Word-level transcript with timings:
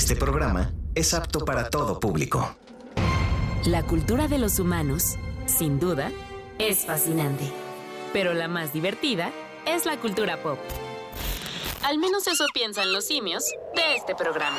Este 0.00 0.16
programa 0.16 0.72
es 0.94 1.12
apto 1.12 1.44
para 1.44 1.68
todo 1.68 2.00
público. 2.00 2.56
La 3.66 3.82
cultura 3.82 4.28
de 4.28 4.38
los 4.38 4.58
humanos, 4.58 5.16
sin 5.44 5.78
duda, 5.78 6.10
es 6.58 6.86
fascinante. 6.86 7.44
Pero 8.14 8.32
la 8.32 8.48
más 8.48 8.72
divertida 8.72 9.30
es 9.66 9.84
la 9.84 9.98
cultura 9.98 10.42
pop. 10.42 10.58
Al 11.82 11.98
menos 11.98 12.26
eso 12.28 12.46
piensan 12.54 12.94
los 12.94 13.08
simios 13.08 13.44
de 13.76 13.94
este 13.94 14.14
programa. 14.14 14.56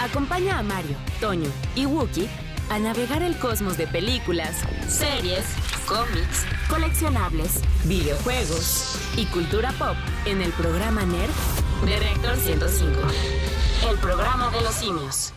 Acompaña 0.00 0.58
a 0.58 0.62
Mario, 0.62 0.96
Toño 1.20 1.50
y 1.76 1.84
Wookie 1.84 2.30
a 2.70 2.78
navegar 2.78 3.22
el 3.22 3.38
cosmos 3.38 3.76
de 3.76 3.86
películas, 3.86 4.56
series, 4.88 5.44
cómics, 5.86 6.46
coleccionables, 6.70 7.60
videojuegos 7.84 8.98
y 9.18 9.26
cultura 9.26 9.70
pop 9.72 9.96
en 10.24 10.40
el 10.40 10.50
programa 10.52 11.04
NERD 11.04 11.30
de 11.84 11.98
Reactor 11.98 12.36
105. 12.38 13.53
El 13.90 13.98
programa 13.98 14.50
de 14.50 14.60
los 14.62 14.74
simios. 14.74 15.34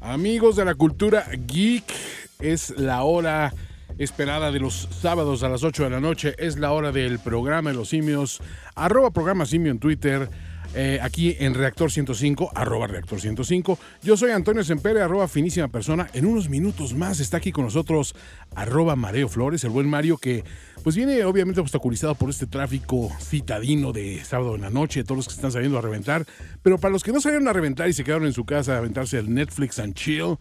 Amigos 0.00 0.56
de 0.56 0.64
la 0.64 0.74
cultura 0.74 1.26
geek, 1.46 1.84
es 2.38 2.70
la 2.78 3.02
hora 3.02 3.52
esperada 3.98 4.50
de 4.50 4.60
los 4.60 4.88
sábados 4.90 5.42
a 5.42 5.48
las 5.48 5.62
8 5.62 5.84
de 5.84 5.90
la 5.90 6.00
noche. 6.00 6.34
Es 6.38 6.58
la 6.58 6.72
hora 6.72 6.92
del 6.92 7.18
programa 7.18 7.70
de 7.70 7.76
los 7.76 7.88
simios. 7.88 8.40
Arroba 8.74 9.10
programa 9.10 9.46
simio 9.46 9.72
en 9.72 9.78
Twitter. 9.78 10.30
Eh, 10.74 10.98
aquí 11.02 11.36
en 11.40 11.54
Reactor 11.54 11.90
105, 11.90 12.52
arroba 12.54 12.86
Reactor 12.86 13.20
105. 13.20 13.78
Yo 14.02 14.16
soy 14.16 14.30
Antonio 14.30 14.62
Sempere, 14.62 15.02
arroba 15.02 15.26
finísima 15.28 15.68
persona. 15.68 16.08
En 16.14 16.26
unos 16.26 16.48
minutos 16.48 16.94
más 16.94 17.20
está 17.20 17.38
aquí 17.38 17.52
con 17.52 17.64
nosotros 17.64 18.14
arroba 18.54 18.96
Mareo 18.96 19.28
Flores, 19.28 19.64
el 19.64 19.70
buen 19.70 19.88
Mario 19.88 20.16
que 20.18 20.44
pues 20.82 20.96
viene 20.96 21.24
obviamente 21.24 21.60
obstaculizado 21.60 22.14
por 22.14 22.30
este 22.30 22.46
tráfico 22.46 23.10
citadino 23.20 23.92
de 23.92 24.24
sábado 24.24 24.54
en 24.54 24.62
la 24.62 24.70
noche, 24.70 25.04
todos 25.04 25.16
los 25.16 25.28
que 25.28 25.34
están 25.34 25.52
saliendo 25.52 25.78
a 25.78 25.82
reventar. 25.82 26.24
Pero 26.62 26.78
para 26.78 26.92
los 26.92 27.02
que 27.02 27.12
no 27.12 27.20
salieron 27.20 27.48
a 27.48 27.52
reventar 27.52 27.88
y 27.88 27.92
se 27.92 28.04
quedaron 28.04 28.26
en 28.26 28.32
su 28.32 28.44
casa 28.44 28.74
a 28.74 28.78
aventarse 28.78 29.18
el 29.18 29.32
Netflix 29.32 29.78
and 29.78 29.94
chill, 29.94 30.38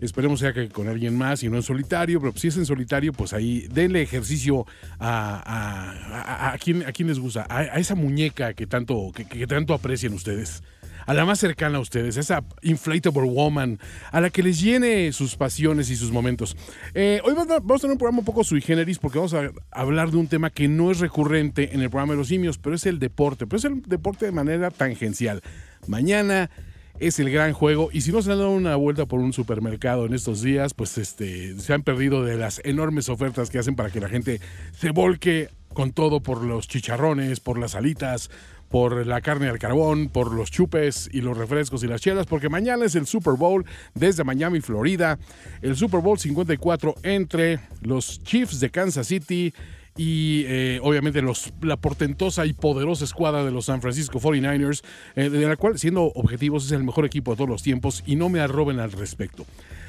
Esperemos 0.00 0.40
sea 0.40 0.52
con 0.72 0.88
alguien 0.88 1.16
más 1.16 1.42
y 1.42 1.48
no 1.48 1.56
en 1.56 1.62
solitario, 1.62 2.20
pero 2.20 2.32
si 2.36 2.48
es 2.48 2.56
en 2.56 2.66
solitario, 2.66 3.12
pues 3.12 3.32
ahí 3.32 3.66
denle 3.70 4.02
ejercicio 4.02 4.66
a, 4.98 6.52
a, 6.52 6.58
quien, 6.58 6.82
a 6.84 6.92
quien 6.92 7.08
les 7.08 7.18
gusta, 7.18 7.46
a, 7.48 7.78
esa 7.78 7.94
muñeca 7.94 8.54
que 8.54 8.66
tanto, 8.66 9.12
que 9.12 9.46
tanto 9.46 9.74
aprecian 9.74 10.12
ustedes, 10.12 10.62
a 11.06 11.14
la 11.14 11.24
más 11.24 11.38
cercana 11.38 11.78
a 11.78 11.80
ustedes, 11.80 12.16
a 12.16 12.20
esa 12.20 12.44
inflatable 12.62 13.22
woman, 13.22 13.78
a 14.10 14.20
la 14.20 14.30
que 14.30 14.42
les 14.42 14.60
llene 14.60 15.12
sus 15.12 15.36
pasiones 15.36 15.88
y 15.88 15.96
sus 15.96 16.10
momentos. 16.10 16.56
Eh, 16.94 17.20
hoy 17.24 17.32
vamos 17.34 17.50
a, 17.52 17.60
vamos 17.60 17.80
a 17.80 17.82
tener 17.82 17.92
un 17.92 17.98
programa 17.98 18.18
un 18.18 18.24
poco 18.24 18.44
sui 18.44 18.60
generis 18.60 18.98
porque 18.98 19.18
vamos 19.18 19.34
a 19.34 19.50
hablar 19.70 20.10
de 20.10 20.16
un 20.16 20.26
tema 20.26 20.50
que 20.50 20.68
no 20.68 20.90
es 20.90 20.98
recurrente 20.98 21.74
en 21.74 21.80
el 21.80 21.90
programa 21.90 22.12
de 22.12 22.18
los 22.18 22.28
simios, 22.28 22.58
pero 22.58 22.74
es 22.74 22.84
el 22.86 22.98
deporte, 22.98 23.46
pero 23.46 23.58
es 23.58 23.64
el 23.64 23.82
deporte 23.82 24.26
de 24.26 24.32
manera 24.32 24.70
tangencial. 24.70 25.42
Mañana 25.86 26.50
es 26.98 27.18
el 27.18 27.30
gran 27.30 27.52
juego. 27.52 27.90
Y 27.92 28.00
si 28.02 28.12
no 28.12 28.22
se 28.22 28.32
han 28.32 28.38
dado 28.38 28.50
una 28.50 28.76
vuelta 28.76 29.06
por 29.06 29.20
un 29.20 29.32
supermercado 29.32 30.06
en 30.06 30.14
estos 30.14 30.42
días, 30.42 30.74
pues 30.74 30.98
este, 30.98 31.58
se 31.58 31.72
han 31.72 31.82
perdido 31.82 32.24
de 32.24 32.36
las 32.36 32.60
enormes 32.64 33.08
ofertas 33.08 33.50
que 33.50 33.58
hacen 33.58 33.76
para 33.76 33.90
que 33.90 34.00
la 34.00 34.08
gente 34.08 34.40
se 34.76 34.90
volque 34.90 35.50
con 35.72 35.92
todo 35.92 36.20
por 36.20 36.42
los 36.42 36.68
chicharrones, 36.68 37.40
por 37.40 37.58
las 37.58 37.74
alitas, 37.74 38.30
por 38.68 39.06
la 39.06 39.20
carne 39.20 39.48
al 39.48 39.58
carbón, 39.58 40.08
por 40.08 40.32
los 40.32 40.50
chupes 40.50 41.08
y 41.12 41.20
los 41.20 41.36
refrescos 41.36 41.84
y 41.84 41.86
las 41.86 42.00
chelas, 42.00 42.26
porque 42.26 42.48
mañana 42.48 42.84
es 42.84 42.94
el 42.94 43.06
Super 43.06 43.34
Bowl 43.34 43.64
desde 43.94 44.24
Miami, 44.24 44.60
Florida. 44.60 45.18
El 45.62 45.76
Super 45.76 46.00
Bowl 46.00 46.18
54 46.18 46.94
entre 47.02 47.60
los 47.82 48.22
Chiefs 48.22 48.60
de 48.60 48.70
Kansas 48.70 49.06
City 49.06 49.52
y 49.96 50.44
eh, 50.46 50.78
obviamente 50.82 51.22
los, 51.22 51.52
la 51.62 51.76
portentosa 51.76 52.44
y 52.46 52.52
poderosa 52.52 53.04
escuadra 53.04 53.44
de 53.44 53.50
los 53.50 53.66
San 53.66 53.80
Francisco 53.80 54.20
49ers, 54.20 54.82
eh, 55.14 55.30
de 55.30 55.46
la 55.46 55.56
cual, 55.56 55.78
siendo 55.78 56.04
objetivos, 56.04 56.66
es 56.66 56.72
el 56.72 56.84
mejor 56.84 57.06
equipo 57.06 57.30
de 57.30 57.38
todos 57.38 57.50
los 57.50 57.62
tiempos 57.62 58.02
y 58.06 58.16
no 58.16 58.28
me 58.28 58.40
arroben 58.40 58.78
al 58.78 58.92
respecto. 58.92 59.46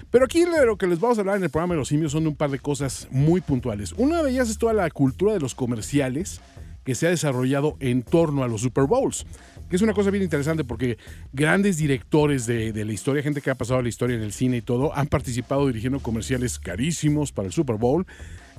Pero 0.10 0.26
aquí 0.26 0.46
de 0.46 0.66
lo 0.66 0.78
que 0.78 0.88
les 0.88 1.00
vamos 1.00 1.18
a 1.18 1.22
hablar 1.22 1.38
en 1.38 1.44
el 1.44 1.50
programa 1.50 1.74
de 1.74 1.80
los 1.80 1.90
simios 1.90 2.14
son 2.14 2.26
un 2.28 2.36
par 2.36 2.50
de 2.50 2.60
cosas 2.60 3.08
muy 3.12 3.42
puntuales. 3.42 3.94
Una 3.98 4.24
de 4.24 4.32
ellas 4.32 4.50
es 4.50 4.58
toda 4.58 4.74
la 4.74 4.90
cultura 4.90 5.34
de 5.34 5.40
los 5.42 5.54
comerciales 5.54 6.40
que 6.86 6.96
se 6.96 7.08
ha 7.08 7.10
desarrollado 7.10 7.76
en 7.82 8.04
torno 8.04 8.44
a 8.44 8.48
los 8.48 8.62
Super 8.62 8.86
Bowls. 8.86 9.26
Que 9.70 9.76
es 9.76 9.82
una 9.82 9.94
cosa 9.94 10.12
bien 10.12 10.24
interesante 10.24 10.64
porque 10.64 10.98
grandes 11.34 11.76
directores 11.76 12.46
de, 12.46 12.72
de 12.72 12.86
la 12.86 12.94
historia, 12.94 13.22
gente 13.22 13.42
que 13.42 13.50
ha 13.50 13.56
pasado 13.56 13.82
la 13.82 13.90
historia 13.90 14.16
en 14.16 14.22
el 14.22 14.32
cine 14.32 14.56
y 14.56 14.62
todo, 14.62 14.96
han 14.96 15.08
participado 15.08 15.68
dirigiendo 15.68 16.00
comerciales 16.00 16.58
carísimos 16.58 17.34
para 17.34 17.48
el 17.48 17.54
Super 17.54 17.76
Bowl. 17.76 18.08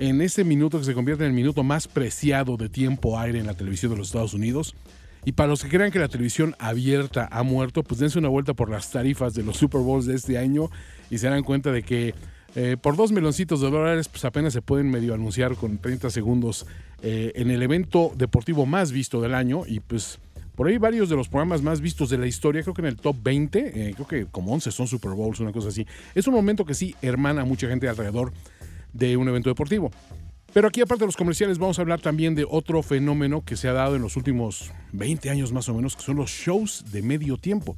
En 0.01 0.21
este 0.21 0.45
minuto 0.45 0.79
que 0.79 0.85
se 0.85 0.95
convierte 0.95 1.25
en 1.25 1.31
el 1.31 1.35
minuto 1.35 1.65
más 1.65 1.89
preciado 1.89 2.57
de 2.57 2.69
tiempo 2.69 3.19
aire 3.19 3.41
en 3.41 3.47
la 3.47 3.55
televisión 3.55 3.91
de 3.91 3.99
los 3.99 4.09
Estados 4.09 4.33
Unidos. 4.33 4.77
Y 5.25 5.33
para 5.33 5.49
los 5.49 5.65
que 5.65 5.69
crean 5.69 5.91
que 5.91 5.99
la 5.99 6.07
televisión 6.07 6.55
abierta 6.61 7.29
ha 7.33 7.43
muerto, 7.43 7.83
pues 7.83 7.99
dense 7.99 8.17
una 8.19 8.29
vuelta 8.29 8.55
por 8.55 8.71
las 8.71 8.93
tarifas 8.93 9.35
de 9.35 9.43
los 9.43 9.57
Super 9.57 9.81
Bowls 9.81 10.07
de 10.07 10.15
este 10.15 10.39
año 10.39 10.71
y 11.11 11.19
se 11.19 11.27
darán 11.27 11.43
cuenta 11.43 11.73
de 11.73 11.83
que 11.83 12.15
eh, 12.55 12.77
por 12.81 12.97
dos 12.97 13.11
meloncitos 13.11 13.61
de 13.61 13.71
dólares, 13.71 14.09
pues 14.09 14.25
apenas 14.25 14.53
se 14.53 14.63
pueden 14.63 14.89
medio 14.89 15.15
anunciar 15.15 15.57
con 15.57 15.79
30 15.79 16.11
segundos 16.11 16.65
eh, 17.03 17.33
en 17.35 17.51
el 17.51 17.61
evento 17.63 18.13
deportivo 18.17 18.67
más 18.67 18.93
visto 18.93 19.21
del 19.21 19.35
año. 19.35 19.65
Y 19.67 19.81
pues 19.81 20.21
por 20.55 20.69
ahí 20.69 20.79
varios 20.79 21.09
de 21.09 21.17
los 21.17 21.29
programas 21.29 21.61
más 21.61 21.81
vistos 21.81 22.09
de 22.09 22.19
la 22.19 22.29
historia, 22.29 22.63
creo 22.63 22.75
que 22.75 22.83
en 22.83 22.89
el 22.89 22.97
top 22.97 23.17
20, 23.21 23.89
eh, 23.89 23.95
creo 23.95 24.07
que 24.07 24.27
como 24.27 24.53
11 24.53 24.71
son 24.71 24.87
Super 24.87 25.11
Bowls, 25.11 25.41
una 25.41 25.53
cosa 25.53 25.69
así. 25.69 25.85
Es 26.15 26.29
un 26.29 26.35
momento 26.35 26.65
que 26.65 26.75
sí 26.75 26.95
hermana 27.03 27.43
a 27.43 27.45
mucha 27.45 27.69
gente 27.69 27.89
alrededor 27.89 28.33
de 28.99 29.17
un 29.17 29.29
evento 29.29 29.49
deportivo. 29.49 29.91
Pero 30.53 30.69
aquí, 30.69 30.81
aparte 30.81 31.01
de 31.01 31.07
los 31.07 31.17
comerciales, 31.17 31.59
vamos 31.59 31.79
a 31.79 31.83
hablar 31.83 32.01
también 32.01 32.35
de 32.35 32.47
otro 32.49 32.83
fenómeno 32.83 33.45
que 33.45 33.57
se 33.57 33.69
ha 33.69 33.73
dado 33.73 33.97
en 33.97 34.03
los 34.03 34.17
últimos 34.17 34.73
20 34.93 35.31
años 35.31 35.53
más 35.53 35.69
o 35.69 35.75
menos, 35.75 35.95
que 35.95 36.03
son 36.03 36.17
los 36.17 36.31
shows 36.31 36.85
de 36.91 37.03
medio 37.03 37.37
tiempo. 37.37 37.77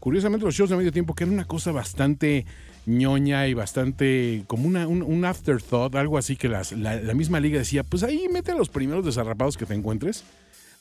Curiosamente, 0.00 0.44
los 0.44 0.54
shows 0.54 0.70
de 0.70 0.76
medio 0.76 0.92
tiempo, 0.92 1.14
que 1.14 1.24
era 1.24 1.32
una 1.32 1.44
cosa 1.44 1.72
bastante 1.72 2.44
ñoña 2.86 3.46
y 3.46 3.54
bastante 3.54 4.44
como 4.46 4.66
una, 4.66 4.86
un, 4.88 5.24
afterthought, 5.24 5.94
algo 5.94 6.18
así 6.18 6.36
que 6.36 6.48
la, 6.48 6.62
la 6.72 7.14
misma 7.14 7.38
liga 7.38 7.58
decía, 7.58 7.84
pues 7.84 8.02
ahí 8.02 8.26
mete 8.32 8.52
a 8.52 8.54
los 8.54 8.68
primeros 8.68 9.04
desarrapados 9.04 9.56
que 9.56 9.66
te 9.66 9.74
encuentres. 9.74 10.24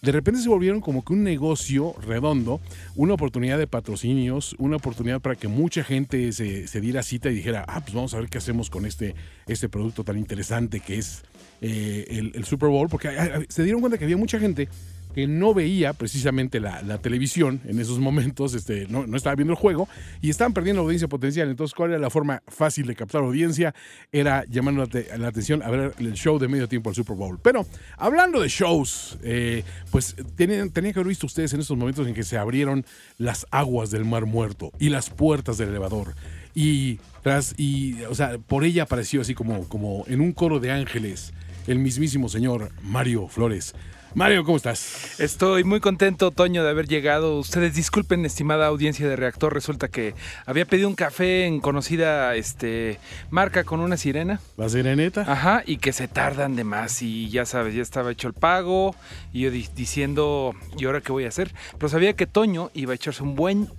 De 0.01 0.11
repente 0.11 0.41
se 0.41 0.49
volvieron 0.49 0.79
como 0.79 1.03
que 1.03 1.13
un 1.13 1.23
negocio 1.23 1.95
redondo, 1.99 2.61
una 2.95 3.15
oportunidad 3.15 3.57
de 3.57 3.65
patrocinios, 3.65 4.55
una 4.59 4.75
oportunidad 4.75 5.21
para 5.21 5.35
que 5.35 5.47
mucha 5.47 5.83
gente 5.83 6.31
se, 6.33 6.67
se 6.67 6.81
diera 6.81 7.01
cita 7.01 7.29
y 7.31 7.35
dijera, 7.35 7.65
ah, 7.67 7.81
pues 7.81 7.95
vamos 7.95 8.13
a 8.13 8.19
ver 8.19 8.29
qué 8.29 8.37
hacemos 8.37 8.69
con 8.69 8.85
este, 8.85 9.15
este 9.47 9.69
producto 9.69 10.03
tan 10.03 10.17
interesante 10.19 10.81
que 10.81 10.99
es 10.99 11.23
eh, 11.61 12.05
el, 12.09 12.31
el 12.35 12.45
Super 12.45 12.69
Bowl, 12.69 12.89
porque 12.89 13.07
ah, 13.07 13.31
ah, 13.37 13.39
se 13.49 13.63
dieron 13.63 13.81
cuenta 13.81 13.97
que 13.97 14.03
había 14.03 14.17
mucha 14.17 14.39
gente 14.39 14.69
que 15.17 15.25
no 15.25 15.55
veía 15.55 15.93
precisamente 15.93 16.59
la, 16.59 16.99
televisión 16.99 17.59
en 17.65 17.79
esos 17.79 17.97
momentos, 17.97 18.53
este, 18.53 18.85
no, 18.87 19.03
estaba 19.15 19.35
viendo 19.35 19.53
el 19.53 19.57
juego 19.57 19.89
y 20.21 20.29
estaban 20.29 20.53
perdiendo 20.53 20.83
audiencia 20.83 21.07
potencial. 21.07 21.49
Entonces, 21.49 21.73
¿cuál 21.73 21.89
era 21.89 21.99
la 21.99 22.11
forma 22.11 22.43
fácil 22.47 22.85
de 22.85 22.95
captar 22.95 23.23
audiencia? 23.23 23.73
Era 24.11 24.45
llamando 24.45 24.87
la 25.17 25.27
atención 25.27 25.63
a 25.63 25.71
ver 25.71 25.95
el 25.97 26.13
show 26.13 26.37
de 26.37 26.47
medio 26.47 26.69
tiempo 26.69 26.89
al 26.91 26.95
Super 26.95 27.15
Bowl. 27.15 27.39
Pero 27.41 27.65
hablando 27.97 28.39
de 28.39 28.47
shows, 28.47 29.17
eh, 29.23 29.63
pues 29.89 30.15
tenían, 30.35 30.69
tenían 30.69 30.93
que 30.93 30.99
haber 30.99 31.07
visto 31.07 31.25
ustedes 31.25 31.51
en 31.51 31.61
estos 31.61 31.75
momentos 31.75 32.05
en 32.05 32.13
que 32.13 32.21
se 32.21 32.37
abrieron 32.37 32.85
las 33.17 33.47
aguas 33.49 33.89
del 33.89 34.05
Mar 34.05 34.27
Muerto 34.27 34.71
y 34.77 34.89
las 34.89 35.09
puertas 35.09 35.57
del 35.57 35.69
elevador. 35.69 36.13
Y 36.53 36.99
tras, 37.23 37.55
y, 37.57 38.03
o 38.03 38.13
sea, 38.13 38.37
por 38.37 38.63
ella 38.63 38.83
apareció 38.83 39.21
así 39.21 39.33
como, 39.33 39.67
como 39.67 40.05
en 40.07 40.21
un 40.21 40.31
coro 40.31 40.59
de 40.59 40.69
ángeles 40.69 41.33
el 41.65 41.79
mismísimo 41.79 42.29
señor 42.29 42.69
Mario 42.83 43.27
Flores. 43.27 43.73
Mario, 44.15 44.43
¿cómo 44.45 44.57
estás? 44.57 45.19
Estoy 45.19 45.63
muy 45.63 45.79
contento, 45.79 46.31
Toño, 46.31 46.63
de 46.63 46.69
haber 46.71 46.87
llegado. 46.87 47.37
Ustedes 47.37 47.75
disculpen, 47.75 48.25
estimada 48.25 48.65
audiencia 48.65 49.07
de 49.07 49.15
Reactor. 49.15 49.53
Resulta 49.53 49.89
que 49.89 50.15
había 50.47 50.65
pedido 50.65 50.87
un 50.87 50.95
café 50.95 51.45
en 51.45 51.59
conocida 51.59 52.33
este, 52.35 52.99
marca 53.29 53.63
con 53.63 53.79
una 53.79 53.95
sirena. 53.95 54.39
¿La 54.57 54.69
sereneta? 54.69 55.21
Ajá, 55.31 55.61
y 55.67 55.77
que 55.77 55.93
se 55.93 56.07
tardan 56.07 56.55
de 56.55 56.63
más. 56.63 57.01
Y 57.03 57.29
ya 57.29 57.45
sabes, 57.45 57.75
ya 57.75 57.83
estaba 57.83 58.11
hecho 58.11 58.27
el 58.27 58.33
pago. 58.33 58.95
Y 59.33 59.41
yo 59.41 59.51
di- 59.51 59.69
diciendo, 59.75 60.55
¿y 60.79 60.85
ahora 60.85 61.01
qué 61.01 61.11
voy 61.11 61.25
a 61.25 61.29
hacer? 61.29 61.53
Pero 61.77 61.89
sabía 61.89 62.13
que 62.13 62.25
Toño 62.25 62.71
iba 62.73 62.93
a 62.93 62.95
echarse 62.95 63.21
un 63.21 63.35
buen. 63.35 63.69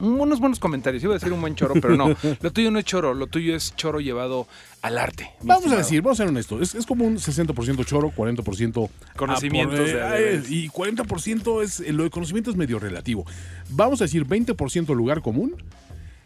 Unos 0.00 0.40
buenos 0.40 0.58
comentarios. 0.58 1.02
Iba 1.02 1.14
a 1.14 1.18
decir 1.18 1.32
un 1.32 1.40
buen 1.40 1.54
choro, 1.54 1.74
pero 1.80 1.96
no. 1.96 2.08
Lo 2.40 2.50
tuyo 2.52 2.70
no 2.70 2.78
es 2.78 2.84
choro, 2.84 3.14
lo 3.14 3.26
tuyo 3.26 3.54
es 3.56 3.74
choro 3.76 4.00
llevado 4.00 4.46
al 4.82 4.98
arte. 4.98 5.30
Vamos 5.42 5.70
a 5.72 5.76
decir, 5.76 6.02
vamos 6.02 6.20
a 6.20 6.22
ser 6.24 6.28
honestos. 6.28 6.60
Es, 6.62 6.74
es 6.74 6.86
como 6.86 7.04
un 7.04 7.16
60% 7.16 7.84
choro, 7.84 8.10
40% 8.14 8.88
Conocimientos 9.16 9.78
de- 9.78 10.34
eh, 10.36 10.42
y 10.48 10.68
40% 10.68 11.62
es 11.62 11.80
lo 11.92 12.02
de 12.04 12.10
conocimiento 12.10 12.50
es 12.50 12.56
medio 12.56 12.78
relativo. 12.78 13.24
Vamos 13.70 14.00
a 14.00 14.04
decir 14.04 14.26
20% 14.26 14.94
lugar 14.94 15.22
común. 15.22 15.56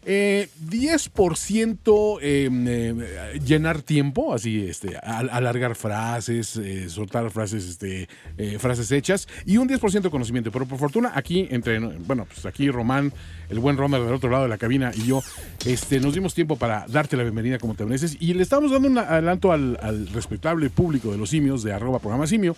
Eh, 0.05 0.49
10% 0.69 2.17
eh, 2.21 2.49
eh, 2.51 3.39
llenar 3.45 3.81
tiempo, 3.81 4.33
así, 4.33 4.65
este, 4.67 4.97
al- 4.97 5.29
alargar 5.29 5.75
frases, 5.75 6.55
eh, 6.57 6.89
soltar 6.89 7.29
frases, 7.31 7.67
este, 7.67 8.07
eh, 8.37 8.57
frases 8.59 8.91
hechas, 8.91 9.27
y 9.45 9.57
un 9.57 9.67
10% 9.67 10.01
de 10.01 10.09
conocimiento. 10.09 10.51
Pero 10.51 10.65
por 10.65 10.79
fortuna, 10.79 11.11
aquí, 11.13 11.47
entre, 11.51 11.79
bueno, 11.79 12.25
pues 12.25 12.45
aquí 12.45 12.69
Román, 12.69 13.13
el 13.49 13.59
buen 13.59 13.77
Romer 13.77 14.01
del 14.01 14.13
otro 14.13 14.29
lado 14.29 14.43
de 14.43 14.49
la 14.49 14.57
cabina 14.57 14.91
y 14.95 15.05
yo, 15.05 15.21
este, 15.65 15.99
nos 15.99 16.13
dimos 16.13 16.33
tiempo 16.33 16.55
para 16.55 16.85
darte 16.87 17.17
la 17.17 17.23
bienvenida 17.23 17.59
como 17.59 17.75
te 17.75 17.85
mereces, 17.85 18.17
y 18.19 18.33
le 18.33 18.43
estamos 18.43 18.71
dando 18.71 18.87
un 18.87 18.97
adelanto 18.97 19.51
al, 19.51 19.77
al 19.81 20.07
respetable 20.07 20.69
público 20.69 21.11
de 21.11 21.17
los 21.17 21.29
simios 21.29 21.63
de 21.63 21.73
arroba 21.73 21.99
programa 21.99 22.27
simio. 22.27 22.55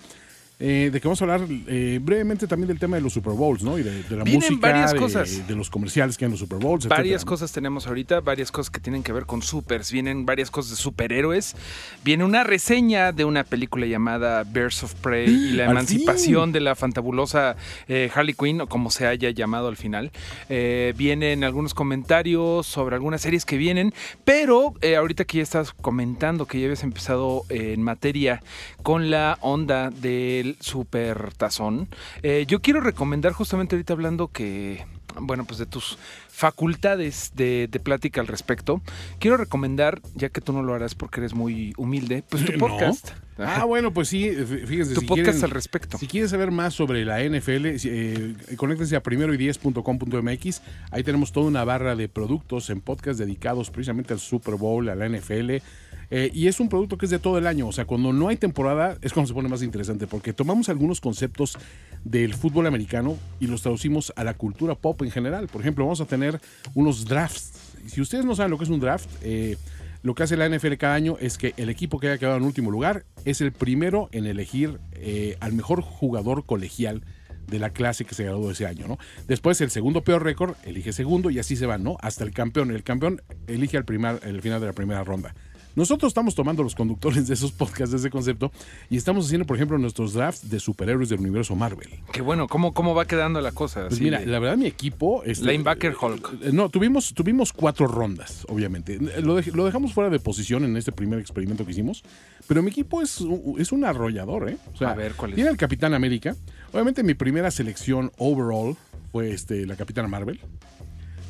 Eh, 0.66 0.90
de 0.94 1.02
que 1.02 1.08
vamos 1.10 1.22
a 1.22 1.26
hablar 1.26 1.42
eh, 1.68 2.00
brevemente 2.02 2.48
también 2.48 2.70
del 2.70 2.80
tema 2.80 2.96
de 2.96 3.02
los 3.02 3.12
Super 3.12 3.34
Bowls, 3.34 3.64
¿no? 3.64 3.78
Y 3.78 3.84
de, 3.84 4.02
de 4.04 4.16
la 4.16 4.24
Vienen 4.24 4.40
música, 4.50 4.70
varias 4.72 4.94
de, 4.94 4.98
cosas. 4.98 5.46
de 5.46 5.56
los 5.58 5.70
comerciales 5.70 6.18
que 6.18 6.24
hay 6.24 6.28
en 6.28 6.32
los 6.32 6.40
Super 6.40 6.58
Bowls, 6.60 6.88
Varias 6.88 7.16
etcétera. 7.16 7.30
cosas 7.30 7.52
tenemos 7.52 7.86
ahorita, 7.86 8.22
varias 8.22 8.50
cosas 8.50 8.70
que 8.70 8.80
tienen 8.80 9.04
que 9.04 9.12
ver 9.12 9.26
con 9.26 9.42
supers, 9.42 9.92
vienen 9.92 10.26
varias 10.26 10.50
cosas 10.50 10.72
de 10.72 10.78
superhéroes, 10.78 11.58
viene 12.06 12.24
una 12.24 12.46
reseña 12.46 13.12
de 13.12 13.26
una 13.26 13.44
película 13.44 13.86
llamada 13.88 14.46
Birds 14.46 14.84
of 14.84 14.94
Prey 14.96 15.30
y 15.30 15.52
la 15.52 15.66
¡Al 15.66 15.72
emancipación 15.72 16.46
fin! 16.46 16.54
de 16.54 16.60
la 16.62 16.76
fantabulosa 16.76 17.58
eh, 17.90 18.10
Harley 18.16 18.34
Quinn, 18.34 18.62
o 18.62 18.68
como 18.68 18.90
se 18.90 19.06
haya 19.06 19.32
llamado 19.32 19.68
al 19.68 19.76
final. 19.76 20.12
Eh, 20.48 20.94
vienen 20.96 21.44
algunos 21.44 21.74
comentarios 21.74 22.66
sobre 22.68 22.96
algunas 22.96 23.20
series 23.22 23.44
que 23.44 23.58
vienen, 23.58 23.94
pero 24.24 24.76
ahorita 24.98 25.26
que 25.26 25.40
ya 25.40 25.44
estás 25.44 25.74
comentando 25.74 26.46
que 26.46 26.60
ya 26.62 26.68
habías 26.68 26.84
empezado 26.84 27.44
en 27.50 27.82
materia 27.82 28.42
con 28.82 29.10
la 29.12 29.38
onda 29.42 29.90
del 29.90 30.53
super 30.60 31.34
tazón, 31.34 31.88
eh, 32.22 32.46
yo 32.48 32.62
quiero 32.62 32.82
recomendar 32.82 33.34
justamente 33.34 33.76
ahorita 33.76 33.94
hablando 33.94 34.28
que 34.30 34.86
bueno, 35.22 35.46
pues 35.46 35.60
de 35.60 35.68
tus 35.68 36.00
facultades 36.28 37.34
de, 37.36 37.68
de 37.70 37.80
plática 37.80 38.20
al 38.20 38.26
respecto, 38.26 38.82
quiero 39.20 39.38
recomendar, 39.38 40.02
ya 40.16 40.30
que 40.30 40.42
tú 40.42 40.54
no 40.54 40.64
lo 40.64 40.74
harás 40.74 40.96
porque 40.96 41.20
eres 41.20 41.36
muy 41.36 41.74
humilde, 41.78 42.24
pues 42.28 42.44
tu 42.46 42.52
No. 42.54 42.58
podcast. 42.58 43.12
Ah, 43.38 43.66
bueno, 43.66 43.94
pues 43.94 44.10
sí, 44.10 44.28
fí- 44.30 44.66
fíjense. 44.66 44.96
tu 44.96 45.02
si 45.02 45.06
podcast 45.08 45.26
quieren- 45.38 45.44
al 45.44 45.50
respecto. 45.52 45.98
Si 46.00 46.08
quieren 46.08 46.30
saber 46.30 46.50
más 46.50 46.74
sobre 46.74 47.06
la 47.06 47.22
NFL, 47.24 47.66
eh, 47.86 48.34
conéctense 48.58 48.96
a 48.96 49.04
primeroy10.com.mx. 49.04 50.62
Ahí 50.92 51.04
tenemos 51.04 51.32
toda 51.32 51.48
una 51.48 51.64
barra 51.64 51.96
de 51.96 52.10
productos 52.10 52.70
en 52.70 52.82
podcast 52.82 53.20
dedicados 53.20 53.70
precisamente 53.70 54.14
al 54.14 54.20
Super 54.20 54.56
Bowl, 54.56 54.90
a 54.90 54.96
la 54.96 55.08
NFL. 55.08 55.62
Eh, 56.10 56.32
y 56.34 56.48
es 56.48 56.60
un 56.60 56.70
producto 56.70 56.98
que 56.98 57.06
es 57.06 57.12
de 57.12 57.20
todo 57.20 57.38
el 57.38 57.48
año. 57.48 57.68
O 57.68 57.72
sea, 57.72 57.86
cuando 57.86 58.14
no 58.14 58.28
hay 58.28 58.38
temporada 58.38 58.98
es 59.02 59.14
cuando 59.14 59.28
se 59.28 59.34
pone 59.34 59.50
más 59.50 59.64
interesante 59.64 60.08
porque 60.08 60.34
tomamos 60.34 60.70
algunos 60.70 61.02
conceptos 61.02 61.58
del 62.04 62.34
fútbol 62.34 62.68
americano 62.68 63.18
y 63.40 63.48
los 63.48 63.62
traducimos 63.62 64.14
a 64.16 64.24
la 64.24 64.34
cultura 64.34 64.76
pop 64.76 65.02
en 65.02 65.12
general. 65.12 65.48
Por 65.48 65.62
ejemplo, 65.62 65.86
vamos 65.86 66.02
a 66.02 66.06
tener 66.06 66.40
unos 66.74 67.06
drafts. 67.06 67.54
Si 67.88 68.02
ustedes 68.02 68.26
no 68.26 68.36
saben 68.36 68.52
lo 68.52 68.58
que 68.58 68.64
es 68.66 68.70
un 68.70 68.80
draft, 68.80 69.10
eh, 69.22 69.58
lo 70.04 70.16
que 70.16 70.24
hace 70.24 70.36
la 70.36 70.48
NFL 70.50 70.74
cada 70.74 70.96
año 70.96 71.18
es 71.20 71.38
que 71.38 71.54
el 71.58 71.70
equipo 71.70 72.00
que 72.00 72.08
haya 72.08 72.18
quedado 72.18 72.38
en 72.38 72.44
último 72.44 72.72
lugar 72.72 73.06
es 73.24 73.40
el 73.40 73.54
primero 73.54 74.10
en 74.12 74.26
elegir 74.26 74.80
eh, 74.94 75.38
al 75.40 75.54
mejor 75.54 75.82
jugador 75.82 76.46
colegial 76.46 77.04
de 77.48 77.60
la 77.60 77.70
clase 77.70 78.06
que 78.06 78.16
se 78.16 78.24
graduó 78.24 78.52
ese 78.52 78.66
año, 78.66 78.88
¿no? 78.88 78.98
Después 79.28 79.60
el 79.62 79.70
segundo 79.70 80.04
peor 80.04 80.24
récord 80.24 80.56
elige 80.66 80.92
segundo 80.92 81.30
y 81.30 81.40
así 81.40 81.56
se 81.56 81.66
van, 81.66 81.84
¿no? 81.84 81.98
Hasta 82.02 82.24
el 82.24 82.32
campeón. 82.32 82.72
El 82.72 82.84
campeón 82.84 83.22
elige 83.48 83.78
al 83.78 83.86
el 84.24 84.42
final 84.42 84.60
de 84.60 84.68
la 84.68 84.74
primera 84.74 85.04
ronda. 85.04 85.34
Nosotros 85.76 86.10
estamos 86.12 86.36
tomando 86.36 86.62
los 86.64 86.76
conductores 86.76 87.28
de 87.28 87.34
esos 87.34 87.52
podcasts, 87.52 87.92
de 87.92 87.98
ese 87.98 88.10
concepto, 88.10 88.52
y 88.90 88.98
estamos 88.98 89.26
haciendo, 89.26 89.46
por 89.46 89.56
ejemplo, 89.58 89.78
nuestros 89.78 90.14
drafts 90.14 90.50
de 90.50 90.60
superhéroes 90.60 91.10
del 91.10 91.20
universo 91.20 91.56
Marvel. 91.56 91.90
Qué 92.12 92.22
bueno, 92.22 92.48
¿cómo, 92.48 92.74
cómo 92.74 92.94
va 92.94 93.06
quedando 93.06 93.42
la 93.42 93.52
cosa? 93.52 93.88
Pues 93.88 94.00
mira, 94.00 94.20
de- 94.20 94.28
la 94.28 94.40
verdad 94.40 94.58
mi 94.58 94.68
equipo... 94.68 95.24
este, 95.26 95.46
Linebacker 95.46 95.96
Hulk. 96.00 96.34
eh, 96.44 96.50
No, 96.54 96.70
tuvimos, 96.70 97.14
tuvimos 97.14 97.52
cuatro 97.54 97.88
rondas, 97.88 98.46
obviamente. 98.50 99.00
Lo, 99.22 99.40
dej- 99.40 99.54
lo 99.54 99.66
dejamos 99.66 99.94
fuera 99.94 100.10
de 100.10 100.20
posición 100.20 100.64
en 100.64 100.78
este 100.78 100.92
primer 100.92 101.20
experimento 101.20 101.66
que 101.66 101.72
hicimos, 101.72 102.04
pero 102.48 102.62
mi 102.62 102.70
equipo 102.70 103.02
es, 103.02 103.20
un- 103.22 103.56
es 103.60 103.72
un 103.72 103.84
arrollador, 103.86 104.50
¿eh? 104.50 104.58
O 104.74 104.78
sea, 104.78 104.92
A 104.92 104.96
ver, 104.96 105.14
¿cuál 105.16 105.32
es? 105.32 105.36
Tiene 105.36 105.50
el 105.50 105.58
Capitán 105.58 105.94
América. 105.94 106.36
Obviamente 106.72 107.04
mi 107.04 107.14
primera 107.16 107.50
selección 107.52 108.12
overall 108.18 108.76
fue 109.12 109.32
este, 109.32 109.66
la 109.66 109.76
Capitana 109.76 110.08
Marvel. 110.08 110.40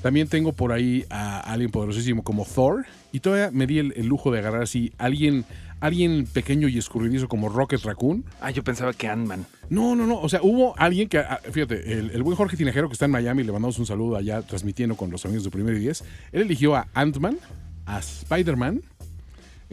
También 0.04 0.28
tengo 0.28 0.52
por 0.52 0.74
ahí 0.74 1.06
a 1.10 1.40
alguien 1.40 1.72
poderosísimo 1.72 2.24
como 2.24 2.46
Thor. 2.46 2.86
Y 3.14 3.22
todavía 3.22 3.52
me 3.52 3.66
di 3.66 3.80
el, 3.80 3.94
el 3.96 4.06
lujo 4.06 4.32
de 4.32 4.40
agarrar 4.40 4.62
así 4.62 4.92
alguien, 4.98 5.46
alguien 5.80 6.26
pequeño 6.26 6.68
y 6.68 6.78
escurridizo 6.78 7.30
como 7.30 7.48
Rocket 7.48 7.82
Raccoon. 7.84 8.26
Ah, 8.42 8.52
yo 8.52 8.66
pensaba 8.66 8.92
que 8.92 9.08
Ant-Man. 9.08 9.46
No, 9.70 9.96
no, 9.96 10.06
no. 10.06 10.20
O 10.20 10.28
sea, 10.28 10.42
hubo 10.44 10.78
alguien 10.78 11.08
que, 11.08 11.20
ah, 11.20 11.40
fíjate, 11.50 11.94
el, 11.94 12.10
el 12.10 12.22
buen 12.22 12.36
Jorge 12.36 12.58
Tinajero 12.58 12.90
que 12.90 12.94
está 12.94 13.06
en 13.06 13.12
Miami, 13.12 13.44
le 13.44 13.54
mandamos 13.54 13.80
un 13.80 13.86
saludo 13.86 14.18
allá 14.18 14.42
transmitiendo 14.42 14.98
con 14.98 15.10
los 15.10 15.24
amigos 15.24 15.46
de 15.46 15.52
Primero 15.52 15.78
y 15.78 15.80
Diez. 15.80 16.04
Él 16.34 16.42
eligió 16.42 16.76
a 16.76 16.90
Ant-Man, 16.94 17.38
a 17.86 18.00
Spider-Man, 18.00 18.82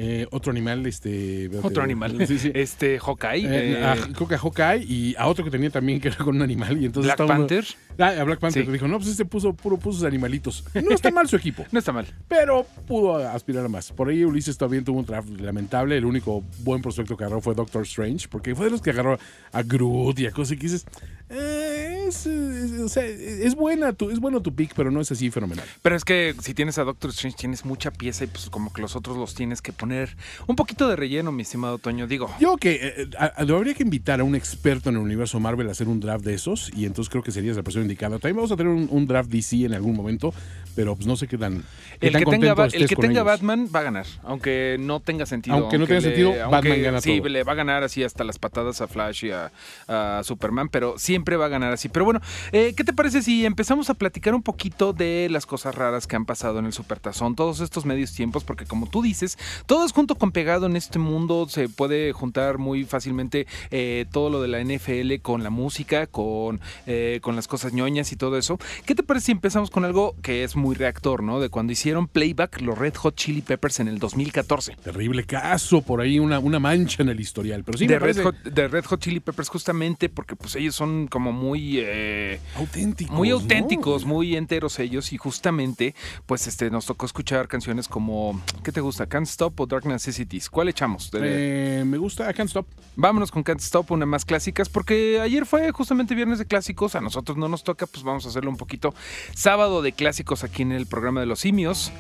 eh, 0.03 0.27
otro 0.31 0.51
animal, 0.51 0.87
este... 0.87 1.51
Otro 1.63 1.83
animal. 1.83 2.17
Sí, 2.27 2.39
sí. 2.39 2.51
Este, 2.55 2.99
Hawkeye. 2.99 3.45
Eh, 3.47 3.73
eh, 3.81 3.85
a, 3.85 3.97
creo 4.15 4.27
que 4.29 4.35
a 4.35 4.39
Hawkeye 4.39 4.83
y 4.85 5.15
a 5.19 5.27
otro 5.27 5.45
que 5.45 5.51
tenía 5.51 5.69
también 5.69 6.01
que 6.01 6.09
era 6.09 6.17
con 6.17 6.37
un 6.37 6.43
animal 6.43 6.81
y 6.81 6.87
entonces 6.87 7.13
Black 7.15 7.21
uno- 7.21 7.29
Panther. 7.29 7.65
Ah, 7.99 8.15
a 8.19 8.25
Black 8.25 8.39
Panther 8.39 8.65
Sí. 8.65 8.73
dijo, 8.73 8.89
no, 8.89 8.97
pues 8.97 9.11
este 9.11 9.27
puso 9.27 9.53
puro 9.53 9.77
puso 9.77 9.99
sus 9.99 10.07
animalitos. 10.07 10.65
No 10.75 10.95
está 10.95 11.11
mal 11.11 11.29
su 11.29 11.37
equipo, 11.37 11.67
No 11.73 11.79
está 11.79 11.93
mal. 11.93 12.07
pero 12.29 12.65
pudo 12.87 13.17
aspirar 13.29 13.65
a 13.67 13.69
más. 13.69 13.93
Por 13.93 14.09
ahí 14.09 14.25
Ulises 14.25 14.57
también 14.57 14.85
tuvo 14.85 14.99
un 15.01 15.05
draft 15.05 15.29
lamentable. 15.39 15.99
El 15.99 16.07
único 16.07 16.43
buen 16.61 16.81
prospecto 16.81 17.17
que 17.17 17.25
agarró 17.25 17.43
fue 17.43 17.55
Doctor 17.55 17.83
Strange, 17.83 18.27
porque 18.29 18.55
fue 18.55 18.65
de 18.67 18.71
los 18.71 18.81
que 18.81 18.91
agarró 18.91 19.19
a 19.53 19.63
Groot 19.63 20.19
y 20.21 20.27
a 20.27 20.31
cosas 20.31 20.57
que 20.57 20.63
dices, 20.63 20.87
eh, 21.31 22.07
es, 22.09 22.27
es- 22.27 22.81
o 22.81 22.89
sea, 22.89 23.05
es 23.05 23.55
buena 23.55 23.93
tu, 23.93 24.11
es 24.11 24.19
bueno 24.19 24.41
tu 24.43 24.55
pick, 24.55 24.73
pero 24.75 24.91
no 24.91 25.01
es 25.01 25.13
así 25.13 25.31
fenomenal. 25.31 25.65
Pero 25.83 25.95
es 25.97 26.05
que 26.05 26.35
si 26.43 26.55
tienes 26.55 26.79
a 26.79 26.85
Doctor 26.85 27.11
Strange 27.11 27.37
tienes 27.39 27.65
mucha 27.65 27.91
pieza 27.91 28.25
y 28.25 28.27
pues 28.27 28.51
como 28.51 28.73
que 28.73 28.83
los 28.83 28.97
otros 28.97 29.17
los 29.17 29.35
tienes 29.35 29.63
que 29.63 29.73
poner 29.73 30.17
un 30.47 30.57
poquito 30.57 30.89
de 30.89 30.97
relleno, 30.97 31.31
mi 31.33 31.43
estimado 31.43 31.79
Toño. 31.79 32.07
Digo, 32.07 32.31
Yo 32.41 32.57
que 32.57 32.81
eh, 32.83 33.11
a- 33.19 33.27
a- 33.27 33.43
habría 33.43 33.75
que 33.75 33.83
invitar 33.83 34.21
a 34.21 34.25
un 34.25 34.35
experto 34.35 34.91
en 34.91 34.97
el 34.97 35.03
universo 35.03 35.39
Marvel 35.41 35.69
a 35.69 35.73
hacer 35.73 35.89
un 35.89 36.01
draft 36.01 36.25
de 36.25 36.35
esos 36.35 36.71
y 36.77 36.85
entonces 36.87 37.11
creo 37.11 37.23
que 37.23 37.31
sería 37.33 37.53
la 37.55 37.63
persona 37.63 37.83
indicada. 37.85 38.19
También 38.19 38.37
vamos 38.37 38.51
a 38.53 38.57
tener 38.57 38.73
un, 38.73 38.89
un 38.91 39.07
draft 39.07 39.31
DC 39.31 39.65
en 39.65 39.75
algún 39.75 39.95
momento, 39.95 40.35
pero 40.75 40.95
pues 40.95 41.07
no 41.07 41.17
sé 41.17 41.27
qué 41.29 41.37
tan, 41.39 41.65
qué 42.01 42.07
el 42.09 42.13
tan 42.13 42.25
que 42.25 42.31
tenga, 42.31 42.65
el 42.73 42.89
que 42.89 42.97
tenga 42.97 43.13
ellos. 43.13 43.25
Batman 43.25 43.69
va 43.75 43.81
a 43.81 43.83
ganar, 43.83 44.07
aunque 44.25 44.77
no 44.79 45.01
tenga 45.01 45.27
sentido. 45.27 45.57
Aunque 45.57 45.79
no 45.79 45.87
tenga 45.87 46.01
le- 46.01 46.07
sentido, 46.07 46.31
aunque 46.31 46.51
Batman 46.69 46.83
gana 46.83 47.01
Sí, 47.01 47.19
todo. 47.19 47.29
le 47.29 47.45
va 47.45 47.53
a 47.53 47.55
ganar 47.55 47.83
así 47.83 48.03
hasta 48.05 48.25
las 48.25 48.39
patadas 48.39 48.81
a 48.81 48.89
Flash 48.89 49.25
y 49.27 49.31
a, 49.31 49.51
a 49.89 50.23
Superman, 50.25 50.69
pero 50.69 50.99
siempre 50.99 51.37
va 51.37 51.47
a 51.47 51.49
ganar 51.49 51.73
así. 51.73 51.89
Pero 51.89 52.05
bueno, 52.05 52.21
eh, 52.53 52.75
¿qué 52.77 52.85
te 52.85 52.93
parece 52.93 53.23
si 53.23 53.45
empezamos 53.47 53.91
a 53.91 53.95
platicar 53.95 54.35
un 54.35 54.43
poquito 54.43 54.93
de 54.93 55.29
las 55.31 55.47
cosas 55.47 55.75
raras 55.75 56.07
que 56.07 56.17
han 56.17 56.25
pasado 56.27 56.59
en 56.59 56.67
el 56.67 56.73
Supertazón, 56.73 57.35
todos 57.35 57.61
estos 57.61 57.85
medios 57.85 58.13
tiempos? 58.13 58.45
Porque 58.45 58.65
como 58.67 58.89
tú 58.89 59.03
dices, 59.03 59.39
todo 59.67 59.85
es 59.85 59.93
junto 59.93 60.15
con 60.15 60.33
pegado 60.33 60.67
en 60.67 60.77
este 60.77 60.99
mundo, 60.99 61.47
se 61.49 61.69
puede 61.69 62.13
juntar 62.13 62.59
muy 62.59 62.85
fácilmente 62.85 63.47
eh, 63.71 64.07
todo 64.13 64.31
lo 64.31 64.41
de 64.43 64.49
la 64.49 64.61
NFL 64.63 65.21
con 65.23 65.43
la 65.43 65.51
música, 65.51 66.07
con, 66.07 66.61
eh, 66.87 67.19
con 67.23 67.37
las 67.37 67.49
cosas 67.49 67.73
ñoñas 67.73 68.13
y 68.13 68.17
todo 68.17 68.37
eso. 68.39 68.59
¿Qué 68.87 68.95
te 68.95 69.03
parece 69.03 69.27
si 69.27 69.33
empezamos 69.33 69.71
con 69.71 69.85
algo 69.85 70.15
que 70.23 70.45
es 70.45 70.57
muy 70.57 70.60
reactor, 70.75 71.23
¿no? 71.23 71.41
De 71.41 71.49
cuando 71.49 71.73
hicieron 71.73 72.09
playback 72.09 72.61
los 72.61 72.77
Red 72.79 72.95
Hot 72.97 73.15
Chili 73.15 73.43
Peppers 73.43 73.81
en 73.81 73.89
el 73.89 73.99
2014. 73.99 74.77
Terrible 74.83 75.25
caso, 75.25 75.83
por 75.83 76.01
ahí 76.01 76.19
una, 76.19 76.39
una 76.39 76.59
mancha 76.59 77.03
en 77.03 77.09
el 77.09 77.21
historial. 77.21 77.65
Pero 77.65 77.79
sí, 77.79 77.87
de, 77.87 77.95
me 77.95 77.99
Red 77.99 78.17
parece 78.17 78.23
Hot, 78.23 78.43
de 78.43 78.69
Red 78.69 78.85
Hot 78.85 79.01
Chili 79.01 79.21
Peppers 79.21 79.49
justamente 79.49 80.09
porque 80.09 80.37
pues 80.37 80.57
ellos 80.57 80.75
son 80.75 81.07
como 81.09 81.33
muy... 81.33 81.79
eh, 81.79 82.41
auténticos. 82.57 83.17
muy 83.17 83.31
¿no? 83.31 83.37
auténticos, 83.37 84.05
muy 84.05 84.37
enteros 84.37 84.79
ellos 84.79 85.13
y 85.13 85.19
justamente 85.19 85.95
pues 86.27 86.47
este 86.47 86.71
nos 86.71 86.87
tocó 86.87 87.07
escuchar 87.07 87.49
canciones 87.49 87.89
como 87.89 88.41
¿qué 88.63 88.73
te 88.73 88.81
gusta? 88.81 89.07
Can't 89.07 89.27
Stop 89.27 89.61
o 89.61 89.67
Dark 89.67 89.87
Necessities. 89.87 90.51
¿Cuál 90.51 90.69
echamos? 90.69 91.11
Eh, 91.15 91.85
me 91.87 91.99
gusta 91.99 92.33
Can't 92.33 92.49
Stop. 92.49 92.67
Vámonos 92.97 93.31
con 93.31 93.43
Can't 93.43 93.61
Stop, 93.61 93.91
una 93.93 94.07
más 94.07 94.25
clásicas, 94.25 94.69
porque 94.69 95.21
ayer 95.21 95.47
fue 95.47 95.71
justamente 95.73 96.15
viernes 96.15 96.39
de 96.39 96.45
clásicos, 96.45 96.95
a 96.95 97.01
nosotros 97.01 97.39
no 97.39 97.49
nos 97.49 97.65
toca, 97.65 97.87
pues 97.87 98.03
vamos 98.03 98.27
a 98.27 98.29
hacerlo 98.29 98.51
un 98.51 98.57
poquito 98.57 98.95
sábado 99.35 99.83
de 99.83 99.93
clásicos 99.93 100.45
aquí 100.45 100.50
en 100.59 100.73
el 100.73 100.87
programa 100.87 101.21
de 101.21 101.27
los 101.27 101.41
simios. 101.41 101.93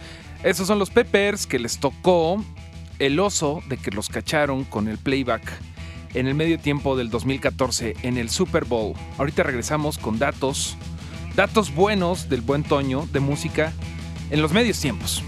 Esos 0.42 0.66
son 0.66 0.78
los 0.78 0.90
Peppers 0.90 1.46
que 1.46 1.58
les 1.58 1.78
tocó 1.78 2.44
el 2.98 3.20
oso 3.20 3.62
de 3.68 3.76
que 3.76 3.90
los 3.90 4.08
cacharon 4.08 4.64
con 4.64 4.88
el 4.88 4.98
playback 4.98 5.42
en 6.14 6.26
el 6.26 6.34
medio 6.34 6.58
tiempo 6.58 6.96
del 6.96 7.10
2014 7.10 7.96
en 8.02 8.16
el 8.16 8.30
Super 8.30 8.64
Bowl. 8.64 8.94
Ahorita 9.18 9.42
regresamos 9.42 9.98
con 9.98 10.18
datos, 10.18 10.76
datos 11.36 11.74
buenos 11.74 12.28
del 12.28 12.40
buen 12.40 12.62
Toño 12.62 13.08
de 13.12 13.20
música 13.20 13.72
en 14.30 14.42
los 14.42 14.52
medios 14.52 14.80
tiempos. 14.80 15.22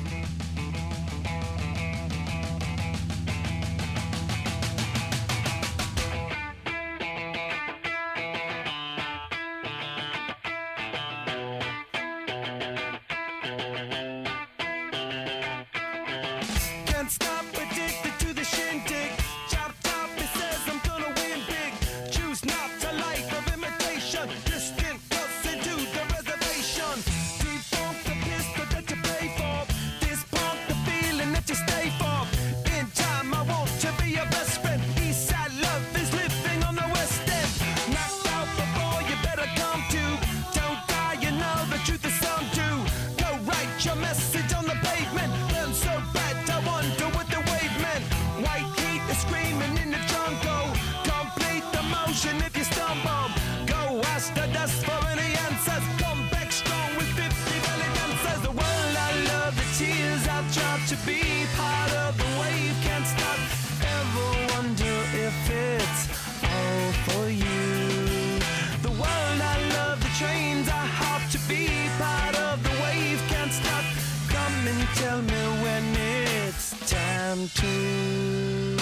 Time 77.33 77.49
to. 77.49 78.79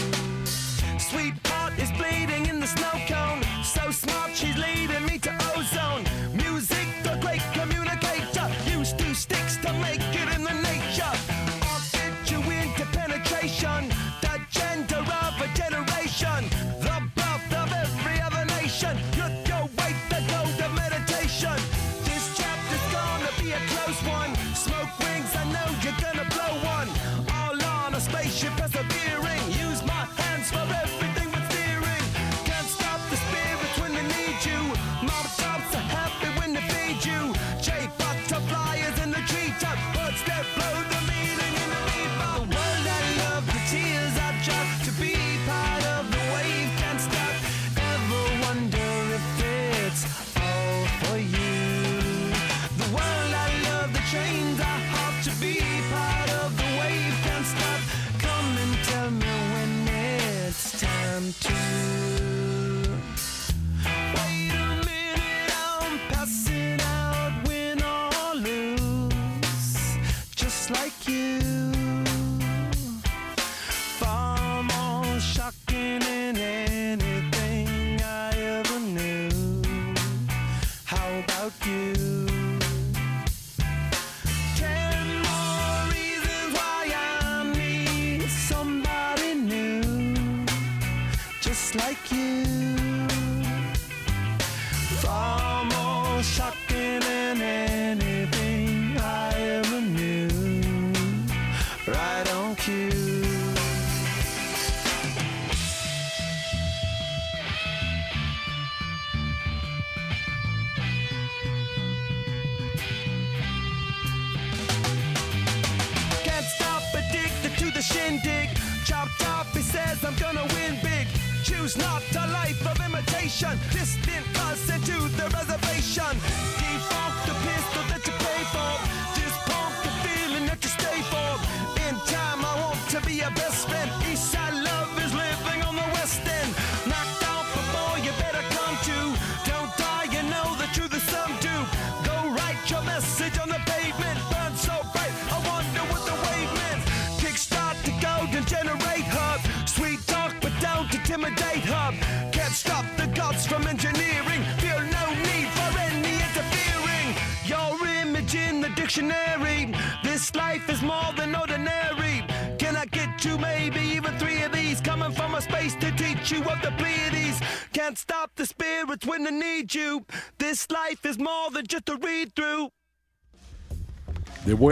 Sweetheart 0.99 1.79
is 1.79 1.91
bleeding 1.93 2.47
in 2.47 2.59
the 2.59 2.67
snow 2.67 2.91
cone. 3.07 3.43
So 3.63 3.91
smart, 3.93 4.35
she's 4.35 4.57
leading 4.57 5.07
me 5.07 5.19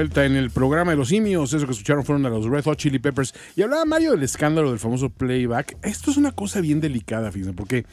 en 0.00 0.36
el 0.36 0.50
programa 0.50 0.92
de 0.92 0.96
los 0.96 1.08
simios, 1.08 1.52
eso 1.52 1.66
que 1.66 1.72
escucharon 1.72 2.04
fueron 2.04 2.24
a 2.26 2.30
los 2.30 2.46
Red 2.46 2.64
Hot 2.64 2.78
Chili 2.78 2.98
Peppers. 2.98 3.34
Y 3.56 3.62
hablaba 3.62 3.84
Mario 3.84 4.12
del 4.12 4.22
escándalo 4.22 4.70
del 4.70 4.78
famoso 4.78 5.10
playback. 5.10 5.76
Esto 5.82 6.10
es 6.10 6.16
una 6.16 6.30
cosa 6.30 6.60
bien 6.60 6.80
delicada, 6.80 7.32
fíjense, 7.32 7.52
porque 7.52 7.84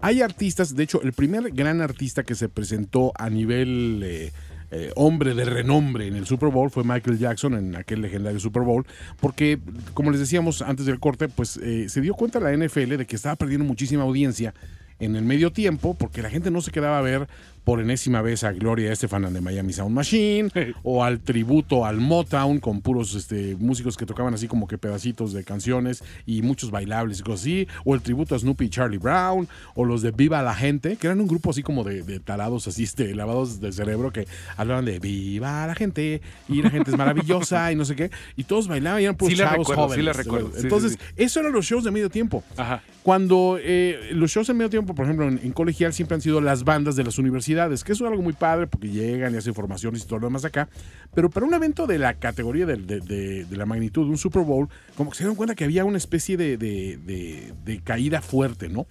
hay 0.00 0.22
artistas, 0.22 0.74
de 0.74 0.82
hecho, 0.82 1.00
el 1.02 1.12
primer 1.12 1.52
gran 1.52 1.80
artista 1.80 2.24
que 2.24 2.34
se 2.34 2.48
presentó 2.48 3.12
a 3.16 3.30
nivel 3.30 4.02
eh, 4.04 4.32
eh, 4.72 4.90
hombre 4.96 5.34
de 5.34 5.44
renombre 5.44 6.08
en 6.08 6.16
el 6.16 6.26
Super 6.26 6.48
Bowl 6.48 6.70
fue 6.70 6.82
Michael 6.82 7.18
Jackson 7.18 7.54
en 7.54 7.76
aquel 7.76 8.02
legendario 8.02 8.40
Super 8.40 8.62
Bowl, 8.62 8.84
porque, 9.20 9.60
como 9.94 10.10
les 10.10 10.18
decíamos 10.18 10.62
antes 10.62 10.86
del 10.86 10.98
corte, 10.98 11.28
pues 11.28 11.58
eh, 11.58 11.88
se 11.88 12.00
dio 12.00 12.14
cuenta 12.14 12.40
la 12.40 12.56
NFL 12.56 12.96
de 12.96 13.06
que 13.06 13.14
estaba 13.14 13.36
perdiendo 13.36 13.64
muchísima 13.64 14.02
audiencia 14.02 14.52
en 14.98 15.14
el 15.14 15.24
medio 15.24 15.52
tiempo, 15.52 15.94
porque 15.94 16.22
la 16.22 16.30
gente 16.30 16.50
no 16.50 16.60
se 16.60 16.70
quedaba 16.70 16.98
a 16.98 17.02
ver 17.02 17.28
por 17.64 17.80
enésima 17.80 18.22
vez 18.22 18.44
a 18.44 18.52
Gloria 18.52 18.92
Estefan 18.92 19.32
de 19.32 19.40
Miami 19.40 19.72
Sound 19.72 19.94
Machine 19.94 20.50
o 20.82 21.04
al 21.04 21.20
tributo 21.20 21.86
al 21.86 21.98
Motown 21.98 22.58
con 22.58 22.80
puros 22.80 23.14
este, 23.14 23.56
músicos 23.58 23.96
que 23.96 24.04
tocaban 24.04 24.34
así 24.34 24.48
como 24.48 24.66
que 24.66 24.78
pedacitos 24.78 25.32
de 25.32 25.44
canciones 25.44 26.02
y 26.26 26.42
muchos 26.42 26.70
bailables 26.70 27.20
y 27.20 27.22
cosas 27.22 27.40
así, 27.42 27.68
o 27.84 27.94
el 27.94 28.00
tributo 28.00 28.34
a 28.34 28.38
Snoopy 28.38 28.64
y 28.64 28.68
Charlie 28.68 28.98
Brown, 28.98 29.48
o 29.74 29.84
los 29.84 30.02
de 30.02 30.10
Viva 30.10 30.42
la 30.42 30.54
Gente, 30.54 30.96
que 30.96 31.06
eran 31.06 31.20
un 31.20 31.28
grupo 31.28 31.50
así 31.50 31.62
como 31.62 31.84
de, 31.84 32.02
de 32.02 32.20
tarados 32.20 32.66
así, 32.68 32.82
este, 32.84 33.14
lavados 33.14 33.60
de 33.60 33.72
cerebro 33.72 34.12
que 34.12 34.26
hablaban 34.56 34.84
de 34.84 34.98
Viva 34.98 35.66
la 35.66 35.74
Gente 35.74 36.20
y 36.48 36.62
la 36.62 36.70
gente 36.70 36.90
es 36.90 36.96
maravillosa 36.96 37.70
y 37.70 37.76
no 37.76 37.84
sé 37.84 37.94
qué, 37.96 38.10
y 38.36 38.44
todos 38.44 38.66
bailaban 38.68 39.00
y 39.00 39.04
eran 39.04 39.16
puros 39.16 39.32
Sí 39.32 39.38
chavos 39.38 39.68
recuerdo, 39.68 39.82
jóvenes. 39.88 40.16
recuerdo, 40.16 40.50
sí, 40.52 40.60
Entonces, 40.62 40.92
sí. 40.92 40.98
eso 41.16 41.40
eran 41.40 41.52
los 41.52 41.64
shows 41.64 41.84
de 41.84 41.90
medio 41.90 42.10
tiempo. 42.10 42.42
Ajá. 42.56 42.82
Cuando 43.02 43.58
eh, 43.60 44.10
los 44.12 44.30
shows 44.30 44.48
en 44.48 44.56
medio 44.56 44.70
tiempo, 44.70 44.94
por 44.94 45.04
ejemplo, 45.04 45.28
en, 45.28 45.40
en 45.42 45.52
colegial 45.52 45.92
siempre 45.92 46.14
han 46.14 46.20
sido 46.20 46.40
las 46.40 46.64
bandas 46.64 46.96
de 46.96 47.04
las 47.04 47.18
universidades, 47.18 47.51
que 47.54 47.92
eso 47.92 48.04
es 48.04 48.10
algo 48.10 48.22
muy 48.22 48.32
padre 48.32 48.66
porque 48.66 48.88
llegan 48.88 49.34
y 49.34 49.36
hacen 49.36 49.54
formaciones 49.54 50.02
y 50.02 50.06
todo 50.06 50.18
lo 50.18 50.26
demás 50.26 50.44
acá. 50.44 50.68
Pero 51.14 51.30
para 51.30 51.46
un 51.46 51.54
evento 51.54 51.86
de 51.86 51.98
la 51.98 52.14
categoría 52.14 52.66
de, 52.66 53.46
la 53.50 53.66
magnitud 53.66 54.04
de 54.04 54.10
un 54.10 54.18
Super 54.18 54.42
Bowl, 54.42 54.68
como 54.96 55.10
que 55.10 55.16
se 55.16 55.24
dieron 55.24 55.36
cuenta 55.36 55.54
que 55.54 55.64
había 55.64 55.84
una 55.84 55.98
especie 55.98 56.36
de, 56.36 57.80
caída 57.84 58.20
fuerte, 58.20 58.68
¿no? 58.68 58.86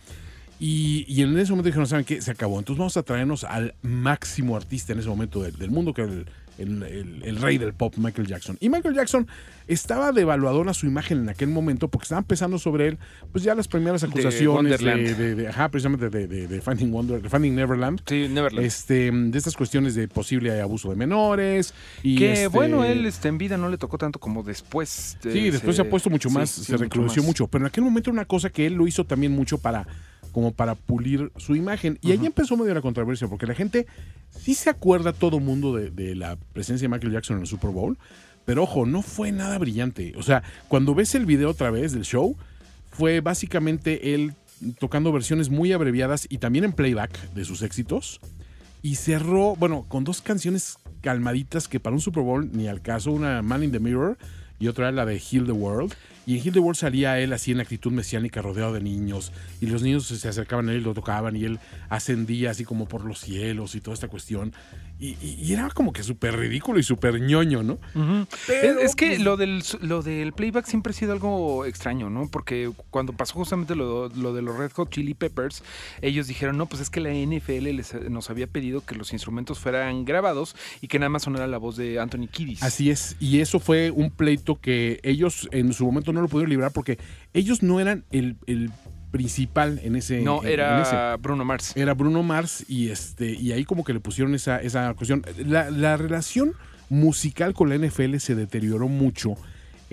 Y, 0.59 1.05
y 1.07 1.23
en 1.23 1.37
ese 1.39 1.51
momento 1.51 1.67
dijeron, 1.67 1.87
¿saben 1.87 2.05
qué? 2.05 2.21
Se 2.21 2.29
acabó. 2.29 2.59
Entonces 2.59 2.77
vamos 2.77 2.95
a 2.95 3.01
traernos 3.01 3.43
al 3.43 3.73
máximo 3.81 4.55
artista 4.55 4.93
en 4.93 4.99
ese 4.99 5.09
momento 5.09 5.41
del, 5.41 5.57
del 5.57 5.71
mundo, 5.71 5.91
que 5.91 6.03
era 6.03 6.11
el, 6.11 6.27
el- 6.61 6.83
el- 6.83 7.23
el 7.23 7.35
rey 7.37 7.57
del 7.57 7.73
pop, 7.73 7.93
Michael 7.97 8.27
Jackson. 8.27 8.57
Y 8.59 8.69
Michael 8.69 8.95
Jackson 8.95 9.27
estaba 9.67 10.11
devaluadora 10.11 10.73
su 10.73 10.85
imagen 10.85 11.19
en 11.19 11.29
aquel 11.29 11.49
momento 11.49 11.87
porque 11.87 12.03
estaban 12.05 12.23
pesando 12.23 12.57
sobre 12.59 12.87
él, 12.89 12.97
pues 13.31 13.43
ya 13.43 13.55
las 13.55 13.67
primeras 13.67 14.03
acusaciones 14.03 14.79
de, 14.79 14.85
Wonderland. 14.85 15.17
de- 15.17 15.35
de- 15.35 15.47
ajá, 15.47 15.69
precisamente 15.69 16.09
de, 16.09 16.27
de- 16.27 16.47
de 16.47 16.61
Finding 16.61 16.91
Wonder, 16.91 17.21
de 17.21 17.29
Finding 17.29 17.55
Neverland. 17.55 18.01
Sí, 18.05 18.27
Neverland. 18.29 18.65
Este, 18.65 19.11
de 19.11 19.37
estas 19.37 19.55
cuestiones 19.55 19.95
de 19.95 20.07
posible 20.07 20.59
abuso 20.61 20.89
de 20.89 20.95
menores. 20.95 21.73
Y 22.03 22.17
que 22.17 22.33
este, 22.33 22.47
bueno, 22.47 22.83
él 22.83 23.05
este, 23.05 23.27
en 23.29 23.37
vida 23.37 23.57
no 23.57 23.69
le 23.69 23.77
tocó 23.77 23.97
tanto 23.97 24.19
como 24.19 24.43
después. 24.43 25.17
Sí, 25.21 25.49
después 25.49 25.75
se 25.75 25.81
ha 25.83 25.89
puesto 25.89 26.09
mucho 26.09 26.29
sí, 26.29 26.35
más, 26.35 26.49
sí, 26.49 26.63
se 26.65 26.77
recrudeció 26.77 27.21
más. 27.21 27.27
mucho. 27.27 27.47
Pero 27.47 27.63
en 27.63 27.67
aquel 27.67 27.83
momento 27.83 28.09
era 28.09 28.13
una 28.15 28.25
cosa 28.25 28.49
que 28.49 28.65
él 28.67 28.73
lo 28.73 28.87
hizo 28.87 29.05
también 29.05 29.31
mucho 29.31 29.57
para 29.57 29.87
como 30.31 30.51
para 30.51 30.75
pulir 30.75 31.31
su 31.37 31.55
imagen. 31.55 31.99
Y 32.01 32.11
ahí 32.11 32.25
empezó 32.25 32.57
medio 32.57 32.73
la 32.73 32.81
controversia, 32.81 33.27
porque 33.27 33.45
la 33.45 33.55
gente 33.55 33.87
sí 34.29 34.53
se 34.53 34.69
acuerda 34.69 35.13
todo 35.13 35.39
mundo 35.39 35.75
de, 35.75 35.91
de 35.91 36.15
la 36.15 36.37
presencia 36.53 36.87
de 36.87 36.93
Michael 36.93 37.13
Jackson 37.13 37.37
en 37.37 37.41
el 37.41 37.47
Super 37.47 37.71
Bowl, 37.71 37.97
Pero 38.45 38.63
ojo, 38.63 38.85
no 38.85 39.01
fue 39.01 39.31
nada 39.31 39.57
brillante. 39.57 40.13
O 40.17 40.23
sea, 40.23 40.43
cuando 40.67 40.95
ves 40.95 41.15
el 41.15 41.25
video 41.25 41.49
otra 41.49 41.69
vez 41.71 41.91
del 41.91 42.03
show, 42.03 42.35
fue 42.91 43.21
básicamente 43.21 44.13
él 44.13 44.33
tocando 44.79 45.11
versiones 45.11 45.49
muy 45.49 45.71
abreviadas 45.71 46.27
y 46.29 46.37
también 46.37 46.65
en 46.65 46.73
playback 46.73 47.33
de 47.33 47.45
sus 47.45 47.61
éxitos. 47.61 48.19
Y 48.81 48.95
cerró, 48.95 49.55
bueno, 49.55 49.85
con 49.87 50.03
dos 50.03 50.21
canciones 50.21 50.77
calmaditas 51.01 51.67
que 51.67 51.79
para 51.79 51.95
un 51.95 52.01
Super 52.01 52.23
Bowl 52.23 52.49
ni 52.51 52.67
al 52.67 52.81
caso, 52.81 53.11
una 53.11 53.41
Man 53.41 53.63
in 53.63 53.71
the 53.71 53.79
Mirror 53.79 54.17
y 54.59 54.67
otra 54.67 54.91
la 54.91 55.05
de 55.05 55.19
Heal 55.19 55.45
the 55.45 55.51
World. 55.51 55.93
Y 56.25 56.37
en 56.47 56.59
World 56.59 56.77
salía 56.77 57.19
él 57.19 57.33
así 57.33 57.51
en 57.51 57.59
actitud 57.59 57.91
mesiánica 57.91 58.41
rodeado 58.41 58.73
de 58.73 58.81
niños. 58.81 59.31
Y 59.59 59.65
los 59.67 59.81
niños 59.81 60.05
se 60.07 60.27
acercaban 60.27 60.69
a 60.69 60.73
él 60.73 60.81
y 60.81 60.83
lo 60.83 60.93
tocaban 60.93 61.35
y 61.35 61.45
él 61.45 61.59
ascendía 61.89 62.51
así 62.51 62.63
como 62.63 62.87
por 62.87 63.05
los 63.05 63.19
cielos 63.19 63.75
y 63.75 63.81
toda 63.81 63.93
esta 63.95 64.07
cuestión. 64.07 64.53
Y, 64.99 65.17
y- 65.21 65.37
y 65.41 65.53
era 65.53 65.67
como 65.71 65.91
que 65.93 66.03
súper 66.03 66.35
ridículo 66.37 66.77
y 66.79 66.83
súper 66.83 67.19
ñoño, 67.19 67.63
¿no? 67.63 67.79
Pero, 68.45 68.79
es, 68.79 68.91
es 68.91 68.95
que 68.95 69.07
pues, 69.07 69.19
lo 69.21 69.35
del, 69.35 69.63
lo 69.81 70.03
del 70.03 70.31
playback 70.33 70.65
siempre 70.67 70.91
ha 70.91 70.93
sido 70.93 71.11
algo 71.13 71.65
extraño, 71.65 72.11
¿no? 72.11 72.29
Porque 72.29 72.71
cuando 72.91 73.13
pasó 73.13 73.33
justamente 73.33 73.73
lo, 73.75 74.09
lo 74.09 74.33
de 74.33 74.43
los 74.43 74.55
Red 74.55 74.71
Hot 74.73 74.91
Chili 74.91 75.15
Peppers, 75.15 75.63
ellos 76.03 76.27
dijeron, 76.27 76.55
no, 76.57 76.67
pues 76.67 76.83
es 76.83 76.91
que 76.91 76.99
la 76.99 77.09
NFL 77.11 77.71
les- 77.75 78.09
nos 78.11 78.29
había 78.29 78.45
pedido 78.45 78.81
que 78.85 78.93
los 78.93 79.11
instrumentos 79.11 79.57
fueran 79.57 80.05
grabados 80.05 80.55
y 80.81 80.87
que 80.87 80.99
nada 80.99 81.09
más 81.09 81.23
sonara 81.23 81.47
la 81.47 81.57
voz 81.57 81.77
de 81.77 81.99
Anthony 81.99 82.27
Kiddis. 82.31 82.61
Así 82.61 82.91
es, 82.91 83.15
y 83.19 83.39
eso 83.39 83.59
fue 83.59 83.89
un 83.89 84.11
pleito 84.11 84.59
que 84.61 84.99
ellos 85.01 85.49
en 85.51 85.73
su 85.73 85.83
momento 85.83 86.10
no 86.13 86.21
lo 86.21 86.27
pudieron 86.27 86.49
librar 86.49 86.71
porque 86.71 86.97
ellos 87.33 87.63
no 87.63 87.79
eran 87.79 88.03
el, 88.11 88.35
el 88.47 88.69
principal 89.11 89.79
en 89.83 89.95
ese. 89.95 90.21
no, 90.21 90.41
en- 90.43 90.59
en 90.59 90.81
ese. 90.81 90.95
era 90.95 91.17
Bruno 91.17 91.43
Mars. 91.45 91.73
Era 91.75 91.93
Bruno 91.93 92.23
Mars 92.23 92.65
y 92.67 92.89
este 92.89 93.31
y 93.33 93.51
ahí 93.51 93.65
como 93.65 93.83
que 93.83 93.93
le 93.93 93.99
pusieron 93.99 94.33
esa, 94.35 94.57
esa 94.61 94.93
cuestión. 94.93 95.23
La, 95.45 95.69
la 95.69 95.97
relación 95.97 96.53
musical 96.89 97.53
con 97.53 97.69
la 97.69 97.77
NFL 97.77 98.17
se 98.17 98.35
deterioró 98.35 98.87
mucho 98.87 99.35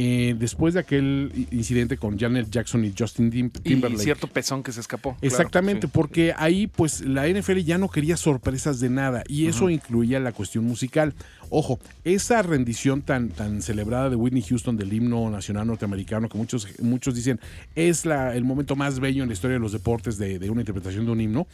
eh, 0.00 0.36
después 0.38 0.74
de 0.74 0.80
aquel 0.80 1.32
incidente 1.50 1.96
con 1.96 2.16
Janet 2.16 2.48
Jackson 2.50 2.84
y 2.84 2.94
Justin 2.96 3.30
Tim- 3.30 3.46
Y 3.46 3.60
Timberlake. 3.60 4.02
cierto 4.04 4.28
pezón 4.28 4.62
que 4.62 4.70
se 4.70 4.78
escapó. 4.80 5.10
claro, 5.14 5.26
Exactamente, 5.26 5.88
sí. 5.88 5.90
porque 5.92 6.32
ahí 6.36 6.68
pues 6.68 7.00
la 7.00 7.26
NFL 7.28 7.58
ya 7.64 7.78
no 7.78 7.88
quería 7.88 8.16
sorpresas 8.16 8.78
de 8.78 8.90
nada 8.90 9.24
y 9.26 9.46
eso 9.46 9.68
incluía 9.70 10.20
la 10.20 10.30
cuestión 10.30 10.64
musical. 10.64 11.14
Ojo, 11.50 11.80
esa 12.04 12.42
rendición 12.42 13.02
tan, 13.02 13.30
tan 13.30 13.60
celebrada 13.60 14.08
de 14.08 14.14
Whitney 14.16 14.42
Houston 14.42 14.76
del 14.76 14.92
himno 14.92 15.30
nacional 15.30 15.66
norteamericano 15.66 16.28
que 16.28 16.38
muchos, 16.38 16.68
muchos 16.80 17.14
dicen 17.16 17.40
es 17.74 18.06
la, 18.06 18.36
el 18.36 18.44
momento 18.44 18.76
más 18.76 19.00
bello 19.00 19.22
en 19.24 19.28
la 19.30 19.32
historia 19.32 19.54
de 19.54 19.60
los 19.60 19.72
deportes 19.72 20.16
de, 20.18 20.38
de 20.38 20.48
una 20.48 20.60
interpretación 20.60 21.06
de 21.06 21.10
un 21.10 21.20
himno. 21.20 21.46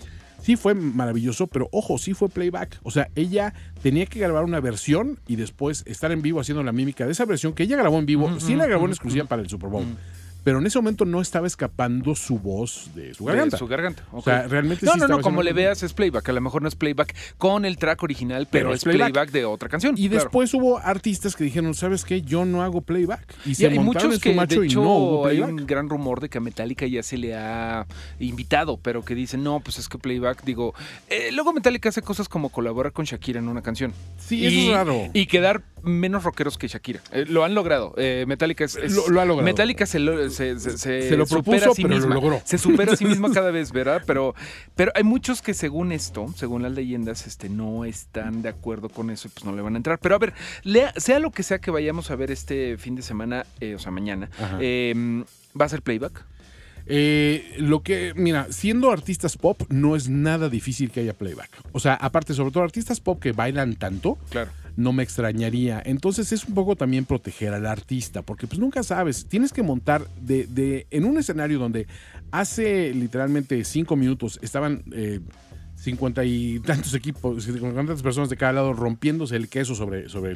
Sí 0.44 0.56
fue 0.56 0.74
maravilloso, 0.74 1.46
pero 1.46 1.70
ojo, 1.72 1.96
sí 1.96 2.12
fue 2.12 2.28
playback. 2.28 2.78
O 2.82 2.90
sea, 2.90 3.08
ella 3.14 3.54
tenía 3.82 4.04
que 4.04 4.18
grabar 4.18 4.44
una 4.44 4.60
versión 4.60 5.18
y 5.26 5.36
después 5.36 5.82
estar 5.86 6.12
en 6.12 6.20
vivo 6.20 6.38
haciendo 6.38 6.62
la 6.62 6.72
mímica 6.72 7.06
de 7.06 7.12
esa 7.12 7.24
versión 7.24 7.54
que 7.54 7.62
ella 7.62 7.78
grabó 7.78 7.98
en 7.98 8.04
vivo. 8.04 8.38
sí 8.38 8.54
la 8.54 8.66
grabó 8.66 8.84
en 8.84 8.90
exclusiva 8.90 9.24
para 9.24 9.40
el 9.40 9.48
Super 9.48 9.70
Bowl. 9.70 9.86
Pero 10.44 10.58
en 10.58 10.66
ese 10.66 10.78
momento 10.78 11.04
no 11.06 11.20
estaba 11.20 11.46
escapando 11.46 12.14
su 12.14 12.38
voz 12.38 12.90
de 12.94 13.14
su 13.14 13.24
De 13.24 13.32
garganta. 13.32 13.56
su 13.56 13.66
garganta. 13.66 14.04
O 14.12 14.20
sea, 14.22 14.46
realmente 14.46 14.84
No, 14.86 14.92
sí 14.92 15.00
no, 15.00 15.08
no, 15.08 15.20
como 15.20 15.42
le 15.42 15.52
veas 15.54 15.82
es 15.82 15.92
playback. 15.94 16.28
A 16.28 16.32
lo 16.32 16.40
mejor 16.42 16.60
no 16.62 16.68
es 16.68 16.74
playback 16.76 17.14
con 17.38 17.64
el 17.64 17.78
track 17.78 18.02
original, 18.02 18.46
pero, 18.50 18.66
Pero 18.66 18.74
es 18.76 18.84
playback. 18.84 19.12
playback. 19.12 19.30
de 19.32 19.44
otra 19.46 19.68
canción. 19.68 19.94
Y 19.96 20.08
claro. 20.08 20.22
después 20.24 20.52
hubo 20.54 20.78
artistas 20.78 21.34
que 21.34 21.44
dijeron, 21.44 21.74
¿sabes 21.74 22.04
qué? 22.04 22.22
Yo 22.22 22.44
no 22.44 22.62
hago 22.62 22.82
playback. 22.82 23.34
Y, 23.46 23.50
Y 23.50 23.54
se 23.54 23.66
hay 23.68 23.78
montaron 23.78 24.10
muchos 24.10 24.14
en 24.14 24.20
que, 24.20 24.30
su 24.30 24.36
macho 24.36 24.60
de 24.60 24.66
y 24.66 24.68
hecho, 24.70 24.82
no 24.84 24.94
hubo 24.96 25.26
hay 25.26 25.40
un 25.40 25.64
gran 25.66 25.88
rumor 25.88 26.20
de 26.20 26.28
que 26.28 26.38
a 26.38 26.40
Metallica 26.42 26.86
ya 26.86 27.02
se 27.02 27.16
le 27.16 27.34
ha 27.34 27.86
invitado, 28.20 28.76
pero 28.76 29.02
que 29.04 29.14
dicen, 29.14 29.42
no, 29.42 29.60
pues 29.60 29.78
es 29.78 29.88
que 29.88 29.96
playback, 29.98 30.44
digo, 30.44 30.74
eh, 31.08 31.30
luego 31.32 31.52
Metallica 31.54 31.88
hace 31.88 32.02
cosas 32.02 32.28
como 32.28 32.50
colaborar 32.50 32.92
con 32.92 33.04
Shakira 33.06 33.38
en 33.40 33.48
una 33.48 33.62
canción. 33.62 33.92
Sí, 34.18 34.44
eso 34.46 34.58
es 34.70 34.76
raro. 34.76 35.08
Y 35.14 35.26
quedar 35.26 35.62
menos 35.84 36.24
rockeros 36.24 36.58
que 36.58 36.68
Shakira. 36.68 37.00
Eh, 37.12 37.24
lo 37.28 37.44
han 37.44 37.54
logrado. 37.54 37.94
Eh, 37.96 38.24
Metallica 38.26 38.64
es, 38.64 38.76
es- 38.76 38.92
Lo- 38.94 39.08
lo 39.08 39.20
ha 39.20 39.24
logrado. 39.24 39.44
Metallica 39.44 39.86
se, 39.86 39.98
lo- 39.98 40.28
se, 40.30 40.58
se- 40.58 40.78
se 40.78 41.08
Se 41.08 41.16
lo 41.16 41.26
supera 41.26 41.42
propuso, 41.44 41.70
a 41.70 41.74
sí 41.74 41.82
pero 41.82 41.94
lo 41.94 42.00
misma. 42.00 42.14
logró. 42.14 42.42
Se 42.44 42.58
supera 42.58 42.92
a 42.92 42.96
sí 42.96 43.04
misma 43.04 43.30
cada 43.34 43.50
vez, 43.50 43.72
¿verdad? 43.72 44.02
Pero, 44.06 44.34
pero 44.74 44.92
hay 44.94 45.04
muchos 45.04 45.42
que 45.42 45.54
según 45.54 45.92
esto, 45.92 46.26
según 46.36 46.62
las 46.62 46.72
leyendas, 46.72 47.26
este, 47.26 47.48
no 47.48 47.84
están 47.84 48.42
de 48.42 48.48
acuerdo 48.48 48.88
con 48.88 49.10
eso 49.10 49.28
y 49.28 49.30
pues 49.30 49.44
no 49.44 49.54
le 49.54 49.62
van 49.62 49.74
a 49.74 49.76
entrar. 49.76 49.98
Pero 49.98 50.14
a 50.14 50.18
ver, 50.18 50.32
lea- 50.62 50.92
sea 50.96 51.18
lo 51.18 51.30
que 51.30 51.42
sea 51.42 51.58
que 51.60 51.70
vayamos 51.70 52.10
a 52.10 52.16
ver 52.16 52.30
este 52.30 52.76
fin 52.78 52.94
de 52.94 53.02
semana, 53.02 53.46
eh, 53.60 53.74
o 53.74 53.78
sea, 53.78 53.90
mañana, 53.90 54.28
eh, 54.60 55.24
¿va 55.60 55.64
a 55.66 55.68
ser 55.68 55.82
playback? 55.82 56.24
Eh, 56.86 57.54
lo 57.58 57.82
que, 57.82 58.12
mira, 58.14 58.46
siendo 58.50 58.90
artistas 58.90 59.38
pop, 59.38 59.62
no 59.70 59.96
es 59.96 60.08
nada 60.10 60.50
difícil 60.50 60.90
que 60.90 61.00
haya 61.00 61.14
playback. 61.14 61.48
O 61.72 61.80
sea, 61.80 61.94
aparte, 61.94 62.34
sobre 62.34 62.50
todo 62.50 62.62
artistas 62.62 63.00
pop 63.00 63.18
que 63.20 63.32
bailan 63.32 63.76
tanto, 63.76 64.18
Claro. 64.28 64.50
No 64.76 64.92
me 64.92 65.02
extrañaría. 65.02 65.82
Entonces 65.84 66.32
es 66.32 66.44
un 66.44 66.54
poco 66.54 66.76
también 66.76 67.04
proteger 67.04 67.52
al 67.52 67.66
artista, 67.66 68.22
porque 68.22 68.46
pues 68.46 68.58
nunca 68.58 68.82
sabes, 68.82 69.26
tienes 69.26 69.52
que 69.52 69.62
montar 69.62 70.06
de, 70.20 70.46
de- 70.46 70.86
en 70.90 71.04
un 71.04 71.18
escenario 71.18 71.58
donde 71.58 71.86
hace 72.30 72.92
literalmente 72.92 73.62
cinco 73.64 73.96
minutos 73.96 74.38
estaban 74.42 74.82
eh, 74.92 75.20
cincuenta 75.76 76.24
y 76.24 76.60
tantos 76.60 76.94
equipos, 76.94 77.44
cincuenta 77.44 77.72
y 77.72 77.74
tantas 77.74 78.02
personas 78.02 78.30
de 78.30 78.36
cada 78.36 78.54
lado 78.54 78.72
rompiéndose 78.72 79.36
el 79.36 79.48
queso 79.48 79.74
sobre, 79.74 80.08
sobre 80.08 80.34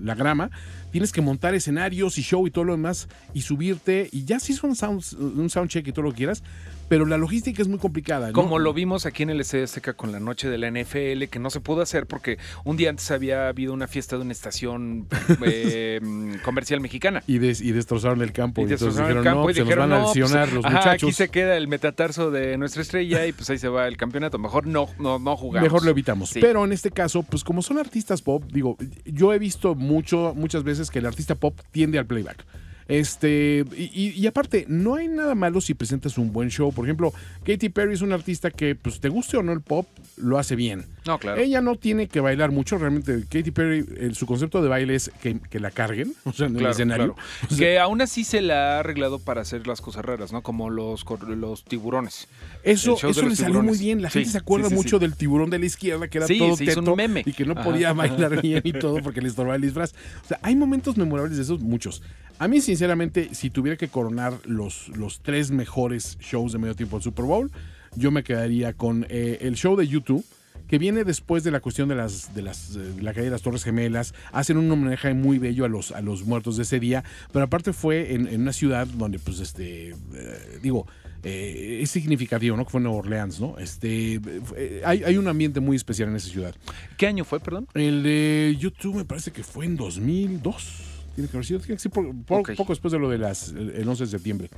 la 0.00 0.14
grama, 0.14 0.50
tienes 0.90 1.12
que 1.12 1.20
montar 1.20 1.54
escenarios 1.54 2.18
y 2.18 2.22
show 2.22 2.46
y 2.46 2.50
todo 2.50 2.64
lo 2.64 2.72
demás 2.72 3.08
y 3.34 3.42
subirte 3.42 4.08
y 4.10 4.24
ya 4.24 4.40
son 4.40 4.74
sounds, 4.74 5.12
un 5.12 5.50
soundcheck 5.50 5.86
y 5.88 5.92
todo 5.92 6.02
lo 6.04 6.10
que 6.12 6.18
quieras, 6.18 6.42
pero 6.88 7.06
la 7.06 7.18
logística 7.18 7.60
es 7.62 7.68
muy 7.68 7.78
complicada. 7.78 8.28
¿no? 8.28 8.32
Como 8.32 8.58
lo 8.58 8.72
vimos 8.74 9.06
aquí 9.06 9.22
en 9.22 9.30
el 9.30 9.40
Estadio 9.40 9.64
Azteca 9.64 9.92
con 9.94 10.12
la 10.12 10.20
noche 10.20 10.48
de 10.48 10.58
la 10.58 10.70
NFL, 10.70 11.24
que 11.30 11.38
no 11.38 11.50
se 11.50 11.60
pudo 11.60 11.82
hacer 11.82 12.06
porque 12.06 12.38
un 12.64 12.76
día 12.76 12.90
antes 12.90 13.10
había 13.10 13.48
habido 13.48 13.72
una 13.72 13.86
fiesta 13.88 14.16
de 14.16 14.22
una 14.22 14.32
estación 14.32 15.06
eh, 15.42 16.00
comercial 16.44 16.80
mexicana. 16.80 17.22
y, 17.26 17.38
des- 17.38 17.60
y 17.60 17.72
destrozaron 17.72 18.22
el 18.22 18.32
campo. 18.32 18.60
Y 18.60 18.64
entonces 18.64 18.86
destrozaron 18.88 19.18
el 19.18 19.22
dijeron, 19.24 19.34
campo 19.34 19.44
no, 19.46 19.50
y 19.50 19.54
se 19.54 19.60
nos 19.60 19.68
dijeron, 19.68 19.90
van 19.90 20.00
a 20.00 20.04
pues, 20.04 20.16
lesionar 20.16 20.52
los 20.52 20.64
ajá, 20.64 20.76
muchachos. 20.78 21.02
aquí 21.08 21.12
se 21.12 21.28
queda 21.28 21.56
el 21.56 21.68
metatarso 21.68 22.30
de 22.30 22.56
nuestra 22.58 22.82
estrella 22.82 23.26
y 23.26 23.32
pues 23.32 23.48
ahí 23.50 23.58
se 23.58 23.68
va 23.68 23.86
el 23.86 23.96
campeonato. 23.96 24.38
Mejor 24.38 24.66
no, 24.66 24.88
no, 24.98 25.18
no 25.18 25.36
jugamos. 25.36 25.62
Mejor 25.62 25.84
lo 25.84 25.90
evitamos. 25.90 26.30
Sí. 26.30 26.40
Pero 26.40 26.64
en 26.64 26.72
este 26.72 26.90
caso, 26.90 27.22
pues 27.22 27.44
como 27.44 27.62
son 27.62 27.78
artistas 27.78 28.22
pop, 28.22 28.42
digo, 28.52 28.76
yo 29.04 29.32
he 29.32 29.38
visto 29.38 29.74
mucho, 29.74 30.32
muchas 30.36 30.62
veces 30.64 30.90
que 30.90 30.98
el 31.00 31.06
artista 31.06 31.34
pop 31.34 31.58
tiende 31.70 31.98
al 31.98 32.06
playback. 32.06 32.44
Este, 32.88 33.64
y, 33.76 34.26
aparte, 34.26 34.64
no 34.66 34.94
hay 34.94 35.08
nada 35.08 35.34
malo 35.34 35.60
si 35.60 35.74
presentas 35.74 36.16
un 36.16 36.32
buen 36.32 36.48
show. 36.50 36.72
Por 36.72 36.86
ejemplo, 36.86 37.12
Katy 37.44 37.68
Perry 37.68 37.92
es 37.94 38.00
una 38.00 38.14
artista 38.14 38.50
que, 38.50 38.74
pues, 38.74 38.98
te 39.00 39.10
guste 39.10 39.36
o 39.36 39.42
no 39.42 39.52
el 39.52 39.60
pop, 39.60 39.86
lo 40.16 40.38
hace 40.38 40.56
bien. 40.56 40.86
No, 41.06 41.18
claro. 41.18 41.40
Ella 41.40 41.60
no 41.60 41.76
tiene 41.76 42.08
que 42.08 42.20
bailar 42.20 42.50
mucho, 42.50 42.78
realmente. 42.78 43.24
Katy 43.28 43.50
Perry, 43.50 43.84
el- 43.98 44.14
su 44.14 44.24
concepto 44.26 44.62
de 44.62 44.68
baile 44.68 44.94
es 44.94 45.10
que, 45.22 45.38
que 45.38 45.60
la 45.60 45.70
carguen, 45.70 46.14
o 46.24 46.32
sea, 46.32 46.46
en 46.46 46.56
el 46.56 46.66
escenario. 46.66 47.14
claro. 47.14 47.28
O 47.50 47.54
sea, 47.54 47.58
que 47.58 47.78
aún 47.78 48.00
así 48.00 48.24
se 48.24 48.40
la 48.40 48.76
ha 48.76 48.80
arreglado 48.80 49.18
para 49.18 49.42
hacer 49.42 49.66
las 49.66 49.80
cosas 49.82 50.04
raras, 50.04 50.32
¿no? 50.32 50.42
Como 50.42 50.70
los, 50.70 51.04
los 51.28 51.64
tiburones. 51.64 52.26
Eso, 52.62 52.94
eso 52.96 53.22
le 53.28 53.36
salió 53.36 53.62
muy 53.62 53.76
bien. 53.78 54.00
La 54.02 54.08
Sí, 54.10 54.20
gente 54.20 54.30
se 54.32 54.38
acuerda 54.38 54.68
sí, 54.68 54.74
sí, 54.74 54.76
mucho 54.76 54.98
del 54.98 55.14
tiburón 55.14 55.50
de 55.50 55.58
la 55.58 55.66
izquierda, 55.66 56.08
que 56.08 56.18
era 56.18 56.26
todo 56.26 56.34
hizo 56.36 56.52
un 56.54 56.58
teto 56.58 56.96
meme. 56.96 57.22
y 57.26 57.32
que 57.34 57.44
no 57.44 57.52
Ajá. 57.52 57.64
podía 57.64 57.92
bailar 57.92 58.40
bien 58.42 58.62
y 58.64 58.72
todo 58.72 58.96
porque 59.02 59.20
le 59.20 59.28
estorbaba 59.28 59.56
el 59.56 59.62
disfraz. 59.62 59.92
O 60.24 60.28
sea, 60.28 60.38
hay 60.42 60.56
momentos 60.56 60.96
memorables 60.96 61.36
de 61.36 61.42
esos, 61.42 61.60
muchos. 61.60 62.02
A 62.38 62.48
mí, 62.48 62.60
sinceramente, 62.60 63.34
si 63.34 63.50
tuviera 63.50 63.76
que 63.76 63.88
coronar 63.88 64.34
los, 64.44 64.88
los 64.96 65.20
tres 65.20 65.50
mejores 65.50 66.18
shows 66.20 66.52
de 66.52 66.58
medio 66.58 66.74
tiempo 66.74 66.96
del 66.96 67.02
Super 67.02 67.24
Bowl, 67.24 67.50
yo 67.96 68.10
me 68.10 68.22
quedaría 68.22 68.72
con 68.72 69.06
eh, 69.08 69.38
el 69.40 69.56
show 69.56 69.76
de 69.76 69.88
YouTube 69.88 70.24
que 70.68 70.78
viene 70.78 71.02
después 71.02 71.44
de 71.44 71.50
la 71.50 71.60
cuestión 71.60 71.88
de 71.88 71.94
las 71.94 72.34
de 72.34 72.42
las 72.42 72.76
eh, 72.76 72.80
de 72.80 73.02
la 73.02 73.14
caída 73.14 73.26
de 73.26 73.30
las 73.30 73.42
Torres 73.42 73.64
Gemelas, 73.64 74.14
hacen 74.32 74.58
un 74.58 74.70
homenaje 74.70 75.14
muy 75.14 75.38
bello 75.38 75.64
a 75.64 75.68
los 75.68 75.92
a 75.92 76.02
los 76.02 76.24
muertos 76.24 76.58
de 76.58 76.64
ese 76.64 76.78
día, 76.78 77.04
pero 77.32 77.46
aparte 77.46 77.72
fue 77.72 78.14
en, 78.14 78.26
en 78.28 78.42
una 78.42 78.52
ciudad 78.52 78.86
donde 78.86 79.18
pues 79.18 79.40
este 79.40 79.90
eh, 79.90 80.58
digo 80.62 80.86
eh, 81.24 81.80
es 81.82 81.90
significativo, 81.90 82.56
¿no? 82.56 82.64
Que 82.64 82.70
fue 82.70 82.80
Nueva 82.80 82.98
Orleans, 82.98 83.40
¿no? 83.40 83.58
Este 83.58 84.20
eh, 84.56 84.82
hay, 84.84 85.02
hay 85.02 85.16
un 85.16 85.26
ambiente 85.26 85.60
muy 85.60 85.76
especial 85.76 86.08
en 86.08 86.16
esa 86.16 86.28
ciudad. 86.28 86.54
¿Qué 86.96 87.06
año 87.06 87.24
fue, 87.24 87.40
perdón? 87.40 87.66
El 87.74 88.02
de 88.02 88.56
YouTube 88.58 88.96
me 88.96 89.04
parece 89.04 89.32
que 89.32 89.42
fue 89.42 89.66
en 89.66 89.76
2002. 89.76 90.87
Tiene 91.18 91.28
que 91.28 91.36
haber 91.36 91.44
sido, 91.46 91.60
Ok. 92.28 92.50
poco 92.56 92.72
después 92.72 92.92
de 92.92 92.98
lo 93.00 93.08
de 93.10 93.18
las 93.18 93.48
el, 93.48 93.70
el 93.70 93.88
11 93.88 94.04
de 94.04 94.10
septiembre. 94.10 94.50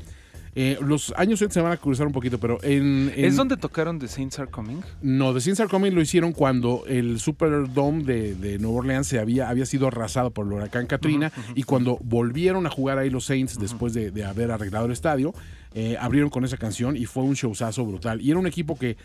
Eh, 0.54 0.76
los 0.84 1.14
años 1.16 1.38
se 1.38 1.60
van 1.62 1.72
a 1.72 1.76
cruzar 1.78 2.06
un 2.06 2.12
poquito, 2.12 2.38
pero 2.38 2.58
en, 2.62 3.10
en- 3.16 3.24
¿Es 3.24 3.36
donde 3.36 3.56
tocaron 3.56 3.98
The 3.98 4.08
Saints 4.08 4.38
Are 4.40 4.50
Coming? 4.50 4.80
no, 5.00 5.32
The 5.32 5.40
Saints 5.40 5.60
Are 5.60 5.70
Coming 5.70 5.92
lo 5.92 6.02
hicieron 6.02 6.32
cuando 6.32 6.82
el 6.86 7.18
Superdome 7.20 8.02
de, 8.04 8.34
de 8.34 8.58
Nueva 8.58 8.78
Orleans 8.78 9.06
se 9.06 9.18
había, 9.20 9.48
había 9.48 9.64
sido 9.64 9.86
arrasado 9.86 10.32
por 10.32 10.46
el 10.46 10.52
huracán 10.52 10.86
Katrina 10.86 11.32
y 11.54 11.62
cuando 11.62 11.98
volvieron 12.02 12.66
a 12.66 12.70
jugar 12.70 12.98
ahí 12.98 13.08
los 13.10 13.24
Saints 13.24 13.58
después 13.58 13.94
de, 13.94 14.10
de 14.10 14.24
haber 14.24 14.50
arreglado 14.50 14.84
el 14.86 14.92
estadio, 14.92 15.32
eh, 15.72 15.96
abrieron 16.00 16.28
con 16.30 16.44
esa 16.44 16.56
canción 16.58 16.94
y 16.96 17.06
fue 17.06 17.22
un 17.22 17.34
showzazo 17.34 17.86
brutal. 17.86 18.20
Y 18.20 18.30
era 18.30 18.38
un 18.40 18.46
equipo 18.48 18.76
que 18.76 18.96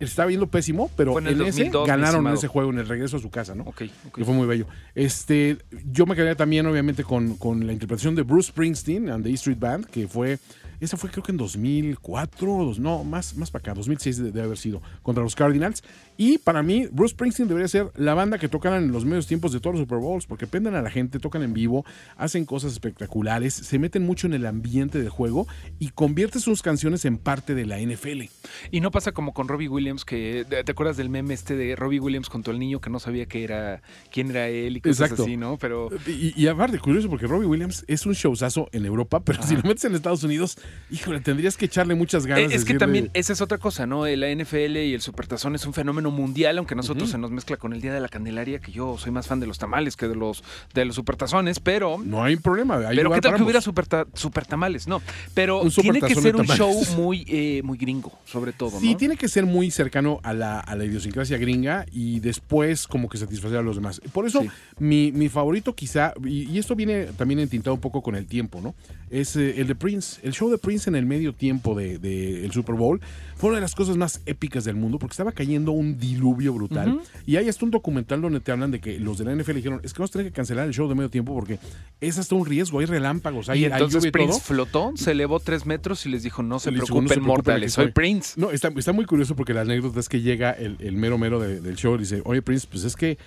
estaba 0.00 0.26
viendo 0.28 0.46
pésimo, 0.48 0.90
pero 0.96 1.12
en 1.18 1.26
ese 1.28 1.64
2002, 1.64 1.82
mi 1.84 1.88
ganaron 1.88 2.24
ese 2.38 2.48
juego 2.48 2.70
en 2.70 2.78
el 2.78 2.88
regreso 2.88 3.16
a 3.16 3.20
su 3.20 3.30
casa, 3.30 3.54
¿no? 3.54 3.64
Ok, 3.64 3.82
ok. 4.08 4.16
Que 4.16 4.24
fue 4.24 4.34
muy 4.34 4.46
bello. 4.46 4.66
Este, 4.94 5.58
yo 5.90 6.06
me 6.06 6.14
quedé 6.16 6.34
también, 6.34 6.66
obviamente, 6.66 7.04
con, 7.04 7.36
con 7.36 7.66
la 7.66 7.72
interpretación 7.72 8.14
de 8.14 8.22
Bruce 8.22 8.48
Springsteen 8.48 9.08
and 9.08 9.24
the 9.24 9.30
E 9.30 9.34
Street 9.34 9.58
Band, 9.58 9.86
que 9.86 10.08
fue. 10.08 10.38
Esa 10.80 10.96
fue 10.96 11.08
creo 11.08 11.22
que 11.22 11.30
en 11.32 11.38
2004, 11.38 12.52
o 12.54 12.64
dos- 12.66 12.78
no, 12.78 13.04
más, 13.04 13.36
más 13.36 13.50
para 13.50 13.60
acá, 13.62 13.74
2006 13.74 14.18
de- 14.18 14.24
debe 14.32 14.42
haber 14.42 14.58
sido, 14.58 14.82
contra 15.02 15.22
los 15.22 15.34
Cardinals. 15.34 15.82
Y 16.16 16.38
para 16.38 16.62
mí, 16.62 16.86
Bruce 16.92 17.12
Springsteen 17.12 17.48
debería 17.48 17.66
ser 17.68 17.90
la 17.96 18.14
banda 18.14 18.38
que 18.38 18.48
tocan 18.48 18.74
en 18.74 18.92
los 18.92 19.04
medios 19.04 19.26
tiempos 19.26 19.52
de 19.52 19.60
todos 19.60 19.74
los 19.74 19.82
Super 19.82 19.98
Bowls, 19.98 20.26
porque 20.26 20.46
prenden 20.46 20.74
a 20.74 20.82
la 20.82 20.90
gente, 20.90 21.18
tocan 21.18 21.42
en 21.42 21.52
vivo, 21.52 21.84
hacen 22.16 22.44
cosas 22.44 22.72
espectaculares, 22.72 23.52
se 23.54 23.78
meten 23.78 24.04
mucho 24.04 24.26
en 24.26 24.34
el 24.34 24.46
ambiente 24.46 24.98
del 24.98 25.08
juego 25.08 25.46
y 25.78 25.88
convierte 25.90 26.38
sus 26.40 26.62
canciones 26.62 27.04
en 27.04 27.18
parte 27.18 27.54
de 27.54 27.66
la 27.66 27.78
NFL. 27.80 28.22
Y 28.70 28.80
no 28.80 28.90
pasa 28.90 29.12
como 29.12 29.32
con 29.34 29.48
Robbie 29.48 29.68
Williams, 29.68 30.04
que 30.04 30.44
¿te 30.64 30.70
acuerdas 30.70 30.96
del 30.96 31.08
meme 31.10 31.34
este 31.34 31.56
de 31.56 31.74
Robbie 31.76 31.98
Williams 32.00 32.28
con 32.28 32.42
todo 32.42 32.52
el 32.52 32.58
niño 32.60 32.80
que 32.80 32.90
no 32.90 33.00
sabía 33.00 33.26
que 33.26 33.42
era 33.42 33.82
quién 34.12 34.30
era 34.30 34.48
él 34.48 34.76
y 34.76 34.80
cosas 34.80 35.00
Exacto. 35.00 35.24
así, 35.24 35.36
¿no? 35.36 35.58
Pero 35.58 35.88
Y, 36.06 36.32
y 36.40 36.46
aparte, 36.46 36.78
curioso, 36.78 37.08
porque 37.08 37.26
Robbie 37.26 37.46
Williams 37.46 37.84
es 37.88 38.06
un 38.06 38.12
showzazo 38.12 38.68
en 38.72 38.86
Europa, 38.86 39.20
pero 39.24 39.42
si 39.42 39.56
lo 39.56 39.62
metes 39.62 39.84
en 39.84 39.94
Estados 39.94 40.22
Unidos, 40.22 40.58
híjole, 40.90 41.20
tendrías 41.20 41.56
que 41.56 41.64
echarle 41.64 41.94
muchas 41.94 42.26
ganas. 42.26 42.50
De 42.50 42.54
es 42.54 42.64
que 42.64 42.74
decirle- 42.74 42.78
también 42.78 43.10
esa 43.14 43.32
es 43.32 43.40
otra 43.40 43.58
cosa, 43.58 43.86
¿no? 43.86 44.06
La 44.06 44.28
NFL 44.30 44.76
y 44.76 44.94
el 44.94 45.00
Supertazón 45.00 45.54
es 45.54 45.66
un 45.66 45.72
fenómeno 45.74 46.03
mundial, 46.10 46.58
aunque 46.58 46.74
a 46.74 46.76
nosotros 46.76 47.10
se 47.10 47.18
nos 47.18 47.30
mezcla 47.30 47.56
con 47.56 47.72
el 47.72 47.80
Día 47.80 47.92
de 47.92 48.00
la 48.00 48.08
Candelaria, 48.08 48.58
que 48.58 48.72
yo 48.72 48.96
soy 48.98 49.10
más 49.12 49.26
fan 49.26 49.40
de 49.40 49.46
los 49.46 49.58
tamales 49.58 49.96
que 49.96 50.08
de 50.08 50.14
los 50.16 50.42
de 50.74 50.84
los 50.84 50.94
Supertazones, 50.96 51.60
pero 51.60 51.98
No 52.04 52.22
hay 52.24 52.36
problema. 52.36 52.76
hay 52.88 52.96
pero 52.96 53.10
qué 53.12 53.20
tal 53.20 53.36
que 53.36 53.42
hubiera 53.42 53.60
superta- 53.60 54.06
supertamales, 54.14 54.86
no, 54.88 55.00
pero 55.34 55.60
Un 55.62 55.70
tiene 55.70 56.00
que 56.00 56.14
ser 56.14 56.36
un 56.36 56.46
show 56.46 56.72
muy 56.96 57.24
eh, 57.28 57.60
muy 57.64 57.78
gringo, 57.78 58.12
sobre 58.24 58.52
todo, 58.52 58.78
Sí, 58.80 58.92
¿no? 58.92 58.96
tiene 58.96 59.16
que 59.16 59.28
ser 59.28 59.46
muy 59.46 59.70
cercano 59.70 60.20
a 60.22 60.32
la, 60.32 60.60
a 60.60 60.74
la 60.76 60.84
idiosincrasia 60.84 61.38
gringa 61.38 61.86
y 61.92 62.20
después 62.20 62.86
como 62.86 63.08
que 63.08 63.18
satisfacer 63.18 63.58
a 63.58 63.62
los 63.62 63.76
demás. 63.76 64.00
Por 64.12 64.26
eso 64.26 64.42
Sí. 64.42 64.48
mi, 64.78 65.12
mi 65.12 65.28
favorito 65.28 65.74
quizá, 65.74 66.12
y, 66.24 66.50
y 66.50 66.58
esto 66.58 66.74
viene 66.74 67.06
también 67.16 67.40
entintado 67.40 67.74
un 67.74 67.80
poco 67.80 68.02
con 68.02 68.16
el 68.16 68.26
tiempo, 68.26 68.60
¿no? 68.60 68.74
Es 69.10 69.36
eh, 69.36 69.60
el 69.60 69.66
de 69.68 69.74
Prince. 69.74 70.20
El 70.22 70.32
show 70.32 70.50
de 70.50 70.58
Prince 70.58 70.88
en 70.90 70.96
el 70.96 71.06
medio 71.06 71.32
tiempo 71.32 71.74
del 71.74 72.00
de, 72.00 72.44
el 72.44 72.50
Super 72.52 72.74
Bowl 72.74 73.00
fue 73.36 73.50
una 73.50 73.56
de 73.58 73.62
las 73.62 73.74
cosas 73.74 73.96
más 73.96 74.20
épicas 74.26 74.64
del 74.64 74.74
mundo 74.76 74.98
porque 74.98 75.12
estaba 75.12 75.32
cayendo 75.32 75.72
un 75.72 75.93
diluvio 75.94 76.52
brutal. 76.52 77.00
Y 77.26 77.36
hay 77.36 77.48
hasta 77.48 77.64
un 77.64 77.70
documental 77.70 78.20
donde 78.20 78.40
te 78.40 78.52
hablan 78.52 78.70
de 78.70 78.80
que 78.80 78.98
los 78.98 79.18
de 79.18 79.24
la 79.24 79.34
NFL 79.34 79.54
dijeron, 79.54 79.80
es 79.82 79.92
que 79.92 79.98
vamos 79.98 80.10
a 80.10 80.12
tener 80.14 80.26
que 80.28 80.32
cancelar 80.32 80.66
el 80.66 80.74
show 80.74 80.88
de 80.88 80.94
medio 80.94 81.10
tiempo 81.10 81.34
porque 81.34 81.58
es 82.00 82.18
hasta 82.18 82.34
un 82.34 82.44
riesgo, 82.46 82.80
hay 82.80 82.86
relámpagos, 82.86 83.48
hay, 83.48 83.60
y 83.60 83.64
hay 83.66 83.72
entonces 83.72 83.94
lluvia 84.02 84.08
y 84.08 84.12
Prince 84.12 84.32
todo. 84.32 84.40
flotó, 84.40 84.92
se 84.96 85.12
elevó 85.12 85.40
tres 85.40 85.66
metros 85.66 86.04
y 86.06 86.08
les 86.10 86.22
dijo, 86.22 86.42
no 86.42 86.58
se 86.58 86.70
Les 86.70 86.80
dijo, 86.80 86.86
preocupen, 86.86 87.04
"No 87.04 87.08
se 87.08 87.14
preocupen, 87.14 87.28
mortales, 87.36 87.72
soy 87.72 87.84
estoy". 87.86 87.92
Prince. 87.92 88.40
No, 88.40 88.50
está, 88.50 88.68
está 88.76 88.92
muy 88.92 89.04
curioso 89.06 89.34
porque 89.36 89.54
la 89.54 89.62
anécdota 89.62 90.00
es 90.00 90.08
que 90.08 90.20
llega 90.20 90.50
el, 90.52 90.76
el 90.80 90.96
mero 90.96 91.18
mero 91.18 91.40
de- 91.40 91.60
del 91.60 91.76
show 91.76 91.94
y 91.96 91.98
dice, 91.98 92.22
oye 92.24 92.42
Prince, 92.42 92.66
pues 92.70 92.84
es 92.84 92.96
que 92.96 93.18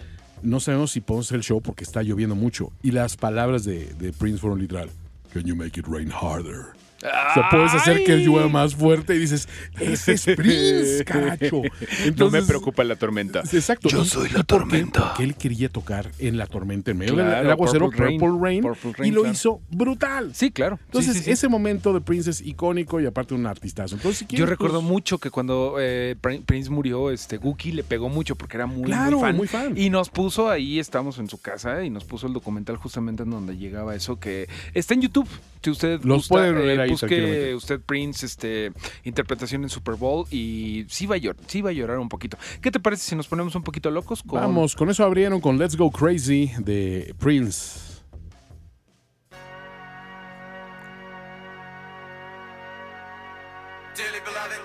no 0.44 0.60
sabemos 0.60 0.92
si 0.92 1.02
podemos 1.02 1.28
hacer 1.28 1.38
el 1.38 1.44
show 1.44 1.62
porque 1.62 1.84
está 1.84 2.04
lloviendo 2.04 2.36
mucho. 2.36 2.72
Y 2.84 2.92
las 2.92 3.18
palabras 3.18 3.64
de, 3.64 3.86
de 3.96 4.14
Prince 4.14 4.40
fueron 4.40 4.60
literal. 4.60 4.90
Can 5.34 5.44
you 5.46 5.56
make 5.56 5.80
it 5.80 5.86
rain 5.88 6.10
harder? 6.12 6.68
O 7.08 7.34
sea, 7.34 7.50
puedes 7.50 7.74
hacer 7.74 8.04
que 8.04 8.18
llueva 8.18 8.48
más 8.50 8.76
fuerte 8.76 9.16
y 9.16 9.20
dices, 9.20 9.48
ese 9.80 10.14
es 10.14 10.26
Prince, 10.26 11.04
caracho. 11.06 11.62
Entonces, 12.06 12.48
la 12.86 12.96
tormenta. 12.96 13.42
Exacto. 13.52 13.90
Yo 13.90 14.04
¿Y- 14.04 14.08
soy 14.08 14.30
la 14.30 14.44
tormenta. 14.44 15.10
Porque 15.10 15.24
él 15.24 15.36
quería 15.36 15.70
tocar 15.70 16.12
en 16.20 16.38
la 16.38 16.48
tormenta, 16.48 16.92
en 16.92 16.98
medio 16.98 17.14
Claro, 17.16 17.38
del 17.44 17.52
aguacero, 17.52 17.86
Purple 17.86 18.06
Rain. 18.06 18.20
Purple 18.20 18.40
Rain, 18.42 18.62
Purple 18.62 19.08
y 19.08 19.12
lo 19.12 19.22
claro. 19.22 19.34
hizo 19.34 19.62
brutal. 19.70 20.34
Sí, 20.34 20.52
claro. 20.52 20.80
Entonces, 20.86 21.18
sí, 21.18 21.24
sí. 21.24 21.32
ese 21.32 21.48
momento 21.48 21.94
de 21.94 22.02
Prince 22.02 22.30
es 22.30 22.42
icónico 22.42 23.00
y 23.02 23.06
aparte 23.06 23.34
un 23.34 23.46
artistazo. 23.46 23.96
Entonces, 23.96 24.26
si 24.30 24.36
Yo 24.36 24.46
recuerdo 24.46 24.80
pues, 24.80 24.90
mucho 24.92 25.18
que 25.18 25.30
cuando 25.32 25.76
eh, 25.80 26.16
Prin- 26.22 26.44
Prince 26.44 26.70
murió, 26.70 27.12
este 27.12 27.38
Guki 27.38 27.72
le 27.72 27.84
pegó 27.84 28.10
mucho 28.10 28.36
porque 28.36 28.58
era 28.58 28.66
muy, 28.68 28.84
Claro, 28.86 29.18
muy, 29.20 29.22
fan, 29.22 29.36
muy 29.38 29.48
fan. 29.48 29.78
Y 29.78 29.90
nos 29.90 30.10
puso 30.10 30.50
ahí, 30.50 30.80
estamos 30.80 31.20
en 31.20 31.30
su 31.30 31.40
casa 31.40 31.84
y 31.84 31.90
nos 31.90 32.04
puso 32.06 32.28
el 32.28 32.34
documental 32.34 32.78
justamente 32.78 33.24
en 33.24 33.30
donde 33.32 33.58
llegaba 33.58 33.96
eso 33.96 34.20
que 34.20 34.48
está 34.74 34.94
en 34.94 35.02
YouTube. 35.02 35.28
Si 35.64 35.72
usted 35.72 36.00
Los 36.04 36.18
gusta, 36.20 36.36
pueden 36.36 36.56
ver 36.56 36.80
ahí 36.80 36.90
busque 37.02 37.56
usted 37.56 37.82
Prince, 37.82 38.26
este 38.26 38.72
interpretación 39.04 39.64
en 39.64 39.70
Super 39.70 39.96
Bowl 39.96 40.26
y 40.32 40.86
sí 40.90 41.06
va 41.06 41.16
a 41.16 41.18
llorar, 41.18 41.42
sí 41.48 41.62
va 41.62 41.70
a 41.70 41.74
llorar 41.74 42.00
un 42.00 42.10
poquito. 42.10 42.38
¿Qué 42.62 42.72
te 42.72 42.80
parece 42.80 43.04
si 43.04 43.16
nos 43.16 43.28
ponemos 43.28 43.56
un 43.56 43.64
poquito 43.64 43.92
locos 43.92 44.24
con 44.24 44.40
Vamos, 44.40 44.76
con 44.76 44.90
eso 44.90 45.04
abrieron 45.04 45.42
con 45.42 45.58
Let's 45.58 45.76
Go 45.76 45.92
Crazy 45.92 46.52
de 46.60 47.14
Prince. 47.18 48.02
Dearly 53.96 54.20
beloved, 54.26 54.62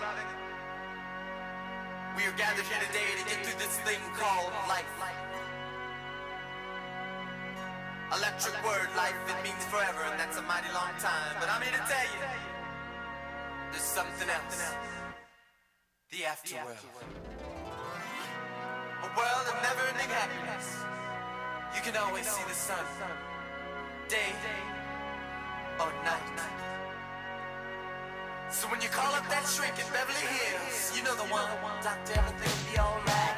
we 2.16 2.24
are 2.24 2.36
gathered 2.36 2.66
here 2.66 2.80
today 2.86 3.08
to 3.16 3.24
get 3.28 3.44
through 3.44 3.58
this 3.58 3.78
thing 3.84 4.00
called 4.18 4.52
life. 4.68 4.84
Electric 8.12 8.52
word, 8.62 8.92
life, 8.94 9.16
it 9.24 9.40
means 9.42 9.64
forever, 9.72 10.04
and 10.04 10.20
that's 10.20 10.36
a 10.36 10.42
mighty 10.42 10.68
long 10.76 10.92
time. 11.00 11.32
But 11.40 11.48
I'm 11.48 11.62
here 11.64 11.72
to 11.72 11.84
tell 11.88 12.04
you, 12.12 12.21
something 13.92 14.30
else. 14.30 14.72
The 16.10 16.24
afterworld. 16.24 16.80
A 19.04 19.10
world 19.18 19.46
of 19.52 19.56
never-ending 19.68 20.08
happiness. 20.08 20.80
You 21.76 21.82
can 21.84 21.96
always 22.00 22.26
see 22.26 22.44
the 22.48 22.54
sun, 22.54 22.86
day 24.08 24.32
or 25.78 25.92
night. 26.08 26.40
So 28.50 28.66
when 28.68 28.80
you 28.80 28.88
call 28.88 29.12
up 29.12 29.28
that 29.28 29.44
shrink 29.44 29.76
in 29.76 29.84
Beverly 29.92 30.24
Hills, 30.24 30.96
you 30.96 31.04
know 31.04 31.14
the 31.14 31.28
one. 31.28 31.52
Doctor, 31.84 32.14
everything 32.16 32.48
will 32.48 32.72
be 32.72 32.78
alright. 32.80 33.36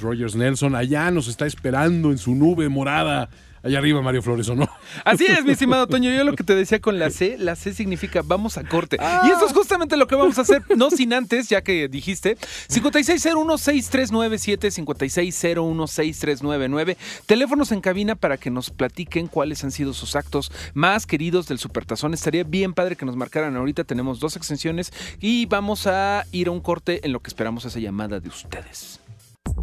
Rogers 0.00 0.34
Nelson. 0.34 0.74
Allá 0.74 1.10
nos 1.10 1.28
está 1.28 1.46
esperando 1.46 2.10
en 2.10 2.18
su 2.18 2.34
nube 2.34 2.68
morada. 2.68 3.28
Allá 3.62 3.78
arriba, 3.78 4.00
Mario 4.00 4.22
Flores, 4.22 4.48
¿o 4.48 4.54
no? 4.54 4.66
Así 5.04 5.26
es, 5.26 5.44
mi 5.44 5.52
estimado 5.52 5.86
Toño. 5.86 6.10
Yo 6.10 6.24
lo 6.24 6.34
que 6.34 6.44
te 6.44 6.54
decía 6.54 6.80
con 6.80 6.98
la 6.98 7.10
C, 7.10 7.36
la 7.38 7.56
C 7.56 7.74
significa 7.74 8.22
vamos 8.24 8.56
a 8.56 8.64
corte. 8.64 8.96
Y 9.26 9.28
eso 9.28 9.44
es 9.44 9.52
justamente 9.52 9.98
lo 9.98 10.06
que 10.06 10.14
vamos 10.14 10.38
a 10.38 10.42
hacer, 10.42 10.62
no 10.76 10.90
sin 10.90 11.12
antes, 11.12 11.50
ya 11.50 11.60
que 11.60 11.88
dijiste, 11.88 12.38
5601-6397, 12.70 14.86
5601-6399. 14.86 16.96
Teléfonos 17.26 17.70
en 17.72 17.82
cabina 17.82 18.14
para 18.14 18.38
que 18.38 18.50
nos 18.50 18.70
platiquen 18.70 19.26
cuáles 19.26 19.62
han 19.62 19.72
sido 19.72 19.92
sus 19.92 20.16
actos 20.16 20.50
más 20.72 21.04
queridos 21.04 21.46
del 21.46 21.58
Supertazón. 21.58 22.14
Estaría 22.14 22.44
bien 22.44 22.72
padre 22.72 22.96
que 22.96 23.04
nos 23.04 23.16
marcaran 23.16 23.56
ahorita. 23.56 23.84
Tenemos 23.84 24.20
dos 24.20 24.36
extensiones 24.36 24.90
y 25.20 25.44
vamos 25.44 25.86
a 25.86 26.24
ir 26.32 26.48
a 26.48 26.50
un 26.50 26.60
corte 26.60 27.00
en 27.04 27.12
lo 27.12 27.20
que 27.20 27.28
esperamos 27.28 27.66
esa 27.66 27.78
llamada 27.78 28.20
de 28.20 28.30
ustedes. 28.30 28.99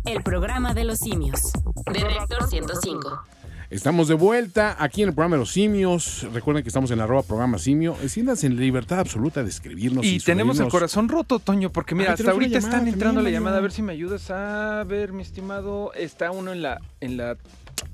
El 0.06 0.24
programa 0.24 0.74
de 0.74 0.84
los 0.84 1.00
simios. 1.00 1.52
De 1.92 2.00
Reactor 2.00 2.50
105. 2.50 3.22
Estamos 3.70 4.08
de 4.08 4.14
vuelta 4.14 4.78
aquí 4.80 5.04
en 5.04 5.10
el 5.10 5.14
programa 5.16 5.36
de 5.36 5.40
los 5.42 5.52
simios. 5.52 6.26
Recuerden 6.32 6.64
que 6.64 6.70
estamos 6.70 6.90
en 6.92 7.02
arroba 7.02 7.24
programa 7.24 7.58
simio. 7.58 7.98
Eh, 8.02 8.08
Siéntanse 8.08 8.48
en 8.48 8.56
libertad 8.56 9.00
absoluta 9.00 9.44
de 9.44 9.50
escribirnos. 9.50 10.06
Y 10.06 10.20
tenemos 10.20 10.60
el 10.62 10.70
corazón 10.70 11.10
roto, 11.10 11.40
Toño, 11.40 11.70
porque 11.70 11.94
mira, 11.94 12.12
Ay, 12.12 12.14
hasta 12.14 12.32
ahorita 12.32 12.60
llamada 12.60 12.78
están 12.78 12.88
entrando 12.88 13.22
la 13.22 13.30
llamada. 13.30 13.58
A 13.58 13.62
ver 13.62 13.74
si 13.74 13.82
me 13.82 13.92
ayudas 13.92 14.32
a 14.32 14.86
ver, 14.88 15.12
mi 15.12 15.22
estimado. 15.22 15.92
Está 15.94 16.32
uno 16.32 16.54
en 16.54 16.62
la, 16.62 16.80
en 17.02 17.18
la, 17.18 17.36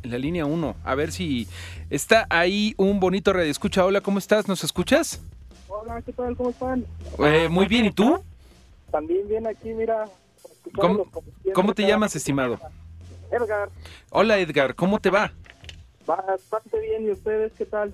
en 0.03 0.11
la 0.11 0.17
línea 0.19 0.45
1. 0.45 0.75
A 0.83 0.95
ver 0.95 1.11
si 1.11 1.47
está 1.89 2.27
ahí 2.29 2.75
un 2.77 2.99
bonito 2.99 3.33
radio. 3.33 3.49
Escucha, 3.49 3.83
hola, 3.83 4.01
¿cómo 4.01 4.19
estás? 4.19 4.47
¿Nos 4.47 4.63
escuchas? 4.63 5.21
Hola, 5.67 6.03
¿qué 6.03 6.13
tal? 6.13 6.37
¿Cómo 6.37 6.51
están? 6.51 6.85
Eh, 7.17 7.47
muy 7.49 7.65
bien, 7.65 7.85
¿y 7.87 7.91
tú? 7.91 8.19
También 8.91 9.27
bien 9.27 9.47
aquí, 9.47 9.69
mira. 9.73 10.05
¿Cómo- 10.79 11.05
¿Cómo 11.53 11.73
te 11.73 11.83
llamas, 11.85 12.15
estimado? 12.15 12.59
Edgar, 13.31 13.69
Hola, 14.11 14.37
Edgar, 14.39 14.75
¿cómo 14.75 14.99
te 14.99 15.09
va? 15.09 15.31
bastante 16.05 16.79
bien. 16.81 17.05
¿Y 17.05 17.11
ustedes 17.11 17.51
qué 17.57 17.65
tal? 17.65 17.93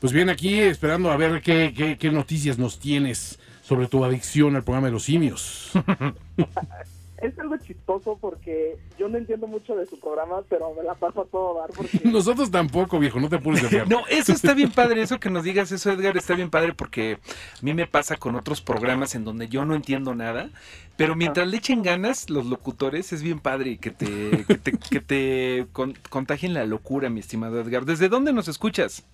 Pues 0.00 0.12
bien, 0.12 0.30
aquí 0.30 0.60
esperando 0.60 1.10
a 1.10 1.16
ver 1.16 1.42
qué, 1.42 1.74
qué- 1.76 1.98
qué 1.98 2.10
noticias 2.10 2.58
nos 2.58 2.78
tienes 2.78 3.38
sobre 3.62 3.86
tu 3.88 4.04
adicción 4.04 4.56
al 4.56 4.62
programa 4.64 4.86
de 4.86 4.92
los 4.92 5.04
simios. 5.04 5.70
Es 7.20 7.38
algo 7.38 7.56
chistoso 7.58 8.16
porque 8.18 8.78
yo 8.98 9.08
no 9.08 9.18
entiendo 9.18 9.46
mucho 9.46 9.76
de 9.76 9.84
su 9.84 10.00
programa, 10.00 10.42
pero 10.48 10.72
me 10.74 10.82
la 10.82 10.94
paso 10.94 11.20
a 11.20 11.24
todo 11.26 11.60
dar 11.60 11.68
porque 11.70 12.00
Nosotros 12.04 12.50
tampoco, 12.50 12.98
viejo, 12.98 13.20
no 13.20 13.28
te 13.28 13.36
apures 13.36 13.70
de. 13.70 13.84
No, 13.86 14.06
eso 14.08 14.32
está 14.32 14.54
bien 14.54 14.72
padre, 14.72 15.02
eso 15.02 15.20
que 15.20 15.28
nos 15.28 15.44
digas 15.44 15.70
eso, 15.70 15.90
Edgar, 15.92 16.16
está 16.16 16.34
bien 16.34 16.48
padre 16.48 16.72
porque 16.72 17.18
a 17.20 17.58
mí 17.62 17.74
me 17.74 17.86
pasa 17.86 18.16
con 18.16 18.36
otros 18.36 18.62
programas 18.62 19.14
en 19.14 19.24
donde 19.24 19.48
yo 19.48 19.66
no 19.66 19.74
entiendo 19.74 20.14
nada, 20.14 20.48
pero 20.96 21.14
mientras 21.14 21.46
le 21.46 21.58
echen 21.58 21.82
ganas 21.82 22.30
los 22.30 22.46
locutores, 22.46 23.12
es 23.12 23.22
bien 23.22 23.38
padre 23.38 23.76
que 23.76 23.90
te, 23.90 24.44
que 24.46 24.56
te, 24.56 24.72
que 24.72 25.00
te 25.00 25.66
con- 25.72 25.98
contagien 26.08 26.54
la 26.54 26.64
locura, 26.64 27.10
mi 27.10 27.20
estimado 27.20 27.60
Edgar. 27.60 27.84
¿Desde 27.84 28.08
dónde 28.08 28.32
nos 28.32 28.48
escuchas? 28.48 29.04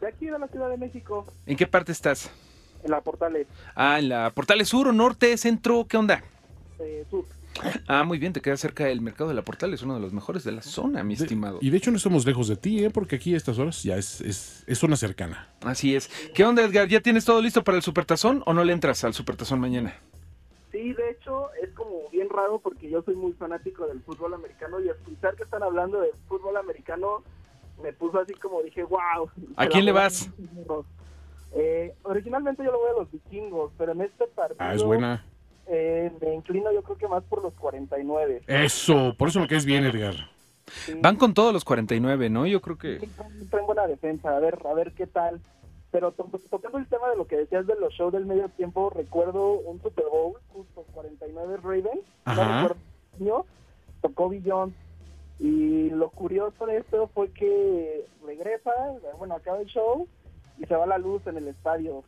de 0.00 0.08
aquí 0.08 0.26
de 0.26 0.38
la 0.38 0.48
Ciudad 0.48 0.70
de 0.70 0.78
México, 0.78 1.26
¿En 1.44 1.58
qué 1.58 1.66
parte 1.66 1.92
estás? 1.92 2.30
en 2.82 2.90
la 2.90 3.02
Portales 3.02 3.46
Ah, 3.74 3.98
en 3.98 4.08
la 4.08 4.30
Portales 4.30 4.66
Sur 4.68 4.88
o 4.88 4.92
Norte, 4.92 5.36
Centro, 5.36 5.84
¿qué 5.86 5.98
onda? 5.98 6.22
eh, 6.78 7.04
Sur. 7.10 7.26
Ah, 7.86 8.04
muy 8.04 8.18
bien, 8.18 8.32
te 8.32 8.40
queda 8.40 8.56
cerca 8.56 8.84
del 8.84 9.00
mercado 9.00 9.28
de 9.28 9.34
la 9.34 9.42
Portales, 9.42 9.82
uno 9.82 9.94
de 9.94 10.00
los 10.00 10.12
mejores 10.12 10.44
de 10.44 10.52
la 10.52 10.62
zona, 10.62 11.02
mi 11.02 11.16
De- 11.16 11.24
estimado. 11.24 11.58
y 11.60 11.70
de 11.70 11.76
hecho 11.76 11.90
no 11.90 11.96
estamos 11.98 12.24
lejos 12.24 12.48
de 12.48 12.56
ti, 12.56 12.84
¿eh? 12.84 12.90
porque 12.90 13.16
aquí 13.16 13.34
a 13.34 13.36
estas 13.36 13.58
horas 13.58 13.82
ya 13.82 13.96
es, 13.96 14.20
es, 14.20 14.64
es 14.66 14.78
zona 14.78 14.96
cercana. 14.96 15.48
Así 15.62 15.94
es. 15.94 16.08
¿Qué 16.34 16.44
onda, 16.44 16.62
Edgar? 16.64 16.88
¿Ya 16.88 17.00
tienes 17.00 17.24
todo 17.24 17.42
listo 17.42 17.62
para 17.64 17.76
el 17.76 17.82
Supertazón 17.82 18.42
o 18.46 18.52
no 18.54 18.64
le 18.64 18.72
entras 18.72 19.02
al 19.04 19.12
Supertazón 19.14 19.60
mañana? 19.60 19.94
Sí, 20.72 20.92
de 20.92 21.10
hecho, 21.10 21.52
es 21.62 21.70
como 21.70 22.08
bien 22.12 22.28
raro 22.30 22.60
porque 22.60 22.88
yo 22.88 23.02
soy 23.02 23.16
muy 23.16 23.32
fanático 23.32 23.86
del 23.86 24.00
fútbol 24.02 24.32
americano 24.34 24.80
y 24.80 24.88
escuchar 24.88 25.34
que 25.34 25.42
están 25.42 25.62
hablando 25.64 26.00
de 26.00 26.10
fútbol 26.28 26.56
americano 26.56 27.24
me 27.82 27.92
puso 27.92 28.20
así 28.20 28.34
como 28.34 28.62
dije, 28.62 28.84
wow. 28.84 29.28
¿A 29.56 29.66
quién 29.66 29.84
le 29.84 29.92
vas? 29.92 30.30
Eh, 31.52 31.92
originalmente 32.04 32.62
yo 32.62 32.70
lo 32.70 32.78
voy 32.78 32.90
a 32.90 33.00
los 33.00 33.10
vikingos, 33.10 33.72
pero 33.76 33.92
en 33.92 34.02
este 34.02 34.26
partido 34.28 34.56
Ah, 34.60 34.74
es 34.74 34.82
buena. 34.84 35.24
Eh, 35.70 36.10
me 36.20 36.34
inclino 36.34 36.72
yo 36.72 36.82
creo 36.82 36.96
que 36.98 37.08
más 37.08 37.22
por 37.24 37.42
los 37.42 37.54
49. 37.54 38.42
Eso, 38.46 39.14
por 39.16 39.28
eso 39.28 39.40
me 39.40 39.46
caes 39.48 39.64
bien, 39.64 39.84
Edgar. 39.84 40.14
Sí, 40.66 40.94
Van 41.00 41.16
con 41.16 41.32
todos 41.34 41.52
los 41.52 41.64
49, 41.64 42.28
¿no? 42.30 42.46
Yo 42.46 42.60
creo 42.60 42.76
que... 42.78 43.00
sí, 43.00 43.08
traen 43.50 43.66
buena 43.66 43.86
defensa, 43.86 44.36
a 44.36 44.40
ver, 44.40 44.58
a 44.68 44.74
ver 44.74 44.92
qué 44.92 45.06
tal. 45.06 45.40
Pero 45.90 46.12
to- 46.12 46.28
tocando 46.48 46.78
el 46.78 46.86
tema 46.86 47.08
de 47.10 47.16
lo 47.16 47.26
que 47.26 47.36
decías 47.36 47.66
de 47.66 47.74
los 47.74 47.92
shows 47.94 48.12
del 48.12 48.24
medio 48.26 48.48
tiempo, 48.50 48.90
recuerdo 48.90 49.54
un 49.54 49.80
Super 49.82 50.04
Bowl, 50.10 50.34
justo 50.52 50.84
49 50.94 51.56
Ravens, 51.56 52.00
Ajá. 52.24 52.44
no 52.62 52.68
recuerdo 52.68 53.46
tocó 54.00 54.28
Billón. 54.28 54.74
Y 55.40 55.90
lo 55.90 56.10
curioso 56.10 56.66
de 56.66 56.78
esto 56.78 57.08
fue 57.14 57.30
que 57.32 58.04
regresa, 58.24 58.70
bueno, 59.18 59.34
acaba 59.34 59.58
el 59.60 59.66
show 59.66 60.06
y 60.58 60.66
se 60.66 60.76
va 60.76 60.86
la 60.86 60.98
luz 60.98 61.26
en 61.26 61.38
el 61.38 61.48
estadio. 61.48 62.04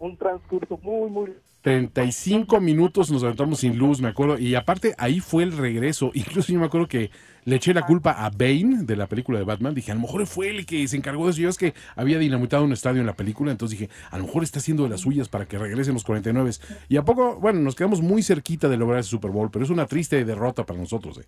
Un 0.00 0.16
transcurso 0.16 0.78
muy, 0.82 1.10
muy 1.10 1.36
35 1.68 2.60
minutos 2.62 3.10
nos 3.10 3.22
aventamos 3.22 3.58
sin 3.58 3.76
luz, 3.76 4.00
me 4.00 4.08
acuerdo. 4.08 4.38
Y 4.38 4.54
aparte, 4.54 4.94
ahí 4.96 5.20
fue 5.20 5.42
el 5.42 5.54
regreso. 5.54 6.10
Incluso 6.14 6.50
yo 6.50 6.58
me 6.58 6.64
acuerdo 6.64 6.88
que 6.88 7.10
le 7.44 7.56
eché 7.56 7.74
la 7.74 7.82
culpa 7.82 8.12
a 8.12 8.30
Bane 8.30 8.84
de 8.84 8.96
la 8.96 9.06
película 9.06 9.38
de 9.38 9.44
Batman. 9.44 9.74
Dije, 9.74 9.92
a 9.92 9.94
lo 9.94 10.00
mejor 10.00 10.26
fue 10.26 10.48
el 10.48 10.64
que 10.64 10.88
se 10.88 10.96
encargó 10.96 11.26
de 11.26 11.32
eso. 11.32 11.42
Yo 11.42 11.50
es 11.50 11.58
que 11.58 11.74
había 11.94 12.18
dinamitado 12.18 12.64
un 12.64 12.72
estadio 12.72 13.00
en 13.00 13.06
la 13.06 13.16
película. 13.16 13.50
Entonces 13.50 13.78
dije, 13.78 13.92
a 14.10 14.16
lo 14.16 14.24
mejor 14.24 14.44
está 14.44 14.60
haciendo 14.60 14.84
de 14.84 14.88
las 14.88 15.02
suyas 15.02 15.28
para 15.28 15.44
que 15.44 15.58
regresen 15.58 15.92
los 15.92 16.04
49. 16.04 16.52
Y 16.88 16.96
a 16.96 17.04
poco, 17.04 17.36
bueno, 17.36 17.60
nos 17.60 17.74
quedamos 17.74 18.00
muy 18.00 18.22
cerquita 18.22 18.70
de 18.70 18.78
lograr 18.78 19.00
ese 19.00 19.10
Super 19.10 19.30
Bowl. 19.30 19.50
Pero 19.50 19.62
es 19.62 19.70
una 19.70 19.84
triste 19.84 20.24
derrota 20.24 20.64
para 20.64 20.80
nosotros. 20.80 21.18
¿eh? 21.18 21.26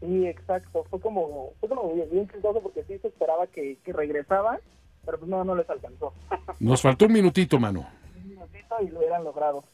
Sí, 0.00 0.26
exacto. 0.26 0.84
Fue 0.90 1.00
como, 1.00 1.50
fue 1.60 1.68
como 1.68 1.94
bien, 1.94 2.08
bien 2.10 2.28
porque 2.42 2.82
sí 2.88 2.98
se 2.98 3.06
esperaba 3.06 3.46
que, 3.46 3.78
que 3.84 3.92
regresaba, 3.92 4.58
pero 5.04 5.20
pues 5.20 5.30
no, 5.30 5.44
no 5.44 5.54
les 5.54 5.70
alcanzó. 5.70 6.12
Nos 6.58 6.82
faltó 6.82 7.06
un 7.06 7.12
minutito, 7.12 7.60
mano. 7.60 8.01
Minutito 8.42 8.74
y 8.82 8.88
lo 8.88 8.98
hubieran 8.98 9.24
logrado. 9.24 9.64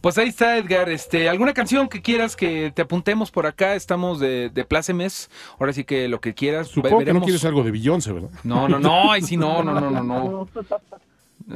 Pues 0.00 0.16
ahí 0.18 0.28
está, 0.28 0.56
Edgar. 0.56 0.88
Este, 0.88 1.28
¿Alguna 1.28 1.52
canción 1.52 1.88
que 1.88 2.00
quieras 2.00 2.36
que 2.36 2.72
te 2.74 2.82
apuntemos 2.82 3.30
por 3.30 3.46
acá? 3.46 3.74
Estamos 3.74 4.20
de, 4.20 4.50
de 4.50 4.64
plácemes. 4.64 5.30
Ahora 5.58 5.72
sí 5.72 5.84
que 5.84 6.08
lo 6.08 6.20
que 6.20 6.34
quieras. 6.34 6.68
Supongo 6.68 7.00
que 7.00 7.12
no 7.12 7.20
quieres 7.20 7.44
algo 7.44 7.62
de 7.62 7.70
Beyoncé, 7.72 8.12
¿verdad? 8.12 8.30
No, 8.44 8.68
no, 8.68 8.78
no. 8.78 9.12
Ay, 9.12 9.22
sí, 9.22 9.36
no, 9.36 9.62
no, 9.62 9.80
no, 9.80 9.90
no, 9.90 10.02
no. 10.02 10.48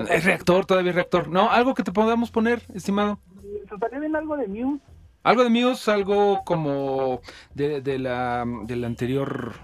Es 0.08 0.24
reactor, 0.24 0.66
todavía 0.66 0.90
es 0.90 0.94
reactor. 0.94 1.28
No, 1.28 1.50
algo 1.50 1.74
que 1.74 1.82
te 1.82 1.92
podamos 1.92 2.30
poner, 2.30 2.62
estimado. 2.74 3.18
Bien 4.00 4.16
algo 4.16 4.36
de 4.36 4.48
Muse. 4.48 4.82
Algo 5.22 5.44
de 5.44 5.50
Muse, 5.50 5.90
algo 5.90 6.42
como 6.44 7.20
de, 7.54 7.80
de 7.80 7.98
la 7.98 8.44
del 8.64 8.84
anterior, 8.84 9.54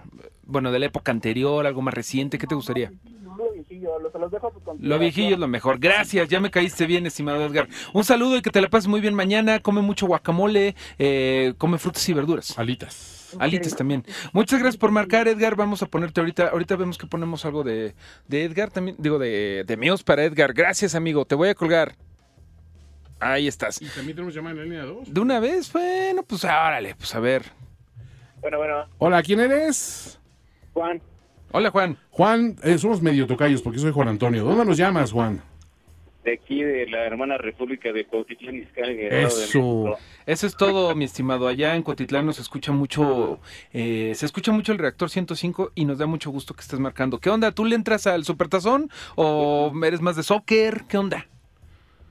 bueno, 0.44 0.70
de 0.70 0.78
la 0.78 0.86
época 0.86 1.10
anterior, 1.12 1.66
algo 1.66 1.82
más 1.82 1.94
reciente. 1.94 2.38
¿Qué 2.38 2.46
te 2.46 2.54
gustaría? 2.54 2.92
Lo 3.38 3.52
viejillo, 3.52 4.00
lo, 4.00 4.10
se 4.10 4.18
los 4.18 4.32
dejo 4.32 4.52
Lo 4.80 4.98
viejillo 4.98 5.34
es 5.34 5.38
lo 5.38 5.46
mejor. 5.46 5.78
Gracias, 5.78 6.28
ya 6.28 6.40
me 6.40 6.50
caíste 6.50 6.86
bien, 6.86 7.06
estimado 7.06 7.44
Edgar. 7.46 7.68
Un 7.92 8.02
saludo 8.02 8.36
y 8.36 8.42
que 8.42 8.50
te 8.50 8.60
la 8.60 8.68
pases 8.68 8.88
muy 8.88 9.00
bien 9.00 9.14
mañana. 9.14 9.60
Come 9.60 9.80
mucho 9.80 10.06
guacamole, 10.08 10.74
eh, 10.98 11.54
come 11.56 11.78
frutas 11.78 12.08
y 12.08 12.12
verduras. 12.12 12.58
Alitas. 12.58 13.36
Alitas 13.38 13.76
también. 13.76 14.04
Muchas 14.32 14.58
gracias 14.58 14.78
por 14.78 14.90
marcar, 14.90 15.28
Edgar. 15.28 15.54
Vamos 15.54 15.84
a 15.84 15.86
ponerte 15.86 16.20
ahorita. 16.20 16.48
Ahorita 16.48 16.74
vemos 16.74 16.98
que 16.98 17.06
ponemos 17.06 17.44
algo 17.44 17.62
de, 17.62 17.94
de 18.26 18.42
Edgar 18.42 18.70
también. 18.70 18.96
Digo, 18.98 19.20
de, 19.20 19.62
de 19.64 19.76
Muse 19.76 20.02
para 20.02 20.24
Edgar. 20.24 20.52
Gracias, 20.52 20.96
amigo. 20.96 21.24
Te 21.24 21.36
voy 21.36 21.50
a 21.50 21.54
colgar. 21.54 21.94
Ahí 23.20 23.46
estás. 23.46 23.80
Y 23.80 23.86
también 23.86 24.16
tenemos 24.16 24.34
llamada 24.34 24.54
en 24.54 24.58
la 24.58 24.64
línea 24.64 24.82
2. 24.82 25.14
De 25.14 25.20
una 25.20 25.38
vez, 25.38 25.72
bueno, 25.72 26.24
pues 26.24 26.42
órale, 26.44 26.96
pues 26.96 27.14
a 27.14 27.20
ver. 27.20 27.44
Bueno, 28.40 28.58
bueno, 28.58 28.86
Hola, 28.98 29.22
¿quién 29.22 29.40
eres? 29.40 30.20
Juan, 30.72 31.00
Hola, 31.50 31.70
Juan. 31.70 31.96
Juan, 32.10 32.56
eh, 32.62 32.78
somos 32.78 33.02
medio 33.02 33.26
tocayos 33.26 33.62
porque 33.62 33.78
soy 33.78 33.92
Juan 33.92 34.08
Antonio. 34.08 34.44
¿Dónde 34.44 34.64
nos 34.64 34.76
llamas, 34.76 35.12
Juan? 35.12 35.42
de 36.28 36.34
aquí 36.34 36.62
de 36.62 36.86
la 36.86 37.04
hermana 37.04 37.38
República 37.38 37.92
de 37.92 38.04
de 38.04 39.22
Eso. 39.22 39.96
Eso 40.26 40.46
es 40.46 40.56
todo, 40.56 40.94
mi 40.94 41.04
estimado. 41.04 41.48
Allá 41.48 41.74
en 41.74 41.82
Cotitlán 41.82 42.26
nos 42.26 42.38
escucha 42.38 42.72
mucho, 42.72 43.40
eh, 43.72 44.12
se 44.14 44.26
escucha 44.26 44.52
mucho 44.52 44.72
el 44.72 44.78
reactor 44.78 45.08
105 45.08 45.72
y 45.74 45.84
nos 45.84 45.98
da 45.98 46.06
mucho 46.06 46.30
gusto 46.30 46.54
que 46.54 46.60
estés 46.60 46.78
marcando. 46.78 47.18
¿Qué 47.18 47.30
onda? 47.30 47.52
¿Tú 47.52 47.64
le 47.64 47.74
entras 47.76 48.06
al 48.06 48.24
supertazón 48.24 48.90
o 49.16 49.72
eres 49.84 50.00
más 50.00 50.16
de 50.16 50.22
soccer? 50.22 50.84
¿Qué 50.88 50.98
onda? 50.98 51.26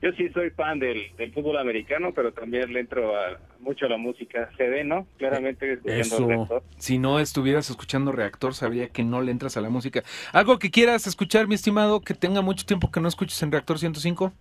Yo 0.00 0.12
sí 0.12 0.28
soy 0.28 0.50
fan 0.50 0.78
del, 0.78 1.10
del 1.16 1.32
fútbol 1.32 1.58
americano, 1.58 2.12
pero 2.14 2.32
también 2.32 2.72
le 2.72 2.80
entro 2.80 3.16
a, 3.16 3.38
mucho 3.58 3.86
a 3.86 3.88
la 3.88 3.96
música 3.96 4.48
CD, 4.56 4.84
¿no? 4.84 5.06
Claramente 5.16 5.72
escuchando 5.72 6.00
Eso. 6.02 6.26
reactor. 6.28 6.62
Si 6.76 6.98
no 6.98 7.18
estuvieras 7.18 7.68
escuchando 7.68 8.12
reactor, 8.12 8.54
sabría 8.54 8.88
que 8.88 9.02
no 9.02 9.22
le 9.22 9.32
entras 9.32 9.56
a 9.56 9.60
la 9.60 9.70
música. 9.70 10.04
¿Algo 10.32 10.58
que 10.60 10.70
quieras 10.70 11.06
escuchar, 11.06 11.48
mi 11.48 11.56
estimado, 11.56 12.00
que 12.00 12.14
tenga 12.14 12.42
mucho 12.42 12.64
tiempo 12.64 12.92
que 12.92 13.00
no 13.00 13.08
escuches 13.08 13.42
en 13.42 13.50
reactor 13.50 13.78
105? 13.78 14.32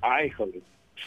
Ay, 0.00 0.30
joder. 0.30 0.62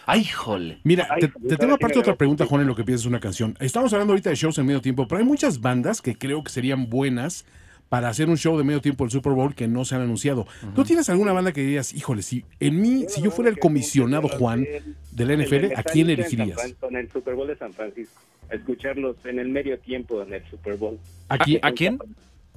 ¡Ay, 0.06 0.26
jole! 0.26 0.80
Mira, 0.84 1.08
Ay, 1.10 1.22
te, 1.22 1.28
te 1.28 1.58
tengo 1.58 1.76
aparte 1.76 2.00
otra 2.00 2.16
pregunta, 2.16 2.46
Juan, 2.46 2.62
en 2.62 2.68
lo 2.68 2.76
que 2.76 2.84
piensas 2.84 3.06
una 3.06 3.20
canción. 3.20 3.56
Estamos 3.60 3.94
hablando 3.94 4.14
ahorita 4.14 4.30
de 4.30 4.36
shows 4.36 4.58
en 4.58 4.66
medio 4.66 4.82
tiempo, 4.82 5.08
pero 5.08 5.20
hay 5.20 5.26
muchas 5.26 5.62
bandas 5.62 6.02
que 6.02 6.16
creo 6.16 6.44
que 6.44 6.50
serían 6.50 6.90
buenas 6.90 7.46
para 7.90 8.10
hacer 8.10 8.30
un 8.30 8.38
show 8.38 8.58
de 8.58 8.64
medio 8.64 8.82
tiempo 8.82 9.04
del 9.06 9.12
Super 9.12 9.34
Bowl 9.34 9.56
que 9.56 9.68
no 9.68 9.86
se 9.86 9.96
han 9.96 10.02
anunciado. 10.02 10.46
¿Tú 10.76 10.84
tienes 10.84 11.10
alguna 11.10 11.32
banda 11.34 11.52
que 11.54 11.62
dirías, 11.62 11.94
híjole, 11.94 12.22
si 12.22 12.44
en 12.60 12.82
mí, 12.82 13.06
si 13.08 13.22
yo 13.22 13.32
fuera 13.32 13.50
el 13.50 13.60
comisionado 13.60 14.28
Juan 14.28 14.66
del 15.12 15.32
El 15.32 15.42
NFL, 15.46 15.74
¿a 15.76 15.84
quién 15.84 16.10
en 16.10 16.20
elegirías? 16.20 16.58
Fran- 16.58 16.76
Con 16.80 16.96
el 16.96 17.10
Super 17.12 17.36
Bowl 17.36 17.48
de 17.48 17.56
San 17.56 17.74
Francisco. 17.74 18.20
Escucharlos 18.50 19.18
en 19.26 19.40
el 19.40 19.50
medio 19.50 19.78
tiempo 19.80 20.22
en 20.22 20.34
el 20.34 20.44
Super 20.50 20.76
Bowl. 20.78 20.98
¿A 21.30 21.38
quién? 21.38 21.60
¿A 21.64 21.72
quién? 21.72 22.00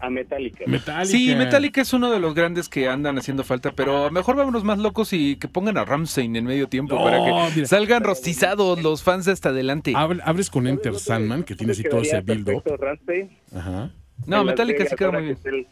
A 0.03 0.09
Metallica. 0.09 0.65
Metallica. 0.67 1.05
Sí, 1.05 1.35
Metallica 1.37 1.83
es 1.83 1.93
uno 1.93 2.11
de 2.11 2.19
los 2.21 2.35
grandes 2.35 2.69
que 2.71 2.89
andan 2.89 3.19
haciendo 3.19 3.45
falta, 3.45 3.73
pero 3.73 4.11
mejor 4.11 4.35
vámonos 4.37 4.65
más 4.65 4.79
locos 4.79 5.13
y 5.13 5.37
que 5.37 5.47
pongan 5.47 5.77
a 5.77 5.85
Ramstein 5.85 6.35
en 6.37 6.45
medio 6.47 6.69
tiempo 6.69 6.95
No, 6.95 7.05
para 7.05 7.19
que 7.19 7.55
mira. 7.57 7.67
salgan 7.69 8.03
rostizados 8.03 8.83
los 8.83 9.03
fans 9.03 9.27
de 9.27 9.33
hasta 9.33 9.51
adelante. 9.51 9.93
Hable- 9.95 10.23
Hables 10.25 10.49
con 10.49 10.67
Enter 10.67 10.95
Sandman, 10.99 11.43
que 11.45 11.55
tiene 11.55 11.73
así 11.73 11.83
todo 11.83 12.01
ese 12.01 12.19
Rammstein 12.23 13.31
Ajá. 13.55 13.91
No, 14.27 14.45
Metallica 14.45 14.79
sí 14.79 14.85
Vegas, 14.85 14.99
queda 14.99 15.09
ahora 15.09 15.19
muy 15.21 15.27
bien. 15.29 15.39
que 15.43 15.49
es 15.49 15.55
El, 15.55 15.67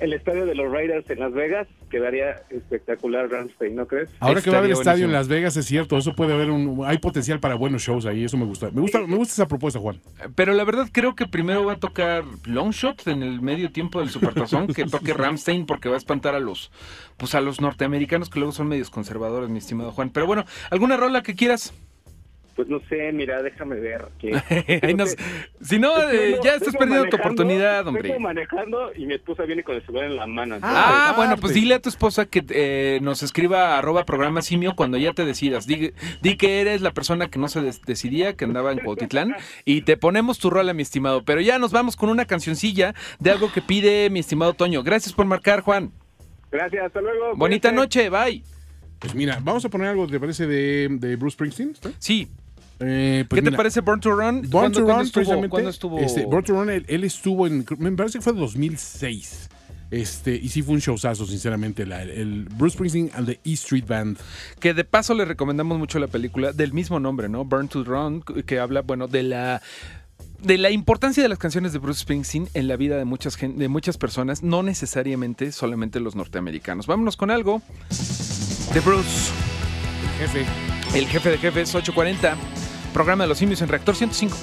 el 0.00 0.12
estadio 0.12 0.46
de 0.46 0.54
los 0.54 0.70
Raiders 0.70 1.08
en 1.08 1.20
Las 1.20 1.32
Vegas 1.32 1.68
quedaría 1.88 2.42
espectacular 2.50 3.30
Rammstein, 3.30 3.76
¿no 3.76 3.86
crees? 3.86 4.10
Ahora 4.18 4.42
que 4.42 4.50
va 4.50 4.56
a 4.56 4.58
haber 4.58 4.72
estadio 4.72 5.04
en. 5.04 5.12
Las 5.12 5.28
Vegas, 5.28 5.56
es 5.56 5.66
cierto, 5.66 5.96
eso 5.96 6.14
puede 6.14 6.34
haber 6.34 6.50
un... 6.50 6.84
Hay 6.84 6.98
potencial 6.98 7.38
para 7.38 7.54
buenos 7.54 7.82
shows 7.82 8.04
ahí, 8.04 8.24
eso 8.24 8.36
me 8.36 8.44
gusta. 8.44 8.70
Me 8.72 8.80
gusta, 8.80 9.06
me 9.06 9.16
gusta 9.16 9.34
esa 9.34 9.46
propuesta, 9.46 9.78
Juan. 9.78 10.00
Pero 10.34 10.52
la 10.54 10.64
verdad 10.64 10.88
creo 10.90 11.14
que 11.14 11.26
primero 11.26 11.64
va 11.64 11.74
a 11.74 11.76
tocar 11.76 12.24
Longshot 12.44 13.06
en 13.06 13.22
el 13.22 13.40
medio 13.40 13.70
tiempo 13.70 14.00
del 14.00 14.10
Supertazón, 14.10 14.66
que 14.66 14.84
toque 14.84 15.14
Ramstein 15.14 15.66
porque 15.66 15.88
va 15.88 15.94
a 15.94 15.98
espantar 15.98 16.34
a 16.34 16.40
los 16.40 16.72
pues 17.16 17.34
a 17.36 17.40
los 17.40 17.60
norteamericanos 17.60 18.28
que 18.28 18.40
luego 18.40 18.52
son 18.52 18.66
medios 18.66 18.90
conservadores, 18.90 19.48
mi 19.48 19.58
estimado 19.58 19.92
Juan. 19.92 20.10
Pero 20.10 20.26
bueno, 20.26 20.44
¿alguna 20.70 20.96
rola 20.96 21.22
que 21.22 21.36
quieras? 21.36 21.72
Pues 22.56 22.68
no 22.68 22.78
sé, 22.88 23.10
mira, 23.12 23.42
déjame 23.42 23.74
ver. 23.80 24.04
Que, 24.20 24.30
nos- 24.96 25.16
si 25.60 25.80
no, 25.80 25.90
eh, 26.08 26.38
ya 26.44 26.54
estás 26.54 26.76
perdiendo 26.76 27.08
tu 27.08 27.16
oportunidad, 27.16 27.84
hombre. 27.88 28.10
Vengo 28.10 28.20
manejando 28.20 28.92
y 28.94 29.06
mi 29.06 29.14
esposa 29.14 29.42
viene 29.42 29.64
con 29.64 29.74
el 29.74 29.84
celular 29.84 30.04
en 30.04 30.14
la 30.16 30.26
mano. 30.28 30.58
Ah, 30.62 31.08
Ah, 31.08 31.12
bueno, 31.16 31.32
pues. 31.32 31.40
pues 31.40 31.54
dile 31.54 31.74
a 31.74 31.80
tu 31.80 31.88
esposa 31.88 32.26
que 32.26 32.44
eh, 32.50 33.00
nos 33.02 33.24
escriba 33.24 33.76
arroba 33.76 34.04
programa 34.04 34.40
simio 34.40 34.76
cuando 34.76 34.98
ya 34.98 35.12
te 35.12 35.24
decidas. 35.24 35.66
Di, 35.66 35.92
di 36.22 36.36
que 36.36 36.60
eres 36.60 36.80
la 36.80 36.92
persona 36.92 37.28
que 37.28 37.40
no 37.40 37.48
se 37.48 37.60
des- 37.60 37.82
decidía, 37.82 38.34
que 38.36 38.44
andaba 38.44 38.70
en 38.70 38.78
Cuautitlán, 38.78 39.34
y 39.64 39.82
te 39.82 39.96
ponemos 39.96 40.38
tu 40.38 40.48
rola, 40.48 40.72
mi 40.74 40.82
estimado. 40.82 41.24
Pero 41.24 41.40
ya 41.40 41.58
nos 41.58 41.72
vamos 41.72 41.96
con 41.96 42.08
una 42.08 42.24
cancioncilla 42.24 42.94
de 43.18 43.30
algo 43.32 43.50
que 43.52 43.62
pide 43.62 44.10
mi 44.10 44.20
estimado 44.20 44.54
Toño. 44.54 44.84
Gracias 44.84 45.12
por 45.12 45.26
marcar, 45.26 45.60
Juan. 45.62 45.90
Gracias, 46.52 46.84
hasta 46.86 47.00
luego. 47.00 47.34
Bonita 47.34 47.72
noche, 47.72 48.10
bye. 48.10 48.44
Pues 49.00 49.12
mira, 49.14 49.38
vamos 49.42 49.64
a 49.64 49.68
poner 49.68 49.88
algo, 49.88 50.06
¿te 50.06 50.20
parece, 50.20 50.46
de, 50.46 50.86
de 50.88 51.16
Bruce 51.16 51.34
Springsteen? 51.34 51.70
¿Está? 51.72 51.90
Sí, 51.98 52.28
Eh, 52.80 53.24
pues 53.28 53.42
¿qué 53.42 53.50
te 53.50 53.56
parece 53.56 53.80
Born 53.80 54.00
to 54.00 54.10
Run? 54.10 54.42
Born 54.42 54.50
¿Cuándo- 54.50 54.80
to 54.80 54.86
Run, 54.86 55.00
estuvo? 55.02 55.12
precisamente. 55.14 55.48
¿Cuándo 55.50 55.70
estuvo? 55.70 55.98
Este, 56.00 56.24
Born 56.26 56.44
to 56.44 56.52
Run, 56.54 56.70
él, 56.70 56.84
él 56.88 57.04
estuvo 57.04 57.46
en. 57.46 57.64
Me 57.78 57.92
parece 57.92 58.18
que 58.18 58.22
fue 58.22 58.32
2006. 58.32 59.48
Este, 59.90 60.34
y 60.34 60.48
sí 60.48 60.62
fue 60.62 60.74
un 60.74 60.80
showzazo, 60.80 61.24
sinceramente. 61.26 61.86
la- 61.86 62.02
el 62.02 62.44
Bruce 62.56 62.74
Springsteen 62.74 63.10
and 63.14 63.26
the 63.26 63.40
E 63.44 63.52
Street 63.52 63.84
Band. 63.86 64.18
Que 64.58 64.74
de 64.74 64.82
paso 64.84 65.14
le 65.14 65.24
recomendamos 65.24 65.78
mucho 65.78 65.98
la 66.00 66.08
película 66.08 66.52
del 66.52 66.72
mismo 66.72 66.98
nombre, 66.98 67.28
¿no? 67.28 67.44
Burn 67.44 67.68
to 67.68 67.84
Run, 67.84 68.22
que 68.22 68.58
habla, 68.58 68.80
bueno, 68.82 69.06
de 69.06 69.22
la 69.22 69.62
de 70.42 70.58
la 70.58 70.70
importancia 70.70 71.22
de 71.22 71.28
las 71.30 71.38
canciones 71.38 71.72
de 71.72 71.78
Bruce 71.78 72.00
Springsteen 72.00 72.48
en 72.52 72.68
la 72.68 72.76
vida 72.76 72.96
de 72.98 73.04
muchas 73.06 73.38
de 73.40 73.68
muchas 73.68 73.96
personas, 73.96 74.42
no 74.42 74.62
necesariamente 74.62 75.52
solamente 75.52 76.00
los 76.00 76.16
norteamericanos. 76.16 76.86
Vámonos 76.86 77.16
con 77.16 77.30
algo 77.30 77.62
de 78.74 78.80
Bruce, 78.80 79.30
Jefe. 80.18 80.44
el 80.98 81.06
jefe 81.06 81.30
de 81.30 81.38
jefes 81.38 81.74
840, 81.74 82.36
programa 82.94 83.24
de 83.24 83.28
los 83.28 83.36
simios 83.36 83.60
en 83.60 83.68
Reactor 83.68 83.94
105. 83.94 84.34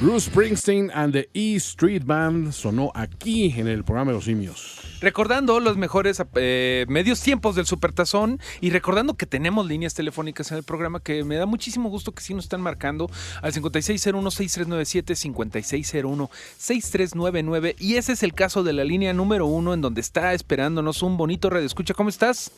Bruce 0.00 0.30
Springsteen 0.30 0.90
and 0.94 1.12
the 1.12 1.28
E 1.34 1.56
Street 1.56 2.04
Band 2.06 2.52
sonó 2.52 2.90
aquí 2.94 3.52
en 3.54 3.68
el 3.68 3.84
programa 3.84 4.12
de 4.12 4.16
los 4.16 4.24
simios. 4.24 4.80
Recordando 5.02 5.60
los 5.60 5.76
mejores 5.76 6.24
eh, 6.36 6.86
medios 6.88 7.20
tiempos 7.20 7.54
del 7.54 7.66
Supertazón 7.66 8.40
y 8.62 8.70
recordando 8.70 9.18
que 9.18 9.26
tenemos 9.26 9.66
líneas 9.66 9.92
telefónicas 9.92 10.52
en 10.52 10.56
el 10.56 10.64
programa 10.64 11.02
que 11.02 11.22
me 11.22 11.36
da 11.36 11.44
muchísimo 11.44 11.90
gusto 11.90 12.12
que 12.12 12.22
sí 12.22 12.32
nos 12.32 12.44
están 12.44 12.62
marcando 12.62 13.10
al 13.42 13.52
5601-6397, 13.52 16.28
5601-6399 16.58 17.74
y 17.78 17.96
ese 17.96 18.12
es 18.12 18.22
el 18.22 18.32
caso 18.32 18.62
de 18.62 18.72
la 18.72 18.84
línea 18.84 19.12
número 19.12 19.44
uno 19.44 19.74
en 19.74 19.82
donde 19.82 20.00
está 20.00 20.32
esperándonos 20.32 21.02
un 21.02 21.18
bonito 21.18 21.50
radio. 21.50 21.66
Escucha, 21.66 21.92
¿cómo 21.92 22.08
estás? 22.08 22.50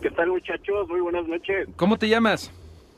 ¿Qué 0.00 0.12
tal 0.12 0.28
muchachos? 0.28 0.88
Muy 0.88 1.00
buenas 1.00 1.26
noches. 1.26 1.66
¿Cómo 1.74 1.98
te 1.98 2.08
llamas? 2.08 2.52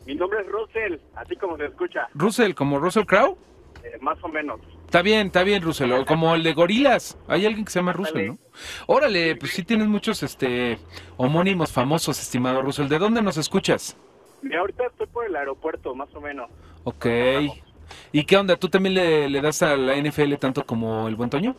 Mi 0.04 0.16
nombre 0.16 0.40
es 0.42 0.48
Russell, 0.48 0.96
así 1.16 1.34
como 1.36 1.56
se 1.56 1.64
escucha, 1.64 2.08
Russell, 2.12 2.52
como 2.52 2.78
Russell 2.78 3.06
Crowe. 3.06 3.38
Eh, 3.84 3.98
más 4.00 4.22
o 4.22 4.28
menos. 4.28 4.60
Está 4.86 5.02
bien, 5.02 5.28
está 5.28 5.42
bien, 5.44 5.62
Russell. 5.62 5.92
O 5.92 6.04
como 6.06 6.34
el 6.34 6.42
de 6.42 6.52
Gorilas. 6.52 7.18
Hay 7.28 7.46
alguien 7.46 7.64
que 7.64 7.70
se 7.70 7.78
llama 7.78 7.92
Russell, 7.92 8.28
¿no? 8.28 8.38
Órale, 8.86 9.36
pues 9.36 9.52
sí 9.52 9.62
tienes 9.62 9.86
muchos 9.88 10.22
este 10.22 10.78
homónimos 11.16 11.72
famosos, 11.72 12.20
estimado 12.20 12.62
Russell. 12.62 12.88
¿De 12.88 12.98
dónde 12.98 13.22
nos 13.22 13.36
escuchas? 13.36 13.96
Mira, 14.42 14.60
ahorita 14.60 14.86
estoy 14.86 15.06
por 15.06 15.26
el 15.26 15.36
aeropuerto, 15.36 15.94
más 15.94 16.12
o 16.14 16.20
menos. 16.20 16.50
Ok. 16.84 17.06
¿Y 18.12 18.24
qué 18.24 18.36
onda? 18.36 18.56
¿Tú 18.56 18.68
también 18.68 18.94
le, 18.94 19.28
le 19.28 19.40
das 19.40 19.62
a 19.62 19.76
la 19.76 19.96
NFL 19.96 20.34
tanto 20.36 20.64
como 20.64 21.08
el 21.08 21.16
buen 21.16 21.28
Toño? 21.30 21.54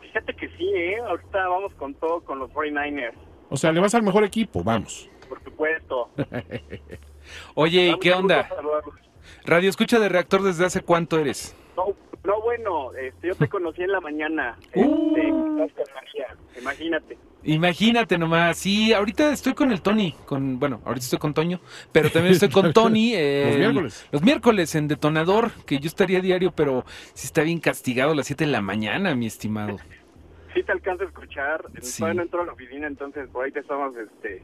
Fíjate 0.00 0.34
que 0.34 0.48
sí, 0.56 0.68
¿eh? 0.74 0.98
Ahorita 1.06 1.48
vamos 1.48 1.72
con 1.74 1.94
todo 1.94 2.20
con 2.22 2.38
los 2.38 2.50
49ers, 2.50 3.14
O 3.50 3.56
sea, 3.56 3.72
le 3.72 3.80
vas 3.80 3.94
al 3.94 4.02
mejor 4.02 4.24
equipo, 4.24 4.62
vamos. 4.64 5.08
por 5.28 5.42
supuesto. 5.42 6.10
Oye, 7.54 7.88
¿y 7.88 7.98
qué 7.98 8.12
onda? 8.12 8.48
saludarlos. 8.48 8.94
Radio 9.44 9.70
escucha 9.70 9.98
de 9.98 10.08
reactor 10.08 10.42
desde 10.42 10.64
hace 10.64 10.80
cuánto 10.82 11.18
eres? 11.18 11.54
No, 11.76 11.86
no, 12.24 12.40
bueno, 12.42 12.92
este, 12.94 13.28
yo 13.28 13.34
te 13.34 13.48
conocí 13.48 13.82
en 13.82 13.92
la 13.92 14.00
mañana. 14.00 14.56
Uh. 14.74 15.64
Este, 15.64 15.82
imagínate. 16.60 17.18
Imagínate 17.44 18.18
nomás, 18.18 18.56
sí, 18.56 18.92
ahorita 18.92 19.32
estoy 19.32 19.54
con 19.54 19.72
el 19.72 19.80
Tony, 19.82 20.14
con, 20.26 20.58
bueno, 20.60 20.80
ahorita 20.84 21.04
estoy 21.04 21.18
con 21.18 21.34
Toño, 21.34 21.60
pero 21.90 22.10
también 22.10 22.34
estoy 22.34 22.50
con 22.50 22.72
Tony. 22.74 23.14
eh, 23.14 23.46
Los 23.48 23.58
miércoles. 23.58 24.06
Los 24.12 24.22
miércoles 24.22 24.74
en 24.76 24.88
Detonador, 24.88 25.50
que 25.66 25.78
yo 25.78 25.88
estaría 25.88 26.20
diario, 26.20 26.52
pero 26.52 26.84
sí 27.14 27.26
está 27.26 27.42
bien 27.42 27.58
castigado 27.58 28.12
a 28.12 28.14
las 28.14 28.26
7 28.26 28.44
de 28.44 28.50
la 28.50 28.60
mañana, 28.60 29.14
mi 29.16 29.26
estimado. 29.26 29.78
Sí 30.54 30.62
te 30.62 30.70
alcanzo 30.72 31.02
a 31.04 31.06
escuchar. 31.06 31.64
Sí. 31.80 31.98
Todavía 31.98 32.14
no 32.18 32.22
entro 32.22 32.42
a 32.42 32.46
la 32.46 32.52
oficina, 32.52 32.86
entonces 32.86 33.28
por 33.30 33.44
ahí 33.44 33.50
te 33.52 33.60
estamos 33.60 33.96
este, 33.96 34.42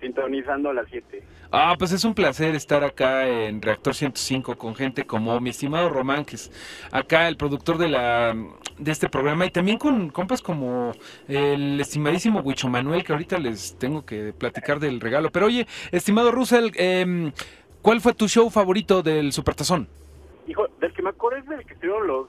sintonizando 0.00 0.70
a 0.70 0.74
las 0.74 0.86
7. 0.90 1.22
Ah, 1.52 1.74
pues 1.78 1.92
es 1.92 2.04
un 2.04 2.14
placer 2.14 2.54
estar 2.54 2.84
acá 2.84 3.28
en 3.28 3.62
Reactor 3.62 3.94
105 3.94 4.56
con 4.56 4.74
gente 4.74 5.06
como 5.06 5.38
mi 5.40 5.50
estimado 5.50 5.88
Román, 5.88 6.24
que 6.24 6.36
es 6.36 6.50
acá 6.90 7.28
el 7.28 7.36
productor 7.36 7.78
de 7.78 7.88
la 7.88 8.36
de 8.78 8.92
este 8.92 9.08
programa, 9.08 9.46
y 9.46 9.50
también 9.50 9.78
con 9.78 10.10
compas 10.10 10.42
como 10.42 10.92
el 11.28 11.80
estimadísimo 11.80 12.40
Huicho 12.40 12.68
Manuel, 12.68 13.04
que 13.04 13.12
ahorita 13.12 13.38
les 13.38 13.78
tengo 13.78 14.04
que 14.04 14.32
platicar 14.32 14.80
del 14.80 15.00
regalo. 15.00 15.30
Pero 15.30 15.46
oye, 15.46 15.66
estimado 15.92 16.30
Russell, 16.30 16.70
em, 16.74 17.32
¿cuál 17.80 18.00
fue 18.00 18.12
tu 18.12 18.28
show 18.28 18.50
favorito 18.50 19.02
del 19.02 19.32
Supertazón? 19.32 19.88
Hijo, 20.46 20.66
del 20.80 20.92
que 20.92 21.02
me 21.02 21.10
acuerdo 21.10 21.38
es 21.38 21.46
del 21.46 21.64
que 21.64 21.74
estuvieron 21.74 22.06
los, 22.06 22.28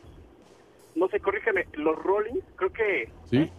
no 0.95 1.07
sé, 1.09 1.19
corrígeme, 1.19 1.67
los 1.73 1.95
Rollins, 1.97 2.43
creo 2.55 2.71
que 2.71 3.09
Sí, 3.29 3.51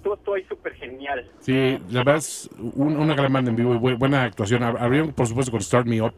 estuvo 0.00 0.16
todo 0.16 0.34
ahí 0.36 0.44
súper 0.48 0.74
genial. 0.74 1.30
sí, 1.40 1.78
la 1.90 2.00
verdad 2.00 2.16
es 2.16 2.48
un- 2.58 2.96
una 2.96 3.14
gran 3.14 3.32
banda 3.32 3.50
en 3.50 3.56
vivo 3.56 3.74
y 3.74 3.78
bu- 3.78 3.98
buena 3.98 4.24
actuación. 4.24 4.62
Ab- 4.62 4.78
Abrieron, 4.80 5.12
por 5.12 5.26
supuesto, 5.26 5.52
con 5.52 5.60
Start 5.60 5.86
Me 5.86 6.00
Up. 6.00 6.14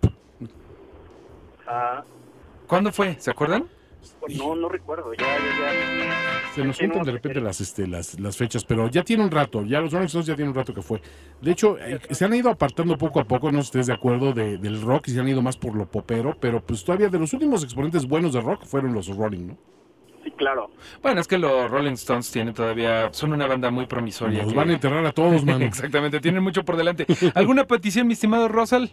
¿Cuándo 2.66 2.92
fue? 2.92 3.16
¿Se 3.18 3.30
acuerdan? 3.30 3.66
pues 4.18 4.36
no, 4.36 4.54
no 4.56 4.68
recuerdo, 4.68 5.12
ya, 5.14 5.24
ya, 5.24 5.36
ya. 5.38 6.52
Se 6.54 6.64
nos 6.64 6.76
juntan 6.78 7.04
de 7.04 7.12
repente 7.12 7.40
las, 7.40 7.60
este, 7.60 7.86
las, 7.86 8.18
las 8.18 8.36
fechas, 8.36 8.64
pero 8.64 8.88
ya 8.88 9.04
tiene 9.04 9.22
un 9.24 9.30
rato, 9.30 9.62
ya 9.64 9.80
los 9.80 9.92
Rolling 9.92 10.06
Stones 10.06 10.26
ya 10.26 10.34
tienen 10.34 10.50
un 10.50 10.56
rato 10.56 10.74
que 10.74 10.82
fue. 10.82 11.00
De 11.40 11.52
hecho, 11.52 11.78
eh, 11.78 12.00
se 12.10 12.24
han 12.24 12.34
ido 12.34 12.50
apartando 12.50 12.98
poco 12.98 13.20
a 13.20 13.24
poco, 13.24 13.50
no 13.52 13.58
sé 13.58 13.64
si 13.64 13.68
estés 13.68 13.86
de 13.86 13.92
acuerdo, 13.94 14.32
de- 14.32 14.58
del 14.58 14.80
rock 14.82 15.06
y 15.08 15.12
se 15.12 15.20
han 15.20 15.28
ido 15.28 15.40
más 15.40 15.56
por 15.56 15.74
lo 15.76 15.86
popero, 15.86 16.36
pero 16.40 16.60
pues 16.60 16.84
todavía 16.84 17.08
de 17.08 17.18
los 17.18 17.32
últimos 17.32 17.62
exponentes 17.62 18.06
buenos 18.06 18.32
de 18.32 18.40
rock 18.40 18.64
fueron 18.64 18.92
los 18.92 19.06
Rolling, 19.08 19.46
¿no? 19.48 19.58
Sí, 20.24 20.30
claro. 20.32 20.70
Bueno, 21.02 21.20
es 21.20 21.26
que 21.28 21.36
los 21.38 21.70
Rolling 21.70 21.92
Stones 21.92 22.30
tienen 22.30 22.54
todavía, 22.54 23.08
son 23.12 23.32
una 23.32 23.46
banda 23.46 23.70
muy 23.70 23.86
promisoria. 23.86 24.42
Nos 24.42 24.52
que- 24.52 24.58
van 24.58 24.70
a 24.70 24.72
enterrar 24.74 25.04
a 25.06 25.12
todos, 25.12 25.44
man. 25.44 25.62
Exactamente, 25.62 26.20
tienen 26.20 26.42
mucho 26.42 26.64
por 26.64 26.76
delante. 26.76 27.06
¿Alguna 27.34 27.64
petición, 27.64 28.06
mi 28.06 28.12
estimado 28.12 28.48
Russell? 28.48 28.86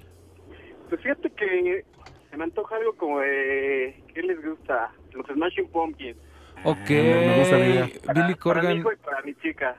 Pues 0.89 1.01
fíjate 1.01 1.30
que 1.32 1.86
se 2.32 2.38
me 2.38 2.43
antoja 2.45 2.75
algo 2.77 2.95
como 2.95 3.19
de, 3.19 4.01
¿qué 4.13 4.23
les 4.23 4.43
gusta? 4.43 4.91
Los 5.13 5.25
Smashing 5.27 5.67
Pumpkins. 5.69 6.17
Ok, 6.63 6.89
me 6.89 7.39
gusta 7.39 7.57
la 7.57 7.65
idea. 7.67 7.84
Billy 7.86 7.99
Para 8.05 8.27
mi 8.27 8.36
Corgan. 8.36 8.77
hijo 8.77 8.91
y 8.91 8.95
para 8.97 9.21
mi 9.21 9.36
chica. 9.36 9.75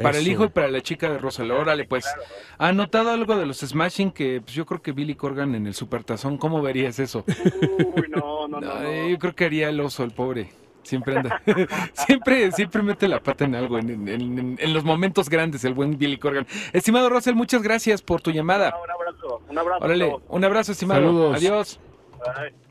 Para 0.00 0.18
el 0.18 0.26
hijo 0.28 0.44
y 0.44 0.48
para 0.48 0.68
la 0.68 0.80
chica 0.80 1.10
de 1.10 1.18
Russell. 1.18 1.50
Órale, 1.50 1.84
pues. 1.84 2.06
¿Ha 2.58 2.72
notado 2.72 3.10
algo 3.10 3.36
de 3.36 3.44
los 3.44 3.58
Smashing? 3.58 4.12
Que 4.12 4.40
pues, 4.40 4.54
yo 4.54 4.64
creo 4.64 4.80
que 4.80 4.92
Billy 4.92 5.14
Corgan 5.14 5.54
en 5.54 5.66
el 5.66 5.74
Supertazón, 5.74 6.38
¿cómo 6.38 6.62
verías 6.62 6.98
eso? 6.98 7.24
Uy, 7.96 8.08
no, 8.08 8.46
no, 8.48 8.60
no. 8.60 8.60
No, 8.60 8.80
no. 8.82 9.08
yo 9.08 9.18
creo 9.18 9.34
que 9.34 9.44
haría 9.46 9.68
el 9.68 9.80
oso, 9.80 10.04
el 10.04 10.12
pobre. 10.12 10.50
Siempre 10.82 11.16
anda. 11.16 11.40
siempre, 11.94 12.50
siempre 12.52 12.82
mete 12.82 13.06
la 13.08 13.20
pata 13.20 13.44
en 13.44 13.54
algo, 13.54 13.78
en, 13.78 13.90
en- 13.90 14.08
en- 14.38 14.58
en 14.60 14.74
los 14.74 14.84
momentos 14.84 15.28
grandes, 15.28 15.64
el 15.64 15.74
buen 15.74 15.96
Billy 15.98 16.18
Corgan. 16.18 16.46
Estimado 16.72 17.08
Russell, 17.08 17.34
muchas 17.34 17.62
gracias 17.62 18.02
por 18.02 18.20
tu 18.20 18.30
llamada. 18.30 18.74
Un 18.82 18.90
abrazo, 18.90 19.42
un 19.48 19.58
abrazo. 19.58 19.84
Órale, 19.84 20.16
un 20.28 20.44
abrazo, 20.44 20.72
estimado. 20.72 21.00
Saludos. 21.00 21.36
Adiós. 21.36 21.80
Bye. 22.18 22.61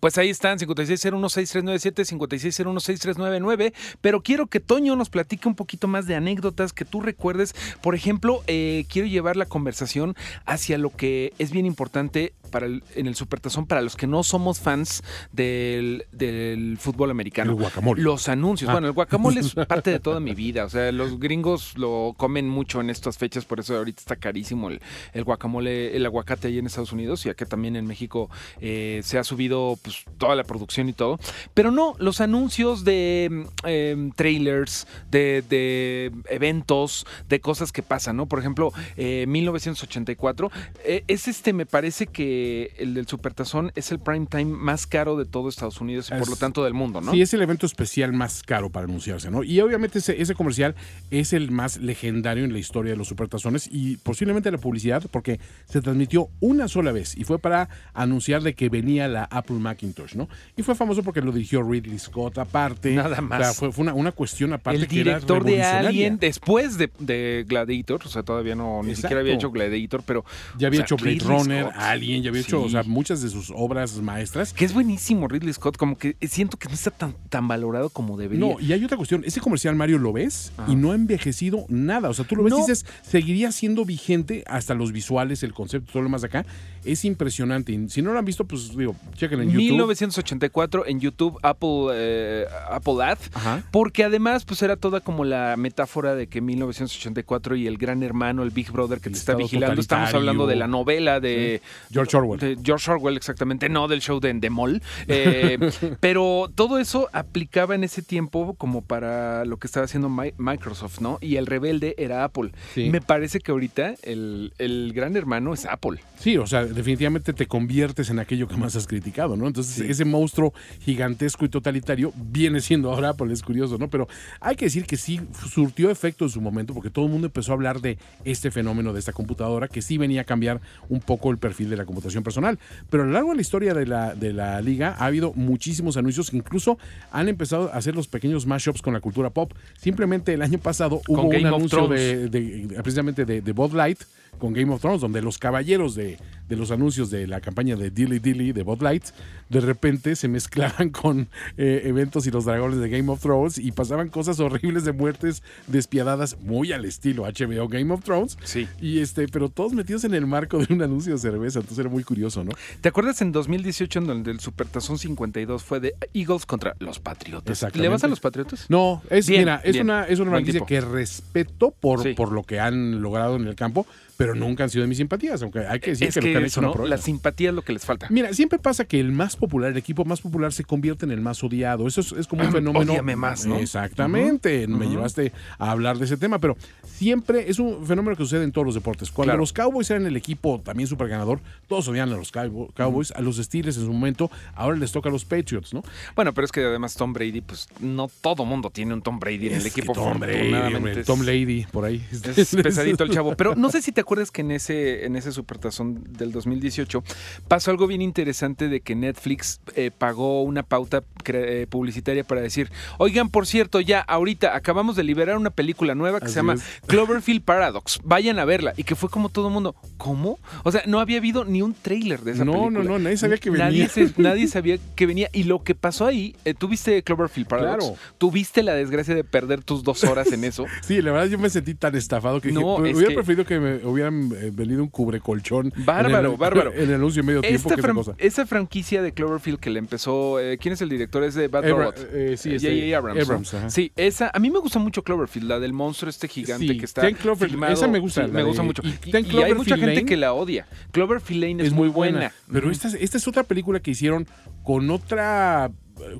Pues 0.00 0.18
ahí 0.18 0.30
están, 0.30 0.58
56016397, 0.58 2.04
56016399, 2.04 3.72
pero 4.00 4.22
quiero 4.22 4.46
que 4.46 4.60
Toño 4.60 4.96
nos 4.96 5.10
platique 5.10 5.48
un 5.48 5.54
poquito 5.54 5.88
más 5.88 6.06
de 6.06 6.14
anécdotas 6.14 6.72
que 6.72 6.84
tú 6.84 7.00
recuerdes. 7.00 7.54
Por 7.80 7.94
ejemplo, 7.94 8.42
eh, 8.46 8.84
quiero 8.88 9.08
llevar 9.08 9.36
la 9.36 9.46
conversación 9.46 10.14
hacia 10.46 10.78
lo 10.78 10.90
que 10.90 11.32
es 11.38 11.50
bien 11.50 11.66
importante 11.66 12.32
para 12.50 12.66
el- 12.66 12.84
en 12.94 13.06
el 13.06 13.14
Supertazón 13.16 13.66
para 13.66 13.80
los 13.82 13.96
que 13.96 14.06
no 14.06 14.22
somos 14.22 14.60
fans 14.60 15.02
del, 15.32 16.04
del 16.12 16.78
fútbol 16.78 17.10
americano. 17.10 17.52
El 17.52 17.58
guacamole. 17.58 18.02
Los 18.02 18.28
anuncios. 18.28 18.68
Ah. 18.68 18.74
Bueno, 18.74 18.86
el 18.88 18.92
guacamole 18.92 19.40
es 19.40 19.54
parte 19.68 19.90
de 19.90 19.98
toda 20.00 20.20
mi 20.20 20.34
vida. 20.34 20.64
O 20.64 20.70
sea, 20.70 20.92
los 20.92 21.18
gringos 21.18 21.76
lo 21.76 22.14
comen 22.16 22.48
mucho 22.48 22.80
en 22.80 22.90
estas 22.90 23.18
fechas, 23.18 23.44
por 23.44 23.60
eso 23.60 23.76
ahorita 23.76 24.00
está 24.00 24.16
carísimo 24.16 24.68
el, 24.70 24.80
el 25.12 25.24
guacamole, 25.24 25.96
el 25.96 26.06
aguacate 26.06 26.48
ahí 26.48 26.58
en 26.58 26.66
Estados 26.66 26.92
Unidos 26.92 27.26
y 27.26 27.28
acá 27.28 27.44
también 27.46 27.74
en 27.76 27.86
México 27.86 28.30
eh, 28.60 29.00
se 29.02 29.18
ha 29.18 29.24
subido 29.24 29.63
pues, 29.82 30.04
toda 30.18 30.34
la 30.34 30.44
producción 30.44 30.88
y 30.88 30.92
todo. 30.92 31.18
Pero 31.54 31.70
no, 31.70 31.94
los 31.98 32.20
anuncios 32.20 32.84
de 32.84 33.46
em, 33.64 34.10
trailers, 34.12 34.86
de, 35.10 35.42
de 35.48 36.12
eventos, 36.28 37.06
de 37.28 37.40
cosas 37.40 37.72
que 37.72 37.82
pasan, 37.82 38.16
¿no? 38.16 38.26
Por 38.26 38.38
ejemplo, 38.38 38.72
eh, 38.96 39.26
1984, 39.28 40.50
eh, 40.84 41.04
es 41.08 41.28
este, 41.28 41.52
me 41.52 41.66
parece 41.66 42.06
que 42.06 42.72
el 42.78 42.94
del 42.94 43.06
Supertazón 43.06 43.72
es 43.74 43.90
el 43.90 43.98
prime 43.98 44.26
time 44.26 44.44
más 44.44 44.86
caro 44.86 45.16
de 45.16 45.24
todo 45.24 45.48
Estados 45.48 45.80
Unidos 45.80 46.10
y 46.10 46.18
por 46.18 46.28
lo 46.28 46.36
tanto 46.36 46.64
del 46.64 46.74
mundo, 46.74 47.00
¿no? 47.00 47.12
Sí, 47.12 47.22
es 47.22 47.34
el 47.34 47.42
evento 47.42 47.66
especial 47.66 48.12
más 48.12 48.42
caro 48.42 48.70
para 48.70 48.84
anunciarse, 48.84 49.30
¿no? 49.30 49.42
Y 49.42 49.60
obviamente 49.60 49.98
ese, 49.98 50.20
ese 50.20 50.34
comercial 50.34 50.74
es 51.10 51.32
el 51.32 51.50
más 51.50 51.78
legendario 51.78 52.44
en 52.44 52.52
la 52.52 52.58
historia 52.58 52.92
de 52.92 52.96
los 52.96 53.08
supertazones 53.08 53.68
y 53.70 53.96
posiblemente 53.98 54.50
la 54.50 54.58
publicidad 54.58 55.04
porque 55.10 55.40
se 55.68 55.80
transmitió 55.80 56.28
una 56.40 56.68
sola 56.68 56.92
vez 56.92 57.16
y 57.16 57.24
fue 57.24 57.38
para 57.38 57.68
anunciar 57.92 58.42
de 58.42 58.54
que 58.54 58.68
venía 58.68 59.08
la 59.08 59.24
Apple 59.24 59.53
Macintosh, 59.60 60.14
¿no? 60.14 60.28
Y 60.56 60.62
fue 60.62 60.74
famoso 60.74 61.02
porque 61.02 61.20
lo 61.20 61.32
dirigió 61.32 61.62
Ridley 61.62 61.98
Scott 61.98 62.38
aparte. 62.38 62.92
Nada 62.94 63.20
más. 63.20 63.40
O 63.40 63.44
sea, 63.44 63.52
fue, 63.54 63.72
fue 63.72 63.82
una, 63.82 63.94
una 63.94 64.12
cuestión 64.12 64.52
aparte 64.52 64.80
el 64.80 64.88
que 64.88 65.00
era 65.00 65.14
director 65.14 65.44
de. 65.44 65.62
Alien 65.62 66.18
después 66.18 66.78
de, 66.78 66.90
de 66.98 67.44
Gladiator, 67.48 68.00
o 68.04 68.08
sea, 68.08 68.22
todavía 68.22 68.54
no, 68.54 68.82
ni 68.82 68.90
Exacto. 68.90 69.02
siquiera 69.08 69.20
había 69.20 69.34
hecho 69.34 69.50
Gladiator, 69.50 70.02
pero 70.06 70.24
Ya 70.58 70.68
había 70.68 70.80
o 70.82 70.86
sea, 70.86 70.94
hecho 70.96 70.96
Blade 71.02 71.18
Ridley 71.18 71.28
Runner, 71.38 71.64
Scott. 71.64 71.74
Alien, 71.76 72.22
ya 72.22 72.30
había 72.30 72.42
hecho, 72.42 72.62
o 72.62 72.68
sea, 72.68 72.82
muchas 72.82 73.22
de 73.22 73.28
sus 73.30 73.52
obras 73.54 73.96
maestras. 74.00 74.52
que 74.52 74.64
es 74.64 74.72
buenísimo 74.74 75.28
Ridley 75.28 75.52
Scott, 75.52 75.76
como 75.76 75.96
que 75.98 76.16
siento 76.22 76.56
que 76.56 76.68
no 76.68 76.74
está 76.74 76.90
tan, 76.90 77.14
tan 77.28 77.48
valorado 77.48 77.90
como 77.90 78.16
debería. 78.16 78.46
No, 78.46 78.60
y 78.60 78.72
hay 78.72 78.84
otra 78.84 78.96
cuestión. 78.96 79.22
Ese 79.24 79.40
comercial, 79.40 79.74
Mario, 79.76 79.98
lo 79.98 80.12
ves 80.12 80.52
Ajá. 80.56 80.70
y 80.70 80.76
no 80.76 80.92
ha 80.92 80.94
envejecido 80.94 81.64
nada. 81.68 82.08
O 82.08 82.14
sea, 82.14 82.24
tú 82.24 82.36
lo 82.36 82.42
ves 82.44 82.52
No. 82.52 82.58
y 82.58 82.60
dices, 82.62 82.86
seguiría 83.02 83.52
siendo 83.52 83.84
vigente 83.84 84.44
hasta 84.46 84.74
los 84.74 84.92
visuales, 84.92 85.42
el 85.42 85.52
concepto, 85.54 85.92
todo 85.92 86.02
lo 86.02 86.08
más 86.08 86.22
de 86.22 86.28
acá. 86.28 86.46
Es 86.84 87.04
impresionante. 87.04 87.78
Si 87.88 88.02
no 88.02 88.12
lo 88.12 88.18
han 88.18 88.24
visto, 88.24 88.44
pues 88.44 88.76
digo, 88.76 88.94
chequen 89.14 89.40
en 89.40 89.48
YouTube. 89.50 89.62
1984 89.62 90.86
en 90.86 91.00
YouTube, 91.00 91.38
Apple, 91.42 91.88
eh, 91.92 92.46
Apple 92.70 93.02
Ad, 93.02 93.18
Ajá. 93.34 93.62
porque 93.70 94.04
además 94.04 94.44
pues 94.44 94.62
era 94.62 94.76
toda 94.76 95.00
como 95.00 95.24
la 95.24 95.56
metáfora 95.56 96.14
de 96.14 96.26
que 96.26 96.40
1984 96.40 97.56
y 97.56 97.66
el 97.66 97.78
gran 97.78 98.02
hermano, 98.02 98.42
el 98.42 98.50
Big 98.50 98.70
Brother 98.70 99.00
que 99.00 99.08
El 99.08 99.14
te 99.14 99.18
está 99.18 99.34
vigilando, 99.34 99.80
estamos 99.80 100.12
hablando 100.14 100.46
de 100.46 100.56
la 100.56 100.66
novela 100.66 101.20
de 101.20 101.60
George 101.90 102.16
Orwell. 102.16 102.40
de 102.40 102.58
George 102.62 102.90
Orwell, 102.90 103.16
exactamente, 103.16 103.68
no 103.68 103.88
del 103.88 104.00
show 104.00 104.20
de 104.20 104.30
Endemol. 104.30 104.82
Eh, 105.06 105.58
pero 106.00 106.50
todo 106.54 106.78
eso 106.78 107.08
aplicaba 107.12 107.74
en 107.74 107.84
ese 107.84 108.02
tiempo 108.02 108.54
como 108.54 108.82
para 108.82 109.44
lo 109.44 109.58
que 109.58 109.66
estaba 109.66 109.84
haciendo 109.84 110.08
Mi- 110.08 110.32
Microsoft, 110.38 111.00
¿no? 111.00 111.18
Y 111.20 111.36
el 111.36 111.46
rebelde 111.46 111.94
era 111.98 112.24
Apple. 112.24 112.52
Sí. 112.74 112.88
Me 112.90 113.00
parece 113.00 113.40
que 113.40 113.52
ahorita 113.52 113.94
el, 114.02 114.52
el 114.58 114.92
gran 114.94 115.16
hermano 115.16 115.54
es 115.54 115.66
Apple. 115.66 116.00
Sí, 116.18 116.36
o 116.38 116.46
sea, 116.46 116.64
definitivamente 116.74 117.32
te 117.32 117.46
conviertes 117.46 118.10
en 118.10 118.18
aquello 118.18 118.48
que 118.48 118.56
más 118.56 118.76
has 118.76 118.86
criticado, 118.86 119.36
¿no? 119.36 119.46
Entonces, 119.46 119.78
ese 119.88 120.04
monstruo 120.04 120.52
gigantesco 120.80 121.44
y 121.44 121.48
totalitario 121.48 122.12
viene 122.16 122.60
siendo 122.60 122.92
ahora 122.92 123.10
Apple, 123.10 123.32
es 123.32 123.42
curioso, 123.42 123.78
¿no? 123.78 123.88
Pero 123.88 124.08
hay 124.40 124.56
que 124.56 124.66
decir 124.66 124.84
que 124.86 124.96
sí 124.96 125.20
surtió 125.48 125.90
efecto 125.90 126.24
en 126.24 126.30
su 126.30 126.40
momento, 126.40 126.74
porque 126.74 126.90
todo 126.90 127.06
el 127.06 127.10
mundo 127.12 127.26
empezó 127.26 127.52
a 127.52 127.54
hablar 127.54 127.80
de 127.80 127.98
este 128.24 128.50
fenómeno 128.50 128.92
de 128.92 128.98
esta 128.98 129.12
computadora, 129.12 129.68
que 129.68 129.82
sí 129.82 129.98
venía 129.98 130.22
a 130.22 130.24
cambiar 130.24 130.60
un 130.88 131.00
poco 131.00 131.30
el 131.30 131.38
perfil 131.38 131.70
de 131.70 131.76
la 131.76 131.84
computación 131.84 132.22
personal. 132.22 132.58
Pero 132.90 133.02
a 133.02 133.06
lo 133.06 133.12
largo 133.12 133.30
de 133.30 133.36
la 133.36 133.42
historia 133.42 133.74
de 133.74 133.86
la, 133.86 134.14
de 134.14 134.32
la 134.32 134.60
liga 134.60 134.96
ha 134.98 135.06
habido 135.06 135.32
muchísimos 135.34 135.96
anuncios, 135.96 136.30
que 136.30 136.36
incluso 136.36 136.78
han 137.10 137.28
empezado 137.28 137.70
a 137.72 137.76
hacer 137.76 137.94
los 137.94 138.08
pequeños 138.08 138.46
mashups 138.46 138.82
con 138.82 138.94
la 138.94 139.00
cultura 139.00 139.30
pop. 139.30 139.52
Simplemente 139.78 140.34
el 140.34 140.42
año 140.42 140.58
pasado 140.58 141.00
hubo 141.08 141.22
un 141.22 141.46
anuncio 141.46 141.86
de, 141.88 142.28
de- 142.28 142.82
precisamente 142.82 143.24
de, 143.24 143.40
de 143.40 143.52
Bud 143.52 143.74
Light 143.74 143.98
con 144.38 144.52
Game 144.52 144.72
of 144.72 144.80
Thrones, 144.80 145.00
donde 145.00 145.22
los 145.22 145.38
caballeros 145.38 145.94
de, 145.94 146.18
de 146.48 146.56
los 146.56 146.70
anuncios 146.70 147.10
de 147.10 147.26
la 147.26 147.40
campaña 147.40 147.76
de 147.76 147.90
Dilly 147.90 148.18
Dilly 148.18 148.52
de 148.52 148.62
Bud 148.62 148.82
Light, 148.82 149.04
de 149.48 149.60
repente 149.60 150.16
se 150.16 150.28
mezclaban 150.28 150.88
con 150.90 151.28
eh, 151.56 151.82
eventos 151.84 152.26
y 152.26 152.30
los 152.30 152.44
dragones 152.44 152.78
de 152.80 152.88
Game 152.88 153.10
of 153.10 153.20
Thrones 153.20 153.58
y 153.58 153.72
pasaban 153.72 154.08
cosas 154.08 154.40
horribles 154.40 154.84
de 154.84 154.92
muertes 154.92 155.42
despiadadas, 155.66 156.38
muy 156.40 156.72
al 156.72 156.84
estilo 156.84 157.24
HBO 157.24 157.68
Game 157.68 157.92
of 157.92 158.02
Thrones. 158.04 158.38
Sí. 158.44 158.68
Y 158.80 159.00
este, 159.00 159.28
pero 159.28 159.48
todos 159.48 159.72
metidos 159.72 160.04
en 160.04 160.14
el 160.14 160.26
marco 160.26 160.58
de 160.58 160.72
un 160.72 160.82
anuncio 160.82 161.12
de 161.14 161.18
cerveza, 161.18 161.60
entonces 161.60 161.78
era 161.80 161.88
muy 161.90 162.04
curioso, 162.04 162.44
¿no? 162.44 162.52
¿Te 162.80 162.88
acuerdas 162.88 163.20
en 163.22 163.32
2018 163.32 163.98
en 164.00 164.06
donde 164.06 164.30
el 164.30 164.40
Supertazón 164.40 164.98
52 164.98 165.62
fue 165.62 165.80
de 165.80 165.94
Eagles 166.12 166.46
contra 166.46 166.74
los 166.78 166.98
Patriotas? 167.00 167.64
¿Le 167.74 167.88
vas 167.88 168.04
a 168.04 168.08
los 168.08 168.20
Patriotas? 168.20 168.66
No, 168.68 169.02
es, 169.10 169.28
Bien, 169.28 169.42
mira, 169.42 169.60
es 169.64 169.72
bien. 169.74 169.86
una, 169.86 170.04
es 170.04 170.18
una 170.20 170.42
tipo. 170.42 170.66
que 170.66 170.80
respeto 170.80 171.70
por, 171.70 172.02
Sí. 172.02 172.14
por 172.14 172.32
lo 172.32 172.42
que 172.42 172.60
han 172.60 173.00
logrado 173.00 173.36
en 173.36 173.46
el 173.46 173.54
campo, 173.54 173.86
pero 174.16 174.34
nunca 174.34 174.64
han 174.64 174.70
sido 174.70 174.82
de 174.82 174.88
mis 174.88 174.98
simpatías, 174.98 175.42
aunque 175.42 175.60
hay 175.60 175.80
que 175.80 175.90
decir 175.90 176.08
es 176.08 176.14
que, 176.14 176.20
que, 176.20 176.26
lo 176.28 176.32
que 176.32 176.38
han 176.38 176.44
hecho 176.44 176.60
no. 176.60 176.86
La 176.86 176.98
simpatía 176.98 177.48
es 177.50 177.54
lo 177.54 177.62
que 177.62 177.72
les 177.72 177.84
falta. 177.84 178.06
Mira, 178.10 178.32
siempre 178.32 178.58
pasa 178.58 178.84
que 178.84 179.00
el 179.00 179.12
más 179.12 179.36
popular, 179.36 179.70
el 179.72 179.76
equipo 179.76 180.04
más 180.04 180.20
popular 180.20 180.52
se 180.52 180.64
convierte 180.64 181.04
en 181.04 181.10
el 181.12 181.20
más 181.20 181.42
odiado. 181.42 181.86
Eso 181.88 182.00
es, 182.00 182.12
es 182.12 182.26
como 182.26 182.44
un 182.44 182.52
fenómeno. 182.52 182.92
Ódiame 182.92 183.16
más, 183.16 183.46
¿no? 183.46 183.56
Exactamente. 183.56 184.66
Me 184.68 184.88
llevaste 184.88 185.32
a 185.58 185.70
hablar 185.70 185.98
de 185.98 186.04
ese 186.04 186.16
tema, 186.16 186.38
pero 186.38 186.56
siempre 186.84 187.48
es 187.50 187.58
un 187.58 187.84
fenómeno 187.86 188.16
que 188.16 188.22
sucede 188.22 188.44
en 188.44 188.52
todos 188.52 188.66
los 188.66 188.74
deportes. 188.74 189.10
Cuando 189.10 189.24
Claro. 189.32 189.40
los 189.40 189.52
Cowboys 189.52 189.90
eran 189.90 190.06
el 190.06 190.16
equipo 190.16 190.60
también 190.64 190.86
súper 190.86 191.08
ganador, 191.08 191.40
todos 191.66 191.88
odian 191.88 192.10
a 192.12 192.16
los 192.16 192.30
Cow- 192.32 192.70
Cowboys, 192.74 193.10
a 193.12 193.20
los 193.20 193.36
Steelers 193.38 193.76
en 193.78 193.84
su 193.86 193.92
momento, 193.92 194.30
ahora 194.54 194.76
les 194.76 194.92
toca 194.92 195.08
a 195.08 195.12
los 195.12 195.24
Patriots, 195.24 195.72
¿no? 195.74 195.82
Bueno, 196.14 196.32
pero 196.34 196.44
es 196.44 196.52
que 196.52 196.62
además 196.62 196.94
Tom 196.94 197.12
Brady, 197.12 197.40
pues 197.40 197.68
no 197.80 198.10
todo 198.20 198.44
mundo 198.44 198.70
tiene 198.70 198.94
un 198.94 199.02
Tom 199.02 199.18
Brady 199.18 199.46
en 199.48 199.54
el 199.54 199.58
Es 199.60 199.66
equipo. 199.66 199.92
Tom 199.92 200.20
Brady, 200.20 201.02
Tom 201.04 201.22
Lady, 201.22 201.66
por 201.72 201.84
ahí. 201.86 202.04
Es 202.36 202.54
pesadito 202.54 203.02
el 203.04 203.10
chavo. 203.10 203.34
Pero 203.36 203.54
no 203.54 203.70
sé 203.70 203.80
si 203.82 203.90
te 203.92 204.03
acuerdas 204.04 204.30
que 204.30 204.42
en 204.42 204.50
ese, 204.52 205.04
en 205.04 205.16
ese 205.16 205.32
supertazón 205.32 206.04
del 206.10 206.32
2018 206.32 207.02
pasó 207.48 207.70
algo 207.70 207.86
bien 207.86 208.00
interesante 208.02 208.68
de 208.68 208.80
que 208.80 208.94
Netflix 208.94 209.60
eh, 209.74 209.90
pagó 209.96 210.42
una 210.42 210.62
pauta 210.62 211.02
eh, 211.26 211.66
publicitaria 211.68 212.24
para 212.24 212.40
decir, 212.40 212.70
oigan, 212.98 213.28
por 213.28 213.46
cierto, 213.46 213.80
ya 213.80 214.00
ahorita 214.00 214.54
acabamos 214.56 214.96
de 214.96 215.02
liberar 215.04 215.36
una 215.36 215.50
película 215.50 215.94
nueva 215.94 216.20
que 216.20 216.26
Así 216.26 216.34
se 216.34 216.40
llama 216.40 216.54
es. 216.54 216.62
Cloverfield 216.86 217.42
Paradox. 217.42 218.00
Vayan 218.04 218.38
a 218.38 218.44
verla. 218.44 218.74
Y 218.76 218.84
que 218.84 218.94
fue 218.94 219.08
como 219.08 219.28
todo 219.28 219.48
el 219.48 219.52
mundo, 219.54 219.74
¿cómo? 219.96 220.38
O 220.62 220.70
sea, 220.72 220.82
no 220.86 221.00
había 221.00 221.18
habido 221.18 221.44
ni 221.44 221.62
un 221.62 221.74
tráiler 221.74 222.20
de 222.20 222.32
esa 222.32 222.44
No, 222.44 222.52
película. 222.52 222.78
no, 222.84 222.84
no, 222.84 222.98
nadie 222.98 223.16
sabía 223.16 223.38
que 223.38 223.50
Nadie, 223.50 223.70
venía. 223.70 223.88
se- 223.88 224.12
nadie 224.22 224.46
sabía 224.48 224.78
que 224.94 225.06
venía. 225.06 225.28
Y 225.32 225.44
lo 225.44 225.62
que 225.62 225.74
pasó 225.74 226.06
ahí, 226.06 226.36
eh, 226.44 226.54
¿tuviste 226.54 227.02
Cloverfield 227.02 227.48
Paradox? 227.48 227.78
Claro. 227.84 227.96
¿Tuviste 228.18 228.62
la 228.62 228.74
desgracia 228.74 229.14
de 229.14 229.24
perder 229.24 229.62
tus 229.64 229.82
dos 229.82 230.04
horas 230.04 230.30
en 230.32 230.44
eso? 230.44 230.66
Sí, 230.84 231.00
la 231.00 231.12
verdad 231.12 231.26
yo 231.28 231.38
me 231.38 231.48
sentí 231.48 231.74
tan 231.74 231.94
estafado 231.94 232.40
que 232.40 232.52
No, 232.52 232.76
"Pues, 232.76 232.90
es 232.90 232.96
hubiera 232.96 233.08
que- 233.10 233.14
preferido 233.16 233.44
que 233.46 233.58
me 233.58 233.76
hubieran 233.94 234.30
eh, 234.36 234.50
venido 234.52 234.82
un 234.82 234.88
cubrecolchón. 234.88 235.72
Bárbaro, 235.76 236.18
en 236.26 236.32
el, 236.32 236.36
bárbaro. 236.38 236.72
En 236.74 236.82
el 236.90 236.94
anuncio 236.94 237.24
medio 237.24 237.40
tiempo 237.40 237.56
Esta 237.56 237.74
que 237.76 237.80
esa 237.80 237.88
fran- 237.88 237.94
cosa. 237.94 238.14
esa 238.18 238.46
franquicia 238.46 239.02
de 239.02 239.12
Cloverfield 239.12 239.58
que 239.58 239.70
le 239.70 239.78
empezó, 239.78 240.38
eh, 240.40 240.58
¿quién 240.58 240.74
es 240.74 240.82
el 240.82 240.88
director? 240.88 241.24
Es 241.24 241.34
de 241.34 241.48
Bad 241.48 241.64
Abra- 241.64 241.84
Robot. 241.86 242.08
eh, 242.12 242.34
sí, 242.36 242.50
J.J. 242.58 242.96
Abrams. 242.96 243.22
Abrams, 243.22 243.54
ajá. 243.54 243.70
Sí, 243.70 243.92
esa, 243.96 244.30
a 244.34 244.38
mí 244.38 244.50
me 244.50 244.58
gusta 244.58 244.78
mucho 244.78 245.02
Cloverfield, 245.02 245.48
la 245.48 245.58
del 245.58 245.72
monstruo 245.72 246.10
este 246.10 246.28
gigante 246.28 246.66
Sí, 246.66 246.78
que 246.78 246.84
está 246.84 247.02
Ten 247.02 247.14
Cloverfield, 247.14 247.52
filmado. 247.52 247.72
esa 247.72 247.88
me 247.88 247.98
gusta, 247.98 248.26
Sí, 248.26 248.30
me 248.32 248.42
gusta 248.42 248.62
de- 248.62 248.66
mucho. 248.66 248.82
y 248.84 248.88
Y, 249.08 249.10
Ten 249.12 249.26
y 249.30 249.42
hay 249.42 249.54
mucha 249.54 249.76
gente 249.76 249.94
Lane 249.94 250.04
que 250.06 250.16
la 250.16 250.32
odia. 250.34 250.66
Cloverfield 250.92 251.42
Lane 251.42 251.62
es, 251.62 251.68
es 251.68 251.74
muy 251.74 251.88
buena. 251.88 252.32
Pero 252.52 252.70
esta, 252.70 252.88
es- 252.88 252.94
esta 252.94 253.16
es 253.18 253.26
otra 253.28 253.44
película 253.44 253.80
que 253.80 253.90
hicieron 253.92 254.26
con 254.62 254.90
otra 254.90 255.70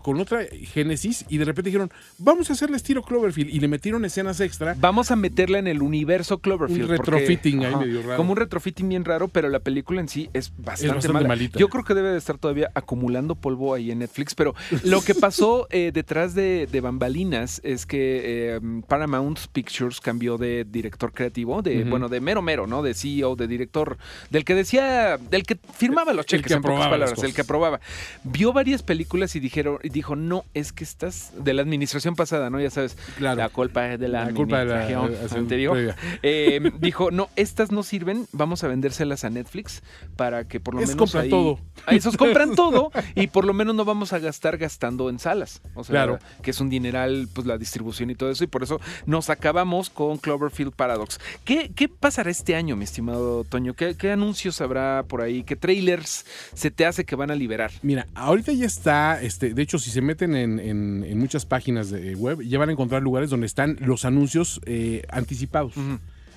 con 0.02 0.20
otra 0.20 0.40
génesis 0.72 1.24
y 1.28 1.38
de 1.38 1.44
repente 1.44 1.70
dijeron, 1.70 1.90
vamos 2.18 2.50
a 2.50 2.52
hacerle 2.52 2.76
estilo 2.76 3.02
Cloverfield 3.02 3.50
y 3.50 3.60
le 3.60 3.68
metieron 3.68 4.04
escenas 4.04 4.40
extra. 4.40 4.74
Vamos 4.78 5.10
a 5.10 5.16
meterla 5.16 5.58
en 5.58 5.66
el 5.66 5.82
universo 5.82 6.38
Cloverfield. 6.38 6.90
Un 6.90 6.96
porque- 6.96 7.10
retrofitting 7.10 7.60
ahí 7.64 7.66
ajá, 7.74 7.78
medio 7.80 8.02
raro. 8.02 8.16
Como 8.16 8.32
un 8.32 8.36
retrofitting 8.36 8.88
bien 8.88 9.04
raro, 9.04 9.28
pero 9.28 9.48
la 9.48 9.60
película 9.60 10.00
en 10.00 10.08
sí 10.08 10.30
es 10.32 10.52
bastante, 10.56 10.94
bastante 10.94 11.12
mala. 11.12 11.28
malita. 11.28 11.58
Yo 11.58 11.68
creo 11.68 11.84
que 11.84 11.94
debe 11.94 12.10
de 12.10 12.18
estar 12.18 12.38
todavía 12.38 12.70
acumulando 12.74 13.34
polvo 13.34 13.74
ahí 13.74 13.90
en 13.90 13.98
Netflix, 13.98 14.34
pero 14.34 14.54
lo 14.84 15.00
que 15.02 15.14
pasó 15.14 15.66
eh, 15.70 15.90
detrás 15.92 16.34
de, 16.34 16.68
de 16.70 16.80
bambalinas 16.80 17.60
es 17.64 17.86
que 17.86 18.20
eh, 18.56 18.60
Paramount 18.86 19.38
Pictures 19.52 20.00
cambió 20.00 20.38
de 20.38 20.64
director 20.64 21.12
creativo, 21.12 21.62
de 21.62 21.84
bueno, 21.84 22.08
de 22.08 22.20
mero 22.20 22.42
mero, 22.42 22.66
¿no? 22.66 22.82
De 22.82 22.94
CEO, 22.94 23.36
de 23.36 23.46
director, 23.48 23.98
del 24.30 24.44
que 24.44 24.54
decía, 24.54 25.16
del 25.18 25.44
que 25.44 25.56
firmaba 25.74 26.12
los 26.12 26.24
El 26.26 26.30
cheques 26.30 26.46
que 26.46 26.54
en 26.54 26.62
pocas 26.62 26.88
palabras, 26.88 27.22
el 27.22 27.34
que 27.34 27.40
aprobaba. 27.40 27.80
Vio 28.22 28.52
varias 28.52 28.82
películas 28.82 29.34
y 29.36 29.40
dijeron, 29.40 29.63
dijo, 29.82 30.16
no, 30.16 30.44
es 30.54 30.72
que 30.72 30.84
estás 30.84 31.32
de 31.38 31.52
la 31.54 31.62
administración 31.62 32.16
pasada, 32.16 32.50
¿no? 32.50 32.60
Ya 32.60 32.70
sabes, 32.70 32.96
Claro. 33.16 33.36
la 33.38 33.48
culpa 33.48 33.92
es 33.92 34.00
de 34.00 34.08
la, 34.08 34.26
La 34.26 34.32
culpa 34.34 34.60
de 34.60 34.64
la- 34.66 34.86
administración 34.86 35.40
anterior. 35.40 35.94
Eh, 36.22 36.72
dijo, 36.78 37.10
no, 37.10 37.28
estas 37.36 37.70
no 37.72 37.82
sirven, 37.82 38.26
vamos 38.32 38.64
a 38.64 38.68
vendérselas 38.68 39.24
a 39.24 39.30
Netflix 39.30 39.82
para 40.16 40.46
que 40.46 40.60
por 40.60 40.74
lo 40.74 40.80
Esos 40.80 40.94
menos 40.94 41.10
compran 41.10 41.24
ahí- 41.24 41.30
todo. 41.30 41.58
a 41.86 41.94
esos 41.94 42.16
compran 42.16 42.54
todo 42.54 42.90
y 43.14 43.26
por 43.28 43.44
lo 43.44 43.52
menos 43.54 43.74
no 43.74 43.84
vamos 43.84 44.12
a 44.12 44.18
gastar 44.18 44.56
gastando 44.58 45.08
en 45.10 45.18
salas. 45.18 45.60
O 45.74 45.84
sea, 45.84 45.92
Claro. 45.92 46.18
que 46.42 46.50
es 46.50 46.60
un 46.60 46.68
dineral, 46.70 47.28
pues 47.32 47.46
la 47.46 47.58
distribución 47.58 48.10
y 48.10 48.14
todo 48.14 48.30
eso 48.30 48.44
y 48.44 48.46
por 48.46 48.62
eso 48.62 48.80
nos 49.06 49.30
acabamos 49.30 49.90
con 49.90 50.18
Cloverfield 50.18 50.72
Paradox. 50.72 51.18
¿Qué, 51.44 51.70
qué 51.74 51.88
pasará 51.88 52.30
este 52.30 52.54
año, 52.56 52.76
mi 52.76 52.84
estimado 52.84 53.44
Toño? 53.44 53.74
¿Qué, 53.74 53.96
qué 53.96 54.10
anuncios 54.12 54.60
habrá 54.60 55.04
por 55.08 55.20
ahí? 55.22 55.42
¿Qué 55.44 55.56
trailers 55.56 56.26
se 56.54 56.70
te 56.70 56.86
hace 56.86 57.04
que 57.04 57.16
van 57.16 57.30
a 57.30 57.34
liberar? 57.34 57.70
Mira, 57.82 58.06
ahorita 58.14 58.52
ya 58.52 58.66
está, 58.66 59.22
este, 59.22 59.53
de 59.54 59.62
hecho, 59.62 59.78
si 59.78 59.90
se 59.90 60.00
meten 60.02 60.34
en, 60.34 60.58
en- 60.58 61.04
en 61.04 61.18
muchas 61.18 61.46
páginas 61.46 61.90
de 61.90 62.14
web, 62.14 62.40
ya 62.42 62.58
van 62.58 62.68
a 62.68 62.72
encontrar 62.72 63.02
lugares 63.02 63.30
donde 63.30 63.46
están 63.46 63.76
los 63.80 64.04
anuncios 64.04 64.60
eh, 64.66 65.02
anticipados. 65.10 65.74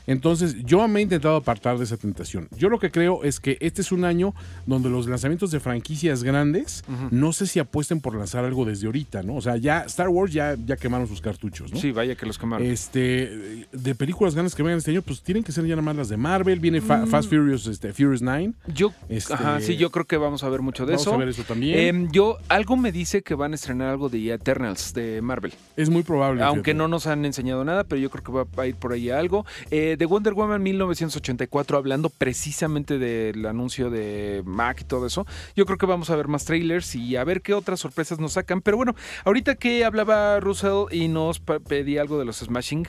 Entonces, 0.08 0.55
yo 0.64 0.88
me 0.88 0.99
he 0.99 1.03
intentado 1.03 1.36
apartar 1.36 1.78
de 1.78 1.84
esa 1.84 1.97
tentación. 1.97 2.47
Yo 2.58 2.70
lo 2.70 2.80
que 2.80 2.89
creo 2.91 3.24
es 3.24 3.39
que 3.39 3.58
este 3.60 3.82
es 3.82 3.91
un 3.91 4.05
año 4.05 4.34
donde 4.66 4.89
los 4.89 5.08
lanzamientos 5.08 5.51
de 5.51 5.60
franquicias 5.60 6.24
grandes, 6.24 6.84
no 7.12 7.34
sé 7.34 7.45
si 7.45 7.60
apuesten 7.60 7.99
por 8.01 8.16
lanzar 8.16 8.45
algo 8.45 8.66
desde 8.66 8.86
ahorita, 8.88 9.22
¿no? 9.24 9.36
O 9.36 9.41
sea, 9.41 9.58
ya 9.58 9.82
Star 9.82 10.08
Wars 10.10 10.32
ya, 10.34 10.55
ya 10.66 10.78
quemaron 10.78 11.08
sus 11.08 11.22
cartuchos, 11.22 11.72
¿no? 11.74 11.80
Sí, 11.80 11.91
vaya 11.91 12.16
que 12.16 12.26
los 12.26 12.38
quemaron. 12.39 12.66
Este, 12.66 13.66
de 13.72 13.95
películas 13.95 14.34
grandes 14.34 14.55
que 14.55 14.64
vengan 14.64 14.78
este 14.80 14.91
año, 14.91 15.01
pues 15.01 15.22
tienen 15.22 15.43
que 15.43 15.51
ser 15.51 15.64
ya 15.66 15.76
nada 15.76 15.82
más 15.82 15.95
las 15.95 16.10
de 16.10 16.18
Marvel. 16.18 16.60
Viene 16.60 16.82
Fa- 16.82 17.05
Fast 17.05 17.30
Furious, 17.30 17.68
este, 17.68 17.91
Furious 17.93 18.22
9. 18.22 18.53
Yo, 18.74 18.93
Este, 19.10 19.34
ajá, 19.34 19.60
sí, 19.62 19.76
yo 19.78 19.91
creo 19.91 20.05
que 20.05 20.18
vamos 20.18 20.43
a 20.43 20.49
ver 20.49 20.62
mucho 20.62 20.86
de 20.86 20.93
Vamos 20.93 21.01
eso. 21.01 21.14
a 21.14 21.18
ver 21.18 21.28
eso 21.30 21.43
también. 21.43 21.78
Em, 21.80 22.12
yo, 22.12 22.38
algo 22.47 22.78
me 22.78 22.91
dice 22.91 23.22
que 23.24 23.36
van 23.36 23.51
a 23.51 23.55
estrenar 23.55 23.89
algo 23.89 24.08
de 24.10 24.32
Eternals 24.32 24.93
de 24.93 25.22
Marvel. 25.22 25.53
es 25.76 25.89
muy 25.89 26.03
probable. 26.03 26.43
Aunque 26.43 26.74
no 26.74 26.88
nos 26.88 27.08
han 27.08 27.26
enseñado 27.26 27.64
nada, 27.66 27.84
pero 27.84 27.99
yo 27.99 28.10
creo 28.10 28.24
que 28.24 28.32
va 28.32 28.43
va 28.58 28.64
a 28.64 28.68
ir 28.68 28.76
por 28.76 28.93
ahí 28.93 29.10
algo. 29.10 29.45
Eh, 29.70 29.95
de 29.98 30.06
Wonder 30.06 30.34
Woman 30.34 30.62
1984, 30.62 31.78
hablando 31.78 32.10
precisamente 32.10 33.00
del 33.00 33.45
anuncio 33.45 33.89
de 33.89 34.43
Mac 34.45 34.82
y 34.82 34.84
todo 34.84 35.08
eso, 35.08 35.26
yo 35.56 35.66
creo 35.66 35.78
que 35.78 35.88
vamos 35.88 36.10
a 36.10 36.16
ver 36.16 36.28
más 36.28 36.45
trailers 36.45 36.95
y 36.95 37.16
a 37.16 37.24
ver 37.24 37.41
qué 37.41 37.54
otras 37.54 37.80
sorpresas 37.80 38.20
nos 38.20 38.34
sacan. 38.34 38.62
Pero 38.62 38.78
bueno, 38.78 38.95
ahorita 39.26 39.56
que 39.56 39.86
hablaba 39.86 40.39
Russell 40.39 40.86
y 40.91 41.08
nos 41.08 41.39
pedía 41.39 42.02
algo 42.02 42.20
de 42.20 42.26
los 42.26 42.38
Smashing, 42.38 42.88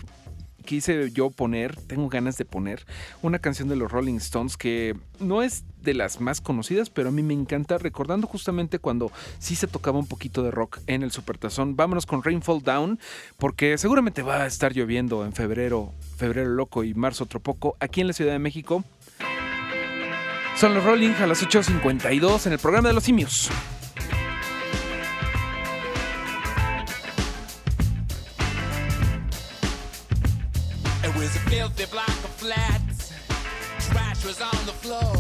quise 0.69 1.11
yo 1.13 1.31
poner, 1.31 1.77
tengo 1.77 2.11
ganas 2.11 2.37
de 2.37 2.45
poner, 2.45 2.85
una 3.23 3.39
canción 3.39 3.71
de 3.71 3.77
los 3.77 3.91
Rolling 3.91 4.17
Stones 4.17 4.59
que 4.59 4.95
no 5.19 5.43
es 5.43 5.65
de 5.81 5.95
las 5.95 6.21
más 6.21 6.43
conocidas, 6.43 6.91
pero 6.91 7.09
a 7.09 7.11
mí 7.11 7.23
me 7.23 7.33
encanta, 7.33 7.79
recordando 7.79 8.27
justamente 8.27 8.79
cuando 8.79 9.11
sí 9.39 9.57
se 9.57 9.67
tocaba 9.67 9.99
un 9.99 10.07
poquito 10.07 10.43
de 10.43 10.51
rock 10.51 10.81
en 10.87 11.03
el 11.03 11.11
Supertazón. 11.11 11.75
Vámonos 11.75 12.05
con 12.05 12.23
Rainfall 12.23 12.63
Down, 12.63 13.01
porque 13.39 13.79
seguramente 13.79 14.21
va 14.21 14.43
a 14.43 14.47
estar 14.47 14.75
lloviendo 14.75 15.25
en 15.25 15.33
febrero, 15.33 15.95
febrero 16.19 16.51
loco 16.51 16.85
y 16.85 16.93
marzo 16.93 17.25
otro 17.25 17.41
poco, 17.41 17.79
aquí 17.81 18.03
en 18.03 18.09
la 18.09 18.13
Ciudad 18.13 18.33
de 18.33 18.39
México. 18.39 18.85
Son 20.55 20.75
los 20.75 20.85
Rolling 20.85 21.13
a 21.13 21.27
las 21.27 21.43
8.52 21.43 22.47
en 22.47 22.53
el 22.53 22.59
programa 22.59 22.89
de 22.89 22.95
los 22.95 23.05
simios. 23.05 23.51
Was 31.29 31.37
a 31.37 31.51
filthy 31.51 31.85
block 31.87 32.09
of 32.09 32.33
flats. 32.43 33.13
Trash 33.91 34.25
was 34.25 34.41
on 34.41 34.61
the 34.65 34.73
floor. 34.73 35.15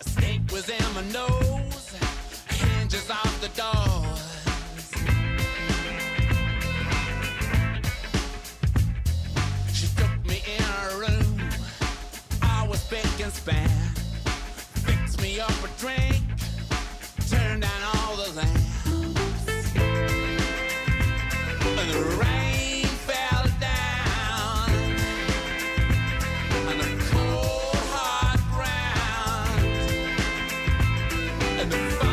A 0.00 0.08
snake 0.08 0.42
was 0.52 0.68
in 0.68 0.84
my 0.94 1.02
nose. 1.12 1.96
Hinges 2.48 3.10
off 3.10 3.40
the 3.40 3.48
doors. 3.60 3.79
and 31.60 31.72
the 31.72 31.76
fire. 31.76 32.09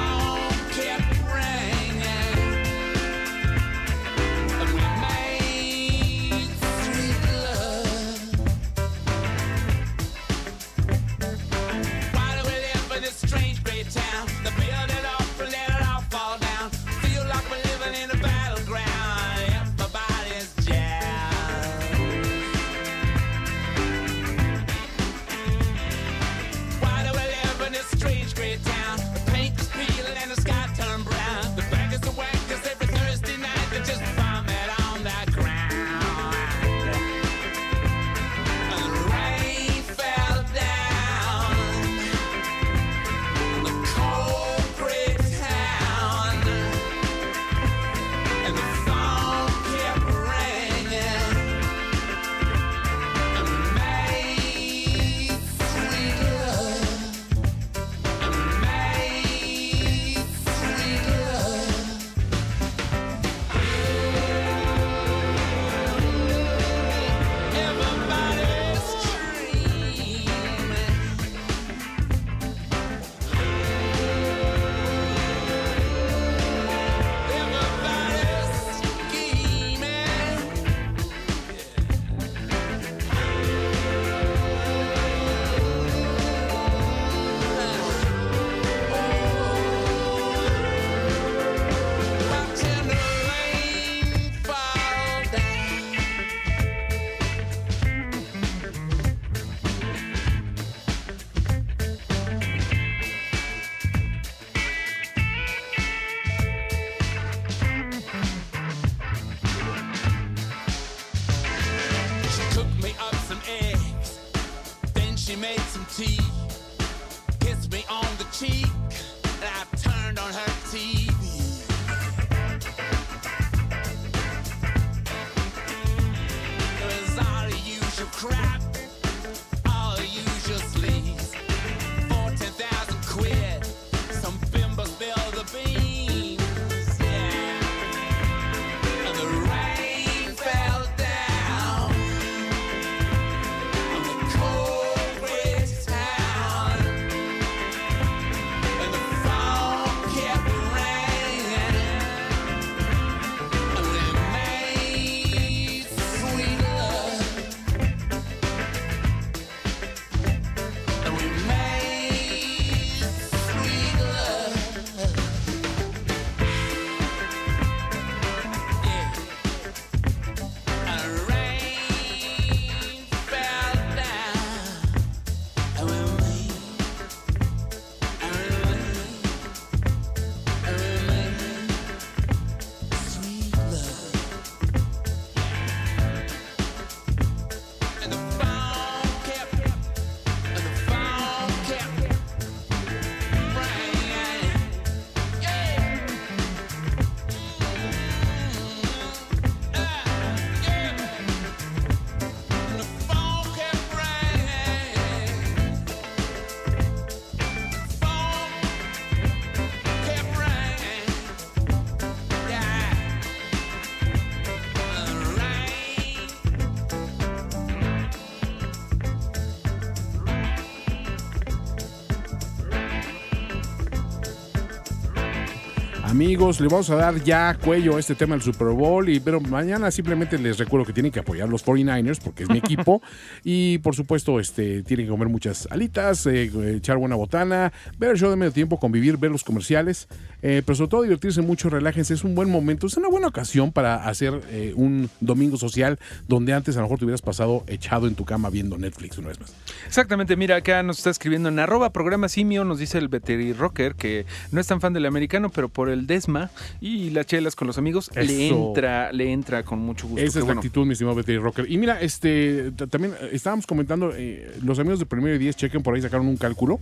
Amigos, 226.18 226.59
le 226.59 226.68
vamos 226.68 226.89
a 226.89 226.95
dar 226.95 227.24
ya 227.24 227.53
cuello 227.53 227.95
a 227.95 227.99
este 227.99 228.15
tema 228.15 228.34
del 228.34 228.41
Super 228.41 228.70
Bowl, 228.70 229.07
y, 229.07 229.20
pero 229.20 229.39
mañana 229.39 229.91
simplemente 229.91 230.39
les 230.39 230.57
recuerdo 230.57 230.84
que 230.84 230.91
tienen 230.91 231.11
que 231.11 231.20
apoyar 231.20 231.47
los 231.47 231.63
49ers 231.63 232.20
porque 232.24 232.41
es 232.41 232.49
mi 232.49 232.57
equipo 232.57 233.03
y 233.43 233.78
por 233.78 233.93
supuesto 233.95 234.39
este, 234.39 234.82
tienen 234.82 235.05
que 235.05 235.11
comer 235.11 235.30
muchas 235.30 235.68
alitas, 235.70 236.26
eh, 236.26 236.49
echar 236.76 236.97
buena 236.97 237.15
botana, 237.15 237.72
ver 237.99 238.09
el 238.09 238.18
show 238.18 238.32
de 238.32 238.36
medio 238.36 238.51
tiempo, 238.51 238.80
convivir, 238.80 239.18
ver 239.18 239.30
los 239.30 239.43
comerciales, 239.43 240.07
eh, 240.41 240.63
pero 240.65 240.76
sobre 240.76 240.89
todo 240.89 241.01
divertirse 241.03 241.43
mucho, 241.43 241.70
relájense, 241.70 242.15
es 242.15 242.24
un 242.24 242.34
buen 242.34 242.49
momento, 242.49 242.88
es 242.88 242.97
una 242.97 243.09
buena 243.09 243.28
ocasión 243.28 243.72
para 243.72 244.07
hacer 244.07 244.41
eh, 244.49 244.74
un 244.76 245.11
domingo 245.20 245.57
social 245.57 245.99
donde 246.28 246.51
antes 246.51 246.78
a 246.78 246.80
lo 246.80 246.86
mejor 246.86 246.97
te 246.97 247.05
hubieras 247.05 247.22
pasado 247.22 247.63
echado 247.68 248.07
en 248.07 248.15
tu 248.15 248.26
cama 248.26 248.49
viendo 248.49 248.76
Netflix 248.80 249.20
una 249.20 249.28
vez 249.28 249.39
más. 249.39 249.53
Exactamente, 249.86 250.36
mira, 250.36 250.55
acá 250.55 250.82
nos 250.82 250.97
está 250.97 251.11
escribiendo 251.11 251.49
en 251.49 251.59
arroba 251.59 251.93
programa 251.93 252.28
simio, 252.28 252.65
nos 252.65 252.80
dice 252.80 252.97
el 252.97 253.07
veteri 253.07 253.53
rocker 253.53 253.93
que 253.93 254.26
no 254.51 254.59
es 254.59 254.65
tan 254.65 254.82
fan 254.82 254.93
del 254.93 255.05
americano, 255.05 255.51
pero 255.51 255.70
por 255.70 255.89
el 255.89 256.06
desma 256.07 256.49
y 256.81 257.09
las 257.11 257.25
chelas 257.27 257.55
con 257.55 257.67
los 257.67 257.77
amigos 257.77 258.09
le 258.15 258.47
entra, 258.47 259.11
le 259.11 259.31
entra 259.31 259.63
con 259.63 259.79
mucho 259.79 260.07
gusto. 260.07 260.23
Esa 260.23 260.39
Qué 260.39 260.39
es 260.39 260.47
la 260.47 260.53
actitud, 260.53 260.85
mi 260.85 260.93
estimado 260.93 261.15
Betty 261.15 261.37
Rocker. 261.37 261.69
Y 261.69 261.77
mira, 261.77 262.01
este 262.01 262.71
también 262.89 263.13
eh, 263.21 263.29
estábamos 263.33 263.67
comentando, 263.67 264.11
eh, 264.15 264.57
los 264.63 264.79
amigos 264.79 264.99
de 264.99 265.05
Primero 265.05 265.35
y 265.35 265.39
Diez, 265.39 265.55
chequen 265.55 265.83
por 265.83 265.95
ahí, 265.95 266.01
sacaron 266.01 266.27
un 266.27 266.37
cálculo 266.37 266.79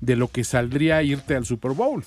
de 0.00 0.16
lo 0.16 0.28
que 0.28 0.44
saldría 0.44 1.02
irte 1.02 1.34
al 1.36 1.46
Super 1.46 1.72
Bowl. 1.72 2.04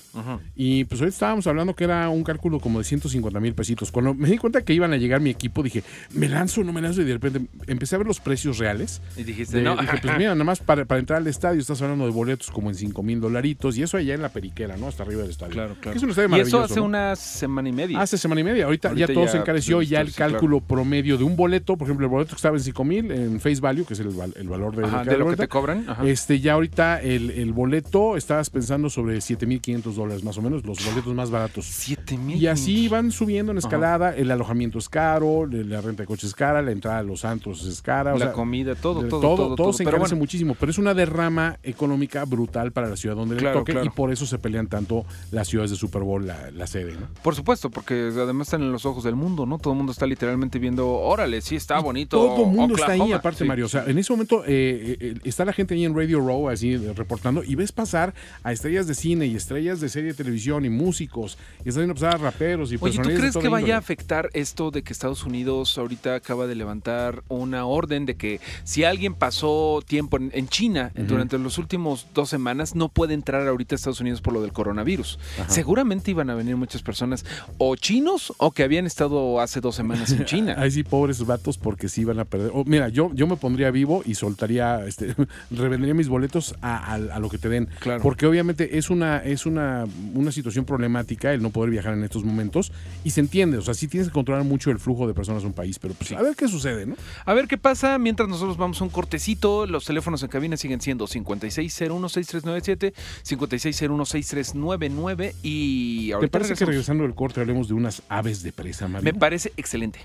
Y 0.54 0.84
pues 0.84 1.00
hoy 1.00 1.08
estábamos 1.08 1.46
hablando 1.46 1.74
que 1.74 1.84
era 1.84 2.08
un 2.08 2.22
cálculo 2.24 2.60
como 2.60 2.78
de 2.78 2.84
150 2.84 3.40
mil 3.40 3.54
pesitos. 3.54 3.90
Cuando 3.90 4.14
me 4.14 4.28
di 4.28 4.38
cuenta 4.38 4.62
que 4.62 4.74
iban 4.74 4.92
a 4.92 4.96
llegar 4.96 5.20
mi 5.20 5.30
equipo, 5.30 5.62
dije, 5.62 5.82
¿me 6.12 6.28
lanzo 6.28 6.60
o 6.60 6.64
no 6.64 6.72
me 6.72 6.80
lanzo? 6.80 7.02
Y 7.02 7.04
de 7.04 7.14
repente 7.14 7.40
empecé 7.66 7.94
a 7.94 7.98
ver 7.98 8.06
los 8.06 8.20
precios 8.20 8.58
reales. 8.58 9.00
Y 9.16 9.24
dijiste, 9.24 9.58
De- 9.58 9.62
no. 9.62 9.76
Dije, 9.76 9.98
pues 10.02 10.14
mira, 10.18 10.34
nada 10.34 10.44
más 10.44 10.60
para, 10.60 10.84
para 10.84 11.00
entrar 11.00 11.18
al 11.18 11.26
estadio 11.26 11.60
estás 11.60 11.80
hablando 11.82 12.04
de 12.06 12.12
boletos 12.12 12.50
como 12.50 12.68
en 12.70 12.74
5 12.74 13.02
mil 13.02 13.20
dolaritos. 13.20 13.76
Y 13.78 13.82
eso 13.82 13.96
allá 13.96 14.14
en 14.14 14.22
la 14.22 14.28
periquera, 14.30 14.76
¿no? 14.76 14.88
Hasta 14.88 15.02
arriba 15.02 15.22
del 15.22 15.30
estadio. 15.30 15.52
Claro, 15.52 15.76
claro. 15.80 15.96
Es 15.96 16.02
un 16.02 16.10
estadio 16.10 16.28
y 16.28 16.40
eso 16.64 16.72
hace 16.72 16.80
¿no? 16.80 16.86
una 16.86 17.16
semana 17.16 17.68
y 17.68 17.72
media. 17.72 18.00
Hace 18.00 18.18
semana 18.18 18.40
y 18.40 18.44
media. 18.44 18.64
Ahorita, 18.66 18.88
Ahorita 18.88 19.06
ya 19.06 19.14
todo 19.14 19.24
ya 19.26 19.30
se 19.32 19.38
encareció 19.38 19.82
y 19.82 19.86
ya 19.86 20.00
el 20.00 20.08
sí, 20.08 20.14
claro. 20.14 20.32
cálculo 20.32 20.60
promedio 20.60 21.16
de 21.18 21.24
un 21.24 21.36
boleto, 21.36 21.76
por 21.76 21.86
ejemplo, 21.86 22.06
el 22.06 22.10
boleto 22.10 22.30
que 22.30 22.36
estaba 22.36 22.56
en 22.56 22.62
5 22.62 22.84
mil 22.84 23.10
en 23.10 23.40
face 23.40 23.60
value, 23.60 23.84
que 23.84 23.94
es 23.94 24.00
el, 24.00 24.08
el 24.36 24.48
valor 24.48 24.74
de, 24.76 24.84
Ajá, 24.84 25.04
de 25.04 25.16
lo 25.18 25.28
que 25.30 25.36
te 25.36 25.48
cobran. 25.48 25.84
Ajá. 25.88 26.04
Este, 26.06 26.40
ya 26.40 26.54
ahorita 26.54 27.00
el, 27.02 27.30
el 27.30 27.52
boleto 27.52 28.16
estabas 28.16 28.50
pensando 28.50 28.90
sobre 28.90 29.18
7.500 29.18 29.92
dólares 29.94 30.24
más 30.24 30.36
o 30.38 30.42
menos, 30.42 30.64
los 30.64 30.84
boletos 30.84 31.14
más 31.14 31.30
baratos. 31.30 31.66
Siete 31.66 32.16
mil. 32.16 32.40
Y 32.40 32.46
así 32.46 32.88
van 32.88 33.10
subiendo 33.10 33.52
en 33.52 33.58
escalada, 33.58 34.14
el 34.14 34.30
alojamiento 34.30 34.78
es 34.78 34.88
caro, 34.88 35.46
la 35.46 35.80
renta 35.80 36.02
de 36.02 36.06
coches 36.06 36.30
es 36.30 36.34
cara, 36.34 36.62
la 36.62 36.72
entrada 36.72 36.98
a 36.98 37.02
los 37.02 37.24
antros 37.24 37.64
es 37.66 37.80
cara. 37.82 38.14
o 38.14 38.18
la 38.18 38.26
sea, 38.26 38.32
comida, 38.34 38.74
todo, 38.74 39.00
todo, 39.06 39.20
todo, 39.20 39.36
todo. 39.36 39.54
todo 39.56 39.72
se 39.72 39.82
encarece 39.82 40.00
bueno, 40.00 40.16
muchísimo, 40.16 40.56
pero 40.58 40.70
es 40.70 40.78
una 40.78 40.94
derrama 40.94 41.58
económica 41.62 42.24
brutal 42.24 42.72
para 42.72 42.88
la 42.88 42.96
ciudad 42.96 43.16
donde 43.16 43.36
Claro, 43.36 43.54
le 43.54 43.60
toque 43.60 43.72
claro. 43.72 43.86
y 43.86 43.90
por 43.90 44.10
eso 44.12 44.26
se 44.26 44.38
pelean 44.38 44.66
tanto 44.66 45.04
las 45.30 45.48
ciudades 45.48 45.70
de 45.70 45.76
Super 45.76 46.02
Bowl, 46.02 46.26
la, 46.26 46.47
la 46.52 46.66
sede, 46.66 46.92
¿no? 46.92 47.08
Por 47.22 47.34
supuesto, 47.34 47.70
porque 47.70 48.10
además 48.14 48.48
están 48.48 48.62
en 48.62 48.72
los 48.72 48.86
ojos 48.86 49.04
del 49.04 49.14
mundo, 49.14 49.46
¿no? 49.46 49.58
Todo 49.58 49.72
el 49.72 49.78
mundo 49.78 49.92
está 49.92 50.06
literalmente 50.06 50.58
viendo, 50.58 50.88
órale, 50.88 51.40
sí 51.40 51.56
está 51.56 51.78
bonito. 51.80 52.16
Todo 52.18 52.44
el 52.44 52.56
mundo 52.56 52.74
está 52.74 52.92
ahí, 52.92 53.00
Oklahoma". 53.00 53.16
aparte, 53.16 53.38
Sí, 53.38 53.44
Mario. 53.44 53.66
O 53.66 53.68
sea, 53.68 53.84
en 53.86 53.98
ese 53.98 54.12
momento 54.12 54.42
eh, 54.46 54.96
eh, 55.00 55.14
está 55.24 55.44
la 55.44 55.52
gente 55.52 55.74
ahí 55.74 55.84
en 55.84 55.94
Radio 55.94 56.20
Row, 56.20 56.48
así 56.48 56.74
eh, 56.74 56.92
reportando, 56.94 57.44
y 57.44 57.54
ves 57.54 57.72
pasar 57.72 58.14
a 58.42 58.52
estrellas 58.52 58.86
de 58.86 58.94
cine 58.94 59.26
y 59.26 59.36
estrellas 59.36 59.80
de 59.80 59.88
serie 59.88 60.10
de 60.10 60.14
televisión 60.14 60.64
y 60.64 60.70
músicos, 60.70 61.38
y 61.64 61.68
están 61.68 61.82
viendo 61.82 61.94
pasar 61.94 62.16
a 62.16 62.18
raperos 62.18 62.72
y 62.72 62.78
Oye, 62.80 62.98
¿tú 62.98 63.08
crees 63.08 63.36
que 63.36 63.48
vaya 63.48 63.76
a 63.76 63.78
afectar 63.78 64.30
esto 64.32 64.70
de 64.70 64.82
que 64.82 64.92
Estados 64.92 65.24
Unidos 65.24 65.78
ahorita 65.78 66.14
acaba 66.16 66.46
de 66.46 66.54
levantar 66.54 67.22
una 67.28 67.66
orden 67.66 68.06
de 68.06 68.16
que 68.16 68.40
si 68.64 68.84
alguien 68.84 69.14
pasó 69.14 69.82
tiempo 69.86 70.16
en, 70.16 70.30
en 70.34 70.48
China 70.48 70.92
durante 70.94 71.38
los 71.38 71.58
últimos 71.58 72.06
dos 72.14 72.28
semanas 72.28 72.74
no 72.74 72.88
puede 72.88 73.14
entrar 73.14 73.46
ahorita 73.46 73.74
a 73.74 73.76
Estados 73.76 74.00
Unidos 74.00 74.20
por 74.20 74.32
lo 74.32 74.42
del 74.42 74.52
coronavirus? 74.52 75.18
Seguramente 75.46 76.10
iban 76.10 76.30
a 76.30 76.34
venir 76.38 76.56
muchas 76.56 76.82
personas 76.82 77.24
o 77.58 77.76
chinos 77.76 78.32
o 78.38 78.52
que 78.52 78.62
habían 78.62 78.86
estado 78.86 79.40
hace 79.40 79.60
dos 79.60 79.74
semanas 79.74 80.12
en 80.12 80.24
China. 80.24 80.54
Ahí 80.58 80.70
sí, 80.70 80.84
pobres 80.84 81.24
vatos, 81.26 81.58
porque 81.58 81.88
sí 81.88 82.04
van 82.04 82.20
a 82.20 82.24
perder. 82.24 82.50
Oh, 82.54 82.64
mira, 82.64 82.88
yo, 82.88 83.10
yo 83.14 83.26
me 83.26 83.36
pondría 83.36 83.70
vivo 83.70 84.02
y 84.06 84.14
soltaría, 84.14 84.84
este, 84.86 85.14
revendería 85.50 85.94
mis 85.94 86.08
boletos 86.08 86.54
a, 86.62 86.92
a- 86.92 86.94
a 86.94 87.18
lo 87.18 87.28
que 87.28 87.38
te 87.38 87.48
den. 87.48 87.68
Claro. 87.80 88.02
Porque 88.02 88.26
obviamente 88.26 88.78
es 88.78 88.90
una, 88.90 89.18
es 89.18 89.46
una, 89.46 89.84
una 90.14 90.32
situación 90.32 90.64
problemática 90.64 91.32
el 91.32 91.42
no 91.42 91.50
poder 91.50 91.70
viajar 91.70 91.94
en 91.94 92.04
estos 92.04 92.24
momentos. 92.24 92.72
Y 93.04 93.10
se 93.10 93.20
entiende, 93.20 93.58
o 93.58 93.62
sea, 93.62 93.74
sí 93.74 93.88
tienes 93.88 94.08
que 94.08 94.14
controlar 94.14 94.44
mucho 94.44 94.70
el 94.70 94.78
flujo 94.78 95.06
de 95.06 95.14
personas 95.14 95.44
a 95.44 95.46
un 95.46 95.52
país, 95.52 95.78
pero 95.78 95.94
pues 95.94 96.12
a 96.12 96.22
ver 96.22 96.34
qué 96.36 96.48
sucede, 96.48 96.86
¿no? 96.86 96.96
A 97.24 97.34
ver 97.34 97.48
qué 97.48 97.58
pasa 97.58 97.98
mientras 97.98 98.28
nosotros 98.28 98.56
vamos 98.56 98.80
a 98.80 98.84
un 98.84 98.90
cortecito. 98.90 99.66
Los 99.66 99.84
teléfonos 99.84 100.22
en 100.22 100.28
cabina 100.28 100.56
siguen 100.56 100.80
siendo 100.80 101.06
56016397, 101.06 102.92
56016399 103.24 105.34
y 105.42 106.12
¿Te 106.20 106.27
ahorita 106.28 106.38
parece 106.38 106.54
que 106.54 106.64
regresando 106.64 107.04
del 107.04 107.14
corte 107.14 107.40
hablemos 107.40 107.68
de 107.68 107.74
unas 107.74 108.02
aves 108.08 108.42
de 108.42 108.52
presa, 108.52 108.88
Mario? 108.88 109.04
Me 109.12 109.18
parece 109.18 109.52
excelente. 109.56 110.00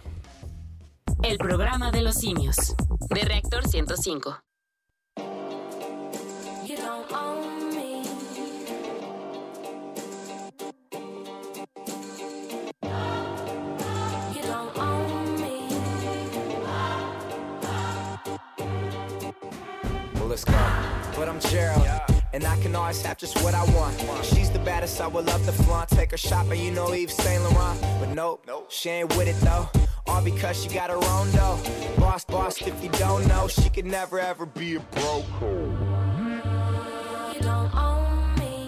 El 1.22 1.38
programa 1.38 1.92
de 1.92 2.02
los 2.02 2.16
simios. 2.16 2.76
De 3.10 3.22
Reactor 3.22 3.68
105. 3.68 4.40
You 6.66 6.78
don't 6.78 7.12
own 7.12 7.76
me. 7.76 8.04
You 14.34 14.42
don't 14.48 14.78
own 14.78 15.36
me. 15.42 15.68
Well, 20.16 20.28
let's 20.30 20.46
go. 20.46 20.54
But 21.16 21.28
I'm 21.28 21.40
Gerald, 21.42 21.86
and 22.34 22.44
I 22.44 22.60
can 22.62 22.76
always 22.76 23.02
have 23.04 23.18
just 23.18 23.42
what 23.44 23.54
I 23.54 23.64
want. 23.76 23.96
She's 24.26 24.50
the 24.50 24.60
baddest, 24.60 25.00
I 25.00 25.08
would 25.08 25.26
love 25.28 25.46
to 25.46 25.52
flaunt. 25.52 25.90
Take 25.90 26.12
her 26.12 26.18
shopping, 26.18 26.60
you 26.60 26.72
know 26.72 26.94
Eve 26.94 27.12
Saint 27.12 27.44
Laurent. 27.44 27.80
But 28.00 28.10
nope, 28.10 28.44
nope, 28.48 28.72
she 28.72 28.90
ain't 28.90 29.16
with 29.16 29.28
it 29.28 29.40
though. 29.46 29.70
All 30.08 30.22
because 30.24 30.62
she 30.62 30.70
got 30.70 30.90
her 30.90 30.98
own 30.98 31.32
dough. 31.32 31.60
Boss, 31.98 32.26
boss, 32.26 32.62
if 32.62 32.84
you 32.84 32.90
don't 32.90 33.26
know, 33.28 33.48
she 33.48 33.70
could 33.70 33.86
never 33.86 34.20
ever 34.20 34.46
be 34.46 34.76
a 34.76 34.80
broke. 34.80 35.26
You 37.34 37.40
don't 37.42 37.74
own 37.76 38.36
me. 38.40 38.68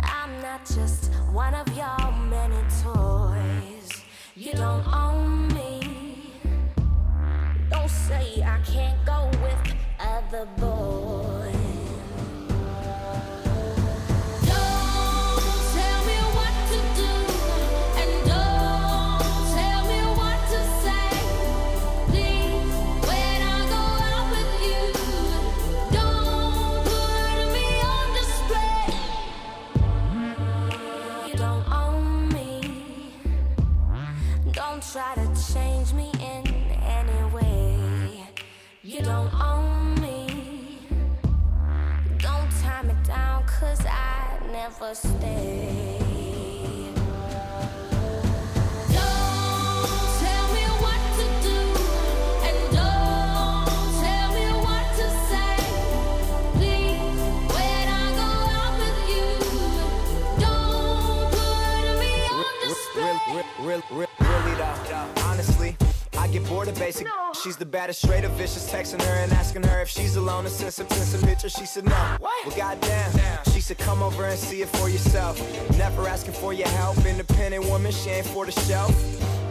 I'm 0.00 0.42
not 0.42 0.66
just 0.66 1.12
one 1.32 1.54
of 1.54 1.66
your 1.76 2.12
many 2.28 2.62
toys. 2.82 4.04
You 4.36 4.52
don't 4.52 4.86
own 4.86 5.48
me. 5.48 6.32
Don't 7.70 7.90
say 7.90 8.42
I 8.42 8.60
can't 8.64 9.04
go 9.06 9.30
with 9.42 9.74
other 9.98 10.46
boys. 10.56 11.29
On 62.32 62.54
display. 62.68 63.18
Real, 63.28 63.44
real, 63.60 63.82
real, 63.90 64.08
really 64.20 64.54
though. 64.56 64.80
Honestly, 64.88 64.94
I 64.94 65.19
get 66.30 66.46
bored 66.48 66.68
of 66.68 66.78
basic. 66.78 67.06
She's 67.42 67.56
the 67.56 67.66
baddest, 67.66 68.02
straight 68.02 68.24
up 68.24 68.32
vicious. 68.32 68.70
Texting 68.70 69.02
her 69.02 69.14
and 69.14 69.32
asking 69.32 69.62
her 69.64 69.80
if 69.82 69.88
she's 69.88 70.16
alone 70.16 70.46
and 70.46 70.54
send 70.54 70.72
some, 70.72 70.88
send 70.88 71.06
some 71.06 71.28
pictures. 71.28 71.52
She 71.52 71.66
said 71.66 71.84
no. 71.84 72.16
Well, 72.20 72.32
goddamn. 72.56 73.12
She 73.52 73.60
said 73.60 73.78
come 73.78 74.02
over 74.02 74.24
and 74.24 74.38
see 74.38 74.62
it 74.62 74.68
for 74.68 74.88
yourself. 74.88 75.38
Never 75.76 76.06
asking 76.08 76.34
for 76.34 76.52
your 76.52 76.68
help. 76.68 77.04
Independent 77.04 77.64
woman, 77.66 77.92
she 77.92 78.10
ain't 78.10 78.26
for 78.26 78.46
the 78.46 78.52
shelf. 78.52 78.94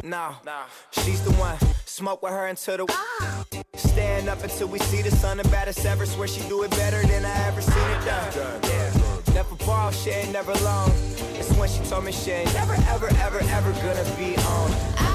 No, 0.04 0.36
no. 0.46 0.62
she's 0.92 1.22
the 1.24 1.32
one. 1.34 1.58
Smoke 1.86 2.24
with 2.24 2.32
her 2.32 2.48
until 2.48 2.78
the. 2.78 2.86
Ah. 2.90 3.46
Stand 3.76 4.30
up 4.30 4.44
until 4.44 4.68
we 4.68 4.80
see 4.80 5.02
the 5.02 5.12
sun. 5.12 5.38
The 5.38 5.44
baddest 5.50 5.86
ever. 5.86 6.06
Swear 6.06 6.28
she 6.28 6.48
do 6.48 6.64
it 6.64 6.72
better 6.72 7.02
than 7.06 7.26
I 7.26 7.48
ever 7.48 7.62
seen 7.62 7.90
it 7.90 8.06
done. 8.06 8.62
Yeah. 8.64 9.34
Never 9.34 9.56
borrow, 9.66 9.92
she 9.92 10.10
ain't 10.10 10.32
never 10.32 10.52
alone. 10.52 10.92
It's 11.36 11.52
when 11.58 11.70
she 11.70 11.80
told 11.90 12.04
me 12.06 12.12
she 12.12 12.32
ain't 12.32 12.54
never, 12.54 12.74
ever, 12.90 13.08
ever, 13.22 13.40
ever 13.40 13.72
gonna 13.74 14.16
be 14.18 14.36
on. 14.38 15.09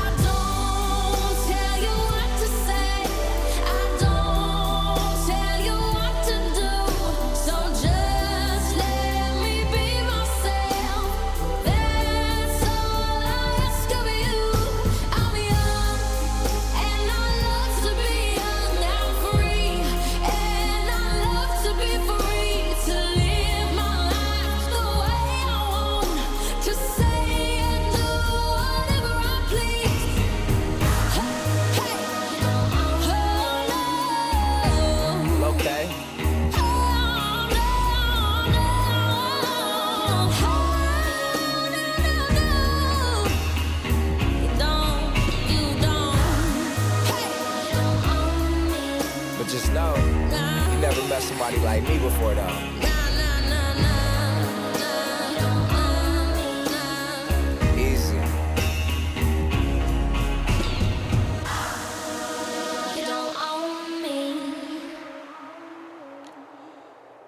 Like 51.53 51.82
me 51.86 51.99
before 51.99 52.34
though. 52.34 52.84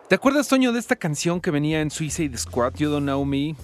¿Te 0.09 0.15
acuerdas, 0.15 0.47
Toño, 0.47 0.73
de 0.73 0.79
esta 0.79 0.95
canción 0.95 1.41
que 1.41 1.51
venía 1.51 1.81
en 1.81 1.91
Suicide 1.91 2.39
Squad, 2.39 2.75
You 2.77 2.91
Don't 2.91 3.03
Know 3.03 3.25
Me? 3.25 3.57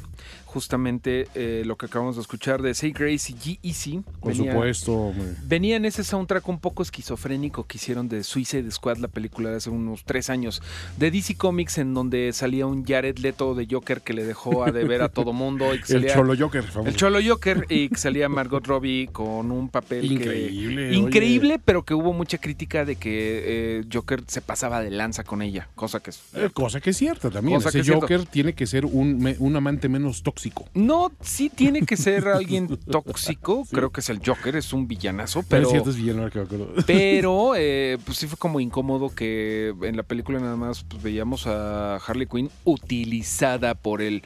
Justamente 0.53 1.29
eh, 1.35 1.63
lo 1.65 1.77
que 1.77 1.87
acabamos 1.87 2.17
de 2.17 2.21
escuchar 2.23 2.61
de 2.61 2.75
Say 2.75 2.93
Grace 2.93 3.33
y 3.33 3.59
G-Eazy. 3.63 4.03
Por 4.21 4.35
Venía- 4.37 4.53
supuesto. 4.53 5.15
Venía 5.45 5.77
en 5.77 5.87
ese 5.87 6.05
soundtrack 6.05 6.47
un 6.49 6.59
poco 6.61 6.83
esquizofrénico 6.83 7.65
que 7.65 7.79
hicieron 7.79 8.07
de 8.09 8.23
Suicide 8.23 8.71
Squad, 8.71 8.99
la 8.99 9.09
película 9.09 9.49
de 9.51 9.57
hace 9.57 9.71
unos 9.71 10.05
tres 10.05 10.29
años, 10.29 10.63
de 10.99 11.11
DC 11.11 11.37
Comics, 11.37 11.79
en 11.79 11.95
donde 11.95 12.33
salía 12.35 12.67
un 12.67 12.85
Jared 12.85 13.17
Leto 13.19 13.55
de 13.55 13.67
Joker 13.71 14.03
que 14.03 14.13
le 14.13 14.25
dejó 14.25 14.63
a 14.65 14.71
deber 14.73 15.01
a 15.01 15.09
todo 15.09 15.33
mundo. 15.33 15.75
Y 15.75 15.81
que 15.81 15.93
El 15.95 16.07
Cholo 16.13 16.35
Joker, 16.39 16.63
famoso. 16.65 16.89
El 16.91 16.97
Cholo 16.97 17.19
Joker 17.27 17.65
y 17.71 17.89
que 17.89 17.97
salía 17.97 18.29
Margot 18.29 18.67
Robbie 18.67 19.09
con 19.11 19.51
un 19.51 19.71
papel 19.71 20.03
que- 20.07 20.13
Increíble, 20.15 20.95
increíble, 20.95 21.61
pero 21.65 21.83
que 21.85 21.95
hubo 21.95 22.13
mucha 22.13 22.37
crítica 22.39 22.85
de 22.85 22.97
que 22.97 23.79
eh, 23.81 23.85
Joker 23.91 24.23
se 24.27 24.43
pasaba 24.43 24.83
de 24.83 24.91
lanza 24.91 25.25
con 25.25 25.41
ella, 25.41 25.69
cosa 25.75 26.01
que 26.01 26.11
es 26.11 26.21
Eh, 26.35 26.51
Cosa 26.53 26.81
que 26.81 26.91
es 26.91 26.97
cierta 26.99 27.31
también. 27.31 27.59
Que 27.61 27.69
Ese 27.69 27.83
cierto. 27.85 28.03
Joker 28.03 28.27
tiene 28.27 28.53
que 28.53 28.67
ser 28.67 28.85
un, 28.85 29.35
un 29.39 29.57
amante 29.57 29.89
menos 29.89 30.23
tóxico. 30.23 30.42
No, 30.75 31.13
sí 31.21 31.51
tiene 31.51 31.83
que 31.83 31.97
ser 31.97 32.29
alguien 32.29 32.69
tóxico. 32.91 33.65
Creo 33.71 33.91
que 33.91 34.01
es 34.01 34.09
el 34.11 34.21
Joker, 34.25 34.57
es 34.57 34.73
un 34.73 34.89
villanazo, 34.89 35.43
Pero 35.49 35.71
es 35.71 35.97
villano, 35.97 36.29
que 36.31 36.39
me 36.39 36.45
acuerdo. 36.45 36.69
Pero, 36.87 37.55
eh, 37.57 37.99
pues 38.05 38.19
sí 38.19 38.27
fue 38.27 38.39
como 38.39 38.61
incómodo 38.61 39.15
que 39.15 39.75
en 39.83 39.97
la 39.97 40.03
película 40.03 40.39
nada 40.41 40.57
más 40.57 40.85
pues, 40.85 41.03
veíamos 41.03 41.47
a 41.47 41.97
Harley 41.97 42.27
Quinn 42.27 42.51
utilizada 42.65 43.75
por 43.75 44.03
el 44.03 44.23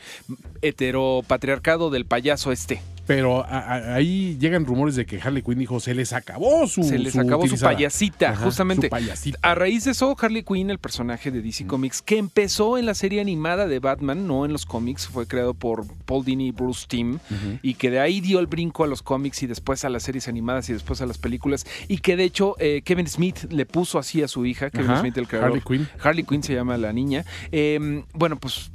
heteropatriarcado 0.62 1.90
del 1.90 2.06
payaso 2.06 2.52
este. 2.52 2.80
Pero 3.06 3.44
a- 3.44 3.58
a- 3.60 3.94
ahí 3.94 4.36
llegan 4.40 4.64
rumores 4.66 4.96
de 4.96 5.06
que 5.06 5.20
Harley 5.20 5.42
Quinn 5.42 5.58
dijo 5.58 5.78
se 5.80 5.94
les 5.94 6.12
acabó 6.12 6.66
su 6.66 6.82
Se 6.82 6.98
les 6.98 7.12
su 7.12 7.20
acabó 7.20 7.42
su 7.42 7.46
utilizada". 7.54 7.72
payasita, 7.74 8.30
Ajá, 8.30 8.44
justamente. 8.44 8.86
Su 8.88 8.90
payasita. 8.90 9.38
A 9.42 9.54
raíz 9.54 9.84
de 9.84 9.92
eso, 9.92 10.16
Harley 10.20 10.42
Quinn, 10.42 10.70
el 10.70 10.78
personaje 10.78 11.30
de 11.30 11.40
DC 11.42 11.66
Comics, 11.66 12.02
que 12.02 12.18
empezó 12.18 12.78
en 12.78 12.86
la 12.86 12.94
serie 12.94 13.20
animada 13.20 13.66
de 13.66 13.78
Batman, 13.78 14.26
no 14.26 14.44
en 14.44 14.52
los 14.52 14.66
cómics, 14.66 15.06
fue 15.08 15.26
creado 15.26 15.54
por 15.54 15.86
Paul 16.04 16.24
Dini 16.24 16.48
y 16.48 16.50
Bruce 16.50 16.86
Timm, 16.88 17.18
y 17.62 17.74
que 17.74 17.90
de 17.90 18.00
ahí 18.00 18.20
dio 18.20 18.40
el 18.40 18.46
brinco 18.46 18.84
a 18.84 18.86
los 18.86 19.02
cómics 19.02 19.42
y 19.42 19.46
después 19.46 19.84
a 19.84 19.88
las 19.88 20.02
series 20.02 20.28
animadas 20.28 20.68
y 20.68 20.72
después 20.72 21.00
a 21.00 21.06
las 21.06 21.18
películas, 21.18 21.64
y 21.88 21.98
que 21.98 22.16
de 22.16 22.24
hecho 22.24 22.56
eh, 22.58 22.82
Kevin 22.84 23.06
Smith 23.06 23.44
le 23.50 23.66
puso 23.66 23.98
así 23.98 24.22
a 24.22 24.28
su 24.28 24.44
hija, 24.46 24.70
Kevin 24.70 24.90
Ajá, 24.90 25.00
Smith, 25.00 25.16
el 25.16 25.28
creador. 25.28 25.48
Harley 25.50 25.62
Quinn. 25.66 25.88
Harley 26.02 26.24
Quinn 26.24 26.42
se 26.42 26.54
llama 26.54 26.76
la 26.76 26.92
niña. 26.92 27.24
Eh, 27.52 28.02
bueno, 28.14 28.36
pues 28.36 28.70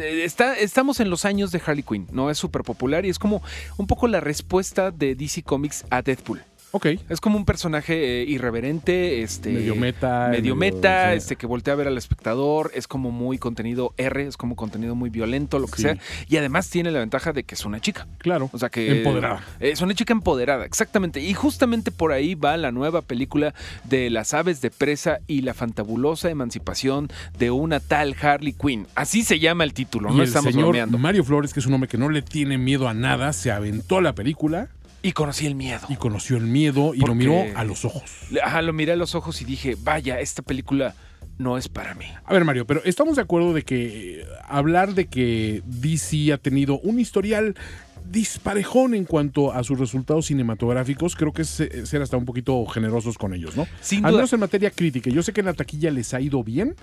Está, 0.00 0.54
estamos 0.54 1.00
en 1.00 1.10
los 1.10 1.24
años 1.24 1.50
de 1.50 1.60
Harley 1.64 1.82
Quinn, 1.82 2.06
¿no? 2.12 2.30
Es 2.30 2.38
súper 2.38 2.62
popular 2.62 3.04
y 3.04 3.10
es 3.10 3.18
como 3.18 3.42
un 3.76 3.86
poco 3.86 4.08
la 4.08 4.20
respuesta 4.20 4.90
de 4.90 5.14
DC 5.14 5.42
Comics 5.42 5.84
a 5.90 6.02
Deadpool. 6.02 6.42
Ok. 6.72 6.86
Es 7.08 7.20
como 7.20 7.36
un 7.38 7.44
personaje 7.44 8.22
eh, 8.22 8.24
irreverente, 8.24 9.22
este, 9.22 9.50
Medio 9.52 9.74
meta, 9.74 10.28
medio 10.30 10.54
medio- 10.54 10.76
meta, 10.76 11.10
sí. 11.12 11.16
este 11.18 11.36
que 11.36 11.46
voltea 11.46 11.74
a 11.74 11.76
ver 11.76 11.86
al 11.88 11.96
espectador, 11.96 12.70
es 12.74 12.86
como 12.86 13.10
muy 13.10 13.38
contenido 13.38 13.94
R, 13.96 14.26
es 14.26 14.36
como 14.36 14.56
contenido 14.56 14.94
muy 14.94 15.10
violento, 15.10 15.58
lo 15.58 15.66
que 15.66 15.76
Sí. 15.76 15.82
sea, 15.82 15.98
y 16.28 16.36
además 16.36 16.68
tiene 16.68 16.90
la 16.90 16.98
ventaja 16.98 17.32
de 17.32 17.44
que 17.44 17.54
es 17.54 17.64
una 17.64 17.80
chica. 17.80 18.06
Claro. 18.18 18.50
O 18.52 18.58
sea 18.58 18.68
que 18.68 18.98
Empoderada. 18.98 19.42
Es 19.60 19.80
una 19.80 19.94
chica 19.94 20.12
empoderada, 20.12 20.64
exactamente. 20.64 21.20
Y 21.20 21.32
justamente 21.34 21.90
por 21.90 22.12
ahí 22.12 22.34
va 22.34 22.56
la 22.56 22.70
nueva 22.72 23.02
película 23.02 23.54
de 23.84 24.10
las 24.10 24.34
aves 24.34 24.60
de 24.60 24.70
presa 24.70 25.20
y 25.26 25.42
la 25.42 25.54
fantabulosa 25.54 26.30
emancipación 26.30 27.08
de 27.38 27.50
una 27.50 27.80
tal 27.80 28.14
Harley 28.20 28.52
Quinn. 28.52 28.86
Así 28.94 29.22
se 29.22 29.38
llama 29.38 29.64
el 29.64 29.72
título, 29.72 30.10
y 30.10 30.16
no 30.16 30.22
el 30.22 30.28
estamos 30.28 30.52
señor 30.52 30.66
bromeando. 30.68 30.98
Mario 30.98 31.24
Flores, 31.24 31.54
que 31.54 31.60
es 31.60 31.66
un 31.66 31.74
hombre 31.74 31.88
que 31.88 31.98
no 31.98 32.08
le 32.10 32.22
tiene 32.22 32.58
miedo 32.58 32.88
a 32.88 32.94
nada, 32.94 33.32
se 33.32 33.50
aventó 33.50 34.00
la 34.00 34.14
película 34.14 34.68
Y 35.02 35.12
conocí 35.12 35.46
el 35.46 35.54
miedo. 35.54 35.86
y 35.88 35.96
conoció 35.96 36.36
el 36.36 36.44
miedo 36.44 36.94
y 36.94 37.00
lo 37.00 37.14
miró 37.14 37.44
a 37.54 37.64
los 37.64 37.84
ojos. 37.84 38.10
Ajá, 38.42 38.62
lo 38.62 38.72
miré 38.72 38.92
a 38.92 38.96
los 38.96 39.14
ojos 39.14 39.40
y 39.40 39.44
dije, 39.44 39.76
vaya, 39.80 40.20
esta 40.20 40.42
película 40.42 40.94
no 41.38 41.56
es 41.56 41.68
para 41.68 41.94
mí. 41.94 42.06
A 42.24 42.32
ver, 42.32 42.44
Mario, 42.44 42.66
pero 42.66 42.82
estamos 42.84 43.16
de 43.16 43.22
acuerdo 43.22 43.54
de 43.54 43.62
que 43.62 44.20
eh, 44.20 44.26
hablar 44.48 44.94
de 44.94 45.06
que 45.06 45.62
DC 45.64 46.32
ha 46.32 46.38
tenido 46.38 46.80
un 46.80 46.98
historial 46.98 47.54
disparejón 48.10 48.94
en 48.94 49.04
cuanto 49.04 49.52
a 49.52 49.62
sus 49.64 49.78
resultados 49.78 50.26
cinematográficos, 50.26 51.14
creo 51.16 51.32
que 51.32 51.42
es 51.42 51.60
eh, 51.60 51.86
ser 51.86 52.02
hasta 52.02 52.16
un 52.16 52.24
poquito 52.24 52.64
generosos 52.66 53.18
con 53.18 53.34
ellos, 53.34 53.56
¿no? 53.56 53.66
Sin 53.80 54.04
Al 54.04 54.12
duda. 54.12 54.20
menos 54.20 54.32
en 54.32 54.40
materia 54.40 54.70
crítica. 54.70 55.10
Yo 55.10 55.22
sé 55.22 55.32
que 55.32 55.40
en 55.40 55.46
la 55.46 55.54
taquilla 55.54 55.90
les 55.90 56.14
ha 56.14 56.20
ido 56.20 56.42
bien, 56.44 56.74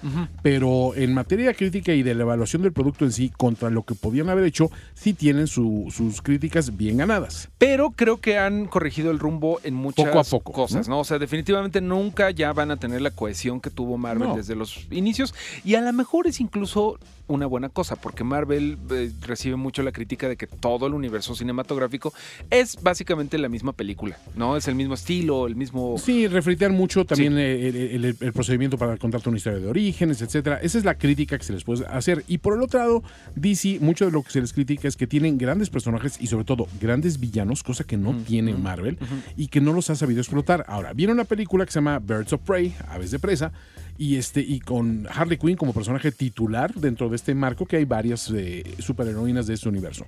pero 0.42 0.94
en 0.96 1.14
materia 1.14 1.54
crítica 1.54 1.94
y 1.94 2.04
de 2.04 2.16
la 2.16 2.24
evaluación 2.24 2.62
del 2.62 2.74
producto 2.74 3.06
en 3.06 3.12
sí 3.12 3.32
contra 3.36 3.70
lo 3.70 3.84
que 3.84 3.96
podían 3.96 4.30
haber 4.30 4.46
hecho, 4.46 4.70
sí 4.94 5.14
tienen 5.14 5.48
su- 5.48 5.92
sus 5.96 6.22
críticas 6.22 6.76
bien 6.78 6.98
ganadas. 6.98 7.50
Pero 7.58 7.92
creo 7.92 8.18
que 8.18 8.38
han 8.38 8.66
corregido 8.68 9.12
el 9.12 9.20
rumbo 9.20 9.60
en 9.64 9.74
muchas 9.74 10.06
Poco 10.06 10.20
a 10.20 10.24
poco, 10.24 10.52
cosas, 10.52 10.88
¿no? 10.88 10.96
¿no? 10.96 11.02
O 11.02 11.04
sea, 11.04 11.20
definitivamente 11.20 11.82
nunca 11.82 12.32
ya 12.32 12.54
van 12.54 12.72
a 12.72 12.78
tener 12.78 13.02
la 13.02 13.12
cohesión 13.12 13.60
que 13.62 13.70
tuvo 13.70 13.98
Marvel 13.98 14.30
No. 14.30 14.36
desde 14.38 14.56
los 14.56 14.88
inicios. 14.92 15.34
Y 15.64 15.76
a 15.76 15.82
lo 15.82 15.92
mejor 15.94 16.28
es 16.28 16.40
incluso 16.40 17.00
una 17.28 17.46
buena 17.46 17.70
cosa, 17.70 17.96
porque 17.96 18.24
Marvel 18.24 18.78
eh, 18.92 19.12
recibe 19.22 19.56
mucho 19.56 19.82
la 19.84 19.92
crítica 19.92 20.28
de 20.30 20.38
que 20.38 20.48
todo 20.48 20.88
el 20.88 20.94
universo 20.94 21.36
cinematográfico 21.36 22.14
es 22.50 22.78
básicamente 22.82 23.38
la 23.38 23.50
misma 23.50 23.74
película, 23.74 24.18
¿no? 24.36 24.58
Es 24.58 24.68
el 24.68 24.76
mismo 24.76 24.94
estilo, 24.94 25.48
el 25.48 25.56
mismo... 25.56 25.96
Sí, 25.98 26.28
refritean 26.28 26.74
mucho 26.74 27.06
también 27.06 27.38
eh, 27.38 27.68
el, 27.70 28.06
el- 28.06 28.18
el 28.20 28.34
procedimiento 28.34 28.78
para 28.78 28.98
contarte 28.98 29.30
una 29.30 29.38
historia 29.38 29.60
de 29.60 29.68
orígenes, 29.68 30.22
etcétera. 30.22 30.60
Esa 30.62 30.78
es 30.78 30.86
la 30.86 30.98
crítica 30.98 31.38
que 31.38 31.44
se 31.44 31.54
les 31.54 31.64
puede 31.64 31.86
hacer. 31.88 32.24
Y 32.28 32.38
por 32.38 32.54
el 32.56 32.62
otro 32.62 32.80
lado, 32.80 33.04
DC, 33.36 33.80
mucho 33.82 34.06
de 34.06 34.12
lo 34.12 34.22
que 34.24 34.32
se 34.32 34.42
les 34.42 34.54
critica 34.54 34.88
es 34.88 34.96
que 34.96 35.08
tienen 35.08 35.38
grandes 35.38 35.70
personajes 35.70 36.18
y 36.22 36.28
sobre 36.28 36.46
todo 36.46 36.68
grandes 36.80 37.20
villanos, 37.20 37.64
cosa 37.64 37.84
que 37.84 37.98
no 37.98 38.16
tiene 38.26 38.54
Marvel 38.54 38.98
y 39.36 39.48
que 39.48 39.62
no 39.62 39.74
los 39.74 39.90
ha 39.90 39.96
sabido 39.96 40.22
explotar. 40.22 40.64
Ahora, 40.68 40.94
viene 40.94 41.14
una 41.14 41.26
película 41.26 41.66
que 41.66 41.72
se 41.72 41.78
llama 41.80 42.00
Birds 42.00 42.34
of 42.34 42.42
Prey, 42.42 42.76
Aves 42.90 43.12
de 43.12 43.20
Presa, 43.20 43.52
y 43.98 44.16
este 44.18 44.42
y 44.42 44.60
con 44.60 45.08
Harley 45.10 45.38
Quinn 45.38 45.56
como 45.56 45.74
personaje 45.74 46.12
titular 46.12 46.74
dentro 46.74 47.10
de 47.10 47.16
este 47.16 47.34
marco 47.34 47.66
que 47.66 47.78
hay 47.78 47.86
varias 47.86 48.30
eh, 48.36 48.64
superheroínas 48.80 49.48
de 49.48 49.54
este 49.54 49.70
universo. 49.70 50.06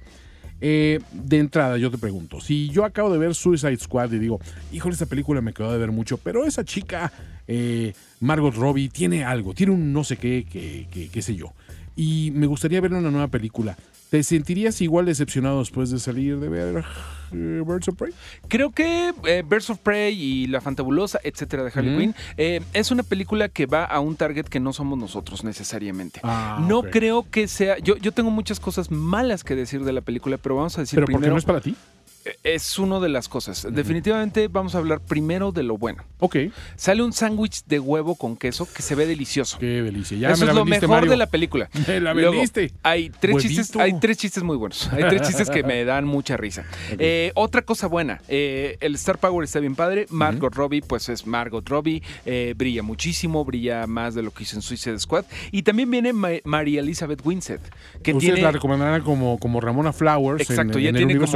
Eh, 0.59 0.99
de 1.13 1.37
entrada, 1.37 1.77
yo 1.77 1.91
te 1.91 1.99
pregunto, 1.99 2.41
si 2.41 2.69
yo 2.69 2.83
acabo 2.83 3.11
de 3.11 3.19
ver 3.19 3.35
Suicide 3.35 3.77
Squad 3.77 4.11
y 4.13 4.17
digo, 4.19 4.39
híjole, 4.71 4.93
esta 4.93 5.05
película 5.05 5.39
me 5.39 5.53
quedó 5.53 5.71
de 5.71 5.77
ver 5.77 5.91
mucho, 5.91 6.17
pero 6.17 6.45
esa 6.45 6.65
chica, 6.65 7.11
eh, 7.47 7.93
Margot 8.21 8.55
Robbie, 8.55 8.89
tiene 8.89 9.23
algo, 9.23 9.53
tiene 9.53 9.71
un 9.73 9.93
no 9.93 10.03
sé 10.03 10.17
qué, 10.17 10.45
que, 10.51 10.87
que- 10.91 11.09
qué 11.09 11.21
sé 11.21 11.35
yo, 11.35 11.53
y 11.95 12.31
me 12.33 12.47
gustaría 12.47 12.81
ver 12.81 12.91
una 12.91 13.11
nueva 13.11 13.27
película. 13.27 13.77
¿Te 14.09 14.23
sentirías 14.23 14.79
igual 14.81 15.05
decepcionado 15.05 15.59
después 15.59 15.89
de 15.89 15.99
salir 15.99 16.39
de 16.39 16.47
ver 16.47 16.85
eh, 17.33 17.61
Birds 17.65 17.89
of 17.89 17.95
Prey? 17.95 18.13
Creo 18.47 18.71
que 18.71 19.13
eh, 19.25 19.43
Birds 19.45 19.69
of 19.69 19.79
Prey 19.79 20.13
y 20.17 20.47
La 20.47 20.61
Fantabulosa, 20.61 21.19
etcétera, 21.23 21.63
de 21.63 21.71
Harley 21.75 21.91
Ujú. 21.91 21.99
Quinn, 21.99 22.15
eh, 22.37 22.61
es 22.73 22.89
una 22.91 23.03
película 23.03 23.49
que 23.49 23.65
va 23.65 23.83
a 23.83 23.99
un 23.99 24.15
target 24.15 24.45
que 24.45 24.61
no 24.61 24.71
somos 24.71 24.97
nosotros 24.97 25.43
necesariamente. 25.43 26.21
Ah, 26.23 26.63
no 26.65 26.83
creo 26.83 27.25
que 27.29 27.49
sea. 27.49 27.79
Yo, 27.79 27.97
yo 27.97 28.13
tengo 28.13 28.31
muchas 28.31 28.61
cosas 28.61 28.91
malas 28.91 29.43
que 29.43 29.55
decir 29.55 29.83
de 29.83 29.91
la 29.91 29.99
película, 30.01 30.37
pero 30.37 30.55
vamos 30.55 30.77
a 30.77 30.81
decir 30.81 30.95
Pero 30.95 31.07
primero. 31.07 31.33
no 31.33 31.37
es 31.37 31.43
para 31.45 31.59
ti. 31.59 31.75
Es 32.43 32.79
una 32.79 32.99
de 32.99 33.09
las 33.09 33.27
cosas. 33.27 33.67
Definitivamente 33.71 34.47
vamos 34.47 34.75
a 34.75 34.79
hablar 34.79 34.99
primero 35.01 35.51
de 35.51 35.63
lo 35.63 35.77
bueno. 35.77 36.03
Ok, 36.19 36.35
Sale 36.75 37.03
un 37.03 37.13
sándwich 37.13 37.63
de 37.65 37.79
huevo 37.79 38.15
con 38.15 38.35
queso 38.37 38.67
que 38.71 38.81
se 38.81 38.95
ve 38.95 39.05
delicioso. 39.05 39.57
qué 39.59 39.81
delicia. 39.83 40.17
Ya 40.17 40.31
Eso 40.31 40.45
me 40.45 40.51
es 40.51 40.55
lo 40.55 40.65
mejor 40.65 40.89
Mario. 40.89 41.11
de 41.11 41.17
la 41.17 41.27
película. 41.27 41.69
Me 41.87 41.99
la 41.99 42.13
Luego, 42.13 42.31
vendiste. 42.31 42.71
hay 42.83 43.09
tres 43.09 43.35
Huevito. 43.35 43.55
chistes, 43.61 43.81
hay 43.81 43.99
tres 43.99 44.17
chistes 44.17 44.43
muy 44.43 44.57
buenos. 44.57 44.89
Hay 44.91 45.03
tres 45.09 45.21
chistes 45.23 45.49
que 45.49 45.63
me 45.63 45.85
dan 45.85 46.05
mucha 46.05 46.37
risa. 46.37 46.65
Eh, 46.97 47.31
otra 47.35 47.61
cosa 47.61 47.87
buena, 47.87 48.21
eh, 48.27 48.77
el 48.81 48.95
Star 48.95 49.17
Power 49.19 49.43
está 49.43 49.59
bien 49.59 49.75
padre. 49.75 50.05
Margot 50.09 50.53
Robbie, 50.53 50.81
pues 50.81 51.09
es 51.09 51.25
Margot 51.27 51.67
Robbie, 51.67 52.01
eh, 52.25 52.53
brilla 52.57 52.83
muchísimo, 52.83 53.45
brilla 53.45 53.85
más 53.87 54.15
de 54.15 54.23
lo 54.23 54.31
que 54.31 54.43
hizo 54.43 54.55
en 54.55 54.61
Suicide 54.61 54.99
Squad. 54.99 55.25
Y 55.51 55.63
también 55.63 55.89
viene 55.91 56.13
Ma- 56.13 56.29
María 56.43 56.79
Elizabeth 56.81 57.21
Winstead, 57.25 57.59
que 58.03 58.13
Ustedes 58.13 58.33
tiene 58.33 58.41
la 58.41 58.51
recomendarán 58.51 59.01
como, 59.01 59.37
como 59.39 59.61
Ramona 59.61 59.93
Flowers. 59.93 60.41
Exacto, 60.49 60.77
en 60.77 60.83
ya 60.83 60.89
el 60.89 60.95
tiene 60.95 61.13
como 61.15 61.25
geek. 61.25 61.31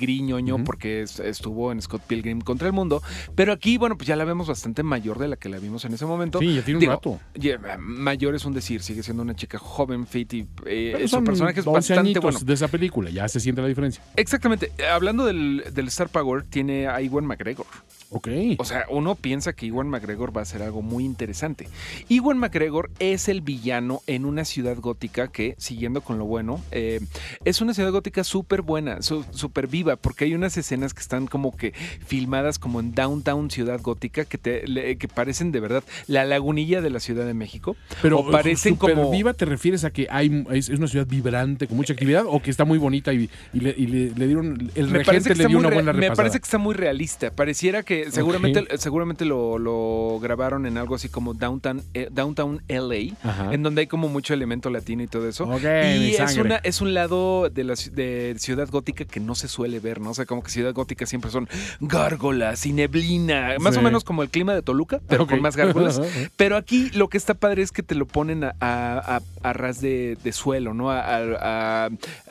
Mucho 0.00 0.06
pedigrí 0.06 0.22
ñoño 0.22 0.64
porque 0.64 1.02
es- 1.02 1.20
estuvo 1.20 1.72
en 1.72 1.80
Scott 1.82 2.02
Pilgrim 2.06 2.40
contra 2.40 2.66
el 2.66 2.72
mundo. 2.72 3.02
Pero 3.34 3.52
aquí, 3.52 3.76
bueno, 3.78 3.96
pues 3.96 4.06
ya 4.08 4.16
la 4.16 4.24
vemos 4.24 4.48
bastante 4.48 4.82
mayor 4.82 5.18
de 5.18 5.28
la 5.28 5.36
que 5.36 5.48
la 5.48 5.58
vimos 5.58 5.84
en 5.84 5.92
ese 5.94 6.06
momento. 6.06 6.38
Sí, 6.38 6.54
ya 6.54 6.62
tiene 6.62 6.76
un 6.78 6.80
Digo, 6.80 6.92
rato. 6.92 7.20
ya, 7.34 7.58
mayor 7.78 8.34
es 8.34 8.44
un 8.44 8.54
decir, 8.54 8.82
sigue 8.82 9.02
siendo 9.02 9.22
una 9.22 9.34
chica 9.34 9.58
joven, 9.58 10.06
fit 10.06 10.32
y 10.34 10.46
eh, 10.66 10.96
su 11.02 11.08
son 11.08 11.24
personaje 11.24 11.60
es 11.60 11.66
11 11.66 11.94
bastante 11.94 12.18
bueno. 12.20 12.38
de 12.40 12.54
esa 12.54 12.68
película, 12.68 13.10
ya 13.10 13.28
se 13.28 13.40
siente 13.40 13.60
la 13.62 13.68
diferencia. 13.68 14.02
Exactamente. 14.16 14.72
Eh, 14.78 14.86
Hablando 14.86 15.24
del, 15.24 15.64
del 15.72 15.88
Star 15.88 16.08
Power, 16.08 16.42
tiene 16.44 16.86
a 16.86 17.00
Iwan 17.02 17.24
McGregor. 17.26 17.66
Ok. 18.10 18.28
O 18.58 18.64
sea, 18.64 18.86
uno 18.90 19.14
piensa 19.14 19.52
que 19.52 19.66
Iwan 19.66 19.88
McGregor 19.88 20.36
va 20.36 20.42
a 20.42 20.44
ser 20.44 20.62
algo 20.62 20.82
muy 20.82 21.04
interesante. 21.04 21.68
Iwan 22.08 22.38
McGregor 22.38 22.90
es 22.98 23.28
el 23.28 23.40
villano 23.40 24.02
en 24.06 24.24
una 24.24 24.44
ciudad 24.44 24.76
gótica 24.78 25.28
que, 25.28 25.54
siguiendo 25.58 26.00
con 26.00 26.18
lo 26.18 26.24
bueno, 26.24 26.60
eh, 26.72 27.00
es 27.44 27.60
una 27.60 27.72
ciudad 27.72 27.92
gótica 27.92 28.24
súper 28.24 28.62
buena, 28.62 29.00
su- 29.02 29.24
súper 29.30 29.68
viva, 29.68 29.94
porque 29.96 30.24
hay 30.24 30.34
unas 30.34 30.56
escenas 30.56 30.92
que 30.92 31.00
están 31.00 31.26
como 31.28 31.56
que 31.56 31.72
filmadas 32.04 32.58
como 32.58 32.80
en 32.80 32.94
downtown 32.94 33.50
ciudad 33.50 33.80
gótica 33.80 34.24
que, 34.24 34.38
te, 34.38 34.66
le- 34.66 34.96
que 34.98 35.06
parecen 35.06 35.52
de 35.52 35.60
verdad 35.60 35.84
la 36.08 36.24
lagunilla 36.24 36.80
de 36.80 36.90
la 36.90 36.98
Ciudad 37.00 37.24
de 37.26 37.34
México. 37.34 37.76
Pero 38.02 38.18
o 38.18 38.30
parecen 38.30 38.74
super 38.74 38.94
como... 38.96 39.10
viva, 39.12 39.34
¿te 39.34 39.44
refieres 39.44 39.84
a 39.84 39.90
que 39.90 40.08
hay 40.10 40.44
es, 40.50 40.68
una 40.68 40.88
ciudad 40.88 41.06
vibrante 41.06 41.66
con 41.68 41.76
mucha 41.76 41.92
actividad 41.92 42.24
o 42.26 42.42
que 42.42 42.50
está 42.50 42.64
muy 42.64 42.78
bonita 42.78 43.12
y, 43.12 43.30
y 43.52 43.60
le, 43.60 43.70
y 43.76 43.86
le- 43.86 44.10
le 44.10 44.26
dieron 44.26 44.70
el 44.74 44.88
me 44.88 44.98
regente 44.98 45.34
le 45.36 45.46
dio 45.46 45.58
una 45.58 45.68
re- 45.68 45.74
buena 45.76 45.92
me 45.92 46.10
parece 46.10 46.40
que 46.40 46.44
está 46.44 46.58
muy 46.58 46.74
realista. 46.74 47.30
Pareciera 47.30 47.82
que 47.84 47.99
seguramente, 48.10 48.64
seguramente 48.78 49.24
lo, 49.24 49.58
lo 49.58 50.18
grabaron 50.20 50.66
en 50.66 50.78
algo 50.78 50.94
así 50.94 51.08
como 51.08 51.34
Downtown, 51.34 51.82
eh, 51.94 52.08
Downtown 52.10 52.62
LA, 52.68 53.14
Ajá. 53.22 53.52
en 53.52 53.62
donde 53.62 53.82
hay 53.82 53.86
como 53.86 54.08
mucho 54.08 54.34
elemento 54.34 54.70
latino 54.70 55.02
y 55.02 55.06
todo 55.06 55.28
eso. 55.28 55.46
Y 55.60 56.14
es, 56.14 56.36
una, 56.36 56.56
es 56.56 56.80
un 56.80 56.94
lado 56.94 57.48
de 57.50 57.64
la 57.64 57.74
de 57.92 58.34
ciudad 58.38 58.68
gótica 58.70 59.04
que 59.04 59.20
no 59.20 59.34
se 59.34 59.48
suele 59.48 59.80
ver, 59.80 60.00
¿no? 60.00 60.10
O 60.10 60.14
sea, 60.14 60.26
como 60.26 60.42
que 60.42 60.50
ciudad 60.50 60.72
gótica 60.72 61.06
siempre 61.06 61.30
son 61.30 61.48
gárgolas 61.80 62.64
y 62.66 62.72
neblina, 62.72 63.56
más 63.60 63.74
Sí. 63.74 63.80
o 63.80 63.82
menos 63.82 64.04
como 64.04 64.22
el 64.22 64.30
clima 64.30 64.54
de 64.54 64.62
Toluca, 64.62 65.00
pero 65.08 65.26
con 65.26 65.40
más 65.40 65.56
gárgolas. 65.56 66.00
Pero 66.36 66.56
aquí 66.56 66.90
lo 66.90 67.08
que 67.08 67.18
está 67.18 67.34
padre 67.34 67.62
es 67.62 67.70
que 67.72 67.82
te 67.82 67.94
lo 67.94 68.06
ponen 68.06 68.44
a, 68.44 68.54
a- 68.60 69.16
a- 69.16 69.20
a 69.42 69.52
ras 69.52 69.80
de, 69.80 70.16
de 70.22 70.32
suelo, 70.32 70.74
¿no? 70.74 70.90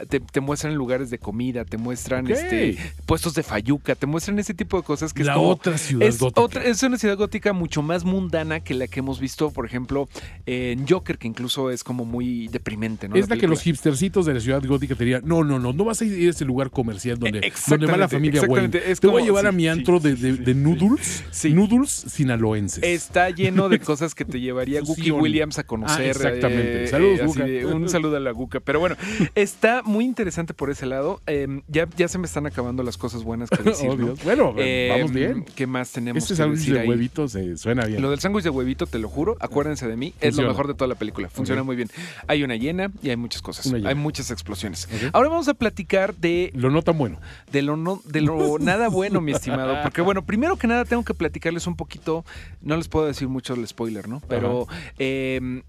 Te, 0.10 0.20
te 0.20 0.40
muestran 0.40 0.76
lugares 0.76 1.10
de 1.10 1.18
comida, 1.20 1.66
te 1.66 1.78
muestran 1.78 2.30
este, 2.30 2.78
puestos 3.06 3.34
de 3.34 3.44
fayuca, 3.44 3.96
te 3.96 4.06
muestran 4.06 4.40
ese 4.40 4.54
tipo 4.54 4.78
de 4.78 4.84
cosas 4.84 5.14
que 5.14 5.24
La 5.24 5.34
es 5.34 5.38
como... 5.38 5.50
otra 5.60 5.78
ciudad 5.78 6.08
es, 6.08 6.20
gótica. 6.20 6.42
otra- 6.42 6.64
es 6.66 6.82
una 6.84 6.98
ciudad 6.98 7.18
gótica 7.18 7.54
mucho 7.54 7.82
más 7.82 8.04
mundana 8.06 8.60
que 8.62 8.74
la 8.74 8.88
que 8.88 9.00
hemos 9.00 9.20
visto, 9.20 9.52
por 9.52 9.66
ejemplo, 9.66 10.08
en 10.46 10.88
Joker, 10.88 11.18
que 11.18 11.28
incluso 11.28 11.70
es 11.72 11.84
como 11.84 12.06
muy 12.06 12.48
deprimente, 12.48 13.08
¿no? 13.08 13.16
es 13.16 13.30
la 13.30 13.38
que 13.38 13.48
los 13.48 13.66
hipstercitos 13.66 14.26
de 14.26 14.34
la 14.34 14.40
ciudad 14.40 14.64
gótica 14.66 14.96
te 14.96 15.04
dirían, 15.04 15.22
no, 15.26 15.44
no, 15.44 15.60
no, 15.60 15.74
no 15.74 15.84
vas 15.86 16.02
a 16.02 16.06
ir 16.06 16.28
a 16.28 16.32
ese 16.32 16.46
lugar 16.46 16.70
comercial 16.72 17.18
donde, 17.20 17.40
Eh, 17.40 17.54
donde 17.68 17.86
va 17.88 17.98
la 17.98 18.08
familia 18.08 18.42
Wayne. 18.42 18.70
Te 18.70 19.08
voy 19.08 19.22
a 19.22 19.26
llevar 19.26 19.46
a 19.48 19.52
mi 19.52 19.64
sí, 19.64 19.68
antro 19.70 20.00
de, 20.00 20.16
de- 20.16 20.34
de 20.38 20.54
noodles, 20.56 21.24
noodles 21.54 21.92
sinaloenses. 21.92 22.84
Está 22.84 23.30
lleno 23.30 23.70
de 23.70 23.80
cosas 23.80 24.16
que 24.16 24.26
te 24.26 24.40
llevaría 24.40 24.82
Fusión. 24.84 25.20
Williams 25.22 25.60
a 25.60 25.64
conocer. 25.64 26.06
Ah, 26.06 26.10
exactamente. 26.10 26.84
eh, 26.84 26.88
Saludos, 26.88 27.36
de- 27.36 27.66
un 27.66 27.90
saludo 27.90 28.18
a 28.18 28.20
la 28.20 28.32
Guca. 28.32 28.60
Pero 28.60 28.80
bueno, 28.80 28.96
está 29.36 29.82
muy 29.84 30.06
interesante 30.06 30.54
por 30.54 30.70
ese 30.70 30.86
lado. 30.86 31.22
Eh, 31.28 31.62
ya, 31.68 31.88
ya 31.98 32.08
se 32.08 32.18
me 32.18 32.26
están 32.26 32.46
acabando 32.46 32.84
las 32.84 32.98
cosas 32.98 33.24
buenas 33.24 33.50
que 33.50 33.62
decir. 33.64 33.90
Oh, 33.90 33.96
¿no? 33.96 34.06
Dios. 34.08 34.24
Bueno, 34.24 34.54
Eh, 34.58 34.90
vamos 34.92 35.12
bien. 35.12 35.46
¿Qué 35.56 35.68
más 35.68 35.92
tenemos 35.92 36.24
Este 36.24 36.34
que 36.34 36.38
sándwich 36.38 36.60
decir 36.60 36.74
de 36.76 36.80
ahí? 36.82 36.88
huevitos 36.90 37.36
eh, 37.36 37.58
suena 37.58 37.86
bien. 37.86 38.02
Lo 38.02 38.10
del 38.10 38.20
sándwich 38.20 38.44
de 38.44 38.50
huevito, 38.50 38.86
te 38.88 39.00
lo 39.00 39.10
juro, 39.10 39.38
acuérdense 39.40 39.88
de 39.88 39.96
mí, 39.98 40.14
es 40.22 40.36
lo 40.38 40.48
mejor 40.48 40.68
de 40.68 40.74
toda 40.74 40.88
la 40.88 40.96
película. 40.96 41.30
Funciona 41.30 41.64
muy 41.64 41.76
bien. 41.76 41.90
Hay 42.28 42.44
una 42.44 42.56
llena 42.56 42.92
y 43.02 43.10
hay 43.10 43.18
muchas 43.18 43.42
cosas. 43.42 43.72
Hay 43.74 43.96
muchas 43.96 44.32
explosiones. 44.32 44.88
Ahora 45.14 45.30
vamos 45.30 45.48
a 45.48 45.54
platicar 45.54 46.16
de 46.16 46.52
Lo 46.54 46.70
no 46.70 46.82
tan 46.82 46.98
bueno. 46.98 47.20
de 47.52 47.62
lo, 47.62 47.78
no, 47.78 48.02
de 48.06 48.22
lo 48.22 48.58
nada 48.60 48.90
bueno, 48.90 49.22
mi 49.22 49.32
estimado. 49.32 49.82
Porque, 49.84 50.02
bueno, 50.02 50.26
primero 50.26 50.58
que 50.58 50.68
nada 50.68 50.86
tengo 50.86 51.04
que 51.04 51.14
platicarles 51.14 51.68
un 51.68 51.76
poquito. 51.76 52.26
No 52.62 52.76
les 52.78 52.88
puedo 52.88 53.06
decir 53.06 53.28
mucho 53.28 53.54
el 53.54 53.68
spoiler, 53.68 54.08
¿no? 54.08 54.22
Pero 54.28 54.68
eh, 54.98 55.62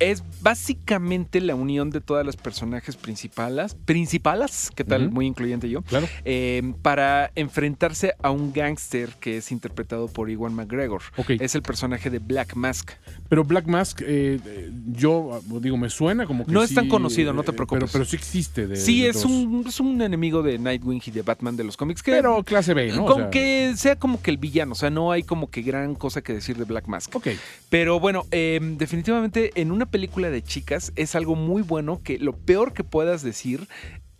es 0.00 0.22
básicamente 0.40 1.40
la 1.40 1.54
unión 1.54 1.90
de 1.90 2.00
todas 2.00 2.24
las 2.24 2.36
personajes 2.36 2.96
principales. 2.96 3.74
Principales, 3.84 4.70
¿qué 4.74 4.84
tal? 4.84 5.10
Muy 5.10 5.26
incluyente 5.26 5.68
yo. 5.68 5.82
Claro. 5.82 6.08
eh, 6.24 6.74
para 6.82 7.30
enfrentarse 7.34 8.14
a 8.22 8.30
un 8.30 8.52
gángster 8.52 9.10
que 9.20 9.38
es 9.38 9.52
interpretado 9.52 10.08
por 10.08 10.30
Iwan 10.30 10.54
McGregor. 10.54 11.02
Ok. 11.16 11.30
Es 11.40 11.54
el 11.54 11.62
personaje 11.62 12.10
de 12.10 12.18
Black 12.18 12.54
Mask. 12.54 12.92
Pero 13.28 13.44
Black 13.44 13.66
Mask, 13.66 14.02
eh, 14.02 14.38
eh, 14.44 14.70
yo 14.92 15.34
ah, 15.34 15.58
digo, 15.60 15.76
me 15.76 15.90
suena 15.90 16.26
como 16.26 16.46
que 16.46 16.52
No 16.52 16.62
es 16.62 16.74
tan 16.74 16.88
conocido, 16.88 17.32
no 17.32 17.42
te 17.42 17.52
preocupes. 17.52 17.84
Pero, 17.84 17.92
pero 17.92 18.04
sí 18.04 18.16
existe. 18.16 18.66
De, 18.66 18.76
Sí, 18.76 19.02
de 19.02 19.08
es 19.08 19.24
un, 19.24 19.64
es 19.66 19.80
un 19.80 20.00
enemigo 20.00 20.42
de 20.42 20.58
Nightwing 20.58 21.02
y 21.06 21.10
de 21.10 21.22
Batman 21.22 21.56
de 21.56 21.64
los 21.64 21.76
cómics. 21.76 22.02
Que 22.02 22.12
Pero 22.12 22.42
clase 22.44 22.74
B, 22.74 22.92
¿no? 22.92 23.04
O 23.04 23.06
Con 23.06 23.16
sea, 23.16 23.30
que 23.30 23.74
sea 23.76 23.96
como 23.96 24.20
que 24.20 24.30
el 24.30 24.38
villano, 24.38 24.72
o 24.72 24.76
sea, 24.76 24.90
no 24.90 25.10
hay 25.12 25.22
como 25.22 25.50
que 25.50 25.62
gran 25.62 25.94
cosa 25.94 26.22
que 26.22 26.32
decir 26.32 26.56
de 26.56 26.64
Black 26.64 26.86
Mask. 26.86 27.14
Ok. 27.14 27.28
Pero 27.68 27.98
bueno, 28.00 28.24
eh, 28.30 28.60
definitivamente 28.62 29.52
en 29.54 29.72
una 29.72 29.85
película 29.86 30.30
de 30.30 30.42
chicas 30.42 30.92
es 30.96 31.14
algo 31.14 31.34
muy 31.34 31.62
bueno 31.62 32.00
que 32.02 32.18
lo 32.18 32.36
peor 32.36 32.72
que 32.72 32.84
puedas 32.84 33.22
decir 33.22 33.68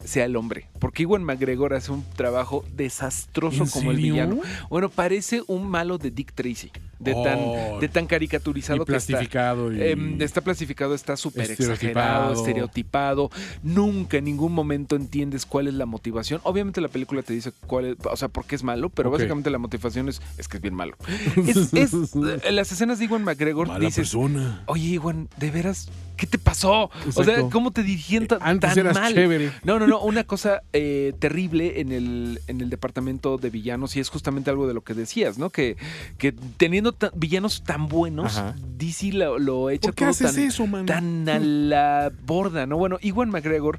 sea 0.04 0.24
el 0.24 0.36
hombre. 0.36 0.68
Porque 0.78 1.02
Iwan 1.02 1.24
McGregor 1.24 1.74
hace 1.74 1.92
un 1.92 2.04
trabajo 2.14 2.64
desastroso 2.74 3.64
¿En 3.64 3.70
como 3.70 3.90
el 3.90 3.96
villano. 3.96 4.40
Bueno, 4.68 4.88
parece 4.88 5.42
un 5.46 5.66
malo 5.68 5.98
de 5.98 6.10
Dick 6.10 6.32
Tracy. 6.32 6.70
De, 6.99 7.12
Oh. 7.14 7.22
tan, 7.22 7.80
de 7.80 7.88
tan 7.88 8.07
caricaturizado 8.07 8.82
Y 8.82 8.86
que 8.86 8.97
está. 8.97 9.07
plastificado 9.09 9.72
y- 9.72 9.82
Em, 9.82 10.20
está 10.22 10.40
plastificado, 10.40 10.94
está 10.94 11.16
súper 11.16 11.51
exagerado, 11.51 12.32
estereotipado. 12.34 13.30
Nunca 13.62 14.16
en 14.16 14.24
ningún 14.24 14.53
momento 14.53 14.97
entiendes 14.97 15.44
cuál 15.47 15.68
es 15.68 15.74
la 15.74 15.84
motivación. 15.86 16.40
Obviamente 16.44 16.80
la 16.80 16.88
película 16.88 17.22
te 17.22 17.32
dice 17.34 17.53
cuál 17.66 17.84
es, 17.84 17.97
o 18.05 18.16
sea, 18.16 18.28
por 18.28 18.44
qué 18.47 18.55
es 18.57 18.62
malo, 18.62 18.88
pero 18.88 19.11
básicamente 19.11 19.51
la 19.51 19.59
motivación 19.59 20.09
es, 20.09 20.22
es 20.38 20.49
que 20.49 20.57
es 20.57 20.62
bien 20.62 20.74
malo. 20.74 20.97
Es, 21.47 21.72
es- 21.74 21.92
en 22.14 22.57
las 22.57 22.72
escenas 22.72 22.99
de 22.99 23.05
Iwan 23.07 23.24
McGregor 23.24 23.68
Mala 23.68 23.80
dices, 23.80 23.97
persona. 23.97 24.62
oye 24.66 24.88
Iwan, 24.94 25.28
¿de 25.36 25.51
veras? 25.51 25.88
¿Qué 26.16 26.26
te 26.26 26.38
pasó? 26.38 26.90
O 27.14 27.24
sea. 27.24 27.42
¿cómo 27.53 27.72
te 27.72 27.82
dirigían 27.82 28.26
tan, 28.26 28.38
Antes 28.40 28.70
tan 28.70 28.78
eras 28.78 28.94
mal? 28.97 29.12
chévere. 29.12 29.53
No, 29.64 29.78
no, 29.78 29.86
no, 29.86 30.01
una 30.01 30.24
cosa 30.24 30.62
eh, 30.72 31.12
terrible 31.18 31.80
en 31.80 31.92
el, 31.92 32.40
en 32.47 32.62
el 32.62 32.70
departamento 32.70 33.36
de 33.36 33.51
villanos 33.51 33.97
y 33.97 34.01
es 34.01 34.09
justamente 34.09 34.49
algo 34.49 34.66
de 34.66 34.72
lo 34.72 34.82
que 34.82 34.94
decías, 34.94 35.36
¿no? 35.36 35.51
Que, 35.51 35.76
que 36.16 36.32
teniendo 36.57 36.86
villanos 37.14 37.62
tan 37.64 37.89
buenos, 37.89 38.37
Ajá. 38.37 38.55
DC 38.76 39.12
lo, 39.12 39.39
lo 39.39 39.70
echa 39.70 39.89
¿Por 39.89 39.95
qué 39.95 40.05
todo 40.05 40.11
haces 40.11 40.34
tan, 40.34 40.45
eso, 40.45 40.66
mano? 40.66 40.87
tan 40.87 41.28
a 41.28 41.39
la 41.39 42.12
borda, 42.24 42.66
¿no? 42.66 42.76
Bueno, 42.76 42.99
Iwan 43.01 43.30
McGregor, 43.30 43.78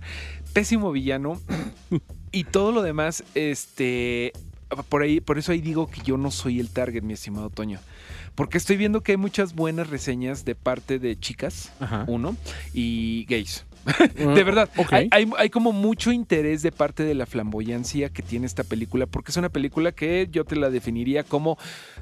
pésimo 0.53 0.91
villano 0.91 1.39
y 2.32 2.43
todo 2.45 2.72
lo 2.72 2.82
demás, 2.82 3.24
este, 3.36 4.34
por 4.89 5.01
ahí, 5.01 5.20
por 5.22 5.38
eso 5.38 5.51
ahí 5.51 5.62
digo 5.62 5.88
que 5.89 6.01
yo 6.01 6.18
no 6.18 6.32
soy 6.32 6.60
el 6.60 6.70
target, 6.70 7.03
mi 7.03 7.14
estimado 7.14 7.49
Toño. 7.49 7.80
Porque 8.36 8.58
estoy 8.60 8.78
viendo 8.78 9.01
que 9.01 9.14
hay 9.14 9.18
muchas 9.18 9.55
buenas 9.55 9.89
reseñas 9.89 10.45
de 10.45 10.53
parte 10.53 10.99
de 10.99 11.18
chicas, 11.20 11.72
Ajá. 11.80 12.05
uno, 12.08 12.36
y 12.74 13.26
gays. 13.28 13.66
De 14.15 14.43
verdad, 14.43 14.69
hay, 14.95 15.07
hay- 15.11 15.29
hay 15.38 15.49
como 15.49 15.71
mucho 15.71 16.11
interés 16.11 16.61
de 16.61 16.71
parte 16.71 17.03
de 17.03 17.13
la 17.13 17.25
flamboyancia 17.25 18.09
que 18.09 18.21
tiene 18.21 18.45
esta 18.45 18.63
película, 18.63 19.05
porque 19.05 19.31
es 19.31 19.38
una 19.38 19.49
película 19.49 19.91
que 19.91 20.27
yo 20.31 20.43
te 20.45 20.55
la 20.55 20.69
definiría 20.69 21.23
como 21.23 21.57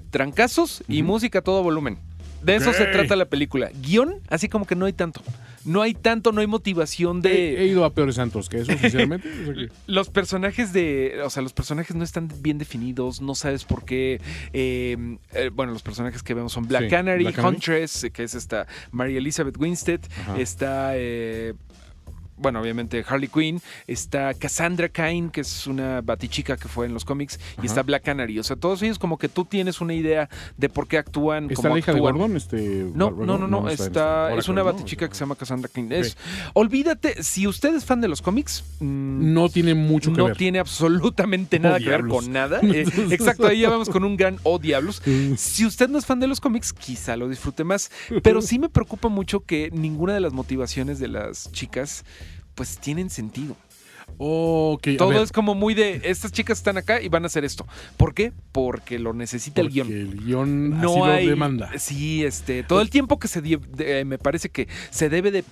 trancazos 0.10 0.84
y 0.88 1.04
música 1.04 1.40
a 1.40 1.42
todo 1.42 1.64
volumen. 1.64 1.98
De 2.44 2.56
eso 2.56 2.74
se 2.74 2.86
trata 2.86 3.16
la 3.16 3.26
película. 3.26 3.70
Guión, 3.82 4.16
así 4.30 4.50
como 4.50 4.66
que 4.68 4.76
no 4.76 4.86
hay 4.86 4.94
tanto. 4.94 5.22
No 5.66 5.82
hay 5.82 5.94
tanto, 5.94 6.32
no 6.32 6.42
hay 6.42 6.48
motivación 6.48 7.22
de... 7.22 7.62
he 7.62 7.66
ido 7.68 7.86
a 7.86 7.94
peores 7.94 8.16
santos 8.16 8.50
que 8.50 8.58
eso, 8.58 8.72
sinceramente. 8.78 9.28
O 9.30 9.46
sea 9.46 9.54
que- 9.54 9.70
Los 9.88 10.10
personajes 10.10 10.74
de. 10.74 11.22
O 11.24 11.30
sea, 11.30 11.42
los 11.42 11.54
personajes 11.54 11.96
no 11.96 12.04
están 12.04 12.30
bien 12.42 12.58
definidos, 12.58 13.22
no 13.22 13.36
sabes 13.36 13.64
por 13.66 13.84
qué. 13.86 14.22
eh, 14.54 15.18
eh, 15.34 15.50
bueno, 15.54 15.74
los 15.74 15.82
personajes 15.82 16.22
que 16.24 16.34
vemos 16.34 16.54
son 16.54 16.68
Black 16.68 16.84
Sí, 16.84 16.90
Canary, 16.90 17.24
Black 17.24 17.36
Canary. 17.36 17.56
Huntress, 17.56 18.08
que 18.14 18.24
es 18.24 18.36
esta 18.36 18.68
Mary 18.92 19.18
Elizabeth 19.18 19.58
Winstead, 19.58 20.02
Ajá. 20.22 20.40
está. 20.40 20.92
eh, 20.96 21.54
bueno, 22.38 22.62
obviamente 22.62 23.04
Harley 23.08 23.30
Quinn, 23.30 23.62
está 23.88 24.34
Cassandra 24.34 24.90
Cain, 24.90 25.30
que 25.30 25.42
es 25.42 25.68
una 25.68 26.02
batichica 26.02 26.58
que 26.58 26.68
fue 26.68 26.86
en 26.86 26.94
los 26.94 27.06
cómics, 27.06 27.40
y 27.62 27.66
está 27.66 27.84
Black 27.84 28.04
Canary. 28.04 28.40
O 28.40 28.44
sea, 28.44 28.56
todos 28.56 28.82
ellos 28.82 29.00
como 29.00 29.18
que 29.18 29.30
tú 29.30 29.46
tienes 29.46 29.82
una 29.82 29.94
idea 29.94 30.30
de 30.58 30.70
por 30.70 30.88
qué 30.88 30.98
actúan 30.98 31.46
¿Está 31.50 31.56
como 31.56 31.76
la 31.76 31.80
hija 31.80 31.94
de. 31.94 32.00
Gordon? 32.00 32.36
Este, 32.36 32.90
No, 32.94 33.12
no, 33.12 33.38
no, 33.38 33.48
no, 33.48 33.70
está 33.70 34.34
es 34.36 34.48
una 34.50 34.62
Oracle, 34.62 34.64
¿no? 34.64 34.64
batichica 34.66 35.08
que 35.08 35.16
se 35.16 35.20
llama 35.22 35.36
Cassandra 35.36 35.70
Cain. 35.74 35.92
Es, 35.92 36.18
olvídate, 36.54 37.24
si 37.24 37.48
usted 37.48 37.74
es 37.76 37.86
fan 37.86 38.02
de 38.02 38.08
los 38.08 38.22
cómics, 38.22 38.64
mm, 38.80 39.34
No 39.34 39.50
tiene 39.50 39.74
mucho 39.74 40.12
que 40.12 40.18
no 40.18 40.26
ver. 40.26 40.38
tiene 40.38 40.60
absolutamente 40.60 41.58
Oh, 41.58 41.60
nada 41.60 41.80
que 41.80 41.90
ver 41.90 42.08
con 42.08 42.32
nada. 42.32 42.60
Eh, 42.76 42.86
exacto, 43.12 43.48
ahí 43.48 43.60
ya 43.62 43.70
vamos 43.70 43.90
con 43.90 44.04
un 44.04 44.18
gran 44.18 44.38
oh 44.44 44.60
diablos. 44.60 45.02
Si 45.38 45.66
usted 45.66 45.88
no 45.88 45.98
es 45.98 46.06
fan 46.06 46.20
de 46.20 46.28
los 46.28 46.42
cómics, 46.42 46.74
quizá 46.74 47.16
lo 47.16 47.30
disfrute 47.30 47.64
más. 47.64 47.90
Pero 48.24 48.42
sí 48.42 48.60
me 48.60 48.70
preocupa 48.70 49.08
mucho 49.08 49.42
que 49.42 49.70
ninguna 49.72 50.14
de 50.14 50.20
las 50.20 50.34
motivaciones 50.34 51.00
de 51.00 51.08
las 51.08 51.52
chicas 51.52 52.04
pues 52.56 52.78
tienen 52.80 53.10
sentido. 53.10 53.56
Ok, 54.18 54.88
a 54.94 54.98
Todo 54.98 55.22
es 55.24 55.32
como 55.32 55.56
muy 55.56 55.74
de 55.74 56.02
estas 56.06 56.32
chicas 56.32 56.60
están 56.60 56.78
acá 56.78 57.02
y 57.02 57.10
van 57.10 57.24
a 57.24 57.28
hacer 57.28 57.44
esto. 57.44 57.68
¿Por 57.98 58.14
qué? 58.14 58.32
Porque 58.52 59.00
lo 59.00 59.14
necesita 59.14 59.62
el 59.62 59.70
guion. 59.70 59.92
el 59.92 60.16
guion 60.24 60.74
así 60.74 60.82
No 60.84 60.98
lo 60.98 61.06
hay 61.06 61.28
demanda. 61.28 61.72
Sí, 61.78 62.24
este, 62.24 62.64
todo 62.64 62.82
el 62.82 62.90
tiempo 62.90 63.20
que 63.20 63.28
se 63.28 63.42
de- 63.42 64.06
me 64.06 64.18
parece 64.18 64.50
que 64.50 64.68
se 64.90 65.10
debe 65.10 65.32
de 65.32 65.44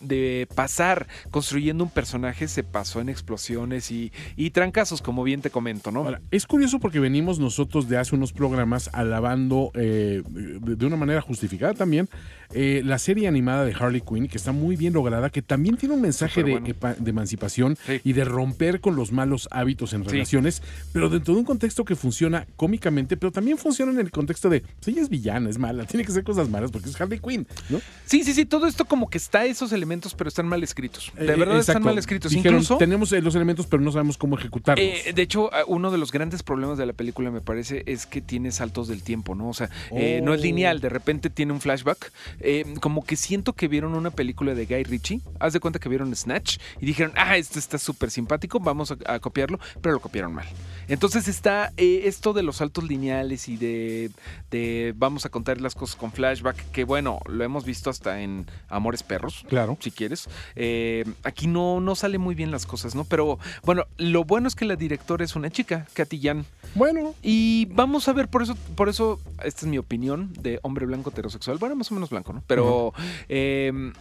de 0.00 0.48
pasar 0.54 1.06
construyendo 1.30 1.84
un 1.84 1.90
personaje 1.90 2.48
se 2.48 2.64
pasó 2.64 3.02
en 3.02 3.10
explosiones 3.10 3.90
y, 3.90 4.12
y 4.34 4.48
trancazos, 4.48 5.02
como 5.02 5.22
bien 5.22 5.42
te 5.42 5.50
comento, 5.50 5.92
¿no? 5.92 6.00
Ahora, 6.00 6.22
es 6.30 6.46
curioso 6.46 6.80
porque 6.80 7.00
venimos 7.00 7.38
nosotros 7.38 7.86
de 7.86 7.98
hace 7.98 8.14
unos 8.14 8.32
programas 8.32 8.88
alabando 8.94 9.70
eh, 9.74 10.22
de 10.26 10.86
una 10.86 10.96
manera 10.96 11.20
justificada 11.20 11.74
también 11.74 12.08
eh, 12.52 12.82
la 12.84 12.98
serie 12.98 13.28
animada 13.28 13.64
de 13.64 13.72
Harley 13.72 14.00
Quinn, 14.00 14.28
que 14.28 14.36
está 14.38 14.52
muy 14.52 14.76
bien 14.76 14.92
lograda, 14.92 15.30
que 15.30 15.42
también 15.42 15.76
tiene 15.76 15.94
un 15.94 16.00
mensaje 16.00 16.42
de, 16.42 16.52
Superbueno. 16.52 16.74
epa- 16.80 16.96
de 16.96 17.10
emancipación 17.10 17.76
Sí. 17.86 18.00
y 18.04 18.12
de 18.12 18.24
romper 18.24 18.80
con 18.80 18.96
los 18.96 19.12
malos 19.12 19.48
hábitos 19.50 19.92
en 19.92 20.02
Sí. 20.04 20.10
relaciones, 20.10 20.62
pero 20.92 21.08
dentro 21.08 21.34
de 21.34 21.40
un 21.40 21.46
contexto 21.46 21.84
que 21.84 21.96
funciona 21.96 22.46
cómicamente, 22.56 23.16
pero 23.16 23.32
también 23.32 23.58
funciona 23.58 23.92
en 23.92 23.98
el 24.00 24.10
contexto 24.10 24.48
de, 24.48 24.60
pues 24.62 24.88
ella 24.88 25.02
es 25.02 25.08
villana, 25.08 25.48
es 25.50 25.58
mala, 25.58 25.84
tiene 25.84 26.04
que 26.04 26.12
hacer 26.12 26.24
cosas 26.24 26.48
malas 26.48 26.70
porque 26.70 26.88
es 26.88 27.00
Harley 27.00 27.18
Quinn, 27.20 27.46
¿no? 27.68 27.80
Sí, 28.04 28.24
sí, 28.24 28.32
sí, 28.34 28.44
todo 28.46 28.66
esto 28.66 28.84
como 28.84 29.08
que 29.08 29.18
está 29.18 29.44
esos 29.44 29.72
elementos, 29.72 30.14
pero 30.14 30.28
están 30.28 30.46
mal 30.48 30.62
escritos. 30.62 31.12
De 31.16 31.24
Eh, 31.32 31.36
verdad 31.36 31.58
están 31.58 31.82
mal 31.82 31.98
escritos. 31.98 32.32
Dijeron, 32.32 32.54
Incluso, 32.60 32.78
tenemos 32.78 33.12
eh, 33.12 33.20
los 33.22 33.34
elementos, 33.34 33.66
pero 33.66 33.82
no 33.82 33.92
sabemos 33.92 34.16
cómo 34.18 34.38
ejecutarlos. 34.38 34.84
eh, 34.84 35.12
de 35.14 35.22
hecho, 35.22 35.50
uno 35.66 35.90
de 35.90 35.98
los 35.98 36.12
grandes 36.12 36.42
problemas 36.42 36.78
de 36.78 36.86
la 36.86 36.92
película, 36.92 37.30
me 37.30 37.40
parece, 37.40 37.82
es 37.86 38.06
que 38.06 38.20
tiene 38.20 38.50
saltos 38.52 38.88
del 38.88 39.02
tiempo, 39.02 39.34
¿no? 39.34 39.48
O 39.50 39.54
sea, 39.54 39.70
eh, 39.92 40.20
no 40.22 40.34
es 40.34 40.40
Oh. 40.40 40.44
lineal, 40.44 40.80
de 40.80 40.88
repente 40.88 41.30
tiene 41.30 41.52
un 41.52 41.60
flashback. 41.60 42.10
Eh, 42.40 42.74
como 42.80 43.04
que 43.04 43.16
siento 43.16 43.52
que 43.52 43.68
vieron 43.68 43.94
una 43.94 44.10
película 44.10 44.54
de 44.54 44.66
Guy 44.66 44.84
Ritchie, 44.84 45.20
haz 45.38 45.52
de 45.52 45.60
cuenta 45.60 45.78
que 45.78 45.88
vieron 45.88 46.14
Snatch 46.14 46.58
y 46.80 46.86
dijeron, 46.86 47.12
ah, 47.16 47.36
este 47.36 47.58
está 47.58 47.78
súper 47.78 48.10
simpático, 48.10 48.60
vamos 48.60 48.90
a, 48.90 48.96
a 49.06 49.18
copiarlo, 49.20 49.58
pero 49.80 49.94
lo 49.94 50.00
copiaron 50.00 50.34
mal. 50.34 50.46
Entonces 50.88 51.28
está 51.28 51.72
eh, 51.76 52.02
esto 52.04 52.32
de 52.32 52.42
los 52.42 52.56
saltos 52.56 52.84
lineales 52.84 53.48
y 53.48 53.56
de, 53.56 54.10
de 54.50 54.92
vamos 54.96 55.24
a 55.26 55.28
contar 55.28 55.60
las 55.60 55.74
cosas 55.74 55.96
con 55.96 56.12
flashback, 56.12 56.70
que 56.72 56.84
bueno, 56.84 57.20
lo 57.26 57.44
hemos 57.44 57.64
visto 57.64 57.90
hasta 57.90 58.20
en 58.20 58.46
Amores 58.68 59.02
Perros 59.02 59.44
claro. 59.48 59.76
si 59.80 59.90
quieres. 59.90 60.28
Eh, 60.56 61.04
aquí 61.22 61.46
no, 61.46 61.80
no 61.80 61.94
sale 61.94 62.18
muy 62.18 62.34
bien 62.34 62.50
las 62.50 62.66
cosas, 62.66 62.94
¿no? 62.94 63.04
Pero 63.04 63.38
bueno, 63.64 63.84
lo 63.98 64.24
bueno 64.24 64.48
es 64.48 64.54
que 64.54 64.64
la 64.64 64.76
directora 64.76 65.24
es 65.24 65.36
una 65.36 65.50
chica, 65.50 65.86
Katy 65.94 66.20
Jan. 66.20 66.44
Bueno, 66.74 67.14
Y 67.22 67.66
vamos 67.66 68.08
a 68.08 68.12
ver, 68.12 68.28
por 68.28 68.42
eso, 68.42 68.56
por 68.76 68.88
eso, 68.88 69.20
esta 69.44 69.60
es 69.60 69.66
mi 69.66 69.78
opinión 69.78 70.32
de 70.40 70.58
hombre 70.62 70.86
blanco 70.86 71.10
heterosexual. 71.10 71.58
Bueno, 71.58 71.76
más 71.76 71.90
o 71.90 71.94
menos 71.94 72.10
blanco, 72.10 72.29
¿no? 72.32 72.44
Pero 72.46 72.92
eh, 73.28 73.92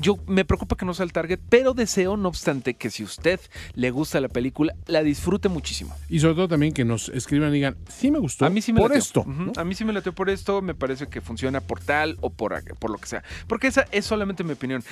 yo 0.00 0.18
me 0.26 0.44
preocupa 0.44 0.76
que 0.76 0.86
no 0.86 0.94
sea 0.94 1.04
el 1.04 1.12
target, 1.12 1.38
pero 1.50 1.74
deseo, 1.74 2.16
no 2.16 2.28
obstante, 2.28 2.74
que 2.74 2.90
si 2.90 3.04
usted 3.04 3.38
le 3.74 3.90
gusta 3.90 4.20
la 4.20 4.28
película, 4.28 4.74
la 4.86 5.02
disfrute 5.02 5.48
muchísimo. 5.50 5.94
y 6.08 6.18
sobre 6.20 6.34
todo 6.34 6.48
también 6.48 6.72
que 6.72 6.84
nos 6.84 7.10
escriban 7.10 7.50
y 7.50 7.54
digan, 7.54 7.76
sí 7.88 8.10
me 8.10 8.18
gustó 8.18 8.46
A 8.46 8.50
mí 8.50 8.62
sí 8.62 8.72
me 8.72 8.80
por 8.80 8.90
lateó. 8.90 9.02
esto. 9.02 9.26
A 9.56 9.64
mí 9.64 9.74
sí 9.74 9.84
me 9.84 9.92
lateó 9.92 10.14
por 10.14 10.30
esto. 10.30 10.62
Me 10.62 10.74
parece 10.74 11.08
que 11.08 11.20
funciona 11.20 11.60
por 11.60 11.80
tal 11.80 12.16
o 12.22 12.30
por, 12.30 12.54
por 12.76 12.90
lo 12.90 12.98
que 12.98 13.06
sea. 13.06 13.22
Porque 13.46 13.66
esa 13.66 13.86
es 13.92 14.06
solamente 14.06 14.44
mi 14.44 14.52
opinión. 14.52 14.82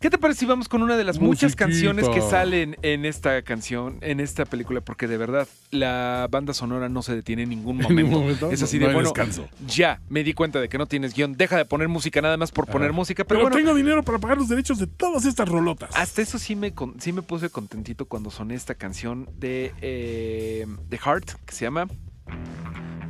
¿Qué 0.00 0.10
te 0.10 0.18
parece 0.18 0.40
si 0.40 0.46
vamos 0.46 0.68
con 0.68 0.82
una 0.84 0.96
de 0.96 1.02
las 1.02 1.18
muchas 1.18 1.42
Musiquita. 1.50 1.64
canciones 1.64 2.08
que 2.10 2.20
salen 2.20 2.76
en 2.82 3.04
esta 3.04 3.42
canción, 3.42 3.98
en 4.00 4.20
esta 4.20 4.44
película? 4.44 4.80
Porque 4.80 5.08
de 5.08 5.16
verdad, 5.16 5.48
la 5.72 6.28
banda 6.30 6.54
sonora 6.54 6.88
no 6.88 7.02
se 7.02 7.16
detiene 7.16 7.42
en 7.42 7.48
ningún 7.48 7.78
En 7.80 7.82
momento. 7.82 8.02
ningún 8.02 8.20
momento, 8.20 8.50
es 8.52 8.60
no- 8.60 8.64
así 8.66 8.76
no 8.78 8.82
de 8.84 8.88
hay 8.90 8.94
bueno. 8.94 9.08
descanso. 9.08 9.48
Ya 9.66 10.00
me 10.08 10.22
di 10.22 10.34
cuenta 10.34 10.60
de 10.60 10.68
que 10.68 10.78
no 10.78 10.86
tienes 10.86 11.14
guion. 11.14 11.36
Deja 11.36 11.56
de 11.56 11.64
poner 11.64 11.88
música 11.88 12.22
nada 12.22 12.36
más 12.36 12.52
por 12.52 12.66
poner 12.68 12.92
música. 12.92 13.24
Pero, 13.24 13.40
Pero, 13.40 13.50
bueno, 13.50 13.56
tengo 13.56 13.76
dinero 13.76 14.04
para 14.04 14.18
pagar 14.18 14.38
los 14.38 14.48
derechos 14.48 14.78
de 14.78 14.86
todas 14.86 15.24
estas 15.24 15.48
rolotas. 15.48 15.90
hasta 15.96 16.22
eso 16.22 16.38
sí 16.38 16.54
me, 16.54 16.72
sí 17.00 17.12
me 17.12 17.22
puse 17.22 17.50
contentito 17.50 18.04
cuando 18.06 18.30
soné 18.30 18.54
esta 18.54 18.76
canción 18.76 19.28
de, 19.36 19.72
eh, 19.80 20.64
de 20.88 20.96
Heart, 20.98 21.30
que 21.44 21.52
se 21.52 21.64
llama 21.64 21.88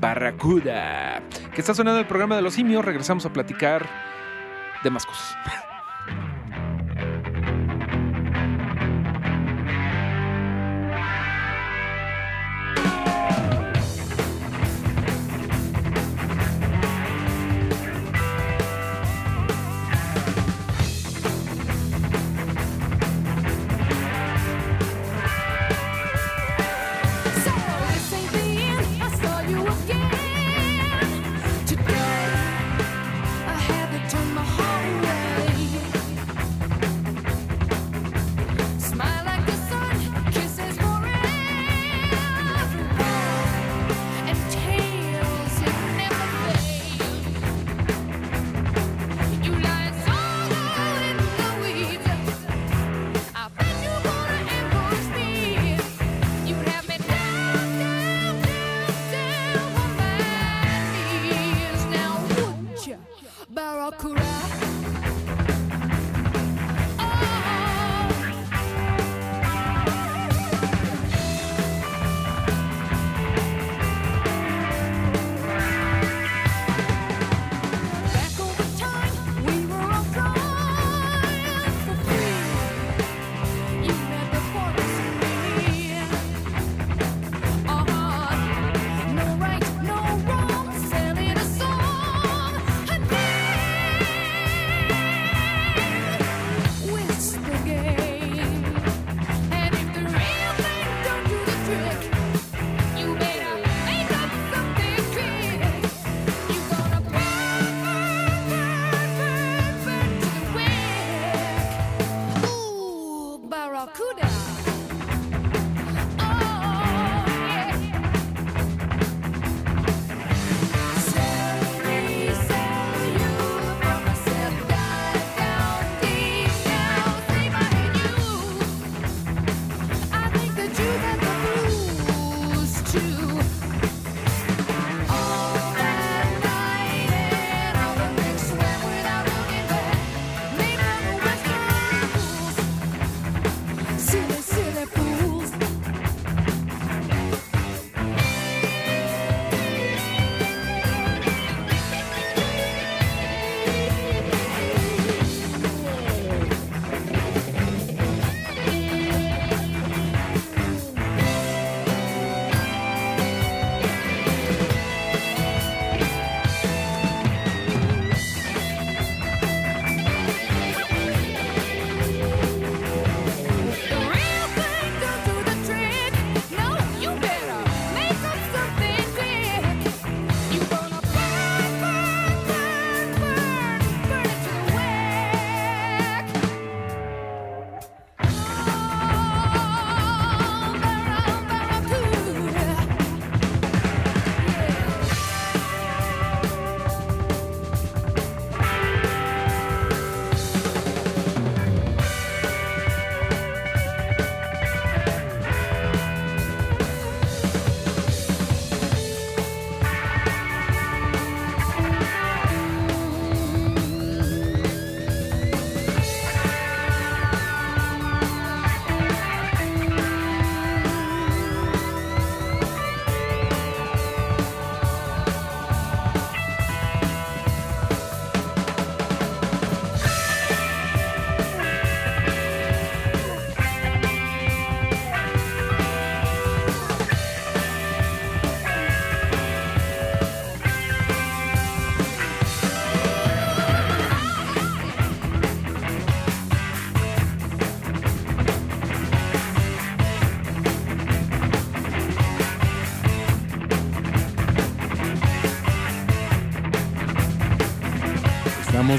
Barracuda, 0.00 1.22
que 1.54 1.60
está 1.60 1.74
sonando 1.74 1.98
en 1.98 2.04
el 2.04 2.08
programa 2.08 2.34
de 2.34 2.40
los 2.40 2.54
simios. 2.54 2.82
Regresamos 2.82 3.26
a 3.26 3.32
platicar 3.32 3.86
de 4.82 4.88
más 4.88 5.04
cosas. 5.04 5.36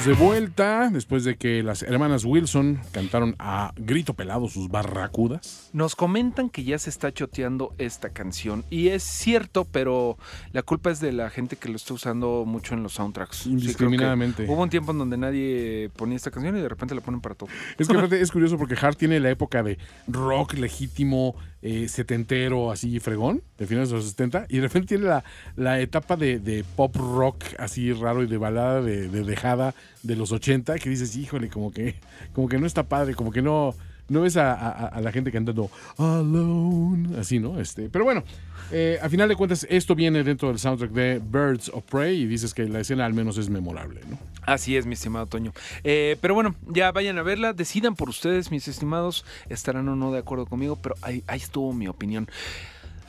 De 0.05 0.13
vuelta 0.13 0.89
después 0.91 1.25
de 1.25 1.35
que 1.35 1.61
las 1.61 1.83
hermanas 1.83 2.23
Wilson 2.23 2.79
cantaron 2.91 3.35
a 3.37 3.73
grito 3.75 4.13
pelado 4.13 4.47
sus 4.47 4.69
barracudas. 4.69 5.68
Nos 5.71 5.95
comentan 5.95 6.49
que 6.49 6.63
ya 6.63 6.79
se 6.79 6.89
está 6.89 7.11
choteando 7.13 7.73
esta 7.77 8.09
canción. 8.09 8.63
Y 8.69 8.87
es 8.89 9.03
cierto, 9.03 9.65
pero 9.65 10.17
la 10.51 10.63
culpa 10.63 10.89
es 10.91 10.99
de 10.99 11.11
la 11.11 11.29
gente 11.29 11.55
que 11.57 11.69
lo 11.69 11.75
está 11.75 11.93
usando 11.93 12.43
mucho 12.45 12.73
en 12.73 12.83
los 12.83 12.93
soundtracks. 12.93 13.37
Sí, 13.37 13.51
Indiscriminadamente. 13.51 14.45
hubo 14.47 14.63
un 14.63 14.69
tiempo 14.69 14.91
en 14.91 14.97
donde 14.97 15.17
nadie 15.17 15.91
ponía 15.95 16.15
esta 16.15 16.31
canción 16.31 16.57
y 16.57 16.61
de 16.61 16.69
repente 16.69 16.95
la 16.95 17.01
ponen 17.01 17.21
para 17.21 17.35
todo. 17.35 17.49
Es 17.77 17.87
que 17.87 18.21
es 18.21 18.31
curioso 18.31 18.57
porque 18.57 18.75
Hart 18.75 18.97
tiene 18.97 19.19
la 19.19 19.29
época 19.29 19.61
de 19.63 19.77
rock 20.07 20.53
legítimo, 20.53 21.35
eh, 21.61 21.87
setentero, 21.87 22.71
así 22.71 22.99
fregón, 22.99 23.43
de 23.57 23.67
finales 23.67 23.89
de 23.89 23.95
los 23.95 24.05
70, 24.05 24.45
y 24.49 24.57
de 24.57 24.61
repente 24.61 24.87
tiene 24.87 25.05
la, 25.05 25.23
la 25.55 25.79
etapa 25.79 26.15
de, 26.15 26.39
de 26.39 26.63
pop 26.75 26.95
rock 26.95 27.43
así 27.57 27.91
raro 27.93 28.23
y 28.23 28.27
de 28.27 28.37
balada 28.37 28.81
de, 28.81 29.09
de 29.09 29.23
dejada 29.23 29.75
de 30.03 30.15
los 30.15 30.31
80, 30.31 30.79
que 30.79 30.89
dices, 30.89 31.15
híjole, 31.15 31.49
como 31.49 31.71
que, 31.71 31.95
como 32.33 32.47
que 32.47 32.57
no 32.57 32.65
está 32.65 32.83
padre, 32.83 33.13
como 33.13 33.31
que 33.31 33.41
no, 33.41 33.75
no 34.09 34.21
ves 34.21 34.37
a, 34.37 34.99
la 35.01 35.11
gente 35.11 35.31
cantando 35.31 35.69
Alone, 35.97 37.19
así, 37.19 37.39
¿no? 37.39 37.59
Este, 37.59 37.89
pero 37.89 38.05
bueno, 38.05 38.23
eh, 38.71 38.99
a 39.01 39.09
final 39.09 39.29
de 39.29 39.35
cuentas, 39.35 39.65
esto 39.69 39.95
viene 39.95 40.23
dentro 40.23 40.49
del 40.49 40.59
soundtrack 40.59 40.91
de 40.91 41.21
Birds 41.23 41.69
of 41.69 41.83
Prey 41.85 42.21
y 42.21 42.25
dices 42.25 42.53
que 42.53 42.67
la 42.67 42.79
escena 42.79 43.05
al 43.05 43.13
menos 43.13 43.37
es 43.37 43.49
memorable, 43.49 44.01
¿no? 44.09 44.17
Así 44.45 44.75
es, 44.75 44.85
mi 44.85 44.93
estimado 44.93 45.27
Toño. 45.27 45.53
Eh, 45.83 46.17
pero 46.21 46.33
bueno, 46.33 46.55
ya 46.67 46.91
vayan 46.91 47.17
a 47.17 47.23
verla, 47.23 47.53
decidan 47.53 47.95
por 47.95 48.09
ustedes, 48.09 48.51
mis 48.51 48.67
estimados, 48.67 49.25
estarán 49.47 49.87
o 49.89 49.95
no 49.95 50.11
de 50.11 50.19
acuerdo 50.19 50.45
conmigo, 50.45 50.75
pero 50.75 50.95
ahí 51.01 51.23
estuvo 51.27 51.71
mi 51.73 51.87
opinión. 51.87 52.27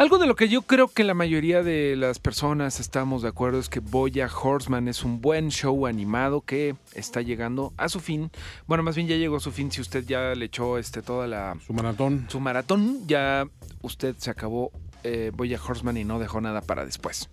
Algo 0.00 0.16
de 0.16 0.26
lo 0.26 0.34
que 0.34 0.48
yo 0.48 0.62
creo 0.62 0.88
que 0.88 1.04
la 1.04 1.12
mayoría 1.12 1.62
de 1.62 1.94
las 1.94 2.18
personas 2.18 2.80
estamos 2.80 3.20
de 3.20 3.28
acuerdo 3.28 3.58
es 3.58 3.68
que 3.68 3.80
Boya 3.80 4.30
Horseman 4.34 4.88
es 4.88 5.04
un 5.04 5.20
buen 5.20 5.50
show 5.50 5.86
animado 5.86 6.40
que 6.40 6.74
está 6.94 7.20
llegando 7.20 7.74
a 7.76 7.90
su 7.90 8.00
fin. 8.00 8.30
Bueno, 8.66 8.82
más 8.82 8.96
bien 8.96 9.08
ya 9.08 9.16
llegó 9.16 9.36
a 9.36 9.40
su 9.40 9.52
fin 9.52 9.70
si 9.70 9.82
usted 9.82 10.06
ya 10.06 10.34
le 10.34 10.46
echó 10.46 10.78
este, 10.78 11.02
toda 11.02 11.26
la... 11.26 11.58
Su 11.66 11.74
maratón. 11.74 12.24
Su 12.30 12.40
maratón, 12.40 13.06
ya 13.06 13.46
usted 13.82 14.16
se 14.16 14.30
acabó 14.30 14.72
eh, 15.04 15.32
Boya 15.34 15.60
Horseman 15.62 15.98
y 15.98 16.04
no 16.04 16.18
dejó 16.18 16.40
nada 16.40 16.62
para 16.62 16.86
después. 16.86 17.28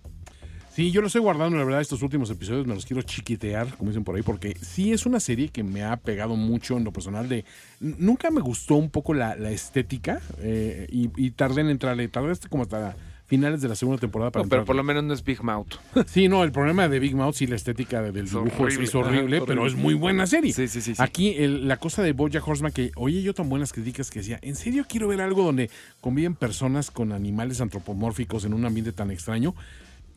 Sí, 0.78 0.92
yo 0.92 1.00
lo 1.00 1.08
estoy 1.08 1.22
guardando, 1.22 1.58
la 1.58 1.64
verdad, 1.64 1.80
estos 1.80 2.02
últimos 2.02 2.30
episodios 2.30 2.64
me 2.64 2.72
los 2.76 2.86
quiero 2.86 3.02
chiquitear, 3.02 3.66
como 3.76 3.90
dicen 3.90 4.04
por 4.04 4.14
ahí, 4.14 4.22
porque 4.22 4.56
sí 4.60 4.92
es 4.92 5.06
una 5.06 5.18
serie 5.18 5.48
que 5.48 5.64
me 5.64 5.82
ha 5.82 5.96
pegado 5.96 6.36
mucho 6.36 6.76
en 6.76 6.84
lo 6.84 6.92
personal 6.92 7.28
de... 7.28 7.44
Nunca 7.80 8.30
me 8.30 8.40
gustó 8.40 8.76
un 8.76 8.88
poco 8.88 9.12
la, 9.12 9.34
la 9.34 9.50
estética 9.50 10.20
eh, 10.40 10.86
y, 10.88 11.10
y 11.16 11.32
tardé 11.32 11.62
en 11.62 11.70
entrarle, 11.70 12.06
tardé 12.06 12.30
hasta 12.30 12.48
como 12.48 12.62
hasta 12.62 12.94
finales 13.26 13.60
de 13.60 13.66
la 13.66 13.74
segunda 13.74 13.98
temporada 14.00 14.30
para 14.30 14.44
No, 14.44 14.48
pero 14.48 14.64
por 14.64 14.76
lo 14.76 14.84
menos 14.84 15.02
no 15.02 15.12
es 15.14 15.24
Big 15.24 15.42
Mouth. 15.42 15.66
Sí, 16.06 16.28
no, 16.28 16.44
el 16.44 16.52
problema 16.52 16.88
de 16.88 17.00
Big 17.00 17.16
Mouth, 17.16 17.34
sí, 17.34 17.48
la 17.48 17.56
estética 17.56 18.00
de- 18.00 18.12
del 18.12 18.26
Es 18.26 18.30
dibujo 18.30 18.46
es, 18.48 18.60
horrible. 18.60 18.84
es 18.84 18.94
horrible, 18.94 19.36
Ajá, 19.38 19.46
pero 19.48 19.62
horrible. 19.62 19.78
es 19.80 19.84
muy 19.84 19.94
buena 19.94 20.28
serie. 20.28 20.52
Sí, 20.52 20.68
sí, 20.68 20.80
sí. 20.80 20.94
sí. 20.94 21.02
Aquí 21.02 21.30
el- 21.38 21.66
la 21.66 21.78
cosa 21.78 22.04
de 22.04 22.12
Bojack 22.12 22.46
Horseman 22.46 22.70
que 22.70 22.92
oye 22.94 23.20
yo 23.20 23.34
tan 23.34 23.48
buenas 23.48 23.72
críticas 23.72 24.12
que 24.12 24.20
decía, 24.20 24.38
¿en 24.42 24.54
serio 24.54 24.86
quiero 24.88 25.08
ver 25.08 25.22
algo 25.22 25.42
donde 25.42 25.70
conviven 26.00 26.36
personas 26.36 26.92
con 26.92 27.10
animales 27.10 27.60
antropomórficos 27.60 28.44
en 28.44 28.54
un 28.54 28.64
ambiente 28.64 28.92
tan 28.92 29.10
extraño? 29.10 29.56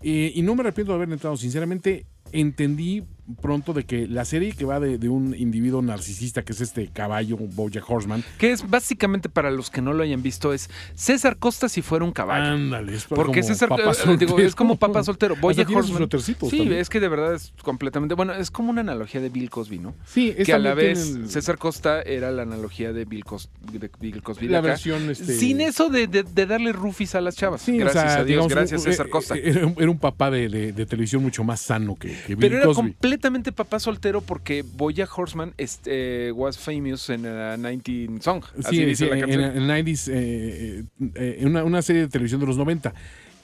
Eh, 0.03 0.31
y 0.35 0.41
no 0.41 0.55
me 0.55 0.61
arrepiento 0.61 0.91
de 0.91 0.97
haber 0.97 1.11
entrado, 1.11 1.37
sinceramente 1.37 2.05
entendí 2.33 3.03
pronto 3.41 3.71
de 3.71 3.85
que 3.85 4.07
la 4.07 4.25
serie 4.25 4.51
que 4.51 4.65
va 4.65 4.81
de, 4.81 4.97
de 4.97 5.07
un 5.07 5.33
individuo 5.33 5.81
narcisista 5.81 6.41
que 6.41 6.51
es 6.51 6.59
este 6.59 6.89
caballo, 6.89 7.37
Bojack 7.37 7.89
Horseman, 7.89 8.25
Que 8.37 8.51
es 8.51 8.69
básicamente 8.69 9.29
para 9.29 9.51
los 9.51 9.69
que 9.69 9.81
no 9.81 9.93
lo 9.93 10.03
hayan 10.03 10.21
visto 10.21 10.51
es 10.53 10.69
César 10.95 11.37
Costa 11.37 11.69
si 11.69 11.81
fuera 11.81 12.03
un 12.03 12.11
caballo. 12.11 12.43
ándale, 12.43 12.93
es 12.93 13.05
Porque 13.05 13.39
como 13.39 13.43
César 13.53 13.69
papá 13.69 13.91
eh, 13.91 14.17
digo, 14.19 14.37
es 14.39 14.53
como 14.53 14.75
papá 14.75 15.01
soltero. 15.03 15.37
Bojack 15.37 15.69
Horseman. 15.69 16.09
Sí, 16.19 16.33
también. 16.33 16.73
es 16.73 16.89
que 16.89 16.99
de 16.99 17.07
verdad 17.07 17.33
es 17.35 17.53
completamente. 17.63 18.15
Bueno, 18.15 18.33
es 18.33 18.51
como 18.51 18.69
una 18.71 18.81
analogía 18.81 19.21
de 19.21 19.29
Bill 19.29 19.49
Cosby, 19.49 19.79
¿no? 19.79 19.93
Sí, 20.05 20.33
es 20.37 20.45
que 20.45 20.53
a 20.53 20.59
la 20.59 20.73
vez 20.73 21.17
César 21.27 21.57
Costa 21.57 22.01
era 22.01 22.31
la 22.31 22.41
analogía 22.41 22.91
de 22.91 23.05
Bill, 23.05 23.23
Cos- 23.23 23.47
de 23.71 23.89
Bill 24.01 24.21
Cosby. 24.23 24.47
de 24.47 24.51
la 24.53 24.59
acá. 24.59 24.67
versión 24.69 25.09
este, 25.09 25.35
Sin 25.37 25.61
eso 25.61 25.87
de, 25.89 26.07
de- 26.07 26.23
de 26.23 26.45
darle 26.45 26.73
rufis 26.73 27.15
a 27.15 27.21
las 27.21 27.37
chavas. 27.37 27.61
Sí, 27.61 27.75
o 27.75 27.77
gracias 27.79 28.03
sea, 28.03 28.13
a 28.13 28.15
Dios, 28.25 28.27
digamos, 28.27 28.51
gracias 28.53 28.81
un- 28.81 28.91
César 28.91 29.05
eh, 29.05 29.09
Costa. 29.09 29.35
eh, 29.37 29.41
Era, 29.45 29.89
un- 29.89 29.99
papá 29.99 30.29
de, 30.31 30.49
televisión 30.85 31.21
mucho 31.21 31.43
más 31.45 31.61
sano 31.61 31.95
que, 31.95 32.13
Pero 32.39 32.57
era 32.57 32.65
Cosby. 32.65 32.75
completamente 32.75 33.51
papá 33.51 33.79
soltero 33.79 34.21
porque 34.21 34.63
Bojack 34.63 35.17
Horseman 35.17 35.53
este, 35.57 36.31
was 36.31 36.57
famous 36.57 37.09
en 37.09 37.25
a 37.25 37.57
19 37.57 38.21
song. 38.21 38.43
Así 38.63 38.75
Sí, 38.77 38.85
dice 38.85 39.05
sí, 39.05 39.09
la 39.09 39.15
en, 39.15 39.21
canción. 39.21 39.41
en 39.43 39.67
90s, 39.67 40.09
eh, 40.13 40.83
eh, 41.15 41.37
en 41.39 41.47
una, 41.47 41.63
una 41.63 41.81
serie 41.81 42.03
de 42.03 42.07
televisión 42.07 42.39
de 42.41 42.47
los 42.47 42.57
90. 42.57 42.93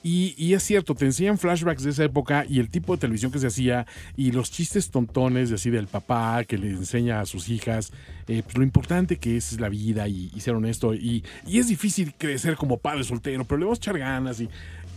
Y, 0.04 0.34
y 0.38 0.54
es 0.54 0.62
cierto, 0.62 0.94
te 0.94 1.04
enseñan 1.06 1.38
flashbacks 1.38 1.82
de 1.82 1.90
esa 1.90 2.04
época 2.04 2.44
y 2.48 2.60
el 2.60 2.70
tipo 2.70 2.94
de 2.94 3.00
televisión 3.00 3.32
que 3.32 3.40
se 3.40 3.48
hacía 3.48 3.84
y 4.16 4.30
los 4.30 4.48
chistes 4.52 4.90
tontones 4.90 5.48
de 5.48 5.56
así 5.56 5.70
del 5.70 5.88
papá 5.88 6.44
que 6.44 6.56
le 6.56 6.68
enseña 6.70 7.20
a 7.20 7.26
sus 7.26 7.48
hijas 7.48 7.92
eh, 8.28 8.42
pues 8.44 8.56
lo 8.56 8.62
importante 8.62 9.16
que 9.16 9.36
es 9.36 9.58
la 9.58 9.68
vida 9.68 10.06
y, 10.06 10.30
y 10.32 10.40
ser 10.40 10.54
honesto. 10.54 10.94
Y, 10.94 11.24
y 11.48 11.58
es 11.58 11.66
difícil 11.66 12.14
crecer 12.16 12.54
como 12.54 12.78
padre 12.78 13.02
soltero, 13.02 13.44
pero 13.44 13.58
le 13.58 13.64
vamos 13.64 13.78
a 13.80 13.82
echar 13.82 13.98
ganas. 13.98 14.40
Y 14.40 14.48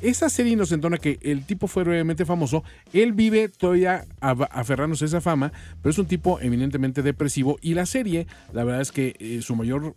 esa 0.01 0.29
serie 0.29 0.55
nos 0.55 0.71
entona 0.71 0.97
que 0.97 1.19
el 1.21 1.45
tipo 1.45 1.67
fue 1.67 1.83
realmente 1.83 2.25
famoso. 2.25 2.63
Él 2.93 3.13
vive 3.13 3.49
todavía 3.49 4.05
aferrándose 4.19 5.05
a 5.05 5.07
esa 5.07 5.21
fama, 5.21 5.51
pero 5.81 5.91
es 5.91 5.97
un 5.97 6.07
tipo 6.07 6.39
eminentemente 6.39 7.01
depresivo. 7.01 7.57
Y 7.61 7.73
la 7.73 7.85
serie, 7.85 8.27
la 8.53 8.63
verdad 8.63 8.81
es 8.81 8.91
que 8.91 9.15
eh, 9.19 9.41
su 9.41 9.55
mayor 9.55 9.95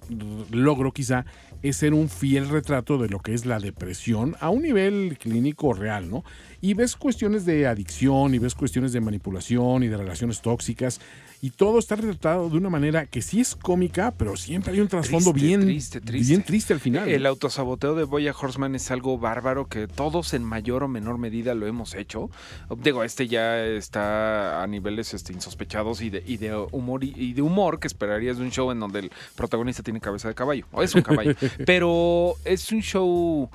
logro 0.50 0.92
quizá 0.92 1.24
es 1.62 1.76
ser 1.76 1.94
un 1.94 2.08
fiel 2.08 2.48
retrato 2.48 2.98
de 2.98 3.08
lo 3.08 3.20
que 3.20 3.32
es 3.34 3.46
la 3.46 3.58
depresión 3.58 4.36
a 4.40 4.50
un 4.50 4.62
nivel 4.62 5.16
clínico 5.18 5.72
real, 5.72 6.10
¿no? 6.10 6.24
Y 6.60 6.74
ves 6.74 6.96
cuestiones 6.96 7.46
de 7.46 7.66
adicción 7.66 8.34
y 8.34 8.38
ves 8.38 8.54
cuestiones 8.54 8.92
de 8.92 9.00
manipulación 9.00 9.82
y 9.82 9.88
de 9.88 9.96
relaciones 9.96 10.42
tóxicas. 10.42 11.00
Y 11.44 11.50
todo 11.50 11.78
está 11.78 11.94
retratado 11.94 12.48
de 12.48 12.56
una 12.56 12.70
manera 12.70 13.04
que 13.04 13.20
sí 13.20 13.38
es 13.42 13.54
cómica, 13.54 14.14
pero 14.16 14.34
siempre 14.34 14.72
hay 14.72 14.80
un 14.80 14.88
trasfondo 14.88 15.30
Triste, 15.30 15.46
bien 15.46 15.60
triste, 15.60 16.00
triste. 16.00 16.28
bien 16.32 16.42
triste 16.42 16.72
al 16.72 16.80
final. 16.80 17.06
El 17.06 17.26
autosaboteo 17.26 17.94
de 17.94 18.04
Boya 18.04 18.32
Horseman 18.32 18.74
es 18.74 18.90
algo 18.90 19.18
bárbaro 19.18 19.68
que 19.68 19.86
todos 19.86 20.32
en 20.32 20.42
mayor 20.42 20.84
o 20.84 20.88
menor 20.88 21.18
medida 21.18 21.54
lo 21.54 21.66
hemos 21.66 21.92
hecho. 21.96 22.30
Digo, 22.78 23.04
este 23.04 23.28
ya 23.28 23.62
está 23.62 24.62
a 24.62 24.66
niveles 24.66 25.12
este, 25.12 25.34
insospechados 25.34 26.00
y 26.00 26.08
de, 26.08 26.22
y 26.26 26.38
de 26.38 26.56
humor 26.72 27.04
y, 27.04 27.12
y 27.14 27.34
de 27.34 27.42
humor 27.42 27.78
que 27.78 27.88
esperarías 27.88 28.38
de 28.38 28.44
un 28.44 28.50
show 28.50 28.70
en 28.70 28.80
donde 28.80 29.00
el 29.00 29.12
protagonista 29.36 29.82
tiene 29.82 30.00
cabeza 30.00 30.28
de 30.28 30.34
caballo. 30.34 30.64
O 30.72 30.82
es 30.82 30.94
un 30.94 31.02
caballo. 31.02 31.34
pero 31.66 32.36
es 32.46 32.72
un 32.72 32.80
show. 32.80 33.50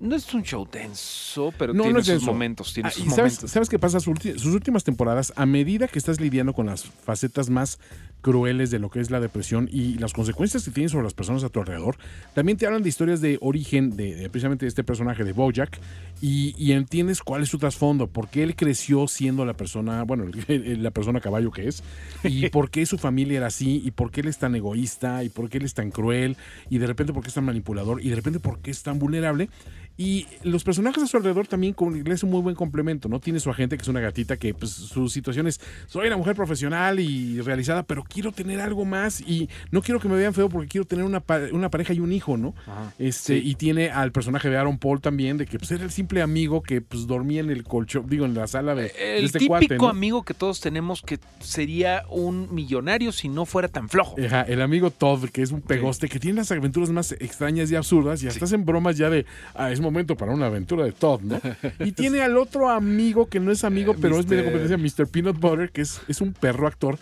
No 0.00 0.16
es 0.16 0.32
un 0.32 0.42
show 0.42 0.66
denso, 0.70 1.52
pero 1.58 1.74
No, 1.74 1.82
tiene 1.82 1.92
no 1.94 1.98
es 2.00 2.06
sus 2.06 2.14
denso. 2.14 2.26
momentos. 2.26 2.72
Tiene 2.72 2.88
Ah, 2.88 2.92
sus 2.92 3.04
y 3.04 3.08
momentos. 3.08 3.50
¿sabes 3.50 3.68
qué 3.68 3.78
pasa? 3.78 4.00
Sus 4.00 4.46
últimas 4.46 4.82
temporadas, 4.82 5.32
a 5.36 5.44
medida 5.46 5.88
que 5.88 5.98
estás 5.98 6.20
lidiando 6.20 6.54
con 6.54 6.66
las 6.66 6.84
facetas 6.84 7.50
más 7.50 7.78
crueles 8.20 8.70
de 8.70 8.78
lo 8.78 8.90
que 8.90 9.00
es 9.00 9.10
la 9.10 9.20
depresión 9.20 9.68
y 9.72 9.94
las 9.98 10.12
consecuencias 10.12 10.64
que 10.64 10.70
tienes 10.70 10.92
sobre 10.92 11.04
las 11.04 11.14
personas 11.14 11.44
a 11.44 11.48
tu 11.48 11.60
alrededor, 11.60 11.96
también 12.34 12.58
te 12.58 12.66
hablan 12.66 12.82
de 12.82 12.88
historias 12.88 13.20
de 13.20 13.38
origen 13.40 13.96
de, 13.96 14.14
de 14.14 14.28
precisamente 14.30 14.66
este 14.66 14.84
personaje 14.84 15.24
de 15.24 15.32
Bojack 15.32 15.78
y, 16.20 16.54
y 16.58 16.72
entiendes 16.72 17.22
cuál 17.22 17.42
es 17.42 17.48
su 17.48 17.58
trasfondo, 17.58 18.06
por 18.06 18.28
qué 18.28 18.42
él 18.42 18.54
creció 18.54 19.08
siendo 19.08 19.44
la 19.44 19.54
persona, 19.54 20.02
bueno, 20.04 20.24
la 20.48 20.90
persona 20.90 21.20
caballo 21.20 21.50
que 21.50 21.68
es, 21.68 21.82
y 22.24 22.48
por 22.50 22.70
qué 22.70 22.84
su 22.86 22.98
familia 22.98 23.38
era 23.38 23.46
así, 23.46 23.80
y 23.84 23.90
por 23.90 24.10
qué 24.10 24.20
él 24.20 24.28
es 24.28 24.38
tan 24.38 24.54
egoísta, 24.54 25.24
y 25.24 25.28
por 25.30 25.48
qué 25.48 25.58
él 25.58 25.64
es 25.64 25.74
tan 25.74 25.90
cruel, 25.90 26.36
y 26.68 26.78
de 26.78 26.86
repente 26.86 27.12
por 27.12 27.22
qué 27.22 27.28
es 27.28 27.34
tan 27.34 27.44
manipulador, 27.44 28.02
y 28.02 28.10
de 28.10 28.16
repente 28.16 28.38
por 28.40 28.58
qué 28.60 28.70
es 28.70 28.82
tan 28.82 28.98
vulnerable. 28.98 29.48
Y 29.96 30.26
los 30.44 30.64
personajes 30.64 31.02
a 31.02 31.06
su 31.06 31.18
alrededor 31.18 31.46
también 31.46 31.74
con- 31.74 32.02
le 32.02 32.14
hacen 32.14 32.28
un 32.28 32.32
muy 32.32 32.40
buen 32.42 32.54
complemento, 32.56 33.08
¿no? 33.10 33.20
Tiene 33.20 33.38
su 33.38 33.50
agente, 33.50 33.76
que 33.76 33.82
es 33.82 33.88
una 33.88 34.00
gatita, 34.00 34.38
que 34.38 34.54
pues, 34.54 34.70
su 34.70 35.10
situación 35.10 35.46
es, 35.46 35.60
soy 35.88 36.06
una 36.06 36.16
mujer 36.16 36.34
profesional 36.34 37.00
y 37.00 37.38
realizada, 37.42 37.82
pero 37.82 38.04
quiero 38.12 38.32
tener 38.32 38.60
algo 38.60 38.84
más 38.84 39.20
y 39.20 39.48
no 39.70 39.80
quiero 39.82 40.00
que 40.00 40.08
me 40.08 40.16
vean 40.16 40.34
feo 40.34 40.48
porque 40.48 40.68
quiero 40.68 40.86
tener 40.86 41.04
una, 41.04 41.22
una 41.52 41.70
pareja 41.70 41.94
y 41.94 42.00
un 42.00 42.12
hijo, 42.12 42.36
¿no? 42.36 42.54
Este, 42.98 43.36
Y 43.36 43.54
tiene 43.54 43.90
al 43.90 44.12
personaje 44.12 44.50
de 44.50 44.56
Aaron 44.56 44.78
Paul 44.78 45.00
también, 45.00 45.38
de 45.38 45.46
que 45.46 45.58
pues, 45.58 45.70
era 45.70 45.84
el 45.84 45.90
simple 45.90 46.20
amigo 46.22 46.62
que 46.62 46.80
pues, 46.80 47.06
dormía 47.06 47.40
en 47.40 47.50
el 47.50 47.64
colchón, 47.64 48.06
digo, 48.08 48.26
en 48.26 48.34
la 48.34 48.46
sala 48.46 48.74
de, 48.74 48.82
de 48.84 49.18
El 49.18 49.24
este 49.24 49.38
típico 49.38 49.58
cuate, 49.58 49.76
¿no? 49.76 49.88
amigo 49.88 50.22
que 50.24 50.34
todos 50.34 50.60
tenemos 50.60 51.02
que 51.02 51.18
sería 51.40 52.04
un 52.08 52.52
millonario 52.54 53.12
si 53.12 53.28
no 53.28 53.46
fuera 53.46 53.68
tan 53.68 53.88
flojo. 53.88 54.16
Ajá, 54.24 54.42
el 54.42 54.60
amigo 54.60 54.90
Todd, 54.90 55.26
que 55.30 55.42
es 55.42 55.52
un 55.52 55.62
pegoste, 55.62 56.08
que 56.08 56.18
tiene 56.18 56.38
las 56.38 56.50
aventuras 56.50 56.90
más 56.90 57.12
extrañas 57.12 57.70
y 57.70 57.76
absurdas, 57.76 58.22
y 58.22 58.28
hasta 58.28 58.44
hacen 58.44 58.64
bromas 58.64 58.96
ya 58.96 59.10
de, 59.10 59.26
ah, 59.54 59.70
es 59.70 59.80
momento 59.80 60.16
para 60.16 60.32
una 60.32 60.46
aventura 60.46 60.84
de 60.84 60.92
Todd, 60.92 61.20
¿no? 61.22 61.40
Y 61.80 61.92
tiene 61.92 62.20
al 62.20 62.36
otro 62.36 62.68
amigo 62.68 63.28
que 63.28 63.40
no 63.40 63.52
es 63.52 63.64
amigo, 63.64 63.94
pero 64.00 64.18
es 64.18 64.26
medio 64.26 64.44
competencia, 64.44 64.76
Mr. 64.76 65.08
Peanut 65.08 65.38
Butter, 65.38 65.70
que 65.70 65.82
es, 65.82 66.00
es 66.08 66.20
un 66.20 66.32
perro 66.32 66.66
actor 66.66 66.98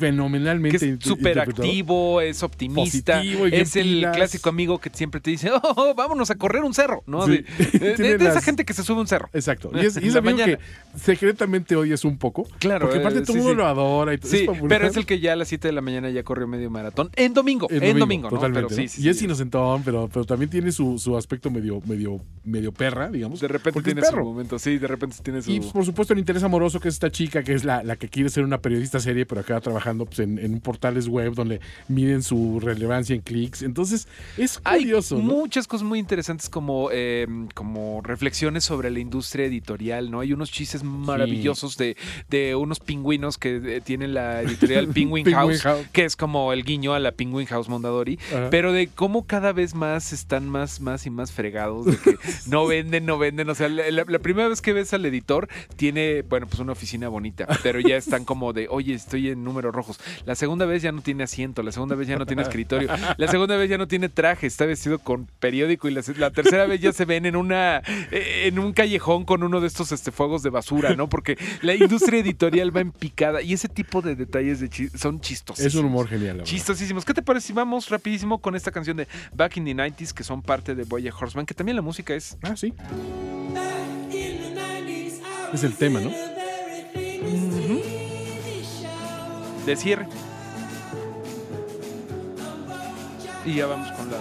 fenomenalmente 0.00 0.78
Que 0.78 0.92
es 0.94 0.98
súper 1.00 1.38
activo, 1.38 2.20
es 2.20 2.42
optimista, 2.42 3.18
Positivo 3.18 3.46
y 3.46 3.50
bien 3.50 3.62
es 3.62 3.76
el 3.76 3.86
pilas. 3.88 4.16
clásico 4.16 4.48
amigo 4.48 4.78
que 4.78 4.90
siempre 4.92 5.20
te 5.20 5.30
dice, 5.30 5.50
oh, 5.52 5.60
oh, 5.62 5.94
vámonos 5.94 6.30
a 6.30 6.34
correr 6.36 6.64
un 6.64 6.74
cerro, 6.74 7.02
¿no? 7.06 7.26
Sí. 7.26 7.44
De, 7.78 8.14
esa 8.20 8.40
gente 8.40 8.64
que 8.64 8.72
se 8.72 8.82
sube 8.82 8.96
a 8.98 9.00
un 9.02 9.06
cerro. 9.06 9.28
Exacto. 9.32 9.70
Y 9.74 9.86
es, 9.86 9.96
y 10.02 10.08
es 10.08 10.16
amigo 10.16 10.38
mañana. 10.38 10.56
que 10.56 10.98
secretamente 10.98 11.76
odias 11.76 12.04
un 12.04 12.18
poco. 12.18 12.48
Claro, 12.58 12.86
Porque 12.86 12.98
aparte 12.98 13.20
eh, 13.20 13.22
todo 13.22 13.34
sí, 13.34 13.38
el 13.38 13.44
mundo 13.44 13.52
sí. 13.52 13.56
lo 13.58 13.66
adora 13.66 14.14
y 14.14 14.18
todo. 14.18 14.30
Sí, 14.30 14.46
pero 14.68 14.86
es 14.86 14.96
el 14.96 15.06
que 15.06 15.20
ya 15.20 15.34
a 15.34 15.36
las 15.36 15.48
7 15.48 15.68
de 15.68 15.72
la 15.72 15.80
mañana 15.82 16.10
ya 16.10 16.22
corrió 16.22 16.46
medio 16.46 16.70
maratón. 16.70 17.10
En 17.16 17.34
domingo, 17.34 17.68
En 17.70 17.82
en 17.82 17.98
domingo, 17.98 18.30
¿no? 18.30 18.36
totalmente. 18.36 18.68
Pero 18.70 18.82
¿no? 18.82 18.88
sí, 18.88 19.02
y 19.02 19.08
es 19.08 19.20
inocentón, 19.22 19.82
pero, 19.84 20.08
pero 20.12 20.24
también 20.24 20.50
tiene 20.50 20.72
su, 20.72 20.98
su 20.98 21.16
aspecto 21.16 21.50
medio, 21.50 21.80
medio, 21.86 22.20
medio 22.44 22.72
perra, 22.72 23.10
digamos. 23.10 23.40
De 23.40 23.48
repente 23.48 23.78
es 23.80 23.84
tiene 23.84 24.02
su 24.04 24.16
momento, 24.16 24.58
sí, 24.58 24.78
de 24.78 24.86
repente 24.86 25.16
tiene 25.22 25.42
su... 25.42 25.50
Y 25.50 25.60
por 25.60 25.84
supuesto 25.84 26.12
el 26.12 26.18
interés 26.18 26.42
amoroso 26.42 26.80
que 26.80 26.88
es 26.88 26.94
esta 26.94 27.10
chica, 27.10 27.42
que 27.42 27.54
es 27.54 27.64
la, 27.64 27.82
la 27.82 27.96
que 27.96 28.08
quiere 28.08 28.30
ser 28.30 28.44
una 28.44 28.58
periodista 28.58 29.00
serie, 29.00 29.26
pero 29.26 29.40
acaba 29.40 29.60
trabajando 29.60 29.89
pues, 29.98 30.18
en, 30.20 30.38
en 30.38 30.60
portales 30.60 31.08
web 31.08 31.34
donde 31.34 31.60
miden 31.88 32.22
su 32.22 32.60
relevancia 32.60 33.14
en 33.14 33.22
clics. 33.22 33.62
Entonces 33.62 34.08
es 34.36 34.60
Hay 34.64 34.82
curioso. 34.82 35.16
¿no? 35.16 35.22
muchas 35.22 35.66
cosas 35.66 35.86
muy 35.86 35.98
interesantes 35.98 36.48
como, 36.48 36.88
eh, 36.92 37.26
como 37.54 38.00
reflexiones 38.02 38.64
sobre 38.64 38.90
la 38.90 38.98
industria 39.00 39.46
editorial, 39.46 40.10
¿no? 40.10 40.20
Hay 40.20 40.32
unos 40.32 40.50
chistes 40.50 40.82
maravillosos 40.84 41.76
de, 41.76 41.96
de 42.28 42.54
unos 42.54 42.80
pingüinos 42.80 43.38
que 43.38 43.56
eh, 43.76 43.80
tienen 43.80 44.14
la 44.14 44.42
editorial 44.42 44.88
Penguin, 44.94 45.24
Penguin 45.24 45.34
House, 45.34 45.62
House. 45.62 45.86
que 45.92 46.04
es 46.04 46.16
como 46.16 46.52
el 46.52 46.64
guiño 46.64 46.94
a 46.94 46.98
la 46.98 47.12
Penguin 47.12 47.46
House 47.46 47.68
Mondadori, 47.68 48.18
Ajá. 48.28 48.48
pero 48.50 48.72
de 48.72 48.88
cómo 48.88 49.26
cada 49.26 49.52
vez 49.52 49.74
más 49.74 50.12
están 50.12 50.48
más, 50.48 50.80
más 50.80 51.06
y 51.06 51.10
más 51.10 51.32
fregados, 51.32 51.86
de 51.86 51.96
que 51.96 52.16
no 52.48 52.66
venden, 52.66 53.06
no 53.06 53.18
venden. 53.18 53.48
O 53.50 53.54
sea, 53.54 53.68
la, 53.68 53.90
la- 53.90 54.04
la 54.06 54.18
primera 54.18 54.48
vez 54.48 54.60
que 54.60 54.72
ves 54.72 54.92
al 54.94 55.04
editor 55.06 55.48
tiene, 55.76 56.22
bueno, 56.22 56.46
pues 56.46 56.60
una 56.60 56.72
oficina 56.72 57.08
bonita, 57.08 57.46
pero 57.62 57.80
ya 57.80 57.96
están 57.96 58.24
como 58.24 58.52
de, 58.52 58.66
oye, 58.68 58.94
estoy 58.94 59.28
en 59.30 59.44
números 59.44 59.74
rojos. 59.80 59.98
La 60.26 60.34
segunda 60.34 60.66
vez 60.66 60.82
ya 60.82 60.92
no 60.92 61.00
tiene 61.02 61.24
asiento, 61.24 61.62
la 61.62 61.72
segunda 61.72 61.94
vez 61.96 62.06
ya 62.08 62.16
no 62.16 62.26
tiene 62.26 62.42
escritorio, 62.48 62.88
la 63.16 63.28
segunda 63.28 63.56
vez 63.56 63.68
ya 63.70 63.78
no 63.78 63.88
tiene 63.88 64.08
traje, 64.08 64.46
está 64.46 64.66
vestido 64.66 64.98
con 64.98 65.26
periódico 65.40 65.88
y 65.88 65.92
la, 65.92 66.02
la 66.18 66.30
tercera 66.30 66.66
vez 66.66 66.80
ya 66.80 66.92
se 66.92 67.04
ven 67.04 67.26
en 67.26 67.36
una 67.36 67.82
eh, 68.10 68.44
en 68.46 68.58
un 68.58 68.72
callejón 68.72 69.24
con 69.24 69.42
uno 69.42 69.60
de 69.60 69.66
estos 69.66 69.92
este, 69.92 70.10
fuegos 70.12 70.42
de 70.42 70.50
basura, 70.50 70.94
¿no? 70.94 71.08
Porque 71.08 71.38
la 71.62 71.74
industria 71.74 72.20
editorial 72.20 72.74
va 72.76 72.80
en 72.80 72.92
picada 72.92 73.42
y 73.42 73.52
ese 73.52 73.68
tipo 73.68 74.02
de 74.02 74.14
detalles 74.16 74.60
de 74.60 74.68
chi- 74.68 74.88
son 74.90 75.20
chistosos. 75.20 75.64
Es 75.64 75.74
un 75.74 75.86
humor 75.86 76.08
genial. 76.08 76.42
Chistosísimos. 76.42 77.04
¿Qué 77.04 77.14
te 77.14 77.22
parece 77.22 77.48
si 77.48 77.52
vamos 77.52 77.88
rapidísimo 77.88 78.38
con 78.38 78.54
esta 78.54 78.70
canción 78.70 78.96
de 78.96 79.08
Back 79.34 79.56
in 79.56 79.64
the 79.64 79.74
90s 79.74 80.12
que 80.12 80.24
son 80.24 80.42
parte 80.42 80.74
de 80.74 80.84
Boya 80.84 81.12
Horseman? 81.18 81.46
Que 81.46 81.54
también 81.54 81.76
la 81.76 81.82
música 81.82 82.14
es... 82.14 82.36
Ah, 82.42 82.56
sí. 82.56 82.74
Es 85.52 85.64
el 85.64 85.74
tema, 85.74 86.00
¿no? 86.00 86.10
De 89.66 89.76
cierre. 89.76 90.06
Y 93.44 93.54
ya 93.54 93.66
vamos 93.66 93.90
con 93.92 94.10
la... 94.10 94.18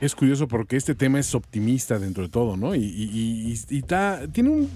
Es 0.00 0.14
curioso 0.14 0.48
porque 0.48 0.76
este 0.76 0.94
tema 0.94 1.18
es 1.20 1.34
optimista 1.34 1.98
dentro 1.98 2.22
de 2.22 2.30
todo, 2.30 2.56
¿no? 2.56 2.74
Y, 2.74 2.78
y- 2.84 3.52
y- 3.70 3.76
y 3.78 3.82
tiene 4.32 4.48
un 4.50 4.70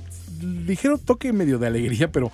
ligero 0.66 0.98
toque 0.98 1.32
medio 1.32 1.58
de 1.58 1.66
alegría, 1.66 2.12
pero 2.12 2.30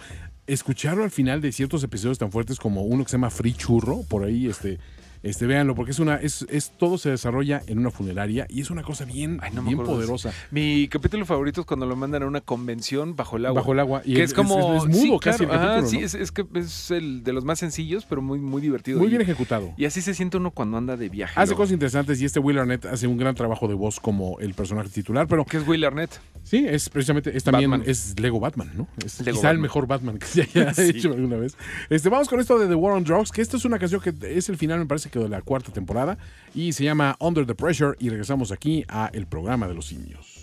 escucharlo 0.48 1.04
al 1.04 1.10
final 1.12 1.40
de 1.40 1.52
ciertos 1.52 1.84
episodios 1.84 2.18
tan 2.18 2.32
fuertes 2.32 2.58
como 2.58 2.82
uno 2.82 3.04
que 3.04 3.10
se 3.10 3.16
llama 3.16 3.30
Free 3.30 3.54
Churro, 3.54 4.02
por 4.08 4.24
ahí, 4.24 4.48
este, 4.48 4.78
este, 5.22 5.46
véanlo, 5.46 5.74
porque 5.74 5.90
es 5.92 5.98
una, 5.98 6.16
es, 6.16 6.46
es 6.48 6.72
todo 6.78 6.98
se 6.98 7.10
desarrolla 7.10 7.62
en 7.66 7.78
una 7.78 7.90
funeraria 7.90 8.46
y 8.48 8.60
es 8.60 8.70
una 8.70 8.82
cosa 8.82 9.04
bien, 9.04 9.38
Ay, 9.42 9.52
no 9.54 9.62
me 9.62 9.74
bien 9.74 9.84
poderosa. 9.84 10.32
Mi 10.50 10.88
capítulo 10.88 11.26
favorito 11.26 11.60
es 11.62 11.66
cuando 11.66 11.86
lo 11.86 11.96
mandan 11.96 12.22
a 12.22 12.26
una 12.26 12.40
convención 12.40 13.16
bajo 13.16 13.36
el 13.36 13.46
agua. 13.46 13.60
Bajo 13.60 13.72
el 13.72 13.80
agua. 13.80 14.02
Y 14.04 14.14
que 14.14 14.22
es- 14.22 14.30
es 14.30 14.34
como. 14.34 14.76
es- 14.76 14.82
es 14.84 14.88
mudo 14.88 15.02
sí, 15.02 15.18
casi 15.22 15.42
el 15.44 15.48
claro, 15.50 15.62
ajá, 15.62 15.74
capítulo, 15.80 15.90
sí, 15.90 15.98
¿no? 15.98 16.06
es, 16.06 16.14
es 16.14 16.32
que 16.32 16.46
es 16.54 16.90
el 16.90 17.22
de 17.24 17.32
los 17.32 17.44
más 17.44 17.58
sencillos, 17.58 18.06
pero 18.08 18.22
muy, 18.22 18.38
muy 18.38 18.62
divertido. 18.62 18.98
Muy 18.98 19.08
bien 19.08 19.20
ejecutado. 19.20 19.72
Y 19.76 19.84
así 19.84 20.00
se 20.00 20.14
siente 20.14 20.36
uno 20.36 20.50
cuando 20.50 20.76
anda 20.78 20.96
de 20.96 21.08
viaje. 21.08 21.34
Hace 21.36 21.50
luego. 21.50 21.62
cosas 21.62 21.72
interesantes 21.72 22.20
y 22.20 22.24
este 22.24 22.40
Will 22.40 22.58
Arnett 22.58 22.86
hace 22.86 23.06
un 23.06 23.16
gran 23.18 23.34
trabajo 23.34 23.68
de 23.68 23.74
voz 23.74 24.00
como 24.00 24.38
el 24.40 24.54
personaje 24.54 24.88
titular, 24.88 25.26
pero 25.26 25.44
¿Qué 25.44 25.58
es 25.58 25.66
Will 25.68 25.84
Arnett? 25.84 26.10
sí, 26.44 26.64
es 26.68 26.88
precisamente, 26.88 27.36
es 27.36 27.44
también, 27.44 27.70
Batman. 27.70 27.88
es 27.90 28.18
Lego 28.18 28.40
Batman, 28.40 28.70
¿no? 28.74 28.88
Es 29.04 29.20
Lego 29.20 29.36
quizá 29.38 29.50
el 29.50 29.58
mejor 29.58 29.86
Batman 29.86 30.18
que 30.18 30.26
se 30.26 30.42
haya 30.42 30.72
Sí. 30.74 30.82
hecho 30.90 31.12
alguna 31.12 31.36
vez. 31.36 31.56
Este, 31.90 32.08
vamos 32.08 32.28
con 32.28 32.40
esto 32.40 32.58
de 32.58 32.66
The 32.68 32.74
War 32.74 32.94
on 32.96 33.04
Drugs, 33.04 33.30
que 33.32 33.42
esto 33.42 33.56
es 33.56 33.64
una 33.64 33.78
canción 33.78 34.00
que 34.00 34.14
es 34.36 34.48
el 34.48 34.56
final, 34.56 34.78
me 34.78 34.86
parece 34.86 35.09
que 35.10 35.18
de 35.18 35.28
la 35.28 35.42
cuarta 35.42 35.72
temporada, 35.72 36.18
y 36.54 36.72
se 36.72 36.84
llama 36.84 37.16
Under 37.20 37.46
the 37.46 37.54
Pressure, 37.54 37.96
y 37.98 38.08
regresamos 38.08 38.52
aquí 38.52 38.84
a 38.88 39.10
el 39.12 39.26
programa 39.26 39.68
de 39.68 39.74
los 39.74 39.86
simios. 39.86 40.39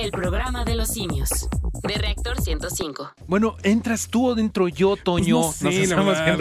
El 0.00 0.10
programa 0.12 0.64
de 0.64 0.74
los 0.76 0.88
simios. 0.88 1.48
De 1.82 1.94
Reactor 1.94 2.40
105. 2.40 3.12
Bueno, 3.26 3.56
¿entras 3.62 4.08
tú 4.08 4.28
o 4.28 4.34
dentro 4.34 4.68
yo, 4.68 4.96
Toño? 4.96 5.40
Pues 5.42 5.62
no 5.62 5.70
sé, 5.70 5.76
Nos 5.78 5.88
estamos 5.90 6.18
acá. 6.18 6.36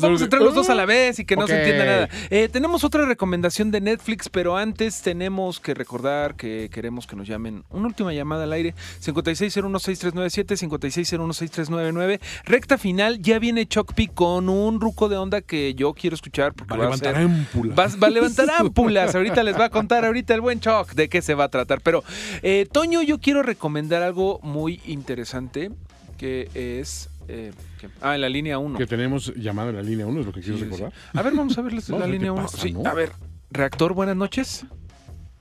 vamos 0.00 0.20
a 0.20 0.24
entrar 0.24 0.42
los 0.42 0.54
dos 0.54 0.68
a 0.70 0.74
la 0.74 0.84
vez 0.84 1.18
y 1.18 1.24
que 1.24 1.34
no 1.36 1.46
se 1.46 1.58
entienda 1.58 1.84
nada. 1.84 2.08
Eh, 2.30 2.48
tenemos 2.52 2.84
otra 2.84 3.04
recomendación 3.04 3.70
de 3.72 3.80
Netflix, 3.80 4.28
pero 4.28 4.56
antes 4.56 5.02
tenemos 5.02 5.58
que 5.60 5.74
recordar 5.74 6.36
que 6.36 6.68
queremos 6.72 7.06
que 7.06 7.16
nos 7.16 7.26
llamen. 7.26 7.64
Una 7.70 7.86
última 7.88 8.12
llamada 8.12 8.44
al 8.44 8.52
aire. 8.52 8.74
56016397, 9.02 10.56
56016399. 10.68 12.20
Recta 12.44 12.78
final, 12.78 13.20
ya 13.20 13.38
viene 13.38 13.66
Chocpi 13.66 14.06
con 14.08 14.48
un 14.48 14.80
ruco 14.80 15.08
de 15.08 15.16
onda 15.16 15.40
que 15.40 15.74
yo 15.74 15.94
quiero 15.94 16.14
escuchar. 16.14 16.52
Porque 16.54 16.76
Va 16.76 16.84
a 16.84 16.88
va 16.88 16.94
a 16.94 16.98
ser- 16.98 17.16
ámpulas. 17.16 17.78
Va, 17.78 17.86
va 17.98 18.06
a 18.06 18.10
levantar 18.10 18.48
ámpulas. 18.58 19.14
Ahorita 19.14 19.42
les 19.42 19.58
va 19.58 19.64
a 19.66 19.70
contar 19.70 20.04
ahorita 20.04 20.34
el 20.34 20.40
buen 20.40 20.60
Choc 20.60 20.92
de 20.94 21.08
qué 21.08 21.22
se 21.22 21.34
va 21.34 21.44
a 21.44 21.48
tratar. 21.48 21.80
Pero, 21.80 22.04
eh, 22.42 22.63
Toño, 22.66 23.02
yo 23.02 23.20
quiero 23.20 23.42
recomendar 23.42 24.02
algo 24.02 24.40
muy 24.42 24.80
interesante 24.86 25.70
que 26.18 26.48
es... 26.80 27.10
eh, 27.28 27.52
ah, 28.00 28.14
en 28.14 28.20
la 28.20 28.28
línea 28.28 28.58
1. 28.58 28.78
Que 28.78 28.86
tenemos 28.86 29.34
llamada 29.34 29.70
en 29.70 29.76
la 29.76 29.82
línea 29.82 30.06
1, 30.06 30.20
es 30.20 30.26
lo 30.26 30.32
que 30.32 30.40
quiero 30.40 30.58
recordar. 30.58 30.92
A 31.12 31.22
ver, 31.22 31.34
vamos 31.34 31.58
a 31.58 31.62
verles 31.62 31.88
Vamos 31.88 32.00
la 32.00 32.04
a 32.06 32.08
ver 32.08 32.20
línea 32.20 32.32
qué 32.32 32.38
1. 32.40 32.42
pasa, 32.42 32.58
Sí, 32.58 32.72
¿no? 32.72 32.86
a 32.88 32.94
ver. 32.94 33.12
Reactor, 33.50 33.92
buenas 33.94 34.16
noches. 34.16 34.64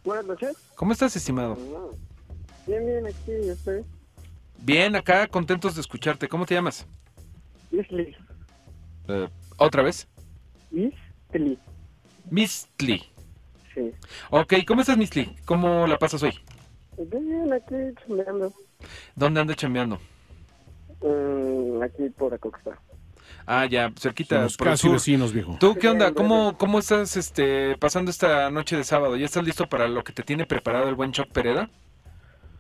Buenas 0.04 0.26
noches. 0.26 0.58
¿Cómo 0.76 0.92
estás, 0.92 1.16
estimado? 1.16 1.58
Bien, 2.68 2.86
bien, 2.86 3.06
aquí 3.08 3.32
estoy. 3.50 3.84
Bien, 4.60 4.96
acá, 4.96 5.28
contentos 5.28 5.76
de 5.76 5.82
escucharte. 5.82 6.28
¿Cómo 6.28 6.46
te 6.46 6.56
llamas? 6.56 6.86
Isli. 7.72 8.16
Eh, 9.08 9.28
¿Otra 9.58 9.84
vez? 9.84 10.08
Isli. 10.72 11.58
Mistli. 12.30 13.04
Sí. 13.74 13.92
Ok, 14.30 14.54
¿cómo 14.68 14.82
estás, 14.82 14.98
Mistli? 14.98 15.36
¿Cómo 15.46 15.88
la 15.88 15.98
pasas 15.98 16.22
hoy? 16.24 16.34
Bien, 16.98 17.52
aquí 17.54 17.76
chambeando. 18.06 18.54
¿Dónde 19.16 19.42
andas 19.42 19.58
chambeando? 19.58 20.00
Mm, 21.02 21.82
aquí 21.82 22.10
por 22.10 22.34
Acoxpa. 22.34 22.78
Ah, 23.46 23.66
ya, 23.66 23.92
cerquita. 23.98 24.38
Somos 24.38 24.58
por 24.58 24.68
el 24.68 24.74
casi 24.74 24.88
sur. 24.88 24.94
vecinos, 24.94 25.34
viejo. 25.34 25.58
¿Tú 25.60 25.76
qué 25.76 25.90
onda? 25.90 26.14
¿Cómo, 26.14 26.58
cómo 26.58 26.80
estás 26.80 27.18
este, 27.18 27.78
pasando 27.78 28.10
esta 28.10 28.50
noche 28.50 28.78
de 28.78 28.84
sábado? 28.84 29.18
¿Ya 29.18 29.26
estás 29.26 29.44
listo 29.44 29.68
para 29.68 29.88
lo 29.88 30.04
que 30.04 30.14
te 30.14 30.24
tiene 30.24 30.46
preparado 30.46 30.88
el 30.88 30.96
buen 30.96 31.12
Choc 31.12 31.30
Pereda? 31.30 31.70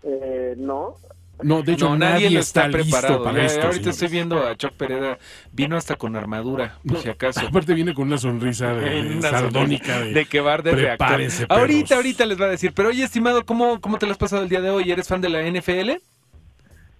Eh, 0.03 0.55
no. 0.57 0.97
No, 1.41 1.61
de 1.63 1.73
hecho, 1.73 1.89
no, 1.89 1.97
nadie, 1.97 2.37
está, 2.39 2.67
listo 2.67 2.83
preparado. 2.91 3.23
para 3.23 3.37
Ya, 3.39 3.45
esto. 3.45 3.61
ahorita 3.61 3.73
señores. 3.91 3.95
estoy 3.95 4.07
viendo 4.09 4.47
a 4.47 4.55
Choc 4.55 4.73
Pereda. 4.73 5.17
Vino 5.51 5.75
hasta 5.75 5.95
con 5.95 6.15
armadura, 6.15 6.77
por 6.87 6.99
si 6.99 7.09
acaso. 7.09 7.41
Aparte 7.41 7.73
viene 7.73 7.93
con 7.93 8.07
una 8.07 8.17
sonrisa 8.17 8.73
de, 8.73 9.01
Una 9.17 9.29
sardónica. 9.29 9.99
De, 9.99 10.13
de 10.13 10.25
que 10.25 10.39
bar 10.39 10.63
de 10.63 10.71
reactor. 10.71 11.21
Ahorita, 11.49 11.95
ahorita 11.95 12.25
les 12.25 12.39
va 12.39 12.45
a 12.45 12.49
decir. 12.49 12.71
Pero 12.73 12.89
oye, 12.89 13.03
estimado, 13.03 13.45
¿cómo, 13.45 13.81
¿cómo 13.81 13.97
te 13.97 14.05
lo 14.05 14.11
has 14.13 14.17
pasado 14.17 14.43
el 14.43 14.49
día 14.49 14.61
de 14.61 14.69
hoy? 14.69 14.89
¿Eres 14.91 15.07
fan 15.07 15.21
de 15.21 15.29
la 15.29 15.41
NFL? 15.41 15.91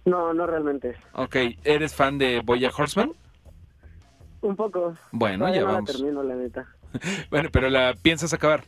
No, 0.05 0.34
no 0.34 0.45
realmente. 0.47 0.95
Ok, 1.14 1.35
¿eres 1.64 1.93
fan 1.95 2.18
de 2.18 2.41
Boya 2.43 2.72
Horseman? 2.76 3.11
Un 4.41 4.55
poco. 4.57 4.93
Bueno, 5.11 5.45
Todavía 5.45 5.55
ya 5.61 5.61
no 5.61 5.68
la 5.68 5.73
vamos. 5.76 5.91
termino, 5.91 6.23
la 6.23 6.35
neta. 6.35 6.65
Bueno, 7.30 7.49
pero 7.51 7.69
la 7.69 7.93
piensas 8.01 8.34
acabar. 8.34 8.64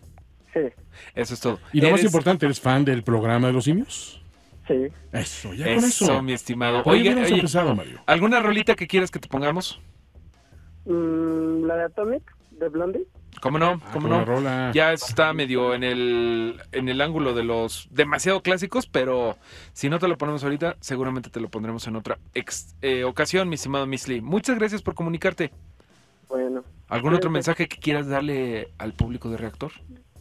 Sí, 0.54 0.62
Eso 1.14 1.34
es 1.34 1.40
todo. 1.42 1.60
Y 1.74 1.82
lo 1.82 1.90
más 1.90 2.00
¿Eres- 2.00 2.06
importante, 2.06 2.46
¿eres 2.46 2.62
fan 2.62 2.86
del 2.86 3.04
programa 3.04 3.48
de 3.48 3.54
los 3.54 3.66
simios? 3.66 4.22
Sí. 4.68 4.88
Eso, 5.12 5.54
ya 5.54 5.66
con 5.66 5.84
Eso, 5.84 6.06
eso. 6.06 6.22
mi 6.22 6.34
estimado. 6.34 6.82
Oye, 6.86 7.14
oye, 7.14 7.36
empezado, 7.36 7.76
Mario. 7.76 8.02
¿alguna 8.06 8.40
rolita 8.40 8.76
que 8.76 8.88
quieras 8.88 9.12
que 9.12 9.20
te 9.20 9.28
pongamos? 9.28 9.80
Mm, 10.86 11.66
la 11.66 11.76
de 11.78 11.84
Atomic, 11.86 12.36
de 12.52 12.70
Blondie. 12.70 13.08
¿Cómo 13.42 13.60
no? 13.60 13.82
Ah, 13.84 13.90
¿Cómo 13.92 14.08
no? 14.08 14.24
rola. 14.24 14.72
Ya 14.74 14.94
está 14.94 15.34
medio 15.34 15.74
en 15.74 15.84
el, 15.84 16.62
en 16.72 16.88
el 16.88 17.02
ángulo 17.02 17.34
de 17.34 17.44
los 17.44 17.88
demasiado 17.92 18.42
clásicos, 18.42 18.88
pero 18.88 19.38
si 19.74 19.90
no 19.90 20.00
te 20.00 20.08
lo 20.08 20.18
ponemos 20.18 20.44
ahorita, 20.44 20.78
seguramente 20.80 21.30
te 21.30 21.42
lo 21.42 21.50
pondremos 21.50 21.86
en 21.88 21.98
otra 21.98 22.18
ex- 22.34 22.76
eh, 22.82 23.04
ocasión, 23.04 23.50
mi 23.50 23.56
estimado 23.56 23.86
Miss 23.88 24.08
Lee. 24.08 24.22
Muchas 24.22 24.58
gracias 24.58 24.82
por 24.82 24.96
comunicarte. 24.96 25.52
Bueno. 26.30 26.64
¿Algún 26.88 27.14
otro 27.14 27.30
mensaje 27.30 27.68
que 27.68 27.78
quieras 27.78 28.08
darle 28.08 28.70
al 28.78 28.94
público 28.94 29.30
de 29.30 29.38
Reactor? 29.38 29.72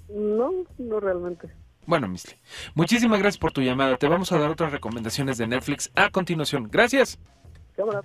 No, 0.09 0.51
no 0.79 0.99
realmente. 1.01 1.49
Bueno, 1.87 2.09
Miss 2.09 2.27
Lee, 2.27 2.37
muchísimas 2.75 3.19
gracias 3.19 3.39
por 3.39 3.53
tu 3.53 3.61
llamada. 3.61 3.97
Te 3.97 4.09
vamos 4.09 4.33
a 4.33 4.39
dar 4.39 4.51
otras 4.51 4.73
recomendaciones 4.73 5.39
de 5.39 5.47
Netflix 5.47 5.91
a 5.95 6.11
continuación. 6.11 6.69
Gracias. 6.71 7.19
Cámara. 7.77 8.03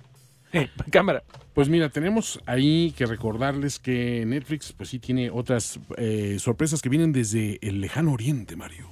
Eh, 0.52 0.68
cámara. 0.90 1.22
Pues 1.54 1.68
mira, 1.68 1.90
tenemos 1.90 2.40
ahí 2.46 2.92
que 2.96 3.06
recordarles 3.06 3.78
que 3.78 4.24
Netflix, 4.26 4.72
pues 4.72 4.88
sí 4.88 4.98
tiene 4.98 5.30
otras 5.30 5.78
eh, 5.96 6.38
sorpresas 6.40 6.82
que 6.82 6.88
vienen 6.88 7.12
desde 7.12 7.58
el 7.62 7.80
lejano 7.80 8.12
oriente, 8.12 8.56
Mario. 8.56 8.88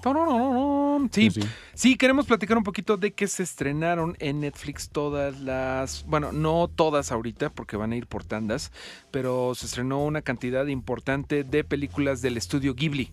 Sí, 1.13 1.31
Sí, 1.31 1.41
sí. 1.41 1.49
sí, 1.75 1.97
queremos 1.97 2.27
platicar 2.27 2.59
un 2.59 2.65
poquito 2.65 2.97
de 2.97 3.13
que 3.13 3.27
se 3.29 3.43
estrenaron 3.43 4.17
en 4.19 4.41
Netflix 4.41 4.91
todas 4.91 5.41
las, 5.41 6.05
bueno, 6.07 6.33
no 6.33 6.69
todas 6.69 7.11
ahorita 7.13 7.51
porque 7.51 7.77
van 7.77 7.93
a 7.93 7.97
ir 7.97 8.07
por 8.07 8.25
tandas, 8.25 8.73
pero 9.11 9.55
se 9.55 9.67
estrenó 9.67 10.05
una 10.05 10.23
cantidad 10.23 10.67
importante 10.67 11.45
de 11.45 11.65
películas 11.65 12.21
del 12.23 12.37
estudio 12.37 12.75
Ghibli. 12.75 13.13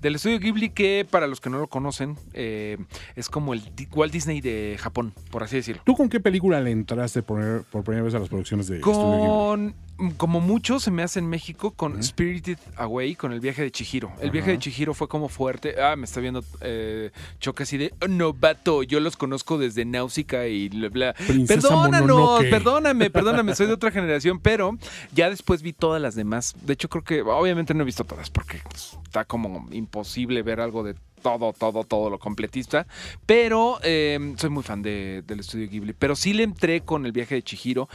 Del 0.00 0.14
estudio 0.14 0.38
Ghibli 0.38 0.70
que 0.70 1.06
para 1.08 1.26
los 1.26 1.40
que 1.40 1.50
no 1.50 1.58
lo 1.58 1.68
conocen 1.68 2.16
eh, 2.32 2.78
es 3.14 3.28
como 3.28 3.54
el 3.54 3.62
Walt 3.92 4.12
Disney 4.12 4.40
de 4.40 4.76
Japón, 4.78 5.12
por 5.30 5.42
así 5.42 5.56
decirlo. 5.56 5.82
¿Tú 5.84 5.94
con 5.94 6.08
qué 6.08 6.20
película 6.20 6.60
le 6.60 6.70
entraste 6.70 7.22
por, 7.22 7.64
por 7.64 7.84
primera 7.84 8.04
vez 8.04 8.14
a 8.14 8.18
las 8.18 8.28
producciones 8.28 8.68
de 8.68 8.76
Estudio 8.78 9.56
Ghibli? 9.56 9.74
Como 10.18 10.40
mucho 10.40 10.78
se 10.78 10.90
me 10.90 11.02
hace 11.02 11.18
en 11.20 11.26
México 11.28 11.70
con 11.70 12.02
Spirited 12.02 12.58
Away, 12.76 13.14
con 13.14 13.32
el 13.32 13.40
viaje 13.40 13.62
de 13.62 13.70
Chihiro. 13.70 14.12
El 14.20 14.30
viaje 14.30 14.50
de 14.50 14.58
Chihiro 14.58 14.92
fue 14.92 15.08
como 15.08 15.28
fuerte. 15.30 15.80
Ah, 15.80 15.96
me 15.96 16.04
está 16.04 16.20
viendo 16.20 16.44
eh, 16.60 17.10
Choque 17.40 17.62
así 17.62 17.78
de, 17.78 17.94
"Oh, 18.02 18.08
no, 18.08 18.34
vato, 18.34 18.82
yo 18.82 19.00
los 19.00 19.16
conozco 19.16 19.56
desde 19.56 19.84
Náusica 19.86 20.46
y 20.48 20.68
bla, 20.68 20.88
bla". 20.90 21.14
Princesa 21.14 21.60
Perdónanos, 21.68 22.08
Mononoke. 22.10 22.50
perdóname, 22.50 23.10
perdóname, 23.10 23.54
soy 23.54 23.68
de 23.68 23.72
otra 23.74 23.90
generación, 23.90 24.38
pero 24.38 24.76
ya 25.14 25.30
después 25.30 25.62
vi 25.62 25.72
todas 25.72 26.02
las 26.02 26.14
demás. 26.14 26.54
De 26.62 26.74
hecho, 26.74 26.88
creo 26.90 27.02
que, 27.02 27.22
obviamente 27.22 27.72
no 27.72 27.82
he 27.82 27.86
visto 27.86 28.04
todas 28.04 28.28
porque 28.28 28.60
pues, 28.68 28.98
está 29.04 29.24
como 29.24 29.66
imposible 29.72 30.42
ver 30.42 30.60
algo 30.60 30.82
de 30.82 30.94
todo, 31.22 31.52
todo, 31.54 31.82
todo 31.82 32.08
lo 32.10 32.18
completista. 32.20 32.86
Pero 33.24 33.80
eh, 33.82 34.34
soy 34.36 34.50
muy 34.50 34.62
fan 34.62 34.82
de- 34.82 35.24
del 35.26 35.40
estudio 35.40 35.68
Ghibli. 35.68 35.92
Pero 35.92 36.14
sí 36.14 36.32
le 36.32 36.44
entré 36.44 36.82
con 36.82 37.04
el 37.04 37.10
viaje 37.12 37.34
de 37.34 37.42
Chihiro. 37.42 37.88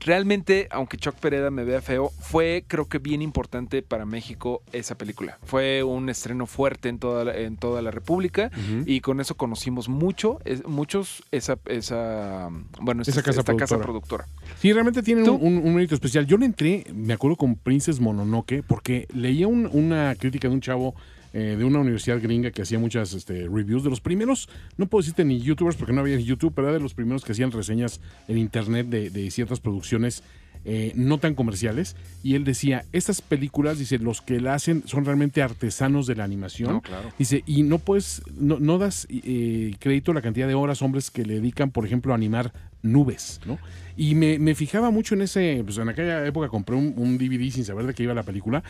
Realmente, 0.00 0.68
aunque 0.70 0.96
Chuck 0.98 1.14
Pereda 1.16 1.50
me 1.50 1.64
vea 1.64 1.80
feo, 1.80 2.10
fue 2.20 2.64
creo 2.66 2.86
que 2.88 2.98
bien 2.98 3.22
importante 3.22 3.82
para 3.82 4.04
México 4.04 4.62
esa 4.72 4.94
película. 4.96 5.38
Fue 5.44 5.82
un 5.82 6.08
estreno 6.08 6.46
fuerte 6.46 6.88
en 6.88 6.98
toda 6.98 7.24
la, 7.24 7.36
en 7.36 7.56
toda 7.56 7.82
la 7.82 7.90
República 7.90 8.50
y 8.84 9.00
con 9.00 9.20
eso 9.20 9.36
conocimos 9.36 9.88
mucho, 9.88 10.38
es- 10.44 10.64
muchos 10.66 11.22
esa, 11.30 11.58
esa 11.66 12.48
bueno, 12.80 13.02
Esa 13.02 13.10
esta, 13.12 13.22
casa 13.22 13.40
esta 13.40 13.56
casa 13.56 13.78
productora. 13.78 14.26
Sí, 14.60 14.72
realmente 14.72 15.02
tiene 15.02 15.22
un, 15.22 15.40
un- 15.42 15.58
un 15.66 15.74
mérito 15.74 15.94
especial. 15.94 16.26
Yo 16.26 16.36
le 16.36 16.46
entré, 16.46 16.84
me 16.94 17.12
acuerdo, 17.14 17.36
con 17.36 17.56
Princess 17.56 18.00
Mononoke, 18.00 18.62
porque 18.66 19.06
leía 19.14 19.48
un- 19.48 19.68
una 19.72 20.14
crítica 20.18 20.48
de 20.48 20.54
un 20.54 20.60
chavo 20.60 20.94
eh, 21.38 21.54
de 21.58 21.64
una 21.64 21.80
universidad 21.80 22.18
gringa 22.18 22.50
que 22.50 22.62
hacía 22.62 22.78
muchas 22.78 23.12
este, 23.12 23.46
reviews 23.46 23.84
de 23.84 23.90
los 23.90 24.00
primeros, 24.00 24.48
no 24.78 24.86
puedo 24.86 25.02
decirte 25.02 25.22
ni 25.22 25.38
youtubers 25.38 25.76
porque 25.76 25.92
no 25.92 26.00
había 26.00 26.18
YouTube, 26.18 26.54
pero 26.54 26.68
era 26.68 26.78
de 26.78 26.82
los 26.82 26.94
primeros 26.94 27.24
que 27.26 27.32
hacían 27.32 27.52
reseñas 27.52 28.00
en 28.26 28.38
internet 28.38 28.86
de, 28.86 29.10
de 29.10 29.30
ciertas 29.30 29.60
producciones 29.60 30.22
eh, 30.68 30.92
no 30.96 31.18
tan 31.18 31.34
comerciales. 31.34 31.94
Y 32.24 32.36
él 32.36 32.44
decía, 32.44 32.86
estas 32.92 33.20
películas, 33.22 33.78
dice, 33.78 33.98
los 33.98 34.20
que 34.20 34.40
la 34.40 34.54
hacen 34.54 34.82
son 34.86 35.04
realmente 35.04 35.40
artesanos 35.40 36.08
de 36.08 36.16
la 36.16 36.24
animación. 36.24 36.72
No, 36.72 36.80
claro. 36.80 37.12
Dice, 37.18 37.44
y 37.46 37.62
no 37.62 37.78
puedes, 37.78 38.22
no, 38.34 38.58
no 38.58 38.76
das 38.78 39.06
eh, 39.10 39.76
crédito 39.78 40.10
a 40.10 40.14
la 40.14 40.22
cantidad 40.22 40.48
de 40.48 40.54
horas 40.54 40.82
hombres 40.82 41.12
que 41.12 41.24
le 41.24 41.34
dedican, 41.34 41.70
por 41.70 41.86
ejemplo, 41.86 42.12
a 42.12 42.16
animar 42.16 42.52
nubes, 42.92 43.40
¿no? 43.44 43.58
Y 43.96 44.14
me, 44.14 44.38
me 44.38 44.54
fijaba 44.54 44.90
mucho 44.90 45.14
en 45.14 45.22
ese, 45.22 45.62
pues 45.64 45.78
en 45.78 45.88
aquella 45.88 46.26
época 46.26 46.48
compré 46.48 46.76
un, 46.76 47.16
DVD 47.16 47.50
sin 47.50 47.64
saber 47.64 47.86
de 47.86 47.94
qué 47.94 48.02
iba 48.02 48.12
la 48.12 48.24
película. 48.24 48.62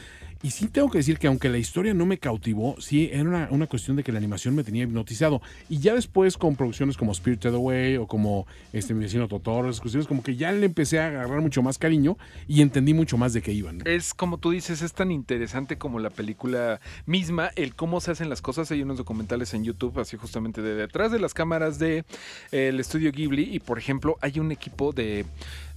Y 0.43 0.51
sí 0.51 0.69
tengo 0.69 0.89
que 0.89 0.99
decir 0.99 1.19
que 1.19 1.27
aunque 1.27 1.49
la 1.49 1.59
historia 1.59 1.95
no 1.95 2.07
me 2.07 2.19
cautivó, 2.19 2.77
sí 2.79 3.11
era 3.13 3.25
una, 3.25 3.49
una 3.51 3.67
cuestión 3.67 3.97
de 3.97 4.05
que 4.05 4.13
la 4.13 4.19
animación 4.19 4.55
me 4.55 4.63
tenía 4.63 4.85
hipnotizado. 4.85 5.43
Y 5.69 5.79
ya 5.79 5.95
después 5.95 6.37
con 6.37 6.55
producciones 6.55 6.97
como 6.97 7.13
Spirited 7.13 7.55
Away 7.55 7.97
o 7.97 8.07
como 8.07 8.47
este, 8.73 8.95
Mi 8.95 9.01
vecino 9.01 9.27
Totoro, 9.27 9.69
esas 9.69 9.81
cuestiones, 9.81 10.07
como 10.07 10.23
que 10.23 10.37
ya 10.37 10.53
le 10.53 10.67
empecé 10.67 11.01
a 11.01 11.09
agarrar 11.09 11.41
mucho 11.41 11.61
más 11.61 11.79
cariño 11.79 12.17
y 12.47 12.63
entendí 12.63 12.95
mucho 12.95 13.17
más 13.17 13.33
de 13.33 13.43
qué 13.43 13.53
iban. 13.53 13.83
Es 13.85 14.15
como 14.15 14.39
tú 14.39 14.51
dices, 14.51 14.83
es 14.83 14.93
tan 14.93 15.11
interesante 15.11 15.77
como 15.77 15.99
la 15.99 16.11
película 16.11 16.81
misma, 17.07 17.51
el 17.57 17.75
cómo 17.75 18.01
se 18.01 18.13
hacen 18.13 18.29
las 18.29 18.43
cosas. 18.43 18.71
Hay 18.71 18.83
unos 18.83 18.99
documentales 18.99 19.55
en 19.55 19.65
YouTube, 19.65 19.99
así 19.99 20.17
justamente 20.17 20.63
de 20.63 20.77
detrás 20.77 21.11
de 21.11 21.19
las 21.19 21.35
cámaras 21.35 21.81
de 21.81 22.05
eh, 22.53 22.77
estudio 22.79 23.11
Ghibli. 23.11 23.49
Y 23.53 23.59
por 23.59 23.79
ejemplo, 23.79 24.06
hay 24.21 24.39
un 24.39 24.53
equipo 24.53 24.93
de, 24.93 25.25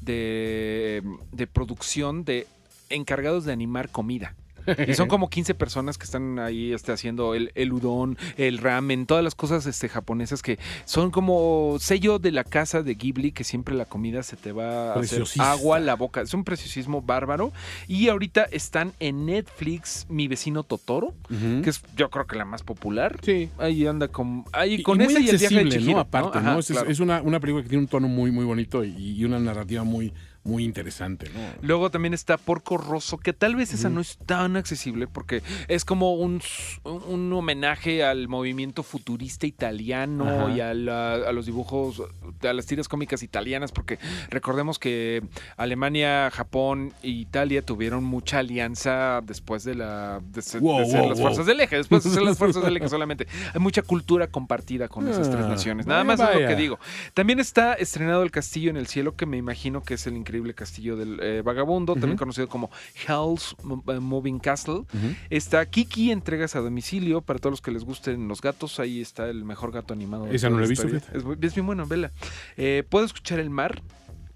de, 0.01 1.03
de 1.31 1.47
producción 1.47 2.23
de 2.23 2.47
encargados 2.89 3.45
de 3.45 3.53
animar 3.53 3.89
comida. 3.89 4.35
Y 4.88 4.94
son 4.94 5.07
como 5.07 5.30
15 5.30 5.53
personas 5.56 5.98
que 5.98 6.06
están 6.06 6.40
ahí 6.40 6.73
este, 6.73 6.91
haciendo 6.91 7.34
el, 7.36 7.52
el 7.56 7.72
udon, 7.73 8.18
el 8.38 8.57
ramen, 8.57 9.06
todas 9.06 9.23
las 9.23 9.36
cosas 9.36 9.65
este, 9.65 9.90
japonesas 9.90 10.41
que 10.41 10.60
son 10.86 11.11
como 11.11 11.77
sello 11.80 12.19
de 12.19 12.31
la 12.31 12.44
casa 12.44 12.84
de 12.84 12.95
Ghibli, 12.95 13.31
que 13.31 13.44
siempre 13.44 13.76
la 13.76 13.86
comida 13.86 14.23
se 14.23 14.36
te 14.36 14.52
va 14.52 14.69
a 14.69 14.90
hacer 14.91 14.99
Preciosista. 15.19 15.52
agua 15.52 15.77
a 15.77 15.80
la 15.80 15.95
boca. 15.95 16.22
Es 16.22 16.34
un 16.34 16.44
preciosismo 16.44 17.02
bárbaro. 17.02 17.52
Y 17.88 18.07
ahorita 18.10 18.44
están 18.52 18.94
en 18.99 19.26
Netflix 19.26 20.06
Mi 20.10 20.27
vecino 20.27 20.64
Totoro, 20.64 21.14
que 21.64 21.69
es 21.69 21.81
yo 21.95 22.10
creo 22.10 22.27
que 22.27 22.36
la 22.36 22.45
más 22.45 22.64
popular. 22.64 23.19
Sí. 23.23 23.49
Ahí 23.57 23.86
anda 23.88 24.07
con, 24.07 24.44
ahí 24.52 24.81
con 24.84 24.99
y 25.02 25.06
muy 25.06 25.14
esa 25.14 25.19
y 25.22 25.30
el 25.30 25.38
viaje 25.38 25.64
de 25.64 25.69
Chihiro, 25.69 25.94
¿no? 25.94 25.99
Aparte, 25.99 26.40
¿no? 26.41 26.49
Ajá, 26.52 26.60
Es, 26.60 26.69
es- 26.69 26.76
claro. 26.77 26.91
es 26.91 26.99
una, 26.99 27.22
una 27.22 27.40
película 27.40 27.64
que 27.64 27.69
tiene 27.69 27.84
un 27.84 27.88
tono 27.88 28.07
muy, 28.07 28.31
muy 28.31 28.45
bonito 28.45 28.84
y, 28.84 28.90
y 28.98 29.26
una 29.26 29.40
narrativa 29.40 29.84
muy, 29.84 30.14
muy 30.43 30.63
interesante, 30.63 31.29
¿no? 31.33 31.39
Luego 31.61 31.91
también 31.91 32.13
está 32.13 32.37
Porco 32.37 32.77
Rosso, 32.77 33.17
que 33.17 33.33
tal 33.33 33.55
vez 33.55 33.73
esa 33.73 33.89
no 33.89 33.99
es 34.01 34.17
tan 34.25 34.55
accesible 34.55 35.05
porque 35.07 35.43
es 35.67 35.85
como 35.85 36.13
un, 36.15 36.41
un 36.83 37.33
homenaje 37.33 38.03
al 38.03 38.27
movimiento 38.27 38.83
futurista 38.83 39.45
italiano 39.47 40.27
Ajá. 40.27 40.51
y 40.55 40.61
a, 40.61 40.73
la- 40.73 41.13
a 41.15 41.31
los 41.33 41.45
dibujos, 41.45 42.01
a 42.41 42.53
las 42.53 42.65
tiras 42.65 42.87
cómicas 42.87 43.21
italianas, 43.21 43.71
porque 43.71 43.99
recordemos 44.29 44.79
que 44.79 45.21
Alemania, 45.57 46.31
Japón 46.31 46.93
e 47.03 47.09
Italia 47.09 47.61
tuvieron 47.65 48.03
mucha 48.03 48.39
alianza 48.39 49.21
después 49.23 49.63
de, 49.65 49.75
la, 49.75 50.21
de, 50.23 50.41
ser- 50.41 50.61
Wow, 50.61 50.79
de 50.79 50.85
ser 50.85 50.99
wow, 51.01 51.09
las 51.09 51.17
wow. 51.19 51.27
fuerzas 51.27 51.45
del 51.45 51.59
eje, 51.59 51.75
después 51.75 52.03
de 52.03 52.09
ser 52.11 52.21
las 52.23 52.37
fuerzas 52.39 52.63
del 52.63 52.77
eje 52.77 52.87
solamente. 52.89 53.27
Hay 53.53 53.59
mucha 53.59 53.81
cultura 53.81 54.27
compartida 54.27 54.87
con 54.87 55.07
esas 55.07 55.29
tres 55.29 55.45
Ah, 55.45 55.49
naciones. 55.49 55.85
Nada 55.85 56.03
vaya, 56.03 56.07
más 56.07 56.19
es 56.21 56.35
lo 56.35 56.41
vaya. 56.41 56.47
que 56.55 56.61
digo. 56.61 56.79
También 57.13 57.39
está 57.39 57.73
estrenado 57.73 58.23
El 58.23 58.31
Castillo 58.31 58.69
en 58.69 58.77
el 58.77 58.87
Cielo, 58.87 59.15
que 59.15 59.25
me 59.25 59.37
imagino 59.37 59.83
que 59.83 59.95
es 59.95 60.07
el 60.07 60.15
increíble 60.30 60.53
castillo 60.53 60.95
del 60.95 61.19
eh, 61.22 61.41
vagabundo, 61.43 61.95
también 61.95 62.18
conocido 62.18 62.47
como 62.47 62.69
Hell's 63.07 63.56
eh, 63.88 63.99
Moving 63.99 64.39
Castle. 64.39 64.84
Está 65.31 65.65
Kiki, 65.65 66.11
entregas 66.11 66.56
a 66.56 66.60
domicilio 66.60 67.22
para 67.22 67.39
todos 67.39 67.53
los 67.53 67.61
que 67.61 67.72
les 67.72 67.84
gusten 67.84 68.27
los 68.27 68.41
gatos. 68.41 68.80
Ahí 68.80 69.01
está 69.01 69.27
el 69.27 69.43
mejor 69.43 69.72
gato 69.72 69.93
animado. 69.93 70.27
Esa 70.27 70.49
no 70.49 70.60
la 70.60 70.65
he 70.65 70.69
visto. 70.69 70.88
Es, 70.88 71.03
es 71.41 71.56
bien 71.56 71.65
bueno, 71.65 71.88
vela. 71.88 72.11
Eh, 72.57 72.84
Puedo 72.88 73.06
escuchar 73.06 73.39
el 73.39 73.49
mar, 73.49 73.81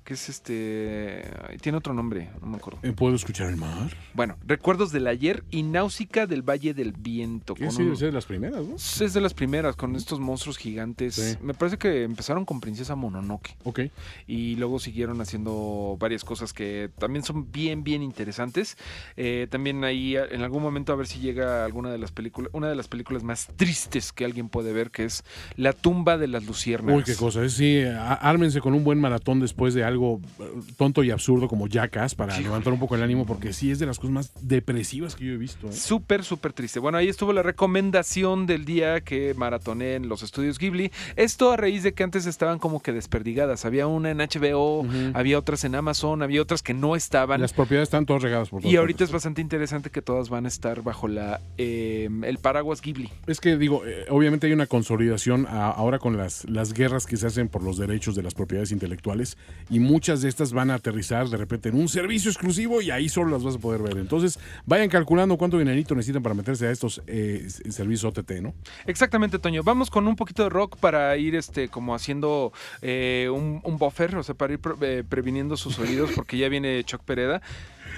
que 0.03 0.13
es 0.15 0.29
este. 0.29 1.23
Tiene 1.61 1.77
otro 1.77 1.93
nombre, 1.93 2.29
no 2.41 2.47
me 2.47 2.57
acuerdo. 2.57 2.79
Eh, 2.83 2.91
¿Puedo 2.91 3.15
escuchar 3.15 3.49
el 3.49 3.55
mar? 3.57 3.95
Bueno, 4.13 4.35
Recuerdos 4.45 4.91
del 4.91 5.07
ayer 5.07 5.43
y 5.51 5.63
Náusica 5.63 6.27
del 6.27 6.41
Valle 6.41 6.73
del 6.73 6.91
Viento. 6.91 7.55
Con 7.55 7.71
sí, 7.71 7.83
un- 7.83 7.95
ser 7.97 8.07
de 8.07 8.13
las 8.13 8.25
primeras, 8.25 8.65
¿no? 8.65 8.75
es 8.75 9.13
de 9.13 9.21
las 9.21 9.33
primeras, 9.33 9.75
con 9.75 9.95
estos 9.95 10.19
monstruos 10.19 10.57
gigantes. 10.57 11.15
Sí. 11.15 11.37
Me 11.41 11.53
parece 11.53 11.77
que 11.77 12.03
empezaron 12.03 12.45
con 12.45 12.59
Princesa 12.59 12.95
Mononoke 12.95 13.55
Ok. 13.63 13.81
y 14.27 14.55
luego 14.57 14.79
siguieron 14.79 15.21
haciendo 15.21 15.97
varias 15.99 16.23
cosas 16.23 16.51
que 16.53 16.89
también 16.99 17.23
son 17.23 17.51
bien, 17.51 17.83
bien 17.83 18.03
interesantes. 18.03 18.77
Eh, 19.15 19.47
también 19.49 19.83
ahí 19.83 20.15
en 20.17 20.41
algún 20.41 20.61
momento 20.63 20.91
a 20.91 20.95
ver 20.95 21.07
si 21.07 21.19
llega 21.19 21.63
alguna 21.65 21.91
de 21.91 21.97
las 21.97 22.11
películas, 22.11 22.49
una 22.53 22.67
de 22.67 22.75
las 22.75 22.87
películas 22.87 23.23
más 23.23 23.47
tristes 23.55 24.11
que 24.11 24.25
alguien 24.25 24.49
puede 24.49 24.73
ver, 24.73 24.91
que 24.91 25.05
es 25.05 25.23
La 25.55 25.71
tumba 25.73 26.17
de 26.17 26.27
las 26.27 26.45
luciérnagas. 26.45 26.97
Uy, 26.97 27.03
qué 27.03 27.15
cosa. 27.15 27.43
Es, 27.43 27.53
sí, 27.53 27.81
ármense 28.19 28.59
con 28.59 28.73
un 28.73 28.83
buen 28.83 28.99
maratón 28.99 29.39
después 29.39 29.73
de 29.73 29.83
algo 29.83 29.92
eh, 29.95 30.43
tonto 30.77 31.03
y 31.03 31.11
absurdo 31.11 31.47
como 31.47 31.67
Jackass 31.67 32.15
para 32.15 32.39
levantar 32.39 32.73
un 32.73 32.79
poco 32.79 32.95
el 32.95 33.03
ánimo, 33.03 33.25
porque 33.25 33.53
sí 33.53 33.71
es 33.71 33.79
de 33.79 33.85
las 33.85 33.97
cosas 33.99 34.11
más 34.13 34.31
depresivas 34.41 35.15
que 35.15 35.25
yo 35.25 35.33
he 35.33 35.37
visto. 35.37 35.67
¿eh? 35.69 35.73
Súper, 35.73 36.23
súper 36.23 36.53
triste. 36.53 36.79
Bueno, 36.79 36.97
ahí 36.97 37.07
estuvo 37.09 37.33
la 37.33 37.43
recomendación 37.43 38.45
del 38.47 38.65
día 38.65 39.01
que 39.01 39.33
maratoné 39.35 39.95
en 39.95 40.07
los 40.09 40.23
estudios 40.23 40.57
Ghibli. 40.57 40.91
Esto 41.15 41.51
a 41.51 41.57
raíz 41.57 41.83
de 41.83 41.93
que 41.93 42.03
antes 42.03 42.25
estaban 42.25 42.59
como 42.59 42.81
que 42.81 42.91
desperdigadas. 42.93 43.65
Había 43.65 43.87
una 43.87 44.11
en 44.11 44.17
HBO, 44.19 44.85
había 45.13 45.37
otras 45.37 45.63
en 45.63 45.75
Amazon, 45.75 46.21
había 46.23 46.41
otras 46.41 46.63
que 46.63 46.73
no 46.73 46.95
estaban. 46.95 47.41
Las 47.41 47.53
propiedades 47.53 47.87
están 47.87 48.05
todas 48.05 48.23
regadas 48.23 48.49
por 48.49 48.61
todas 48.61 48.71
Y 48.73 48.77
ahorita 48.77 48.97
partes. 48.99 49.09
es 49.09 49.13
bastante 49.13 49.41
interesante 49.41 49.89
que 49.89 50.01
todas 50.01 50.29
van 50.29 50.45
a 50.45 50.47
estar 50.47 50.81
bajo 50.81 51.07
la 51.07 51.41
eh, 51.57 52.09
el 52.23 52.37
paraguas 52.37 52.81
Ghibli. 52.81 53.09
Es 53.27 53.39
que 53.39 53.57
digo, 53.57 53.85
eh, 53.85 54.05
obviamente 54.09 54.47
hay 54.47 54.53
una 54.53 54.67
consolidación 54.67 55.45
a- 55.47 55.69
ahora 55.71 55.99
con 55.99 56.15
las, 56.17 56.45
las 56.49 56.73
guerras 56.73 57.05
que 57.05 57.17
se 57.17 57.27
hacen 57.27 57.49
por 57.49 57.63
los 57.63 57.77
derechos 57.77 58.15
de 58.15 58.23
las 58.23 58.33
propiedades 58.33 58.71
intelectuales 58.71 59.37
y 59.69 59.79
muchas 59.83 60.21
de 60.21 60.29
estas 60.29 60.53
van 60.53 60.71
a 60.71 60.75
aterrizar 60.75 61.27
de 61.29 61.37
repente 61.37 61.69
en 61.69 61.75
un 61.75 61.87
servicio 61.87 62.31
exclusivo 62.31 62.81
y 62.81 62.91
ahí 62.91 63.09
solo 63.09 63.31
las 63.31 63.43
vas 63.43 63.55
a 63.55 63.59
poder 63.59 63.81
ver. 63.81 63.97
Entonces, 63.97 64.39
vayan 64.65 64.89
calculando 64.89 65.37
cuánto 65.37 65.59
dinerito 65.59 65.95
necesitan 65.95 66.23
para 66.23 66.35
meterse 66.35 66.67
a 66.67 66.71
estos 66.71 67.01
eh, 67.07 67.47
servicios 67.69 68.05
OTT, 68.05 68.31
¿no? 68.41 68.53
Exactamente, 68.85 69.39
Toño. 69.39 69.63
Vamos 69.63 69.89
con 69.89 70.07
un 70.07 70.15
poquito 70.15 70.43
de 70.43 70.49
rock 70.49 70.77
para 70.77 71.15
ir 71.17 71.35
este 71.35 71.69
como 71.69 71.95
haciendo 71.95 72.51
eh, 72.81 73.29
un, 73.31 73.61
buffer, 73.77 74.15
o 74.15 74.23
sea, 74.23 74.35
para 74.35 74.53
ir 74.53 74.59
eh, 74.81 75.03
previniendo 75.07 75.57
sus 75.57 75.77
oídos, 75.79 76.11
porque 76.15 76.37
ya 76.37 76.49
viene 76.49 76.83
Chuck 76.83 77.03
Pereda. 77.03 77.41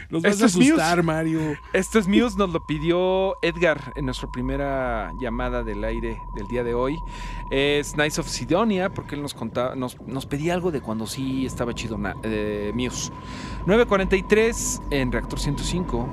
Los 0.09 0.23
vas 0.23 0.41
a 0.41 0.45
asustar, 0.45 1.03
Mario. 1.03 1.39
Esto 1.73 1.99
es 1.99 2.07
Muse, 2.07 2.37
nos 2.37 2.51
lo 2.51 2.65
pidió 2.65 3.35
Edgar 3.41 3.93
en 3.95 4.05
nuestra 4.05 4.31
primera 4.31 5.11
llamada 5.19 5.63
del 5.63 5.83
aire 5.83 6.19
del 6.35 6.47
día 6.47 6.63
de 6.63 6.73
hoy. 6.73 6.97
Es 7.51 7.95
Nice 7.97 8.19
of 8.19 8.27
Sidonia, 8.27 8.93
porque 8.93 9.15
él 9.15 9.21
nos 9.21 9.33
contaba, 9.33 9.75
nos, 9.75 9.99
nos 10.01 10.25
pedía 10.25 10.53
algo 10.53 10.71
de 10.71 10.81
cuando 10.81 11.07
sí 11.07 11.45
estaba 11.45 11.73
chido 11.73 11.97
eh, 12.23 12.71
Muse. 12.73 13.11
9.43 13.65 14.81
en 14.91 15.11
Reactor 15.11 15.39
105. 15.39 16.07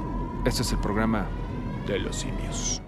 Este 0.44 0.62
es 0.62 0.72
el 0.72 0.78
programa 0.78 1.26
de 1.86 1.98
los 1.98 2.16
simios. 2.16 2.82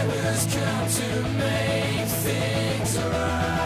Time 0.00 0.10
has 0.10 0.46
come 0.46 0.88
to 0.88 1.28
make 1.36 2.08
things 2.08 2.96
right. 2.98 3.59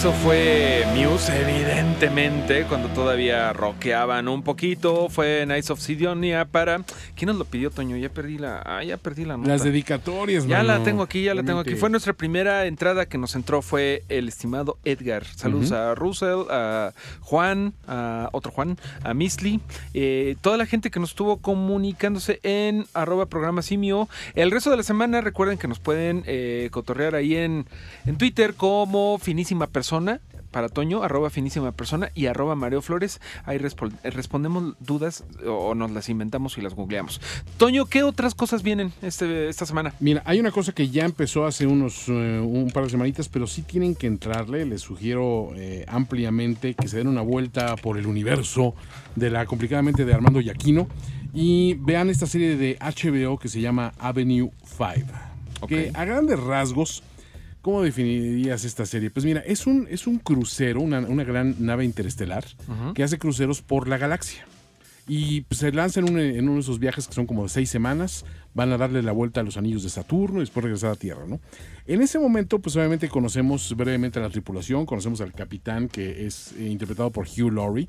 Eso 0.00 0.14
fue 0.14 0.86
Muse, 0.94 1.42
evidentemente, 1.42 2.64
cuando 2.64 2.88
todavía 2.88 3.52
rockeaban 3.52 4.28
un 4.28 4.42
poquito. 4.42 5.10
Fue 5.10 5.44
Nights 5.46 5.68
of 5.68 5.78
Sidonia 5.78 6.46
para. 6.46 6.80
¿Quién 7.20 7.26
nos 7.28 7.36
lo 7.36 7.44
pidió, 7.44 7.70
Toño? 7.70 7.98
Ya 7.98 8.08
perdí 8.08 8.38
la. 8.38 8.62
Ah, 8.64 8.82
ya 8.82 8.96
perdí 8.96 9.26
la 9.26 9.36
nota. 9.36 9.50
Las 9.50 9.62
dedicatorias, 9.62 10.46
Ya 10.46 10.62
mano. 10.62 10.68
la 10.68 10.82
tengo 10.82 11.02
aquí, 11.02 11.22
ya 11.22 11.34
la 11.34 11.42
tengo 11.42 11.58
aquí. 11.58 11.74
Fue 11.74 11.90
nuestra 11.90 12.14
primera 12.14 12.64
entrada 12.64 13.04
que 13.04 13.18
nos 13.18 13.34
entró, 13.34 13.60
fue 13.60 14.04
el 14.08 14.26
estimado 14.26 14.78
Edgar. 14.86 15.26
Saludos 15.26 15.70
a 15.70 15.94
Russell, 15.94 16.46
a 16.48 16.94
Juan, 17.20 17.74
a 17.86 18.30
otro 18.32 18.50
Juan, 18.52 18.78
a 19.04 19.12
Misli, 19.12 19.60
eh, 19.92 20.36
toda 20.40 20.56
la 20.56 20.64
gente 20.64 20.90
que 20.90 20.98
nos 20.98 21.10
estuvo 21.10 21.36
comunicándose 21.36 22.40
en 22.42 22.86
arroba 22.94 23.26
programa 23.26 23.60
simio. 23.60 24.08
El 24.34 24.50
resto 24.50 24.70
de 24.70 24.78
la 24.78 24.82
semana, 24.82 25.20
recuerden 25.20 25.58
que 25.58 25.68
nos 25.68 25.78
pueden 25.78 26.22
eh, 26.24 26.68
cotorrear 26.70 27.14
ahí 27.16 27.36
en, 27.36 27.66
en 28.06 28.16
Twitter 28.16 28.54
como 28.54 29.18
finísima 29.18 29.66
persona. 29.66 30.20
Para 30.50 30.68
Toño, 30.68 31.02
arroba 31.02 31.30
finísima 31.30 31.72
persona 31.72 32.10
y 32.14 32.26
arroba 32.26 32.54
Mario 32.54 32.82
Flores. 32.82 33.20
Ahí 33.44 33.58
eh, 33.58 34.10
respondemos 34.10 34.74
dudas 34.80 35.24
o, 35.46 35.74
nos 35.74 35.90
las 35.90 36.08
inventamos 36.08 36.58
y 36.58 36.60
las 36.60 36.74
googleamos. 36.74 37.20
Toño, 37.56 37.86
¿qué 37.86 38.02
otras 38.02 38.34
cosas 38.34 38.62
vienen 38.62 38.92
este, 39.02 39.48
esta 39.48 39.66
semana? 39.66 39.94
Mira, 40.00 40.22
hay 40.24 40.40
una 40.40 40.50
cosa 40.50 40.72
que 40.72 40.88
ya 40.88 41.04
empezó 41.04 41.46
hace 41.46 41.66
unos 41.66 42.08
eh, 42.08 42.40
un 42.40 42.70
par 42.72 42.84
de 42.84 42.90
semanitas, 42.90 43.28
pero 43.28 43.46
sí 43.46 43.62
tienen 43.62 43.94
que 43.94 44.06
entrarle. 44.06 44.66
Les 44.66 44.80
sugiero 44.80 45.50
eh, 45.54 45.84
ampliamente 45.88 46.74
que 46.74 46.88
se 46.88 46.98
den 46.98 47.08
una 47.08 47.22
vuelta 47.22 47.76
por 47.76 47.98
el 47.98 48.06
universo 48.06 48.74
de 49.16 49.30
la 49.30 49.46
complicadamente 49.46 50.04
de 50.04 50.14
Armando 50.14 50.40
Yaquino 50.40 50.88
y 51.32 51.74
vean 51.74 52.10
esta 52.10 52.26
serie 52.26 52.56
de 52.56 52.78
HBO 52.80 53.38
que 53.38 53.48
se 53.48 53.60
llama 53.60 53.92
Avenue 53.98 54.50
5. 54.64 55.66
Que 55.68 55.90
a 55.94 56.04
grandes 56.04 56.40
rasgos, 56.40 57.02
¿cómo 57.62 57.82
definirías 57.82 58.64
esta 58.64 58.86
serie? 58.86 59.10
Pues 59.10 59.24
mira, 59.24 59.40
es 59.40 59.66
un, 59.66 59.86
es 59.90 60.06
un 60.06 60.18
crucero, 60.18 60.80
una, 60.80 61.00
una 61.00 61.24
gran 61.24 61.56
nave 61.58 61.84
interestelar 61.84 62.44
que 62.94 63.02
hace 63.02 63.18
cruceros 63.18 63.62
por 63.62 63.88
la 63.88 63.98
galaxia. 63.98 64.46
Y 65.08 65.40
pues, 65.42 65.58
se 65.60 65.72
lanzan 65.72 66.06
en, 66.06 66.14
un- 66.14 66.20
en 66.20 66.44
uno 66.44 66.54
de 66.54 66.60
esos 66.60 66.78
viajes 66.78 67.08
que 67.08 67.14
son 67.14 67.26
como 67.26 67.42
de 67.42 67.48
seis 67.48 67.68
semanas, 67.68 68.24
van 68.54 68.70
a 68.72 68.78
darle 68.78 69.02
la 69.02 69.10
vuelta 69.12 69.40
a 69.40 69.42
los 69.42 69.56
anillos 69.56 69.82
de 69.82 69.88
Saturno 69.88 70.38
y 70.38 70.40
después 70.40 70.62
regresar 70.62 70.92
a 70.92 70.94
Tierra, 70.96 71.24
¿no? 71.26 71.40
En 71.86 72.00
ese 72.02 72.18
momento, 72.20 72.60
pues 72.60 72.76
obviamente 72.76 73.08
conocemos 73.08 73.74
brevemente 73.76 74.18
a 74.20 74.22
la 74.22 74.30
tripulación, 74.30 74.86
conocemos 74.86 75.20
al 75.20 75.32
capitán 75.32 75.88
que 75.88 76.26
es 76.26 76.52
eh, 76.58 76.68
interpretado 76.68 77.10
por 77.10 77.26
Hugh 77.26 77.52
Laurie, 77.52 77.88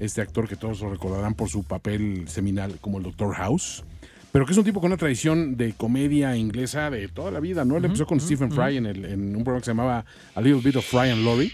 este 0.00 0.20
actor 0.20 0.48
que 0.48 0.56
todos 0.56 0.80
lo 0.80 0.90
recordarán 0.90 1.34
por 1.34 1.48
su 1.48 1.62
papel 1.62 2.24
seminal 2.26 2.78
como 2.80 2.98
el 2.98 3.04
Doctor 3.04 3.34
House, 3.34 3.84
pero 4.32 4.44
que 4.44 4.52
es 4.52 4.58
un 4.58 4.64
tipo 4.64 4.80
con 4.80 4.88
una 4.90 4.96
tradición 4.98 5.56
de 5.56 5.72
comedia 5.72 6.36
inglesa 6.36 6.90
de 6.90 7.08
toda 7.08 7.30
la 7.30 7.40
vida, 7.40 7.64
¿no? 7.64 7.76
Él 7.78 7.84
empezó 7.86 8.06
con 8.06 8.20
Stephen 8.20 8.50
Fry 8.52 8.76
en, 8.76 8.86
el- 8.86 9.04
en 9.06 9.20
un 9.36 9.44
programa 9.44 9.60
que 9.60 9.64
se 9.64 9.70
llamaba 9.70 10.04
A 10.34 10.40
Little 10.40 10.60
Bit 10.62 10.76
of 10.76 10.84
Fry 10.84 11.10
and 11.10 11.24
Laurie, 11.24 11.52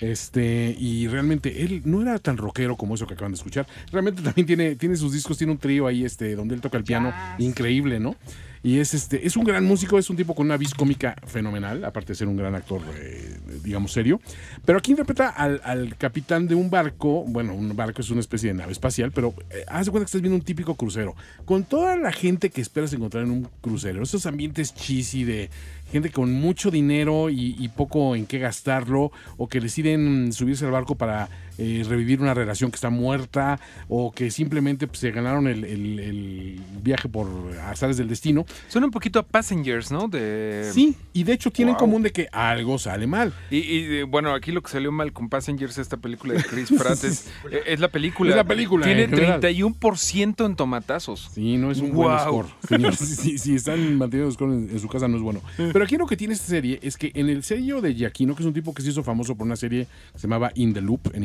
este, 0.00 0.74
y 0.78 1.06
realmente 1.08 1.62
él 1.64 1.82
no 1.84 2.02
era 2.02 2.18
tan 2.18 2.36
rockero 2.36 2.76
como 2.76 2.94
eso 2.94 3.06
que 3.06 3.14
acaban 3.14 3.32
de 3.32 3.36
escuchar. 3.36 3.66
Realmente 3.92 4.22
también 4.22 4.46
tiene, 4.46 4.76
tiene 4.76 4.96
sus 4.96 5.12
discos, 5.12 5.38
tiene 5.38 5.52
un 5.52 5.58
trío 5.58 5.86
ahí 5.86 6.04
este, 6.04 6.34
donde 6.34 6.54
él 6.54 6.60
toca 6.60 6.76
el 6.78 6.84
piano 6.84 7.12
increíble, 7.38 8.00
¿no? 8.00 8.16
Y 8.64 8.78
es 8.78 8.94
este, 8.94 9.26
es 9.26 9.36
un 9.36 9.44
gran 9.44 9.62
músico, 9.66 9.98
es 9.98 10.08
un 10.08 10.16
tipo 10.16 10.34
con 10.34 10.46
una 10.46 10.56
vis 10.56 10.72
cómica 10.72 11.14
fenomenal, 11.26 11.84
aparte 11.84 12.12
de 12.12 12.14
ser 12.14 12.28
un 12.28 12.38
gran 12.38 12.54
actor, 12.54 12.80
eh, 12.96 13.36
digamos, 13.62 13.92
serio. 13.92 14.22
Pero 14.64 14.78
aquí 14.78 14.92
interpreta 14.92 15.28
al, 15.28 15.94
capitán 15.98 16.48
de 16.48 16.54
un 16.54 16.70
barco, 16.70 17.24
bueno, 17.28 17.54
un 17.54 17.76
barco 17.76 18.00
es 18.00 18.08
una 18.08 18.20
especie 18.20 18.48
de 18.48 18.54
nave 18.54 18.72
espacial, 18.72 19.12
pero 19.12 19.34
eh, 19.50 19.66
haz 19.68 19.84
de 19.84 19.92
cuenta 19.92 20.06
que 20.06 20.08
estás 20.08 20.22
viendo 20.22 20.36
un 20.36 20.44
típico 20.44 20.76
crucero, 20.76 21.14
con 21.44 21.64
toda 21.64 21.94
la 21.98 22.10
gente 22.10 22.48
que 22.48 22.62
esperas 22.62 22.90
encontrar 22.94 23.24
en 23.24 23.32
un 23.32 23.48
crucero, 23.60 24.02
esos 24.02 24.24
ambientes 24.24 24.74
cheesy 24.74 25.24
de 25.24 25.50
gente 25.92 26.10
con 26.10 26.32
mucho 26.32 26.70
dinero 26.70 27.28
y 27.28 27.68
poco 27.68 28.16
en 28.16 28.24
qué 28.24 28.38
gastarlo, 28.38 29.12
o 29.36 29.46
que 29.46 29.60
deciden 29.60 30.32
subirse 30.32 30.64
al 30.64 30.70
barco 30.70 30.94
para 30.94 31.28
eh, 31.58 31.84
revivir 31.88 32.20
una 32.20 32.34
relación 32.34 32.70
que 32.70 32.76
está 32.76 32.90
muerta, 32.90 33.60
o 33.88 34.12
que 34.12 34.30
simplemente 34.30 34.86
pues, 34.86 34.98
se 35.00 35.10
ganaron 35.10 35.46
el, 35.46 35.64
el- 35.64 35.98
el 36.00 36.60
viaje 36.82 37.08
por 37.08 37.28
azares 37.66 37.96
del 37.96 38.08
destino. 38.08 38.44
Suena 38.68 38.86
un 38.86 38.90
poquito 38.90 39.18
a 39.18 39.22
Passengers, 39.22 39.90
¿no? 39.90 40.08
De... 40.08 40.70
Sí, 40.72 40.96
y 41.12 41.24
de 41.24 41.32
hecho 41.32 41.50
tienen 41.50 41.74
en 41.74 41.74
Wow. 41.74 41.80
común 41.80 42.02
de 42.02 42.12
que 42.12 42.28
algo 42.32 42.78
sale 42.78 43.06
mal. 43.06 43.32
Y, 43.50 43.56
y, 43.58 43.84
eh, 43.98 44.02
bueno, 44.04 44.32
aquí 44.34 44.52
lo 44.52 44.62
que 44.62 44.70
salió 44.70 44.92
mal 44.92 45.12
con 45.12 45.28
Passengers, 45.28 45.78
esta 45.78 45.96
película 45.96 46.34
de 46.34 46.42
Chris 46.44 46.70
Pratt, 46.78 47.02
es, 47.04 47.26
eh, 47.50 47.62
es 47.66 47.80
la 47.80 47.88
película. 47.88 48.30
Es 48.30 48.36
la 48.36 48.44
película, 48.44 48.84
Tiene 48.86 49.04
en 49.04 49.10
general. 49.10 49.40
31% 49.40 50.46
en 50.46 50.56
tomatazos. 50.56 51.30
Sí, 51.34 51.56
no 51.56 51.70
es 51.70 51.78
un 51.78 51.92
buen 51.92 52.10
Wow. 52.10 52.18
score. 52.20 52.46
señor. 52.68 52.94
Si, 53.04 53.38
si- 53.38 53.54
están 53.54 53.96
manteniendo 53.98 54.32
score 54.32 54.52
en, 54.52 54.70
en 54.70 54.80
su 54.80 54.88
casa, 54.88 55.08
no 55.08 55.16
es 55.16 55.22
bueno. 55.22 55.40
Pero 55.56 55.84
aquí 55.84 55.96
lo 55.96 56.06
que 56.06 56.16
tiene 56.16 56.34
esta 56.34 56.46
serie 56.46 56.78
es 56.82 56.96
que 56.96 57.10
en 57.14 57.28
el 57.28 57.42
sello 57.42 57.80
de 57.80 57.94
Giacchino, 57.94 58.34
que 58.34 58.42
es 58.42 58.46
un 58.46 58.52
tipo 58.54 58.74
que 58.74 58.82
se 58.82 58.90
hizo 58.90 59.02
famoso 59.02 59.34
por 59.36 59.46
una 59.46 59.56
serie 59.56 59.86
que 60.12 60.18
se 60.18 60.26
llamaba 60.26 60.50
In 60.54 60.74
the 60.74 60.80
Loop 60.80 61.14
en 61.14 61.24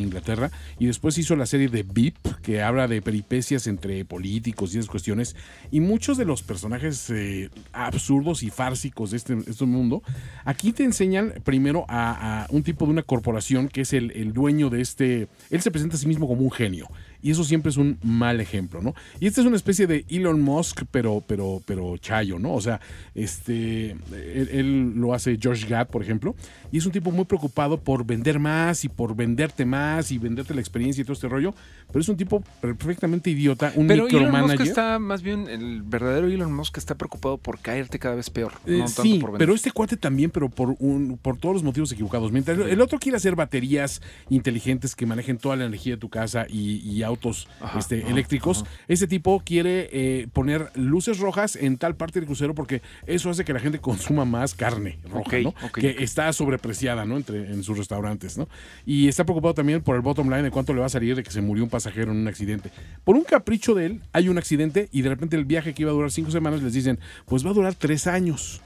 Y 0.80 0.88
después 0.88 1.18
hizo 1.18 1.36
la 1.36 1.46
serie 1.46 1.68
de 1.68 1.84
Beep, 1.84 2.16
que 2.42 2.62
habla 2.62 2.88
de 2.88 3.02
peripecias 3.02 3.68
entre 3.68 4.06
políticos 4.06 4.74
y 4.74 4.80
esas 4.80 4.90
cuestiones, 4.90 5.36
y 5.72 5.80
muchos 5.80 6.18
de 6.18 6.26
los 6.26 6.44
personajes 6.44 7.10
eh, 7.10 7.50
absurdos 7.74 8.44
y 8.44 8.50
fársicos 8.50 9.12
de 9.12 9.18
este, 9.18 9.38
este 9.48 9.66
mundo, 9.66 10.04
aquí 10.46 10.74
te 10.74 10.84
enseñan 10.84 11.34
primero 11.44 11.86
a, 11.88 12.44
a 12.44 12.48
un 12.50 12.64
tipo 12.64 12.86
de 12.86 12.92
una 12.92 13.04
corporación 13.04 13.68
que 13.68 13.82
es 13.82 13.94
el, 13.94 14.12
el 14.12 14.34
dueño 14.34 14.70
de 14.70 14.82
este. 14.82 15.28
Él 15.50 15.62
se 15.62 15.72
presenta 15.72 15.96
a 15.96 16.00
sí 16.00 16.08
mismo 16.08 16.28
como 16.28 16.42
un 16.42 16.52
genio. 16.52 16.90
Y 17.22 17.32
eso 17.32 17.44
siempre 17.44 17.70
es 17.70 17.78
un 17.78 17.98
mal 18.04 18.40
ejemplo, 18.40 18.82
¿no? 18.82 18.94
Y 19.20 19.28
este 19.28 19.42
es 19.42 19.48
una 19.48 19.56
especie 19.56 19.88
de 19.88 20.06
Elon 20.10 20.42
Musk, 20.42 20.84
pero, 20.92 21.24
pero, 21.26 21.62
pero 21.66 21.98
chayo, 21.98 22.40
¿no? 22.40 22.54
O 22.54 22.62
sea, 22.62 22.80
este, 23.16 23.92
él, 23.92 24.50
él 24.52 24.94
lo 24.96 25.14
hace 25.14 25.38
George 25.40 25.68
Gad, 25.68 25.88
por 25.88 26.02
ejemplo, 26.02 26.36
y 26.72 26.78
es 26.78 26.86
un 26.86 26.92
tipo 26.92 27.12
muy 27.12 27.26
preocupado 27.26 27.80
por 27.80 28.06
vender 28.06 28.40
más 28.40 28.86
y 28.86 28.90
por 28.90 29.16
venderte 29.16 29.66
más 29.66 30.12
y 30.12 30.18
venderte 30.18 30.54
la 30.54 30.62
experiencia 30.62 31.02
y 31.02 31.04
todo 31.04 31.14
este 31.14 31.28
rollo, 31.28 31.54
pero 31.88 32.02
es 32.02 32.10
un 32.10 32.18
tipo 32.18 32.44
perfectamente 32.62 33.30
idiota, 33.30 33.74
un 33.76 33.88
Pero 33.88 34.08
Elon 34.08 34.24
Musk 34.24 34.32
micromanager. 34.32 34.68
está, 34.68 35.00
más 35.00 35.22
bien, 35.22 35.48
el 35.48 35.82
verdadero 35.82 36.28
Elon 36.28 36.54
Musk 36.54 36.78
está 36.78 36.96
preocupado 36.96 37.38
por 37.38 37.60
caerte 37.60 38.00
cada 38.00 38.16
vez 38.16 38.30
peor. 38.30 38.54
Eh, 38.66 38.78
no 38.78 38.86
tanto 38.86 39.02
sí, 39.02 39.20
por 39.20 39.32
vender. 39.32 39.40
pero 39.40 39.56
este 39.56 39.72
cuate 39.72 39.98
también, 39.98 40.30
pero 40.30 40.50
por 40.50 40.76
un, 40.80 41.18
por 41.22 41.38
todos 41.38 41.56
los 41.56 41.64
motivos 41.64 41.92
equivocados. 41.92 42.32
Mientras 42.32 42.60
el 42.60 42.82
otro 42.82 43.00
quiere 43.00 43.18
hacer 43.18 43.36
baterías 43.36 44.02
inteligentes 44.30 44.96
que 44.96 45.06
manejen 45.06 45.38
toda 45.38 45.56
la 45.56 45.66
energía 45.66 45.94
de 45.96 46.00
tu 46.00 46.10
casa 46.10 46.46
y, 46.48 46.78
y 46.78 47.04
autos 47.10 47.48
Ajá, 47.60 47.80
este, 47.80 48.02
ajá, 48.02 48.12
eléctricos, 48.12 48.66
este 48.88 49.08
tipo 49.08 49.42
quiere 49.44 49.90
eh, 49.92 50.28
poner 50.32 50.72
luces 50.76 51.20
rojas 51.20 51.56
en 51.56 51.78
tal 51.78 51.96
parte 51.96 52.20
del 52.20 52.26
crucero 52.26 52.56
porque 52.56 52.82
eso 53.06 53.30
hace 53.30 53.44
que 53.44 53.54
la 53.54 53.60
gente 53.60 53.80
consuma 53.82 54.26
más 54.26 54.54
carne 54.54 55.00
roja, 55.10 55.40
¿no? 55.40 55.54
que 55.74 55.98
está 56.00 56.32
sobrepreciada, 56.34 57.06
¿no? 57.06 57.18
Entre, 57.18 57.52
en 57.52 57.64
sus 57.64 57.78
restaurantes, 57.78 58.38
¿no? 58.38 58.48
Y 58.86 59.08
está 59.08 59.24
preocupado 59.24 59.54
también 59.54 59.82
por 59.82 59.96
el 59.96 60.02
bottom 60.02 60.30
line 60.30 60.44
de 60.44 60.52
cuánto 60.52 60.74
le 60.74 60.80
va 60.80 60.86
a 60.86 60.90
salir 60.90 61.16
de 61.16 61.24
que 61.24 61.32
se 61.32 61.42
murió 61.42 61.64
un 61.64 61.70
pasajero 61.70 62.12
en 62.12 62.18
un 62.18 62.28
accidente. 62.28 62.72
Por 63.04 63.16
un 63.16 63.24
capricho 63.24 63.74
de 63.74 63.86
él, 63.86 64.02
hay 64.14 64.30
un 64.30 64.38
accidente 64.38 64.90
y 64.92 65.02
de 65.02 65.10
repente 65.10 65.36
el 65.36 65.46
viaje 65.46 65.74
que 65.74 65.82
iba 65.84 65.92
a 65.92 65.94
durar 65.94 66.12
cinco 66.12 66.32
semanas 66.32 66.62
les 66.62 66.74
dicen, 66.74 67.00
pues 67.26 67.46
va 67.46 67.52
a 67.52 67.54
durar 67.54 67.76
tres 67.76 68.08
años. 68.08 68.62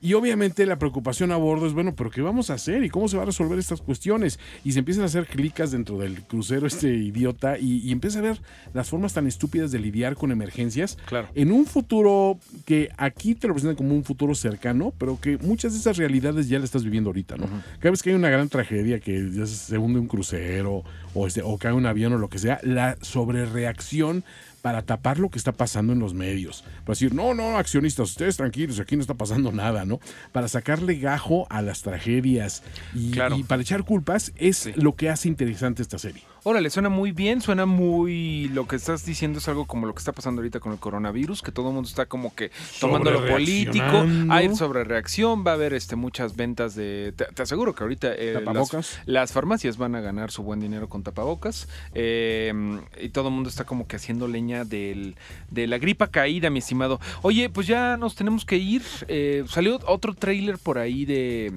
Y 0.00 0.14
obviamente 0.14 0.64
la 0.66 0.78
preocupación 0.78 1.32
a 1.32 1.36
bordo 1.36 1.66
es, 1.66 1.72
bueno, 1.72 1.94
pero 1.96 2.10
¿qué 2.10 2.20
vamos 2.22 2.50
a 2.50 2.54
hacer? 2.54 2.84
¿Y 2.84 2.88
cómo 2.88 3.08
se 3.08 3.16
va 3.16 3.24
a 3.24 3.26
resolver 3.26 3.58
estas 3.58 3.80
cuestiones? 3.80 4.38
Y 4.64 4.72
se 4.72 4.78
empiezan 4.78 5.02
a 5.02 5.06
hacer 5.06 5.26
clicas 5.26 5.72
dentro 5.72 5.98
del 5.98 6.22
crucero 6.22 6.66
este 6.68 6.94
idiota 6.94 7.58
y, 7.58 7.78
y 7.78 7.90
empieza 7.90 8.20
a 8.20 8.22
ver 8.22 8.40
las 8.74 8.88
formas 8.88 9.12
tan 9.14 9.26
estúpidas 9.26 9.72
de 9.72 9.80
lidiar 9.80 10.14
con 10.14 10.30
emergencias 10.30 10.96
Claro. 11.06 11.28
en 11.34 11.50
un 11.50 11.66
futuro 11.66 12.38
que 12.64 12.90
aquí 12.96 13.34
te 13.34 13.48
lo 13.48 13.54
presentan 13.54 13.76
como 13.76 13.94
un 13.94 14.04
futuro 14.04 14.34
cercano, 14.34 14.92
pero 14.98 15.18
que 15.20 15.36
muchas 15.38 15.72
de 15.72 15.78
esas 15.80 15.96
realidades 15.96 16.48
ya 16.48 16.58
las 16.58 16.66
estás 16.66 16.84
viviendo 16.84 17.10
ahorita, 17.10 17.36
¿no? 17.36 17.46
Cada 17.80 17.90
vez 17.90 18.02
que 18.02 18.10
hay 18.10 18.16
una 18.16 18.30
gran 18.30 18.48
tragedia, 18.48 19.00
que 19.00 19.30
ya 19.32 19.46
se 19.46 19.78
hunde 19.78 19.98
un 19.98 20.06
crucero 20.06 20.84
o, 21.14 21.26
este, 21.26 21.42
o 21.42 21.58
cae 21.58 21.72
un 21.72 21.86
avión 21.86 22.12
o 22.12 22.18
lo 22.18 22.28
que 22.28 22.38
sea, 22.38 22.60
la 22.62 22.96
sobrereacción 23.00 24.24
para 24.62 24.82
tapar 24.82 25.18
lo 25.18 25.30
que 25.30 25.38
está 25.38 25.52
pasando 25.52 25.92
en 25.92 25.98
los 25.98 26.14
medios. 26.14 26.62
Para 26.84 26.94
decir, 26.94 27.14
no, 27.14 27.34
no, 27.34 27.56
accionistas, 27.58 28.10
ustedes 28.10 28.36
tranquilos, 28.36 28.80
aquí 28.80 28.96
no 28.96 29.02
está 29.02 29.14
pasando 29.14 29.52
nada, 29.52 29.84
¿no? 29.84 30.00
Para 30.32 30.48
sacarle 30.48 30.96
gajo 30.96 31.46
a 31.50 31.62
las 31.62 31.82
tragedias 31.82 32.62
y, 32.94 33.10
Claro. 33.10 33.36
y 33.36 33.42
para 33.44 33.62
echar 33.62 33.84
culpas 33.84 34.32
es 34.36 34.76
lo 34.76 34.94
que 34.94 35.10
hace 35.10 35.28
interesante 35.28 35.82
esta 35.82 35.98
serie. 35.98 36.22
Órale, 36.44 36.70
suena 36.70 36.88
muy 36.88 37.12
bien, 37.12 37.42
suena 37.42 37.66
muy... 37.66 38.48
Lo 38.54 38.66
que 38.66 38.76
estás 38.76 39.04
diciendo 39.04 39.38
es 39.38 39.48
algo 39.48 39.66
como 39.66 39.86
lo 39.86 39.92
que 39.94 39.98
está 39.98 40.12
pasando 40.12 40.40
ahorita 40.40 40.60
con 40.60 40.72
el 40.72 40.78
coronavirus, 40.78 41.42
que 41.42 41.52
todo 41.52 41.68
el 41.68 41.74
mundo 41.74 41.88
está 41.88 42.06
como 42.06 42.34
que 42.34 42.50
tomando 42.80 43.10
lo 43.10 43.26
político, 43.26 44.06
hay 44.30 44.54
sobrereacción, 44.54 45.44
va 45.46 45.50
a 45.50 45.54
haber 45.54 45.74
este, 45.74 45.96
muchas 45.96 46.36
ventas 46.36 46.74
de... 46.74 47.12
Te, 47.16 47.26
te 47.26 47.42
aseguro 47.42 47.74
que 47.74 47.82
ahorita 47.82 48.14
eh, 48.14 48.32
las, 48.34 48.44
Tapabocas. 48.44 49.00
las 49.04 49.32
farmacias 49.32 49.76
van 49.76 49.94
a 49.94 50.00
ganar 50.00 50.30
su 50.30 50.42
buen 50.42 50.60
dinero 50.60 50.88
con 50.88 51.02
tapabocas 51.02 51.68
eh, 51.92 52.52
y 53.00 53.08
todo 53.10 53.28
el 53.28 53.34
mundo 53.34 53.50
está 53.50 53.64
como 53.64 53.86
que 53.86 53.96
haciendo 53.96 54.26
leña 54.26 54.47
del, 54.64 55.14
de 55.50 55.66
la 55.66 55.78
gripa 55.78 56.08
caída, 56.08 56.50
mi 56.50 56.58
estimado. 56.60 57.00
Oye, 57.22 57.48
pues 57.50 57.66
ya 57.66 57.96
nos 57.96 58.14
tenemos 58.14 58.44
que 58.44 58.56
ir. 58.56 58.82
eh, 59.08 59.44
salió 59.48 59.78
otro 59.86 60.14
tráiler 60.14 60.58
por 60.58 60.78
ahí 60.78 61.04
de 61.04 61.52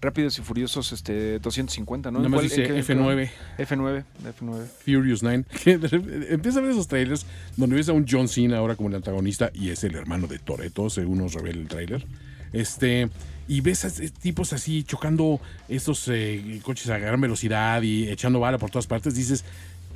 Rápidos 0.00 0.38
y 0.38 0.42
Furiosos 0.42 0.92
este 0.92 1.38
250, 1.40 2.10
¿no? 2.10 2.18
Nada 2.18 2.28
más 2.28 2.38
¿Cuál- 2.40 2.48
dice 2.48 2.64
en 2.66 2.74
qué- 2.84 2.94
F9. 2.94 3.30
F9, 3.58 4.04
F9. 4.40 4.66
Furious 4.84 5.22
9. 5.22 5.44
que 5.64 5.78
de 5.78 5.88
repente 5.88 6.34
Empieza 6.34 6.58
a 6.58 6.62
ver 6.62 6.70
esos 6.70 6.88
trailers 6.88 7.26
donde 7.56 7.76
ves 7.76 7.88
a 7.88 7.92
un 7.92 8.06
John 8.08 8.28
Cena 8.28 8.58
ahora 8.58 8.76
como 8.76 8.88
el 8.88 8.94
antagonista 8.94 9.50
y 9.54 9.70
es 9.70 9.82
el 9.84 9.94
hermano 9.96 10.26
de 10.26 10.38
Toreto, 10.38 10.88
según 10.90 11.18
nos 11.18 11.34
revela 11.34 11.60
el 11.60 11.68
trailer. 11.68 12.06
Este. 12.52 13.08
Y 13.48 13.60
ves 13.60 13.84
a 13.84 13.90
tipos 14.10 14.52
así 14.52 14.82
chocando 14.82 15.40
estos 15.68 16.08
eh, 16.08 16.60
coches 16.64 16.90
a 16.90 16.98
gran 16.98 17.20
velocidad 17.20 17.80
y 17.82 18.08
echando 18.08 18.40
bala 18.40 18.58
por 18.58 18.70
todas 18.70 18.86
partes. 18.88 19.14
Dices. 19.14 19.44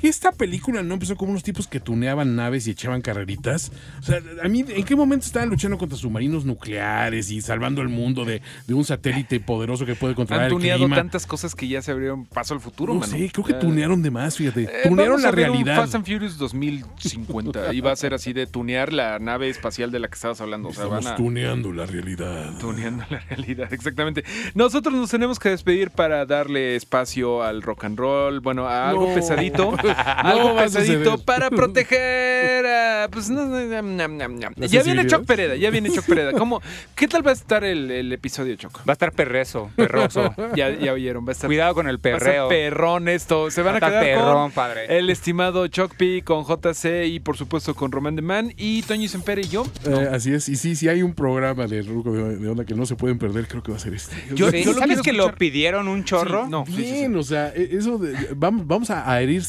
Que 0.01 0.09
esta 0.09 0.32
película 0.32 0.82
no 0.82 0.94
empezó 0.94 1.14
como 1.16 1.31
unos 1.32 1.43
tipos 1.43 1.66
que 1.68 1.78
tuneaban 1.78 2.35
naves 2.35 2.66
y 2.66 2.70
echaban 2.70 3.02
carreritas. 3.02 3.70
O 4.01 4.02
sea, 4.02 4.20
a 4.43 4.48
mí, 4.48 4.64
¿en 4.66 4.85
qué 4.85 4.97
momento 4.97 5.27
estaban 5.27 5.51
luchando 5.51 5.77
contra 5.77 5.98
submarinos 5.98 6.44
nucleares 6.47 7.31
y 7.31 7.40
salvando 7.43 7.82
el 7.82 7.89
mundo 7.89 8.24
de, 8.24 8.40
de 8.66 8.74
un 8.74 8.85
satélite 8.85 9.40
poderoso 9.40 9.85
que 9.85 9.94
puede 9.94 10.14
controlar 10.14 10.47
Han 10.47 10.52
el 10.52 10.56
tuneado 10.56 10.78
clima? 10.81 10.97
tantas 10.97 11.27
cosas 11.27 11.55
que 11.55 11.68
ya 11.68 11.82
se 11.82 11.90
abrieron 11.90 12.24
paso 12.24 12.55
al 12.55 12.60
futuro, 12.60 12.94
No 12.94 13.01
mano. 13.01 13.12
sé, 13.12 13.31
creo 13.31 13.44
que 13.44 13.52
tunearon 13.55 14.01
de 14.02 14.10
más, 14.10 14.36
fíjate. 14.36 14.62
Eh, 14.62 14.68
tunearon 14.85 15.20
vamos 15.20 15.22
la 15.22 15.28
a 15.28 15.32
ver 15.32 15.51
un 15.51 15.56
realidad. 15.56 15.77
Fast 15.77 15.94
and 15.97 16.06
Furious 16.06 16.39
2050 16.39 17.72
y 17.74 17.81
va 17.81 17.93
a 17.93 17.97
ser 17.97 18.14
así 18.14 18.32
de 18.32 18.47
tunear 18.47 18.93
la 18.93 19.18
nave 19.18 19.48
espacial 19.48 19.90
de 19.90 19.98
la 19.98 20.09
que 20.09 20.14
estabas 20.14 20.40
hablando. 20.40 20.68
O 20.68 20.72
sea, 20.72 20.85
Estamos 20.85 21.05
van 21.05 21.12
a 21.12 21.16
tuneando 21.16 21.72
la 21.72 21.86
realidad. 21.86 22.59
tuneando 22.59 23.05
la 23.10 23.18
realidad, 23.20 23.72
exactamente. 23.72 24.24
Nosotros 24.55 24.94
nos 24.94 25.10
tenemos 25.10 25.39
que 25.39 25.51
despedir 25.51 25.90
para 25.90 26.24
darle 26.27 26.77
espacio 26.77 27.43
al 27.43 27.62
rock 27.62 27.85
and 27.85 27.98
roll, 27.98 28.40
bueno, 28.40 28.66
a 28.66 28.89
algo 28.89 29.09
No. 29.09 29.14
pesadito, 29.14 29.77
algo 30.16 30.54
va 30.54 30.68
suceder. 30.68 31.08
para 31.24 31.50
proteger 31.50 32.66
a, 32.66 33.08
pues 33.10 33.28
no, 33.30 33.46
no, 33.46 33.60
no, 33.60 33.82
no, 33.82 34.08
no, 34.08 34.28
no. 34.28 34.48
¿Las 34.56 34.70
Ya 34.70 34.82
viene? 34.82 35.06
Choc 35.06 35.24
Pereda, 35.26 35.56
ya 35.56 35.70
viene 35.70 35.90
Choc 35.90 36.04
Pereda. 36.06 36.32
¿Cómo, 36.32 36.60
¿Qué 36.94 37.08
tal 37.08 37.26
va 37.26 37.30
a 37.30 37.34
estar 37.34 37.64
el, 37.64 37.90
el 37.90 38.12
episodio, 38.12 38.54
Choc? 38.56 38.78
Va 38.80 38.84
a 38.88 38.92
estar 38.92 39.12
perrezo, 39.12 39.70
perroso. 39.76 40.34
Ya, 40.54 40.70
ya 40.70 40.92
oyeron, 40.92 41.24
va 41.24 41.30
a 41.30 41.32
estar 41.32 41.48
Cuidado 41.48 41.74
con 41.74 41.88
el 41.88 41.96
Va 41.96 41.98
a 41.98 42.18
perreo. 42.18 42.48
perrón 42.48 43.08
esto. 43.08 43.50
Se 43.50 43.62
van 43.62 43.76
a 43.76 43.80
Va 43.80 43.86
a 43.86 43.90
quedar 43.90 44.04
perrón, 44.04 44.34
con 44.44 44.50
padre. 44.52 44.98
el 44.98 45.10
estimado 45.10 45.66
Chuck 45.68 45.94
P, 45.96 46.22
con 46.22 46.44
JC 46.44 47.06
y 47.06 47.20
por 47.20 47.36
supuesto 47.36 47.74
con 47.74 47.92
Román 47.92 48.16
de 48.16 48.22
Man 48.22 48.52
y 48.56 48.82
Toño 48.82 49.08
Sempere 49.08 49.42
y 49.42 49.48
yo. 49.48 49.64
Eh, 49.86 50.08
así 50.12 50.32
es. 50.32 50.48
Y 50.48 50.56
sí, 50.56 50.74
sí 50.76 50.88
hay 50.88 51.02
un 51.02 51.14
programa 51.14 51.66
de 51.66 51.82
Ruco 51.82 52.12
de, 52.12 52.48
Onda 52.48 52.64
que 52.64 52.74
no 52.74 52.84
se 52.86 52.96
pueden 52.96 53.18
perder, 53.18 53.46
creo 53.46 53.62
que 53.62 53.70
va 53.70 53.76
a 53.76 53.80
ser 53.80 53.94
este. 53.94 54.14
Yo- 54.34 54.50
Sí, 54.50 54.64
yo 54.64 54.74
¿Sabes 54.74 55.02
que 55.02 55.12
lo 55.12 55.32
pidieron 55.36 55.86
un 55.88 56.02
chorro? 56.04 56.44
Sí, 56.46 56.50
no, 56.50 56.64
sí, 56.66 56.72
sí, 56.72 56.84
sí. 56.84 56.92
Bien, 56.92 57.16
o 57.16 57.22
sea, 57.22 57.52
e- 57.54 57.68
eso 57.72 57.98
de- 57.98 58.16
vamos, 58.34 58.66
vamos 58.66 58.90
a, 58.90 59.08
a 59.10 59.20
herir 59.22 59.44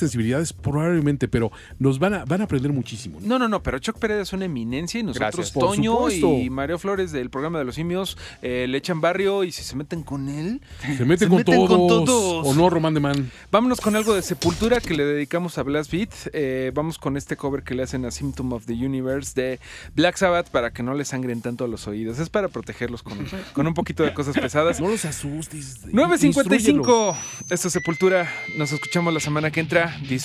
probablemente, 0.53 1.27
pero 1.27 1.51
nos 1.79 1.99
van 1.99 2.13
a, 2.13 2.25
van 2.25 2.41
a 2.41 2.43
aprender 2.45 2.71
muchísimo. 2.71 3.19
¿no? 3.21 3.27
No, 3.27 3.39
no, 3.39 3.47
no, 3.47 3.63
pero 3.63 3.79
Chuck 3.79 3.97
Pereda 3.97 4.21
es 4.21 4.33
una 4.33 4.45
eminencia 4.45 4.99
y 4.99 5.03
nosotros, 5.03 5.35
Gracias. 5.35 5.53
Toño 5.53 6.09
y 6.09 6.49
Mario 6.49 6.79
Flores 6.79 7.11
del 7.11 7.29
programa 7.29 7.59
de 7.59 7.65
los 7.65 7.75
simios, 7.75 8.17
eh, 8.41 8.65
le 8.67 8.77
echan 8.77 9.01
barrio 9.01 9.43
y 9.43 9.51
si 9.51 9.63
se 9.63 9.75
meten 9.75 10.03
con 10.03 10.29
él, 10.29 10.61
Se 10.97 11.05
mete 11.05 11.25
Se 11.25 11.29
con, 11.29 11.37
meten 11.37 11.65
con 11.67 11.87
todos, 11.87 12.05
todos. 12.05 12.47
O 12.47 12.53
no, 12.53 12.69
Román 12.69 12.93
de 12.93 12.99
Man. 12.99 13.31
Vámonos 13.51 13.81
con 13.81 13.95
algo 13.95 14.13
de 14.13 14.21
Sepultura 14.21 14.79
que 14.79 14.93
le 14.93 15.05
dedicamos 15.05 15.57
a 15.57 15.63
Blast 15.63 15.91
Beat. 15.91 16.09
Eh, 16.33 16.71
vamos 16.73 16.97
con 16.97 17.17
este 17.17 17.35
cover 17.37 17.63
que 17.63 17.75
le 17.75 17.83
hacen 17.83 18.05
a 18.05 18.11
Symptom 18.11 18.53
of 18.53 18.65
the 18.65 18.73
Universe 18.73 19.33
de 19.35 19.59
Black 19.95 20.17
Sabbath 20.17 20.49
para 20.49 20.71
que 20.71 20.83
no 20.83 20.93
le 20.93 21.05
sangren 21.05 21.41
tanto 21.41 21.67
los 21.67 21.87
oídos. 21.87 22.19
Es 22.19 22.29
para 22.29 22.47
protegerlos 22.47 23.03
con, 23.03 23.17
con 23.53 23.67
un 23.67 23.73
poquito 23.73 24.03
de 24.03 24.13
cosas 24.13 24.37
pesadas. 24.37 24.79
No 24.79 24.87
los 24.87 25.05
asustes. 25.05 25.85
9.55, 25.87 27.15
esto 27.49 27.67
es 27.67 27.73
Sepultura. 27.73 28.29
Nos 28.57 28.71
escuchamos 28.71 29.13
la 29.13 29.19
semana 29.19 29.51
que 29.51 29.59
entra. 29.59 29.97
Disfruten 30.07 30.20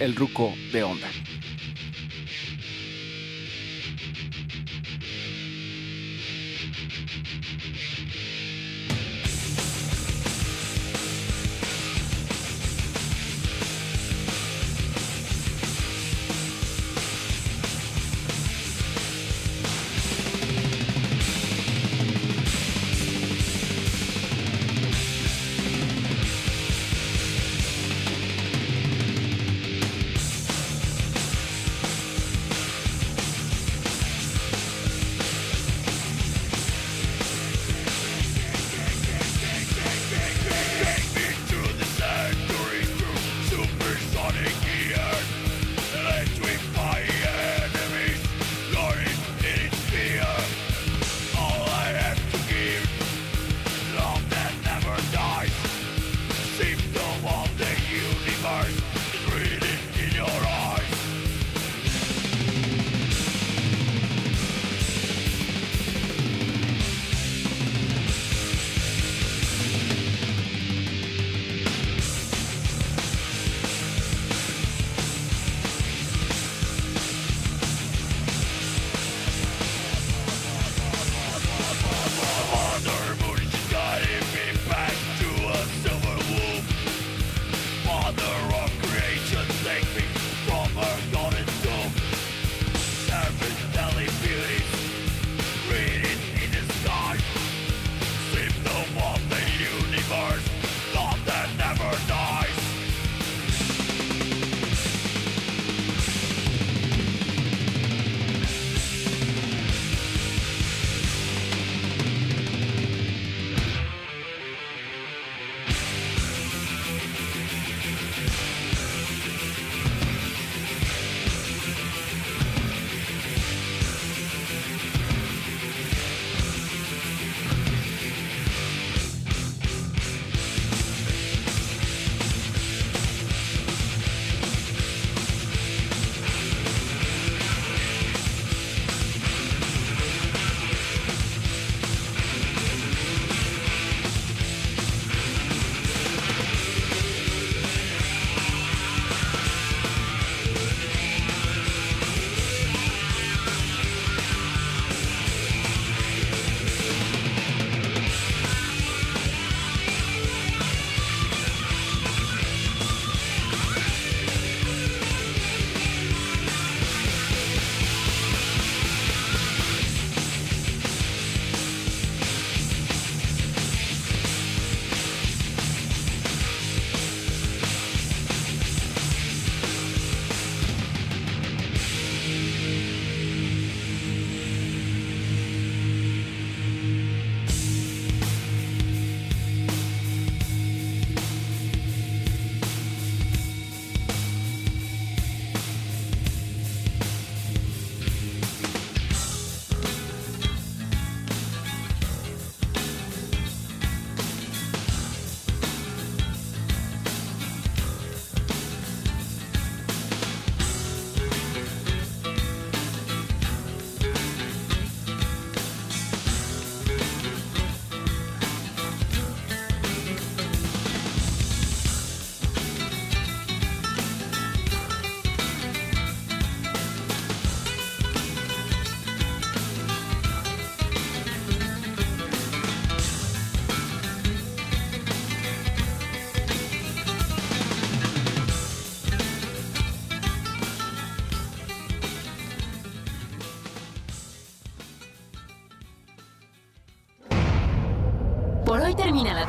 el 0.00 0.16
ruco 0.16 0.52
de 0.72 0.82
onda. 0.82 1.08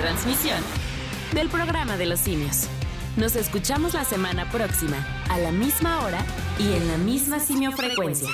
Transmisión 0.02 0.57
del 1.32 1.48
programa 1.48 1.95
de 1.95 2.07
los 2.07 2.19
simios. 2.19 2.68
Nos 3.18 3.36
escuchamos 3.36 3.94
la 3.94 4.03
semana 4.03 4.49
próxima, 4.49 4.98
a 5.30 5.38
la 5.38 5.52
misma 5.52 6.03
hora 6.03 6.26
y 6.57 6.73
en 6.73 6.88
la 6.88 6.98
misma 6.98 7.40
simiofrecuencia. 7.40 8.30